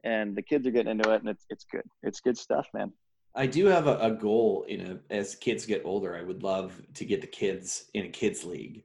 and 0.03 0.35
the 0.35 0.41
kids 0.41 0.65
are 0.65 0.71
getting 0.71 0.91
into 0.91 1.11
it, 1.11 1.21
and 1.21 1.29
it's 1.29 1.45
it's 1.49 1.65
good. 1.69 1.83
It's 2.03 2.21
good 2.21 2.37
stuff, 2.37 2.67
man. 2.73 2.93
I 3.35 3.47
do 3.47 3.65
have 3.65 3.87
a, 3.87 3.97
a 3.97 4.11
goal 4.11 4.63
in 4.69 4.79
a 4.79 5.13
as 5.13 5.35
kids 5.35 5.65
get 5.65 5.81
older. 5.83 6.15
I 6.15 6.21
would 6.21 6.41
love 6.41 6.81
to 6.93 7.03
get 7.03 7.19
the 7.19 7.27
kids 7.27 7.89
in 7.93 8.05
a 8.05 8.09
kids 8.09 8.45
league, 8.45 8.83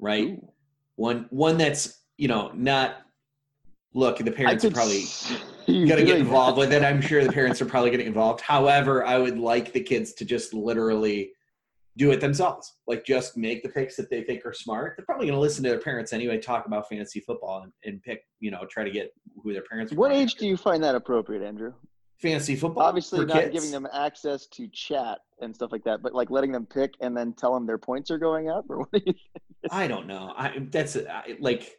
right? 0.00 0.24
Ooh. 0.24 0.48
One 0.96 1.26
one 1.30 1.56
that's 1.56 2.00
you 2.16 2.26
know 2.26 2.50
not. 2.52 3.03
Look, 3.94 4.18
the 4.18 4.32
parents 4.32 4.64
are 4.64 4.70
probably 4.70 5.04
going 5.66 5.88
to 5.88 6.04
get 6.04 6.18
involved 6.18 6.58
with 6.58 6.72
it. 6.72 6.82
I'm 6.82 7.00
sure 7.00 7.24
the 7.24 7.32
parents 7.32 7.62
are 7.62 7.66
probably 7.66 7.90
getting 7.90 8.06
involved. 8.06 8.40
However, 8.40 9.04
I 9.04 9.18
would 9.18 9.38
like 9.38 9.72
the 9.72 9.80
kids 9.80 10.12
to 10.14 10.24
just 10.24 10.52
literally 10.52 11.30
do 11.96 12.10
it 12.10 12.20
themselves. 12.20 12.74
Like 12.88 13.04
just 13.04 13.36
make 13.36 13.62
the 13.62 13.68
picks 13.68 13.94
that 13.96 14.10
they 14.10 14.22
think 14.22 14.44
are 14.44 14.52
smart. 14.52 14.94
They're 14.96 15.06
probably 15.06 15.26
going 15.26 15.36
to 15.36 15.40
listen 15.40 15.62
to 15.62 15.70
their 15.70 15.78
parents 15.78 16.12
anyway, 16.12 16.38
talk 16.38 16.66
about 16.66 16.88
fantasy 16.88 17.20
football 17.20 17.62
and, 17.62 17.72
and 17.84 18.02
pick, 18.02 18.24
you 18.40 18.50
know, 18.50 18.66
try 18.68 18.82
to 18.82 18.90
get 18.90 19.12
who 19.42 19.52
their 19.52 19.62
parents 19.62 19.92
are. 19.92 19.96
What 19.96 20.10
age 20.10 20.32
after. 20.32 20.40
do 20.40 20.46
you 20.48 20.56
find 20.56 20.82
that 20.82 20.96
appropriate, 20.96 21.42
Andrew? 21.42 21.72
fantasy 22.24 22.56
football? 22.56 22.84
Obviously, 22.84 23.24
not 23.24 23.34
kids? 23.34 23.52
giving 23.52 23.70
them 23.70 23.86
access 23.92 24.46
to 24.46 24.66
chat 24.68 25.18
and 25.40 25.54
stuff 25.54 25.70
like 25.72 25.84
that, 25.84 26.02
but 26.02 26.14
like 26.14 26.30
letting 26.30 26.52
them 26.52 26.66
pick 26.66 26.94
and 27.00 27.16
then 27.16 27.32
tell 27.34 27.52
them 27.52 27.66
their 27.66 27.78
points 27.78 28.10
are 28.10 28.18
going 28.18 28.48
up, 28.48 28.64
or 28.68 28.78
what 28.78 28.90
do 28.92 29.00
you? 29.04 29.12
Think? 29.12 29.72
I 29.72 29.86
don't 29.86 30.06
know. 30.06 30.32
I 30.36 30.66
that's 30.70 30.96
I, 30.96 31.36
like 31.38 31.76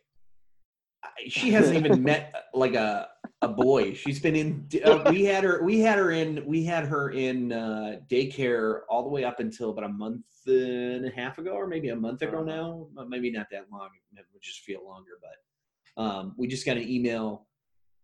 she 1.28 1.52
hasn't 1.52 1.76
even 1.78 2.04
met 2.04 2.34
like 2.54 2.76
a 2.76 3.08
a 3.42 3.48
boy. 3.48 3.94
She's 3.94 4.20
been 4.20 4.36
in. 4.36 4.68
Uh, 4.84 5.04
we 5.10 5.24
had 5.24 5.44
her. 5.44 5.64
We 5.64 5.80
had 5.80 5.98
her 5.98 6.12
in. 6.12 6.44
We 6.46 6.64
had 6.64 6.86
her 6.86 7.12
in 7.12 7.52
uh, 7.52 8.00
daycare 8.10 8.82
all 8.90 9.04
the 9.04 9.10
way 9.10 9.24
up 9.24 9.40
until 9.40 9.70
about 9.70 9.86
a 9.86 9.90
month 9.90 10.26
and 10.48 11.06
a 11.06 11.12
half 11.12 11.38
ago, 11.38 11.52
or 11.52 11.68
maybe 11.68 11.90
a 11.90 11.96
month 11.96 12.22
ago 12.22 12.44
now. 12.44 12.88
Maybe 13.08 13.32
not 13.32 13.48
that 13.52 13.66
long. 13.72 13.90
It 14.16 14.26
would 14.34 14.42
just 14.42 14.62
feel 14.62 14.86
longer. 14.86 15.20
But 15.22 16.04
um, 16.04 16.34
we 16.38 16.48
just 16.48 16.66
got 16.66 16.78
an 16.78 16.88
email 16.88 17.48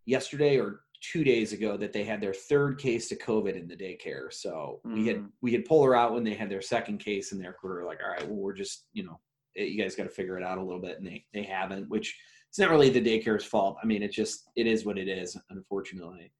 yesterday 0.05 0.59
or 0.59 0.81
two 1.01 1.23
days 1.23 1.51
ago 1.51 1.77
that 1.77 1.93
they 1.93 2.03
had 2.03 2.21
their 2.21 2.33
third 2.33 2.77
case 2.77 3.11
of 3.11 3.17
COVID 3.17 3.59
in 3.59 3.67
the 3.67 3.75
daycare. 3.75 4.31
So 4.31 4.81
mm. 4.85 4.93
we 4.93 5.07
had 5.07 5.25
we 5.41 5.51
had 5.51 5.65
pulled 5.65 5.85
her 5.85 5.95
out 5.95 6.13
when 6.13 6.23
they 6.23 6.33
had 6.33 6.49
their 6.49 6.61
second 6.61 6.99
case, 6.99 7.31
and 7.31 7.41
they 7.41 7.47
were 7.63 7.85
like, 7.85 7.99
"All 8.03 8.11
right, 8.11 8.27
well, 8.27 8.37
we're 8.37 8.53
just 8.53 8.87
you 8.93 9.03
know, 9.03 9.19
you 9.55 9.81
guys 9.81 9.95
got 9.95 10.03
to 10.03 10.09
figure 10.09 10.37
it 10.37 10.43
out 10.43 10.57
a 10.57 10.63
little 10.63 10.81
bit," 10.81 10.97
and 10.97 11.07
they 11.07 11.25
they 11.33 11.43
haven't, 11.43 11.89
which 11.89 12.17
it's 12.51 12.59
not 12.59 12.69
really 12.69 12.89
the 12.89 12.99
daycare's 12.99 13.45
fault. 13.45 13.77
I 13.81 13.85
mean, 13.85 14.03
it 14.03 14.11
just 14.11 14.49
it 14.57 14.67
is 14.67 14.83
what 14.83 14.97
it 14.97 15.07
is, 15.07 15.37
unfortunately. 15.51 16.33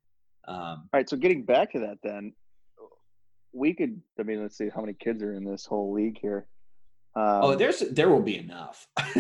Um, 0.45 0.57
All 0.57 0.89
right, 0.93 1.09
so 1.09 1.16
getting 1.16 1.45
back 1.45 1.72
to 1.72 1.80
that, 1.80 1.99
then 2.03 2.34
we 3.53 3.74
could. 3.74 4.01
I 4.20 4.24
mean, 4.24 4.41
let's 4.41 4.57
see 4.57 4.68
how 4.68 4.82
many 4.82 4.91
kids 4.91 5.24
are 5.24 5.34
in 5.34 5.45
this 5.45 5.66
whole 5.66 5.93
league 5.93 6.20
here. 6.22 6.47
Oh, 7.16 7.22
um, 7.22 7.39
oh, 7.43 7.55
there's 7.55 7.80
there 7.80 8.09
will 8.09 8.22
be 8.22 8.38
enough. 8.38 8.89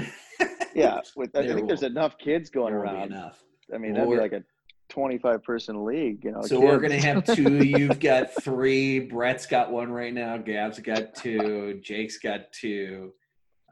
yeah, 0.75 0.99
with, 1.15 1.33
I 1.33 1.47
think 1.47 1.61
will, 1.61 1.67
there's 1.67 1.83
enough 1.83 2.17
kids 2.17 2.49
going 2.49 2.73
around. 2.73 3.13
enough. 3.13 3.41
I 3.73 3.77
mean, 3.77 3.93
that'd 3.93 4.09
be 4.09 4.17
like 4.17 4.33
a 4.33 4.43
25 4.89 5.43
person 5.43 5.85
league, 5.85 6.25
you 6.25 6.31
know. 6.33 6.41
So 6.41 6.59
kids. 6.59 6.61
we're 6.61 6.79
gonna 6.79 6.99
have 6.99 7.23
two. 7.23 7.63
You've 7.63 7.99
got 8.01 8.31
three. 8.43 8.99
Bret's 8.99 9.45
got 9.45 9.71
one 9.71 9.89
right 9.93 10.13
now. 10.13 10.35
Gab's 10.35 10.79
got 10.79 11.15
two. 11.15 11.79
Jake's 11.81 12.17
got 12.17 12.51
two. 12.51 13.13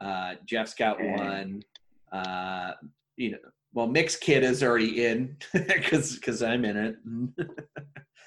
Uh, 0.00 0.36
Jeff's 0.46 0.72
got 0.72 0.98
one. 0.98 1.62
Uh, 2.10 2.72
you 3.20 3.32
know, 3.32 3.38
well, 3.72 3.86
mixed 3.86 4.20
kid 4.20 4.42
is 4.42 4.62
already 4.62 5.04
in 5.04 5.36
because 5.52 6.16
because 6.16 6.42
I'm 6.42 6.64
in 6.64 6.76
it. 6.76 6.96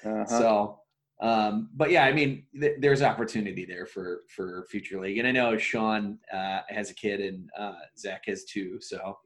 uh-huh. 0.04 0.26
So, 0.26 0.78
um, 1.20 1.70
but 1.74 1.90
yeah, 1.90 2.04
I 2.04 2.12
mean, 2.12 2.44
th- 2.58 2.76
there's 2.78 3.02
opportunity 3.02 3.66
there 3.66 3.86
for 3.86 4.20
for 4.34 4.66
future 4.70 5.00
league, 5.00 5.18
and 5.18 5.26
I 5.26 5.32
know 5.32 5.58
Sean 5.58 6.18
uh, 6.32 6.60
has 6.68 6.90
a 6.90 6.94
kid 6.94 7.20
and 7.20 7.50
uh, 7.58 7.74
Zach 7.98 8.22
has 8.26 8.44
two, 8.44 8.78
so 8.80 9.18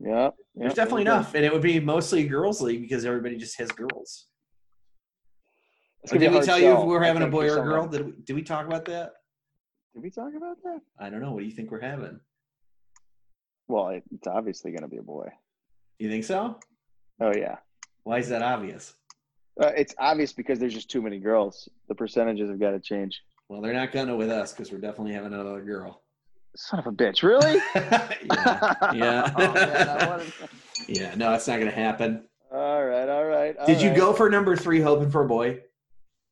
yeah, 0.00 0.30
there's 0.56 0.74
definitely 0.74 1.02
enough, 1.02 1.34
and 1.34 1.44
it 1.44 1.52
would 1.52 1.62
be 1.62 1.78
mostly 1.78 2.26
girls 2.26 2.60
league 2.60 2.82
because 2.82 3.04
everybody 3.04 3.36
just 3.36 3.58
has 3.58 3.70
girls. 3.70 4.26
Did 6.08 6.32
we 6.32 6.40
tell 6.40 6.58
you 6.58 6.72
if 6.72 6.84
we're 6.84 7.02
having 7.02 7.22
a 7.22 7.28
boy 7.28 7.48
or 7.48 7.60
a 7.60 7.62
girl? 7.62 7.86
Did 7.86 8.06
we, 8.06 8.12
did 8.24 8.34
we 8.34 8.42
talk 8.42 8.66
about 8.66 8.84
that? 8.86 9.12
Did 9.94 10.02
we 10.02 10.10
talk 10.10 10.32
about 10.36 10.56
that? 10.64 10.80
I 10.98 11.10
don't 11.10 11.20
know. 11.20 11.30
What 11.30 11.40
do 11.40 11.46
you 11.46 11.52
think 11.52 11.70
we're 11.70 11.80
having? 11.80 12.18
Well, 13.68 13.88
it's 14.10 14.26
obviously 14.26 14.70
going 14.70 14.82
to 14.82 14.88
be 14.88 14.98
a 14.98 15.02
boy. 15.02 15.28
You 15.98 16.10
think 16.10 16.24
so? 16.24 16.58
Oh 17.20 17.32
yeah. 17.34 17.56
Why 18.04 18.18
is 18.18 18.28
that 18.28 18.42
obvious? 18.42 18.94
Uh, 19.60 19.70
it's 19.76 19.94
obvious 19.98 20.32
because 20.32 20.58
there's 20.58 20.74
just 20.74 20.90
too 20.90 21.02
many 21.02 21.18
girls. 21.18 21.68
The 21.88 21.94
percentages 21.94 22.48
have 22.50 22.58
got 22.58 22.70
to 22.72 22.80
change. 22.80 23.22
Well, 23.48 23.60
they're 23.60 23.74
not 23.74 23.92
gonna 23.92 24.16
with 24.16 24.30
us 24.30 24.52
because 24.52 24.72
we're 24.72 24.78
definitely 24.78 25.12
having 25.12 25.32
another 25.32 25.62
girl. 25.62 26.02
Son 26.56 26.80
of 26.80 26.86
a 26.86 26.92
bitch! 26.92 27.22
Really? 27.22 27.60
yeah. 27.74 28.92
Yeah. 28.92 29.32
oh, 29.36 29.54
man, 29.54 30.08
wanted... 30.08 30.32
yeah. 30.88 31.14
No, 31.14 31.32
it's 31.34 31.46
not 31.46 31.58
gonna 31.58 31.70
happen. 31.70 32.24
All 32.50 32.84
right. 32.84 33.08
All 33.08 33.24
right. 33.24 33.56
All 33.56 33.66
Did 33.66 33.76
right. 33.76 33.84
you 33.84 33.94
go 33.94 34.12
for 34.12 34.28
number 34.28 34.56
three, 34.56 34.80
hoping 34.80 35.10
for 35.10 35.24
a 35.24 35.28
boy? 35.28 35.60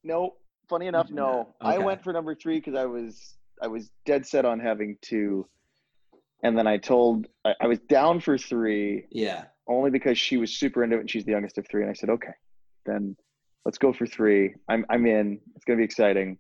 No. 0.03 0.35
Funny 0.69 0.87
enough, 0.87 1.11
no. 1.11 1.55
Okay. 1.63 1.75
I 1.75 1.79
went 1.79 2.03
for 2.03 2.13
number 2.13 2.35
three 2.35 2.59
because 2.59 2.75
I 2.75 2.87
was 2.87 3.37
I 3.63 3.67
was 3.67 3.91
dead 4.07 4.27
set 4.27 4.45
on 4.45 4.61
having 4.61 4.97
two 5.03 5.47
and 6.43 6.57
then 6.57 6.67
I 6.67 6.77
told 6.79 7.27
I, 7.45 7.55
I, 7.61 7.67
was 7.67 7.79
down 7.81 8.21
for 8.21 8.39
three. 8.39 9.07
Yeah. 9.11 9.45
Only 9.69 9.91
because 9.91 10.19
she 10.19 10.37
was 10.37 10.53
super 10.53 10.83
into 10.83 10.97
it 10.97 11.01
and 11.01 11.11
she's 11.11 11.25
the 11.25 11.33
youngest 11.33 11.59
of 11.59 11.67
three. 11.69 11.83
And 11.83 11.91
I 11.91 11.95
said, 11.95 12.11
okay, 12.11 12.33
then 12.87 13.17
let's 13.65 13.79
go 13.79 13.93
for 13.93 14.07
three. 14.07 14.55
I'm 14.69 14.85
I'm 14.89 15.07
in. 15.07 15.41
It's 15.55 15.65
gonna 15.65 15.79
be 15.79 15.85
exciting. 15.85 16.39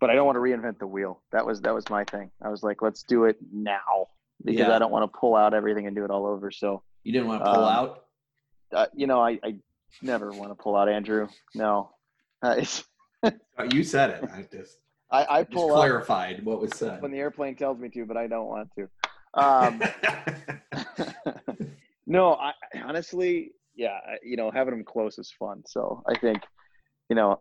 But 0.00 0.10
I 0.10 0.14
don't 0.14 0.26
want 0.26 0.36
to 0.36 0.40
reinvent 0.40 0.78
the 0.78 0.86
wheel. 0.86 1.22
That 1.32 1.44
was 1.46 1.60
that 1.62 1.74
was 1.74 1.88
my 1.90 2.04
thing. 2.04 2.30
I 2.42 2.48
was 2.48 2.62
like, 2.62 2.82
let's 2.82 3.02
do 3.02 3.24
it 3.24 3.36
now 3.52 4.08
because 4.44 4.68
yeah. 4.68 4.76
I 4.76 4.78
don't 4.78 4.92
want 4.92 5.10
to 5.10 5.18
pull 5.18 5.34
out 5.34 5.54
everything 5.54 5.86
and 5.86 5.96
do 5.96 6.04
it 6.04 6.10
all 6.10 6.26
over. 6.26 6.50
So 6.50 6.82
you 7.02 7.12
didn't 7.12 7.28
want 7.28 7.44
to 7.44 7.52
pull 7.52 7.64
um, 7.64 7.74
out. 7.74 8.04
Uh, 8.72 8.86
you 8.94 9.06
know, 9.06 9.20
I, 9.20 9.38
I 9.42 9.56
never 10.02 10.30
want 10.30 10.50
to 10.50 10.54
pull 10.54 10.76
out 10.76 10.88
Andrew. 10.88 11.28
No, 11.54 11.90
uh, 12.42 12.62
you 13.72 13.84
said 13.84 14.10
it. 14.10 14.30
I 14.32 14.42
just 14.42 14.78
I, 15.10 15.38
I 15.38 15.44
pull 15.44 15.68
Just 15.68 15.76
clarified 15.76 16.44
what 16.44 16.60
was 16.60 16.72
said 16.76 17.00
when 17.00 17.12
the 17.12 17.18
airplane 17.18 17.54
tells 17.56 17.78
me 17.78 17.88
to, 17.90 18.04
but 18.04 18.16
I 18.16 18.26
don't 18.26 18.46
want 18.46 18.70
to. 18.76 18.88
Um, 19.34 19.82
no, 22.06 22.34
I 22.34 22.52
honestly, 22.84 23.52
yeah, 23.74 23.98
you 24.22 24.36
know, 24.36 24.50
having 24.50 24.74
them 24.74 24.84
close 24.84 25.18
is 25.18 25.32
fun. 25.38 25.62
So 25.66 26.02
I 26.08 26.18
think, 26.18 26.40
you 27.08 27.16
know, 27.16 27.40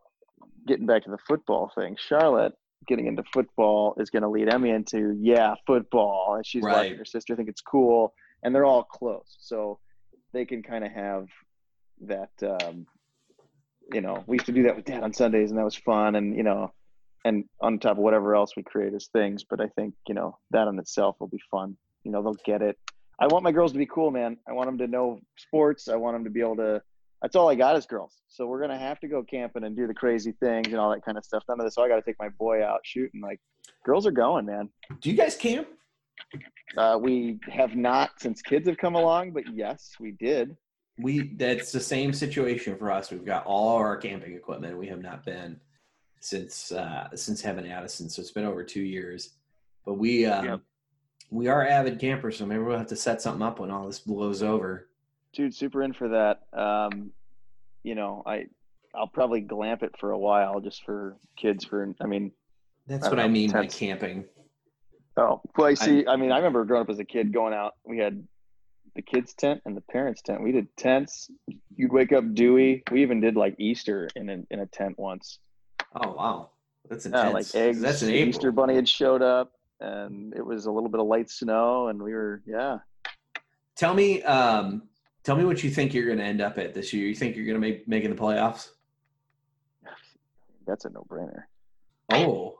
getting 0.67 0.85
back 0.85 1.03
to 1.05 1.11
the 1.11 1.17
football 1.27 1.71
thing, 1.75 1.97
Charlotte 1.99 2.53
getting 2.87 3.07
into 3.07 3.23
football 3.33 3.95
is 3.97 4.09
going 4.09 4.23
to 4.23 4.29
lead 4.29 4.47
Emmy 4.47 4.69
into 4.69 5.17
yeah, 5.19 5.55
football, 5.65 6.35
and 6.35 6.45
she's 6.45 6.63
right. 6.63 6.75
watching 6.75 6.97
her 6.97 7.05
sister 7.05 7.35
think 7.35 7.49
it's 7.49 7.61
cool, 7.61 8.13
and 8.43 8.53
they're 8.53 8.65
all 8.65 8.83
close, 8.83 9.37
so 9.39 9.79
they 10.33 10.45
can 10.45 10.61
kind 10.61 10.83
of 10.83 10.91
have 10.91 11.27
that. 12.01 12.29
Um, 12.43 12.85
you 13.91 14.01
know, 14.01 14.23
we 14.27 14.35
used 14.35 14.47
to 14.47 14.51
do 14.51 14.63
that 14.63 14.75
with 14.75 14.85
Dad 14.85 15.03
on 15.03 15.13
Sundays, 15.13 15.49
and 15.49 15.59
that 15.59 15.63
was 15.63 15.75
fun, 15.75 16.15
and 16.15 16.35
you 16.35 16.43
know 16.43 16.71
and 17.25 17.43
on 17.59 17.79
top 17.79 17.93
of 17.93 17.97
whatever 17.97 18.35
else 18.35 18.55
we 18.55 18.63
create 18.63 18.93
as 18.93 19.07
things. 19.07 19.43
But 19.43 19.59
I 19.59 19.67
think 19.75 19.93
you 20.07 20.13
know 20.13 20.37
that 20.51 20.67
in 20.69 20.79
itself 20.79 21.17
will 21.19 21.27
be 21.27 21.41
fun. 21.51 21.75
You 22.05 22.11
know, 22.11 22.21
they'll 22.21 22.37
get 22.45 22.61
it. 22.61 22.77
I 23.19 23.27
want 23.27 23.43
my 23.43 23.51
girls 23.51 23.71
to 23.73 23.77
be 23.77 23.87
cool, 23.87 24.11
man. 24.11 24.37
I 24.47 24.53
want 24.53 24.67
them 24.67 24.77
to 24.77 24.87
know 24.87 25.19
sports. 25.37 25.89
I 25.89 25.95
want 25.95 26.15
them 26.15 26.23
to 26.23 26.29
be 26.29 26.39
able 26.39 26.55
to. 26.57 26.81
That's 27.21 27.35
all 27.35 27.49
I 27.49 27.55
got 27.55 27.75
is 27.75 27.85
girls. 27.85 28.21
So 28.27 28.45
we're 28.45 28.61
gonna 28.61 28.77
have 28.77 28.99
to 28.99 29.07
go 29.07 29.23
camping 29.23 29.63
and 29.63 29.75
do 29.75 29.87
the 29.87 29.93
crazy 29.93 30.33
things 30.39 30.67
and 30.67 30.77
all 30.77 30.91
that 30.91 31.03
kind 31.03 31.17
of 31.17 31.25
stuff. 31.25 31.43
None 31.49 31.59
of 31.59 31.65
this. 31.65 31.75
So 31.75 31.83
I 31.83 31.89
got 31.89 31.95
to 31.95 32.01
take 32.03 32.19
my 32.19 32.29
boy 32.29 32.63
out 32.63 32.81
shooting. 32.83 33.21
Like, 33.21 33.41
girls 33.83 34.05
are 34.05 34.11
going, 34.11 34.45
man. 34.45 34.69
Do 35.01 35.09
you 35.09 35.17
guys 35.17 35.35
camp? 35.35 35.67
Uh, 36.77 36.99
we 37.01 37.39
have 37.49 37.75
not 37.75 38.11
since 38.19 38.41
kids 38.41 38.67
have 38.67 38.77
come 38.77 38.95
along, 38.95 39.31
but 39.31 39.43
yes, 39.53 39.95
we 39.99 40.11
did. 40.11 40.55
We 40.99 41.33
that's 41.35 41.71
the 41.71 41.79
same 41.79 42.13
situation 42.13 42.77
for 42.77 42.91
us. 42.91 43.11
We've 43.11 43.25
got 43.25 43.45
all 43.45 43.77
our 43.77 43.97
camping 43.97 44.35
equipment. 44.35 44.77
We 44.77 44.87
have 44.87 45.01
not 45.01 45.25
been 45.25 45.59
since 46.25 46.71
uh, 46.71 47.07
since 47.15 47.41
having 47.41 47.69
Addison. 47.71 48.09
So 48.09 48.21
it's 48.21 48.31
been 48.31 48.45
over 48.45 48.63
two 48.63 48.81
years. 48.81 49.31
But 49.85 49.93
we 49.95 50.25
um, 50.25 50.45
yep. 50.45 50.59
we 51.29 51.47
are 51.47 51.65
avid 51.65 51.99
campers, 51.99 52.37
so 52.37 52.45
maybe 52.45 52.61
we'll 52.63 52.77
have 52.77 52.87
to 52.87 52.95
set 52.95 53.21
something 53.21 53.43
up 53.43 53.59
when 53.59 53.69
all 53.69 53.85
this 53.85 53.99
blows 53.99 54.41
over. 54.41 54.89
Dude, 55.33 55.53
super 55.53 55.83
in 55.83 55.93
for 55.93 56.09
that. 56.09 56.41
Um, 56.59 57.11
you 57.83 57.93
know, 57.93 58.23
I 58.25 58.47
I'll 58.95 59.07
probably 59.07 59.41
glamp 59.41 59.83
it 59.83 59.95
for 59.99 60.11
a 60.11 60.17
while 60.17 60.59
just 60.59 60.83
for 60.83 61.17
kids. 61.37 61.63
For 61.63 61.93
I 62.01 62.07
mean, 62.07 62.31
that's 62.87 63.05
I 63.05 63.09
what 63.09 63.17
know, 63.17 63.23
I 63.23 63.27
mean 63.27 63.51
by 63.51 63.67
camping. 63.67 64.25
Oh, 65.17 65.41
well, 65.55 65.67
I 65.67 65.75
see. 65.75 66.05
I, 66.05 66.13
I 66.13 66.15
mean, 66.17 66.31
I 66.31 66.37
remember 66.37 66.65
growing 66.65 66.81
up 66.81 66.89
as 66.89 66.99
a 66.99 67.05
kid 67.05 67.31
going 67.31 67.53
out. 67.53 67.75
We 67.85 67.99
had 67.99 68.27
the 68.95 69.01
kids' 69.01 69.33
tent 69.33 69.61
and 69.65 69.77
the 69.77 69.81
parents' 69.81 70.21
tent. 70.21 70.41
We 70.41 70.51
did 70.51 70.75
tents. 70.75 71.29
You'd 71.75 71.93
wake 71.93 72.11
up 72.11 72.33
dewy. 72.33 72.83
We 72.91 73.03
even 73.03 73.21
did 73.21 73.35
like 73.35 73.55
Easter 73.59 74.09
in 74.15 74.29
a, 74.29 74.43
in 74.49 74.59
a 74.59 74.65
tent 74.65 74.97
once. 74.97 75.39
Oh 75.95 76.11
wow, 76.13 76.49
that's 76.89 77.05
intense. 77.05 77.23
Yeah, 77.23 77.29
like 77.29 77.55
eggs. 77.55 77.79
That's 77.79 78.01
an 78.01 78.09
April. 78.09 78.29
Easter 78.29 78.51
bunny 78.51 78.75
had 78.75 78.87
showed 78.87 79.21
up, 79.21 79.53
and 79.79 80.33
it 80.35 80.45
was 80.45 80.65
a 80.65 80.71
little 80.71 80.89
bit 80.89 80.99
of 80.99 81.07
light 81.07 81.29
snow, 81.29 81.87
and 81.87 82.01
we 82.01 82.13
were 82.13 82.41
yeah. 82.45 82.79
Tell 83.75 83.93
me, 83.93 84.21
um, 84.23 84.83
tell 85.23 85.35
me 85.35 85.45
what 85.45 85.63
you 85.63 85.69
think 85.69 85.93
you're 85.93 86.05
going 86.05 86.17
to 86.17 86.23
end 86.23 86.41
up 86.41 86.57
at 86.57 86.73
this 86.73 86.93
year. 86.93 87.07
You 87.07 87.15
think 87.15 87.35
you're 87.35 87.45
going 87.45 87.55
to 87.55 87.61
make 87.61 87.87
making 87.87 88.09
the 88.09 88.15
playoffs? 88.15 88.69
That's 90.67 90.85
a 90.85 90.89
no 90.89 91.05
brainer. 91.07 91.43
Oh, 92.11 92.59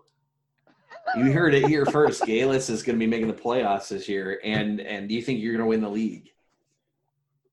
you 1.16 1.32
heard 1.32 1.54
it 1.54 1.66
here 1.68 1.86
first. 1.86 2.24
Galis 2.24 2.70
is 2.70 2.84
going 2.84 2.98
to 2.98 3.00
be 3.00 3.10
making 3.10 3.28
the 3.28 3.34
playoffs 3.34 3.90
this 3.90 4.08
year, 4.08 4.40
and 4.44 4.80
and 4.80 5.10
do 5.10 5.16
you 5.16 5.22
think 5.22 5.42
you're 5.42 5.54
going 5.54 5.64
to 5.64 5.70
win 5.70 5.82
the 5.82 5.90
league? 5.90 6.32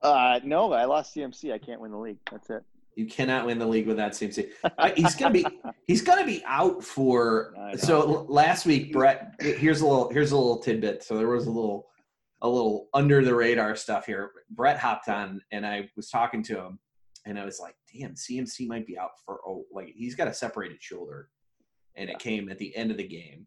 Uh, 0.01 0.41
no, 0.45 0.73
I 0.73 0.85
lost 0.85 1.15
CMC. 1.15 1.53
I 1.53 1.59
can't 1.59 1.81
win 1.81 1.93
the 1.93 1.99
league. 1.99 2.19
That's 2.31 2.51
it. 2.51 2.65
You 2.95 3.07
cannot 3.07 3.47
win 3.47 3.59
the 3.59 3.67
league 3.67 3.87
without 3.87 4.13
CMC. 4.13 4.51
he's 4.97 5.15
gonna 5.15 5.33
be 5.33 5.47
he's 5.87 6.03
gonna 6.03 6.27
be 6.27 6.43
out 6.47 6.85
for. 6.85 7.55
So 7.77 8.27
last 8.29 8.67
week, 8.67 8.93
Bret. 8.93 9.35
Here's 9.41 9.81
a 9.81 9.87
little 9.87 10.11
here's 10.11 10.33
a 10.33 10.37
little 10.37 10.59
tidbit. 10.59 11.03
So 11.03 11.17
there 11.17 11.29
was 11.29 11.47
a 11.47 11.51
little 11.51 11.89
a 12.43 12.49
little 12.49 12.89
under 12.93 13.25
the 13.25 13.35
radar 13.35 13.75
stuff 13.77 14.07
here. 14.07 14.33
Bret 14.51 14.79
hopped 14.79 15.09
on, 15.09 15.41
and 15.53 15.65
I 15.65 15.89
was 15.97 16.11
talking 16.11 16.43
to 16.45 16.59
him, 16.59 16.79
and 17.25 17.39
I 17.39 17.45
was 17.45 17.61
like, 17.61 17.77
"Damn, 17.93 18.15
CMC 18.15 18.67
might 18.67 18.87
be 18.87 18.99
out 18.99 19.13
for 19.25 19.41
oh, 19.47 19.65
like 19.73 19.93
he's 19.97 20.15
got 20.15 20.29
a 20.29 20.35
separated 20.35 20.83
shoulder, 20.83 21.29
and 21.97 22.11
it 22.11 22.19
came 22.19 22.51
at 22.51 22.59
the 22.59 22.77
end 22.77 22.91
of 22.91 22.97
the 22.97 23.07
game, 23.07 23.47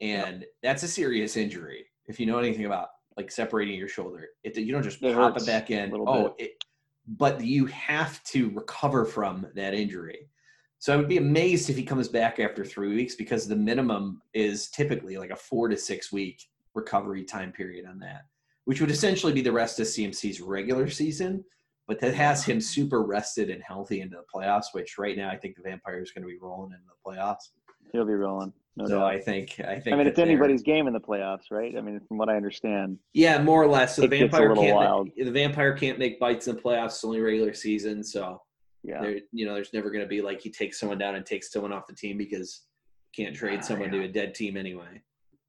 and 0.00 0.44
that's 0.62 0.82
a 0.82 0.88
serious 0.88 1.36
injury. 1.36 1.86
If 2.06 2.20
you 2.20 2.26
know 2.26 2.38
anything 2.38 2.66
about 2.66 2.88
like 3.16 3.30
separating 3.30 3.78
your 3.78 3.88
shoulder, 3.88 4.28
it 4.44 4.56
you 4.56 4.72
don't 4.72 4.82
just 4.82 5.02
it 5.02 5.14
pop 5.14 5.36
it 5.36 5.46
back 5.46 5.70
in. 5.70 5.92
Oh, 5.94 6.34
it, 6.38 6.52
but 7.06 7.40
you 7.40 7.66
have 7.66 8.22
to 8.24 8.50
recover 8.50 9.04
from 9.04 9.46
that 9.54 9.74
injury. 9.74 10.28
So 10.78 10.92
I 10.92 10.96
would 10.96 11.08
be 11.08 11.16
amazed 11.16 11.70
if 11.70 11.76
he 11.76 11.82
comes 11.82 12.08
back 12.08 12.38
after 12.38 12.64
three 12.64 12.94
weeks 12.94 13.14
because 13.14 13.48
the 13.48 13.56
minimum 13.56 14.20
is 14.34 14.68
typically 14.68 15.16
like 15.16 15.30
a 15.30 15.36
four 15.36 15.68
to 15.68 15.76
six 15.76 16.12
week 16.12 16.42
recovery 16.74 17.24
time 17.24 17.52
period 17.52 17.86
on 17.86 17.98
that. 18.00 18.26
which 18.64 18.80
would 18.80 18.90
essentially 18.90 19.32
be 19.32 19.40
the 19.40 19.52
rest 19.52 19.78
of 19.80 19.86
CMC's 19.86 20.40
regular 20.40 20.90
season. 20.90 21.44
But 21.88 22.00
that 22.00 22.14
has 22.14 22.44
him 22.44 22.60
super 22.60 23.04
rested 23.04 23.48
and 23.48 23.62
healthy 23.62 24.00
into 24.00 24.16
the 24.16 24.24
playoffs, 24.34 24.66
which 24.72 24.98
right 24.98 25.16
now 25.16 25.30
I 25.30 25.36
think 25.36 25.54
the 25.54 25.62
Vampire 25.62 26.02
is 26.02 26.10
going 26.10 26.22
to 26.22 26.28
be 26.28 26.38
rolling 26.40 26.72
into 26.72 26.84
the 26.84 27.10
playoffs. 27.10 27.50
He'll 27.92 28.04
be 28.04 28.14
rolling. 28.14 28.52
No 28.76 28.84
so 28.86 28.98
doubt. 28.98 29.06
I 29.06 29.18
think 29.20 29.58
I 29.60 29.78
think 29.80 29.94
I 29.94 29.96
mean, 29.98 30.06
it's 30.06 30.18
anybody's 30.18 30.62
game 30.62 30.86
in 30.86 30.92
the 30.92 31.00
playoffs, 31.00 31.50
right? 31.50 31.74
I 31.76 31.80
mean, 31.80 31.98
from 32.06 32.18
what 32.18 32.28
I 32.28 32.36
understand. 32.36 32.98
Yeah, 33.14 33.40
more 33.42 33.62
or 33.62 33.66
less. 33.66 33.96
So 33.96 34.02
the 34.02 34.06
It 34.06 34.10
gets 34.18 34.34
a 34.34 34.38
vampire 34.38 34.54
can't 34.54 34.76
wild. 34.76 35.08
the 35.16 35.30
vampire 35.30 35.72
can't 35.74 35.98
make 35.98 36.20
bites 36.20 36.46
in 36.46 36.56
the 36.56 36.60
playoffs. 36.62 36.86
It's 36.86 37.04
only 37.04 37.20
regular 37.20 37.54
season, 37.54 38.04
so 38.04 38.42
Yeah. 38.82 39.00
there 39.00 39.18
you 39.32 39.46
know 39.46 39.54
there's 39.54 39.72
never 39.72 39.90
going 39.90 40.04
to 40.04 40.08
be 40.08 40.20
like 40.20 40.40
he 40.42 40.50
takes 40.50 40.78
someone 40.78 40.98
down 40.98 41.14
and 41.14 41.24
takes 41.24 41.50
someone 41.50 41.72
off 41.72 41.86
the 41.86 41.94
team 41.94 42.18
because 42.18 42.66
you 43.16 43.24
can't 43.24 43.34
trade 43.34 43.60
Ah, 43.60 43.62
someone 43.62 43.92
yeah. 43.92 44.00
to 44.00 44.04
a 44.06 44.08
dead 44.08 44.34
team 44.34 44.56
anyway. 44.58 45.02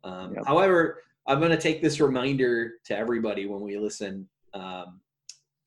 Um, 0.05 0.33
Yep. 0.35 0.45
However, 0.45 1.01
I'm 1.27 1.39
going 1.39 1.51
to 1.51 1.57
take 1.57 1.81
this 1.81 1.99
reminder 1.99 2.75
to 2.85 2.97
everybody 2.97 3.45
when 3.45 3.59
we 3.61 3.77
listen. 3.77 4.29
Um, 4.53 5.01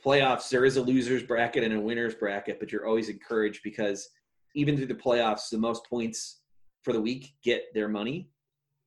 playoffs, 0.03 0.49
there 0.49 0.65
is 0.65 0.79
a 0.79 0.83
losers 0.83 1.23
bracket 1.23 1.63
and 1.63 1.75
a 1.75 1.81
winners 1.81 2.15
bracket, 2.15 2.59
but 2.59 2.73
you're 2.73 2.87
always 2.87 3.11
encouraged 3.11 3.61
because 3.63 4.09
even 4.55 4.75
through 4.79 4.87
the 4.87 4.95
playoffs, 4.95 5.51
the 5.51 5.59
most 5.59 5.85
points 5.91 6.40
for 6.83 6.93
the 6.93 7.01
week 7.01 7.35
get 7.43 7.73
their 7.75 7.89
money. 7.89 8.29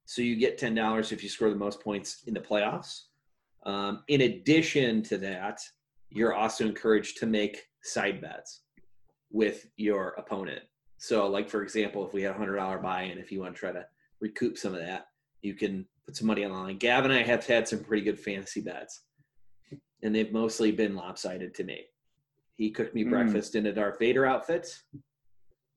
So 0.06 0.22
you 0.22 0.36
get 0.36 0.58
ten 0.58 0.76
dollars 0.76 1.12
if 1.12 1.24
you 1.24 1.30
score 1.30 1.50
the 1.50 1.56
most 1.56 1.80
points 1.82 2.24
in 2.28 2.34
the 2.34 2.39
playoffs. 2.39 3.04
Um, 3.66 4.04
in 4.10 4.22
addition 4.22 5.02
to 5.04 5.18
that, 5.20 5.62
you're 6.10 6.34
also 6.34 6.66
encouraged 6.66 7.18
to 7.20 7.26
make 7.26 7.66
side 7.84 8.22
bets 8.22 8.64
with 9.32 9.68
your 9.78 10.10
opponent. 10.18 10.62
So, 10.98 11.28
like 11.28 11.50
for 11.50 11.64
example, 11.64 12.06
if 12.06 12.14
we 12.14 12.22
had 12.24 12.36
a 12.36 12.38
hundred 12.38 12.58
dollar 12.58 12.78
buy-in, 12.80 13.18
if 13.18 13.32
you 13.32 13.39
want 13.39 13.56
to 13.56 13.60
try 13.60 13.72
to 13.72 13.86
recoup 14.20 14.58
some 14.58 14.74
of 14.74 14.82
that, 14.82 15.08
you 15.41 15.54
can 15.54 15.86
put 16.06 16.18
some 16.18 16.28
money 16.28 16.44
on 16.44 16.52
the 16.52 16.58
line. 16.58 16.78
Gavin 16.78 17.12
and 17.12 17.20
I 17.20 17.24
have 17.24 17.46
had 17.46 17.68
some 17.68 17.84
pretty 17.84 18.04
good 18.04 18.20
fantasy 18.20 18.62
bets, 18.62 19.04
and 20.02 20.14
they've 20.14 20.32
mostly 20.32 20.72
been 20.72 20.96
lopsided 20.96 21.54
to 21.56 21.64
me. 21.64 21.86
He 22.56 22.70
cooked 22.72 22.94
me 22.94 23.04
Mm. 23.06 23.10
breakfast 23.10 23.56
in 23.56 23.66
a 23.68 23.74
Darth 23.74 24.00
Vader 24.00 24.26
outfit, 24.26 24.68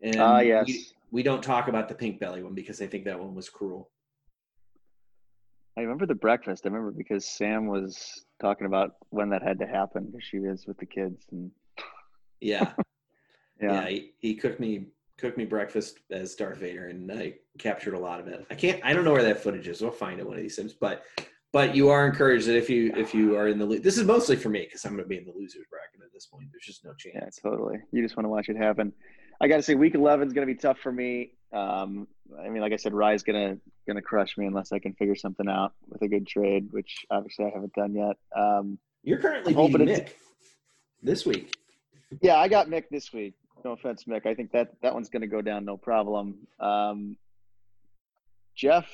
and 0.03 0.21
Ah, 0.21 0.41
yes. 0.41 0.67
we, 0.67 0.87
we 1.11 1.23
don't 1.23 1.43
talk 1.43 1.69
about 1.69 1.89
the 1.89 1.95
pink 1.95 2.21
belly 2.21 2.43
one 2.43 2.55
because 2.55 2.81
I 2.83 2.87
think 2.87 3.05
that 3.05 3.19
one 3.19 3.35
was 3.35 3.49
cruel. 3.49 3.91
I 5.79 5.83
remember 5.83 6.07
the 6.07 6.15
breakfast. 6.15 6.63
I 6.65 6.69
remember 6.69 6.91
because 6.91 7.27
Sam 7.29 7.67
was 7.67 8.25
talking 8.41 8.67
about 8.67 8.93
when 9.11 9.29
that 9.31 9.43
had 9.43 9.59
to 9.59 9.67
happen 9.67 10.07
because 10.07 10.25
she 10.25 10.39
was 10.39 10.67
with 10.67 10.79
the 10.79 10.87
kids 10.87 11.27
and 11.31 11.51
Yeah, 12.41 12.73
yeah. 13.61 13.73
yeah. 13.73 13.89
he, 13.89 14.13
he 14.19 14.35
cooked 14.35 14.59
me 14.61 14.87
cooked 15.19 15.39
me 15.39 15.45
breakfast 15.47 16.01
as 16.11 16.35
Darth 16.35 16.59
Vader, 16.59 16.89
and 16.89 17.11
I 17.11 17.35
captured 17.59 17.95
a 17.95 17.99
lot 17.99 18.21
of 18.21 18.29
it. 18.29 18.47
I 18.51 18.55
can't. 18.55 18.81
I 18.85 18.93
don't 18.93 19.05
know 19.05 19.13
where 19.13 19.23
that 19.23 19.43
footage 19.43 19.69
is. 19.69 19.81
We'll 19.81 19.91
find 19.91 20.19
it 20.21 20.27
one 20.27 20.37
of 20.37 20.43
these 20.43 20.57
times. 20.57 20.73
But 20.75 21.05
but 21.53 21.75
you 21.77 21.89
are 21.91 22.07
encouraged 22.07 22.47
that 22.49 22.57
if 22.57 22.69
you 22.71 22.93
if 22.97 23.15
you 23.15 23.37
are 23.37 23.49
in 23.49 23.59
the 23.59 23.65
lo- 23.67 23.79
this 23.79 23.99
is 23.99 24.05
mostly 24.05 24.37
for 24.37 24.49
me 24.49 24.61
because 24.65 24.85
I'm 24.85 24.93
going 24.93 25.05
to 25.05 25.09
be 25.09 25.19
in 25.19 25.25
the 25.25 25.33
losers 25.33 25.65
bracket 25.71 26.05
at 26.05 26.13
this 26.13 26.27
point. 26.27 26.49
There's 26.53 26.65
just 26.65 26.85
no 26.85 26.93
chance. 26.95 27.39
Yeah, 27.45 27.51
totally. 27.51 27.79
You 27.93 28.03
just 28.03 28.17
want 28.17 28.25
to 28.25 28.31
watch 28.31 28.49
it 28.49 28.57
happen. 28.57 28.93
I 29.41 29.49
got 29.49 29.57
to 29.57 29.63
say, 29.63 29.75
week 29.75 29.95
11 29.95 30.29
is 30.29 30.33
going 30.33 30.47
to 30.47 30.53
be 30.53 30.59
tough 30.59 30.79
for 30.79 30.93
me. 30.93 31.33
Um, 31.53 32.07
I 32.39 32.49
mean, 32.49 32.61
like 32.61 32.73
I 32.73 32.77
said, 32.77 32.93
Rye's 32.93 33.23
gonna 33.23 33.57
gonna 33.87 34.03
crush 34.03 34.37
me 34.37 34.47
unless 34.47 34.73
I 34.73 34.79
can 34.79 34.95
figure 34.95 35.15
something 35.15 35.49
out 35.49 35.73
with 35.89 36.03
a 36.03 36.09
good 36.09 36.27
trade, 36.27 36.69
which 36.73 37.07
obviously 37.11 37.45
I 37.47 37.51
haven't 37.51 37.73
done 37.73 37.95
yet. 37.95 38.17
Um, 38.35 38.79
You're 39.05 39.19
currently 39.19 39.55
beating 39.55 39.87
Mick 39.87 40.09
this 41.03 41.25
week. 41.25 41.57
yeah, 42.21 42.37
I 42.37 42.49
got 42.49 42.69
Mick 42.69 42.85
this 42.91 43.13
week. 43.13 43.35
No 43.65 43.73
offense, 43.73 44.05
Mick. 44.05 44.27
I 44.27 44.35
think 44.35 44.53
that 44.53 44.73
that 44.83 44.93
one's 44.93 45.09
going 45.09 45.23
to 45.23 45.29
go 45.29 45.41
down 45.41 45.65
no 45.65 45.77
problem. 45.77 46.47
Um, 46.59 47.17
Jeff 48.55 48.87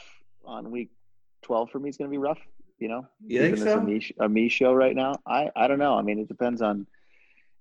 on 0.45 0.71
week 0.71 0.91
12 1.43 1.71
for 1.71 1.79
me 1.79 1.89
is 1.89 1.97
going 1.97 2.11
to 2.11 2.13
be 2.13 2.19
rough. 2.19 2.39
You 2.79 2.89
know, 2.89 3.07
You 3.25 3.41
think 3.41 3.59
so? 3.59 3.79
A 3.79 3.83
me, 3.83 4.11
a 4.21 4.29
me 4.29 4.49
show 4.49 4.73
right 4.73 4.95
now. 4.95 5.15
I 5.27 5.51
I 5.57 5.69
don't 5.69 5.79
know. 5.79 5.97
I 5.97 6.03
mean, 6.03 6.19
it 6.19 6.29
depends 6.29 6.61
on. 6.61 6.87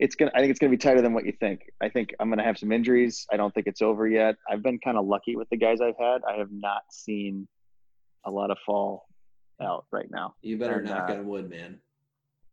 It's 0.02 0.16
gonna. 0.16 0.32
I 0.34 0.40
think 0.40 0.50
it's 0.50 0.60
gonna 0.60 0.72
be 0.72 0.78
tighter 0.78 1.02
than 1.02 1.14
what 1.14 1.26
you 1.26 1.32
think. 1.32 1.70
I 1.80 1.88
think 1.88 2.14
I'm 2.20 2.30
gonna 2.30 2.44
have 2.44 2.58
some 2.58 2.72
injuries. 2.72 3.26
I 3.32 3.38
don't 3.38 3.54
think 3.54 3.68
it's 3.68 3.82
over 3.84 4.08
yet. 4.08 4.36
I've 4.50 4.64
been 4.64 4.80
kind 4.80 4.98
of 4.98 5.06
lucky 5.06 5.36
with 5.36 5.48
the 5.50 5.58
guys 5.58 5.80
I've 5.80 5.98
had. 6.00 6.22
I 6.28 6.38
have 6.38 6.52
not 6.52 6.82
seen 6.92 7.48
a 8.26 8.32
lot 8.32 8.50
of 8.52 8.58
fall 8.66 9.08
out 9.62 9.86
right 9.92 10.10
now. 10.10 10.34
You 10.42 10.58
better 10.58 10.80
And, 10.80 10.88
knock 10.90 11.10
uh, 11.10 11.14
on 11.14 11.28
wood, 11.28 11.50
man. 11.50 11.80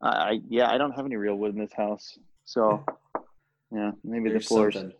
I, 0.02 0.08
I 0.08 0.40
yeah. 0.48 0.70
I 0.70 0.76
don't 0.76 0.92
have 0.92 1.06
any 1.06 1.16
real 1.16 1.36
wood 1.36 1.54
in 1.54 1.58
this 1.60 1.72
house, 1.72 2.18
so 2.44 2.84
yeah. 3.74 3.92
Maybe 4.04 4.28
There's 4.28 4.42
the 4.44 4.48
floors. 4.48 4.74
something. 4.74 4.92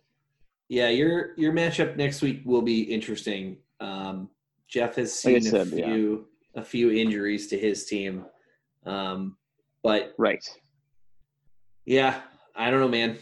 Yeah, 0.69 0.89
your 0.89 1.35
your 1.37 1.53
matchup 1.53 1.97
next 1.97 2.21
week 2.23 2.41
will 2.45 2.63
be 2.63 2.81
interesting. 2.81 3.57
Um, 3.79 4.27
Jeff 4.67 4.95
has 4.95 5.09
Like 5.23 5.41
seen 5.41 5.51
said, 5.51 5.67
a 5.71 5.75
yeah. 5.77 5.85
few 5.85 6.27
a 6.55 6.63
few 6.63 6.89
injuries 6.91 7.45
to 7.49 7.59
his 7.59 7.85
team, 7.85 8.25
um, 8.87 9.37
but 9.83 10.13
Right. 10.17 10.43
yeah, 11.85 12.21
I 12.59 12.69
don't 12.69 12.81
know, 12.81 12.87
man. 12.89 13.17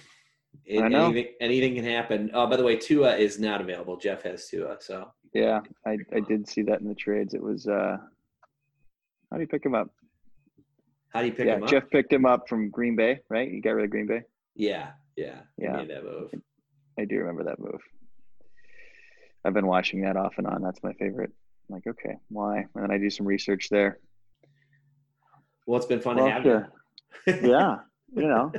It- 0.66 0.82
I 0.82 0.88
know. 0.90 1.06
Anything, 1.06 1.34
anything 1.40 1.76
can 1.76 1.84
happen. 1.86 2.32
Oh, 2.34 2.48
by 2.48 2.58
the 2.58 2.64
way, 2.64 2.76
Tua 2.76 3.16
is 3.16 3.40
not 3.40 3.62
available. 3.62 3.96
Jeff 3.98 4.24
has 4.24 4.50
Tua, 4.50 4.78
so 4.82 5.12
Yeah. 5.34 5.62
I 5.86 5.98
I 6.14 6.20
did 6.22 6.48
see 6.50 6.64
that 6.64 6.82
in 6.82 6.88
the 6.88 6.96
trades. 6.96 7.34
It 7.34 7.42
was. 7.42 7.68
uh 7.68 7.98
How 9.30 9.38
do 9.38 9.42
you 9.42 9.48
pick 9.48 9.64
him 9.66 9.76
up? 9.76 9.90
how 11.14 11.22
do 11.22 11.28
you 11.28 11.34
pick 11.34 11.48
yeah, 11.48 11.56
him 11.56 11.64
up? 11.64 11.70
Jeff 11.70 11.90
picked 11.90 12.12
him 12.12 12.26
up 12.26 12.50
from 12.50 12.70
Green 12.70 12.96
Bay, 12.96 13.22
right? 13.30 13.50
You 13.50 13.62
got 13.62 13.72
rid 13.72 13.86
of 13.86 13.92
Green 13.92 14.08
Bay. 14.08 14.24
Yeah, 14.56 14.92
yeah, 15.16 15.40
Yeah. 15.58 15.78
made 15.78 15.90
that 15.90 16.04
move. 16.04 16.34
I 17.00 17.06
do 17.06 17.18
remember 17.20 17.44
that 17.46 17.60
move. 17.60 17.82
I've 19.46 19.54
been 19.54 19.68
watching 19.68 20.02
that 20.02 20.18
off 20.18 20.34
and 20.38 20.46
on. 20.48 20.62
That's 20.62 20.84
my 20.84 20.94
favorite. 20.94 21.32
I'm 21.70 21.76
like, 21.76 21.88
okay, 21.88 22.18
why? 22.30 22.58
And 22.76 22.84
then 22.84 22.92
I 22.92 22.98
do 22.98 23.10
some 23.10 23.26
research 23.26 23.70
there. 23.70 24.00
Well, 25.66 25.78
it's 25.78 25.86
been 25.88 26.02
fun 26.02 26.18
Well, 26.18 26.26
to 26.28 26.32
have 26.32 26.44
sure. 26.44 26.70
you. 27.26 27.34
Yeah, 27.52 27.78
you 28.16 28.28
know, 28.28 28.52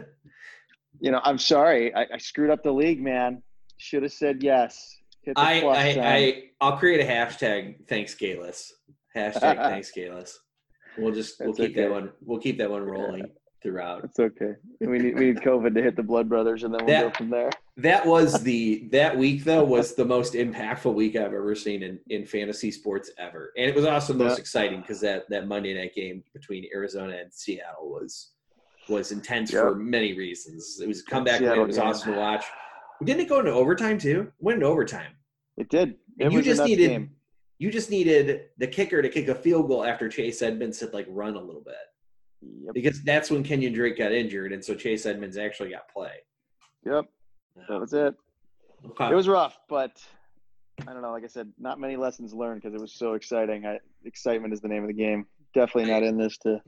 you 1.00 1.10
know. 1.10 1.20
I'm 1.24 1.38
sorry, 1.38 1.94
I, 1.94 2.06
I 2.14 2.18
screwed 2.18 2.50
up 2.50 2.62
the 2.62 2.72
league, 2.72 3.02
man. 3.02 3.42
Should 3.78 4.02
have 4.02 4.12
said 4.12 4.42
yes. 4.42 4.96
I, 5.36 5.60
I, 5.62 5.86
I, 6.00 6.42
I'll 6.60 6.78
create 6.78 7.00
a 7.00 7.08
hashtag. 7.10 7.86
Thanks, 7.88 8.14
Galis. 8.14 8.70
Hashtag 9.14 9.56
thanks, 9.56 9.92
Galis. 9.92 10.34
We'll 10.96 11.12
just 11.12 11.38
we'll 11.40 11.48
That's 11.52 11.58
keep 11.68 11.76
that 11.76 11.90
one. 11.90 12.10
We'll 12.24 12.40
keep 12.40 12.58
that 12.58 12.70
one 12.70 12.82
rolling 12.82 13.26
throughout. 13.62 14.04
It's 14.04 14.18
okay. 14.18 14.52
We 14.80 14.98
need 14.98 15.14
we 15.18 15.26
need 15.26 15.36
COVID 15.38 15.74
to 15.74 15.82
hit 15.82 15.96
the 15.96 16.02
Blood 16.02 16.28
Brothers, 16.28 16.62
and 16.64 16.72
then 16.72 16.84
we'll 16.84 16.94
That- 16.94 17.12
go 17.12 17.18
from 17.18 17.30
there. 17.30 17.50
That 17.76 18.04
was 18.06 18.42
the 18.42 18.88
that 18.92 19.16
week 19.16 19.44
though 19.44 19.64
was 19.64 19.94
the 19.94 20.04
most 20.04 20.34
impactful 20.34 20.92
week 20.94 21.14
I've 21.14 21.26
ever 21.26 21.54
seen 21.54 21.82
in, 21.82 21.98
in 22.08 22.26
fantasy 22.26 22.70
sports 22.70 23.10
ever, 23.18 23.52
and 23.56 23.66
it 23.68 23.74
was 23.74 23.84
also 23.84 24.12
the 24.12 24.24
most 24.24 24.38
Yeah. 24.38 24.40
exciting 24.40 24.80
because 24.80 25.00
that 25.02 25.24
that 25.28 25.46
Monday 25.46 25.74
night 25.74 25.94
game 25.94 26.24
between 26.32 26.66
Arizona 26.74 27.16
and 27.20 27.32
Seattle 27.32 27.90
was 27.90 28.32
was 28.88 29.12
intense 29.12 29.52
Yep. 29.52 29.62
for 29.62 29.74
many 29.74 30.12
reasons. 30.16 30.80
It 30.82 30.88
was 30.88 31.00
a 31.00 31.04
comeback. 31.04 31.40
win. 31.40 31.52
It 31.52 31.66
was 31.66 31.76
game. 31.76 31.86
awesome 31.86 32.12
to 32.14 32.18
watch. 32.18 32.44
Didn't 33.04 33.20
it 33.22 33.28
go 33.28 33.38
into 33.40 33.52
overtime 33.52 33.98
too? 33.98 34.32
Went 34.40 34.56
into 34.56 34.66
overtime. 34.66 35.12
It 35.56 35.68
did. 35.68 35.96
It 36.18 36.32
you 36.32 36.42
just 36.42 36.62
needed 36.64 36.88
game. 36.88 37.10
you 37.58 37.70
just 37.70 37.90
needed 37.90 38.46
the 38.58 38.66
kicker 38.66 39.02
to 39.02 39.08
kick 39.08 39.28
a 39.28 39.34
field 39.34 39.68
goal 39.68 39.84
after 39.84 40.08
Chase 40.08 40.42
Edmonds 40.42 40.80
had 40.80 40.92
like 40.92 41.06
run 41.08 41.34
a 41.36 41.40
little 41.40 41.62
bit 41.62 41.74
Yep. 42.42 42.74
because 42.74 43.02
that's 43.02 43.30
when 43.30 43.42
Kenyon 43.42 43.72
Drake 43.72 43.98
got 43.98 44.12
injured, 44.12 44.52
and 44.52 44.64
so 44.64 44.74
Chase 44.74 45.06
Edmonds 45.06 45.36
actually 45.36 45.70
got 45.70 45.88
play. 45.88 46.12
Yep. 46.86 47.06
That 47.68 47.80
was 47.80 47.92
it. 47.92 48.14
Okay. 48.86 49.10
It 49.10 49.14
was 49.14 49.26
rough, 49.26 49.58
but 49.68 50.00
I 50.86 50.92
don't 50.92 51.02
know. 51.02 51.10
Like 51.10 51.24
I 51.24 51.28
said, 51.28 51.52
not 51.58 51.80
many 51.80 51.96
lessons 51.96 52.32
learned 52.32 52.62
because 52.62 52.74
it 52.74 52.80
was 52.80 52.92
so 52.92 53.14
exciting. 53.14 53.66
I, 53.66 53.78
excitement 54.04 54.52
is 54.54 54.60
the 54.60 54.68
name 54.68 54.82
of 54.82 54.88
the 54.88 54.94
game. 54.94 55.26
Definitely 55.54 55.90
not 55.90 56.04
in 56.04 56.16
this 56.16 56.38
to 56.38 56.60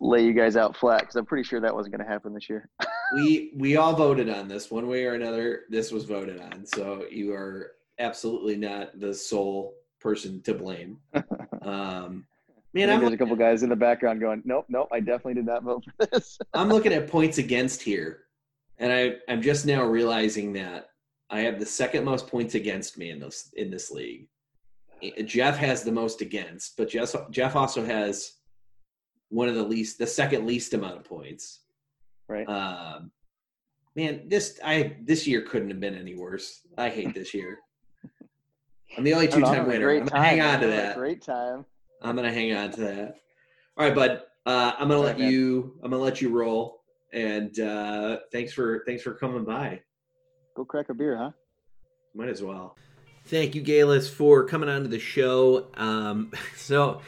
lay 0.00 0.24
you 0.24 0.32
guys 0.32 0.56
out 0.56 0.76
flat 0.76 1.00
because 1.00 1.16
I'm 1.16 1.26
pretty 1.26 1.44
sure 1.44 1.60
that 1.60 1.74
wasn't 1.74 1.96
going 1.96 2.04
to 2.04 2.10
happen 2.10 2.34
this 2.34 2.48
year. 2.48 2.68
we 3.14 3.52
we 3.56 3.76
all 3.76 3.94
voted 3.94 4.28
on 4.28 4.48
this 4.48 4.70
one 4.70 4.88
way 4.88 5.04
or 5.04 5.14
another. 5.14 5.62
This 5.68 5.92
was 5.92 6.04
voted 6.04 6.40
on, 6.40 6.66
so 6.66 7.04
you 7.10 7.32
are 7.32 7.72
absolutely 7.98 8.56
not 8.56 8.98
the 8.98 9.12
sole 9.14 9.74
person 10.00 10.42
to 10.42 10.54
blame. 10.54 10.98
Um, 11.60 12.24
man, 12.72 12.98
there's 12.98 13.12
a 13.12 13.16
couple 13.18 13.36
guys 13.36 13.62
in 13.62 13.68
the 13.68 13.76
background 13.76 14.20
going, 14.20 14.40
"Nope, 14.46 14.64
nope, 14.70 14.88
I 14.90 15.00
definitely 15.00 15.34
did 15.34 15.44
not 15.44 15.64
vote 15.64 15.84
for 15.84 16.06
this." 16.06 16.38
I'm 16.54 16.70
looking 16.70 16.94
at 16.94 17.08
points 17.08 17.36
against 17.36 17.82
here, 17.82 18.20
and 18.78 18.90
I 18.90 19.16
I'm 19.30 19.42
just 19.42 19.66
now 19.66 19.82
realizing 19.82 20.54
that 20.54 20.88
I 21.28 21.40
have 21.40 21.58
the 21.58 21.66
second 21.66 22.06
most 22.06 22.26
points 22.26 22.54
against 22.54 22.96
me 22.96 23.10
in 23.10 23.18
this 23.18 23.50
in 23.56 23.70
this 23.70 23.90
league. 23.90 24.28
Jeff 25.26 25.58
has 25.58 25.82
the 25.82 25.92
most 25.92 26.22
against, 26.22 26.78
but 26.78 26.88
Jeff 26.88 27.14
Jeff 27.30 27.54
also 27.54 27.84
has 27.84 28.37
one 29.30 29.48
of 29.48 29.54
the 29.54 29.62
least, 29.62 29.98
the 29.98 30.06
second 30.06 30.46
least 30.46 30.74
amount 30.74 30.96
of 30.96 31.04
points. 31.04 31.60
right? 32.28 32.48
Um, 32.48 33.10
man, 33.96 34.28
this 34.28 34.58
I 34.64 34.96
this 35.02 35.26
year 35.26 35.42
couldn't 35.42 35.70
have 35.70 35.80
been 35.80 35.94
any 35.96 36.14
worse. 36.14 36.60
I 36.76 36.88
hate 36.88 37.14
this 37.14 37.34
year. 37.34 37.58
I'm 38.96 39.04
the 39.04 39.12
only 39.12 39.28
I 39.28 39.30
don't 39.30 39.40
know, 39.40 39.48
two-time 39.48 39.66
winner. 39.68 39.90
I'm 39.90 40.06
gonna 40.06 40.24
hang 40.24 40.40
on 40.40 40.60
to 40.60 40.66
that. 40.68 40.96
Great 40.96 41.22
time. 41.22 41.64
I'm 42.02 42.16
gonna 42.16 42.32
hang 42.32 42.54
on 42.54 42.70
to 42.72 42.80
that. 42.80 43.16
All 43.76 43.86
right, 43.86 43.94
bud. 43.94 44.22
Uh, 44.46 44.72
I'm 44.78 44.88
gonna 44.88 44.96
All 44.96 45.02
let 45.02 45.18
man. 45.18 45.30
you. 45.30 45.78
I'm 45.82 45.90
gonna 45.90 46.02
let 46.02 46.20
you 46.22 46.30
roll. 46.30 46.82
And 47.12 47.58
uh, 47.60 48.18
thanks 48.32 48.52
for 48.52 48.82
thanks 48.86 49.02
for 49.02 49.14
coming 49.14 49.44
by. 49.44 49.80
Go 50.54 50.64
crack 50.64 50.88
a 50.88 50.94
beer, 50.94 51.16
huh? 51.16 51.30
Might 52.14 52.28
as 52.28 52.42
well. 52.42 52.76
Thank 53.26 53.54
you, 53.54 53.62
Galis, 53.62 54.08
for 54.08 54.44
coming 54.44 54.68
on 54.70 54.82
to 54.82 54.88
the 54.88 54.98
show. 54.98 55.68
Um, 55.74 56.32
so 56.56 57.02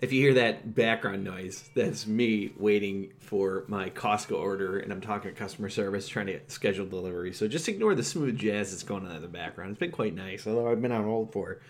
if 0.00 0.12
you 0.12 0.20
hear 0.20 0.34
that 0.34 0.74
background 0.74 1.24
noise, 1.24 1.68
that's 1.74 2.06
me 2.06 2.52
waiting 2.56 3.12
for 3.18 3.64
my 3.66 3.90
Costco 3.90 4.38
order, 4.38 4.78
and 4.78 4.92
I'm 4.92 5.00
talking 5.00 5.32
to 5.32 5.36
customer 5.36 5.68
service 5.68 6.06
trying 6.06 6.26
to 6.26 6.40
schedule 6.46 6.86
delivery. 6.86 7.32
So 7.32 7.48
just 7.48 7.68
ignore 7.68 7.94
the 7.94 8.04
smooth 8.04 8.38
jazz 8.38 8.70
that's 8.70 8.82
going 8.82 9.06
on 9.06 9.16
in 9.16 9.22
the 9.22 9.28
background. 9.28 9.72
It's 9.72 9.80
been 9.80 9.90
quite 9.90 10.14
nice, 10.14 10.46
although 10.46 10.70
I've 10.70 10.80
been 10.80 10.92
on 10.92 11.04
hold 11.04 11.32
for 11.32 11.60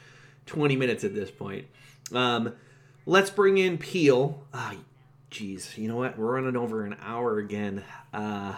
20 0.47 0.76
minutes 0.76 1.05
at 1.05 1.14
this 1.14 1.31
point. 1.31 1.66
Um, 2.12 2.55
let's 3.07 3.31
bring 3.31 3.57
in 3.57 3.79
Peel. 3.79 4.45
Ah, 4.53 4.74
oh, 4.74 4.81
jeez, 5.31 5.79
you 5.79 5.89
know 5.89 5.97
what? 5.97 6.18
We're 6.18 6.35
running 6.35 6.57
over 6.57 6.85
an 6.85 6.97
hour 7.01 7.39
again. 7.39 7.83
Uh, 8.12 8.55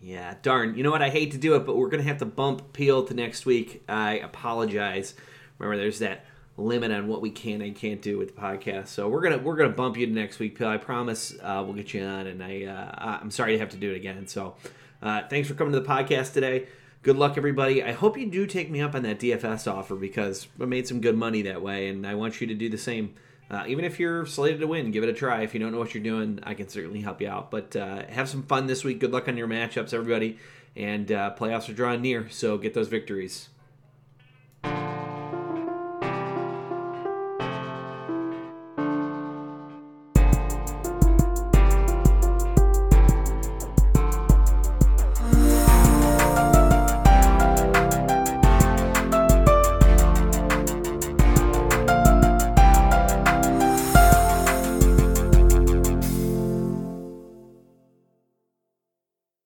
yeah, 0.00 0.34
darn. 0.42 0.74
You 0.74 0.82
know 0.82 0.90
what? 0.90 1.02
I 1.02 1.10
hate 1.10 1.32
to 1.32 1.38
do 1.38 1.54
it, 1.54 1.66
but 1.66 1.76
we're 1.76 1.88
gonna 1.88 2.02
have 2.02 2.18
to 2.18 2.26
bump 2.26 2.72
Peel 2.72 3.04
to 3.04 3.14
next 3.14 3.46
week. 3.46 3.82
I 3.88 4.18
apologize. 4.18 5.14
Remember, 5.58 5.80
there's 5.80 6.00
that 6.00 6.24
limit 6.56 6.90
on 6.92 7.08
what 7.08 7.20
we 7.20 7.30
can 7.30 7.62
and 7.62 7.74
can't 7.74 8.02
do 8.02 8.18
with 8.18 8.34
the 8.34 8.40
podcast. 8.40 8.88
So 8.88 9.08
we're 9.08 9.22
gonna 9.22 9.38
we're 9.38 9.56
gonna 9.56 9.70
bump 9.70 9.96
you 9.96 10.06
to 10.06 10.12
next 10.12 10.38
week. 10.38 10.60
I 10.60 10.76
promise 10.76 11.34
uh, 11.42 11.62
we'll 11.64 11.74
get 11.74 11.94
you 11.94 12.02
on. 12.02 12.26
And 12.26 12.42
I 12.42 12.64
uh, 12.64 13.18
I'm 13.22 13.30
sorry 13.30 13.52
to 13.52 13.58
have 13.58 13.70
to 13.70 13.76
do 13.76 13.92
it 13.92 13.96
again. 13.96 14.26
So 14.26 14.54
uh, 15.02 15.22
thanks 15.28 15.48
for 15.48 15.54
coming 15.54 15.72
to 15.72 15.80
the 15.80 15.88
podcast 15.88 16.32
today. 16.32 16.66
Good 17.02 17.16
luck, 17.16 17.36
everybody. 17.36 17.82
I 17.82 17.90
hope 17.90 18.16
you 18.16 18.30
do 18.30 18.46
take 18.46 18.70
me 18.70 18.80
up 18.80 18.94
on 18.94 19.02
that 19.02 19.18
DFS 19.18 19.70
offer 19.70 19.96
because 19.96 20.46
I 20.60 20.66
made 20.66 20.86
some 20.86 21.00
good 21.00 21.16
money 21.16 21.42
that 21.42 21.60
way, 21.60 21.88
and 21.88 22.06
I 22.06 22.14
want 22.14 22.40
you 22.40 22.46
to 22.46 22.54
do 22.54 22.68
the 22.68 22.78
same. 22.78 23.14
Uh, 23.50 23.64
even 23.66 23.84
if 23.84 23.98
you're 23.98 24.24
slated 24.24 24.60
to 24.60 24.68
win, 24.68 24.92
give 24.92 25.02
it 25.02 25.08
a 25.08 25.12
try. 25.12 25.42
If 25.42 25.52
you 25.52 25.58
don't 25.58 25.72
know 25.72 25.78
what 25.78 25.94
you're 25.94 26.04
doing, 26.04 26.38
I 26.44 26.54
can 26.54 26.68
certainly 26.68 27.00
help 27.00 27.20
you 27.20 27.28
out. 27.28 27.50
But 27.50 27.74
uh, 27.74 28.06
have 28.06 28.28
some 28.28 28.44
fun 28.44 28.68
this 28.68 28.84
week. 28.84 29.00
Good 29.00 29.10
luck 29.10 29.26
on 29.26 29.36
your 29.36 29.48
matchups, 29.48 29.92
everybody. 29.92 30.38
And 30.76 31.10
uh, 31.10 31.34
playoffs 31.36 31.68
are 31.68 31.74
drawing 31.74 32.02
near, 32.02 32.30
so 32.30 32.56
get 32.56 32.72
those 32.72 32.88
victories. 32.88 33.48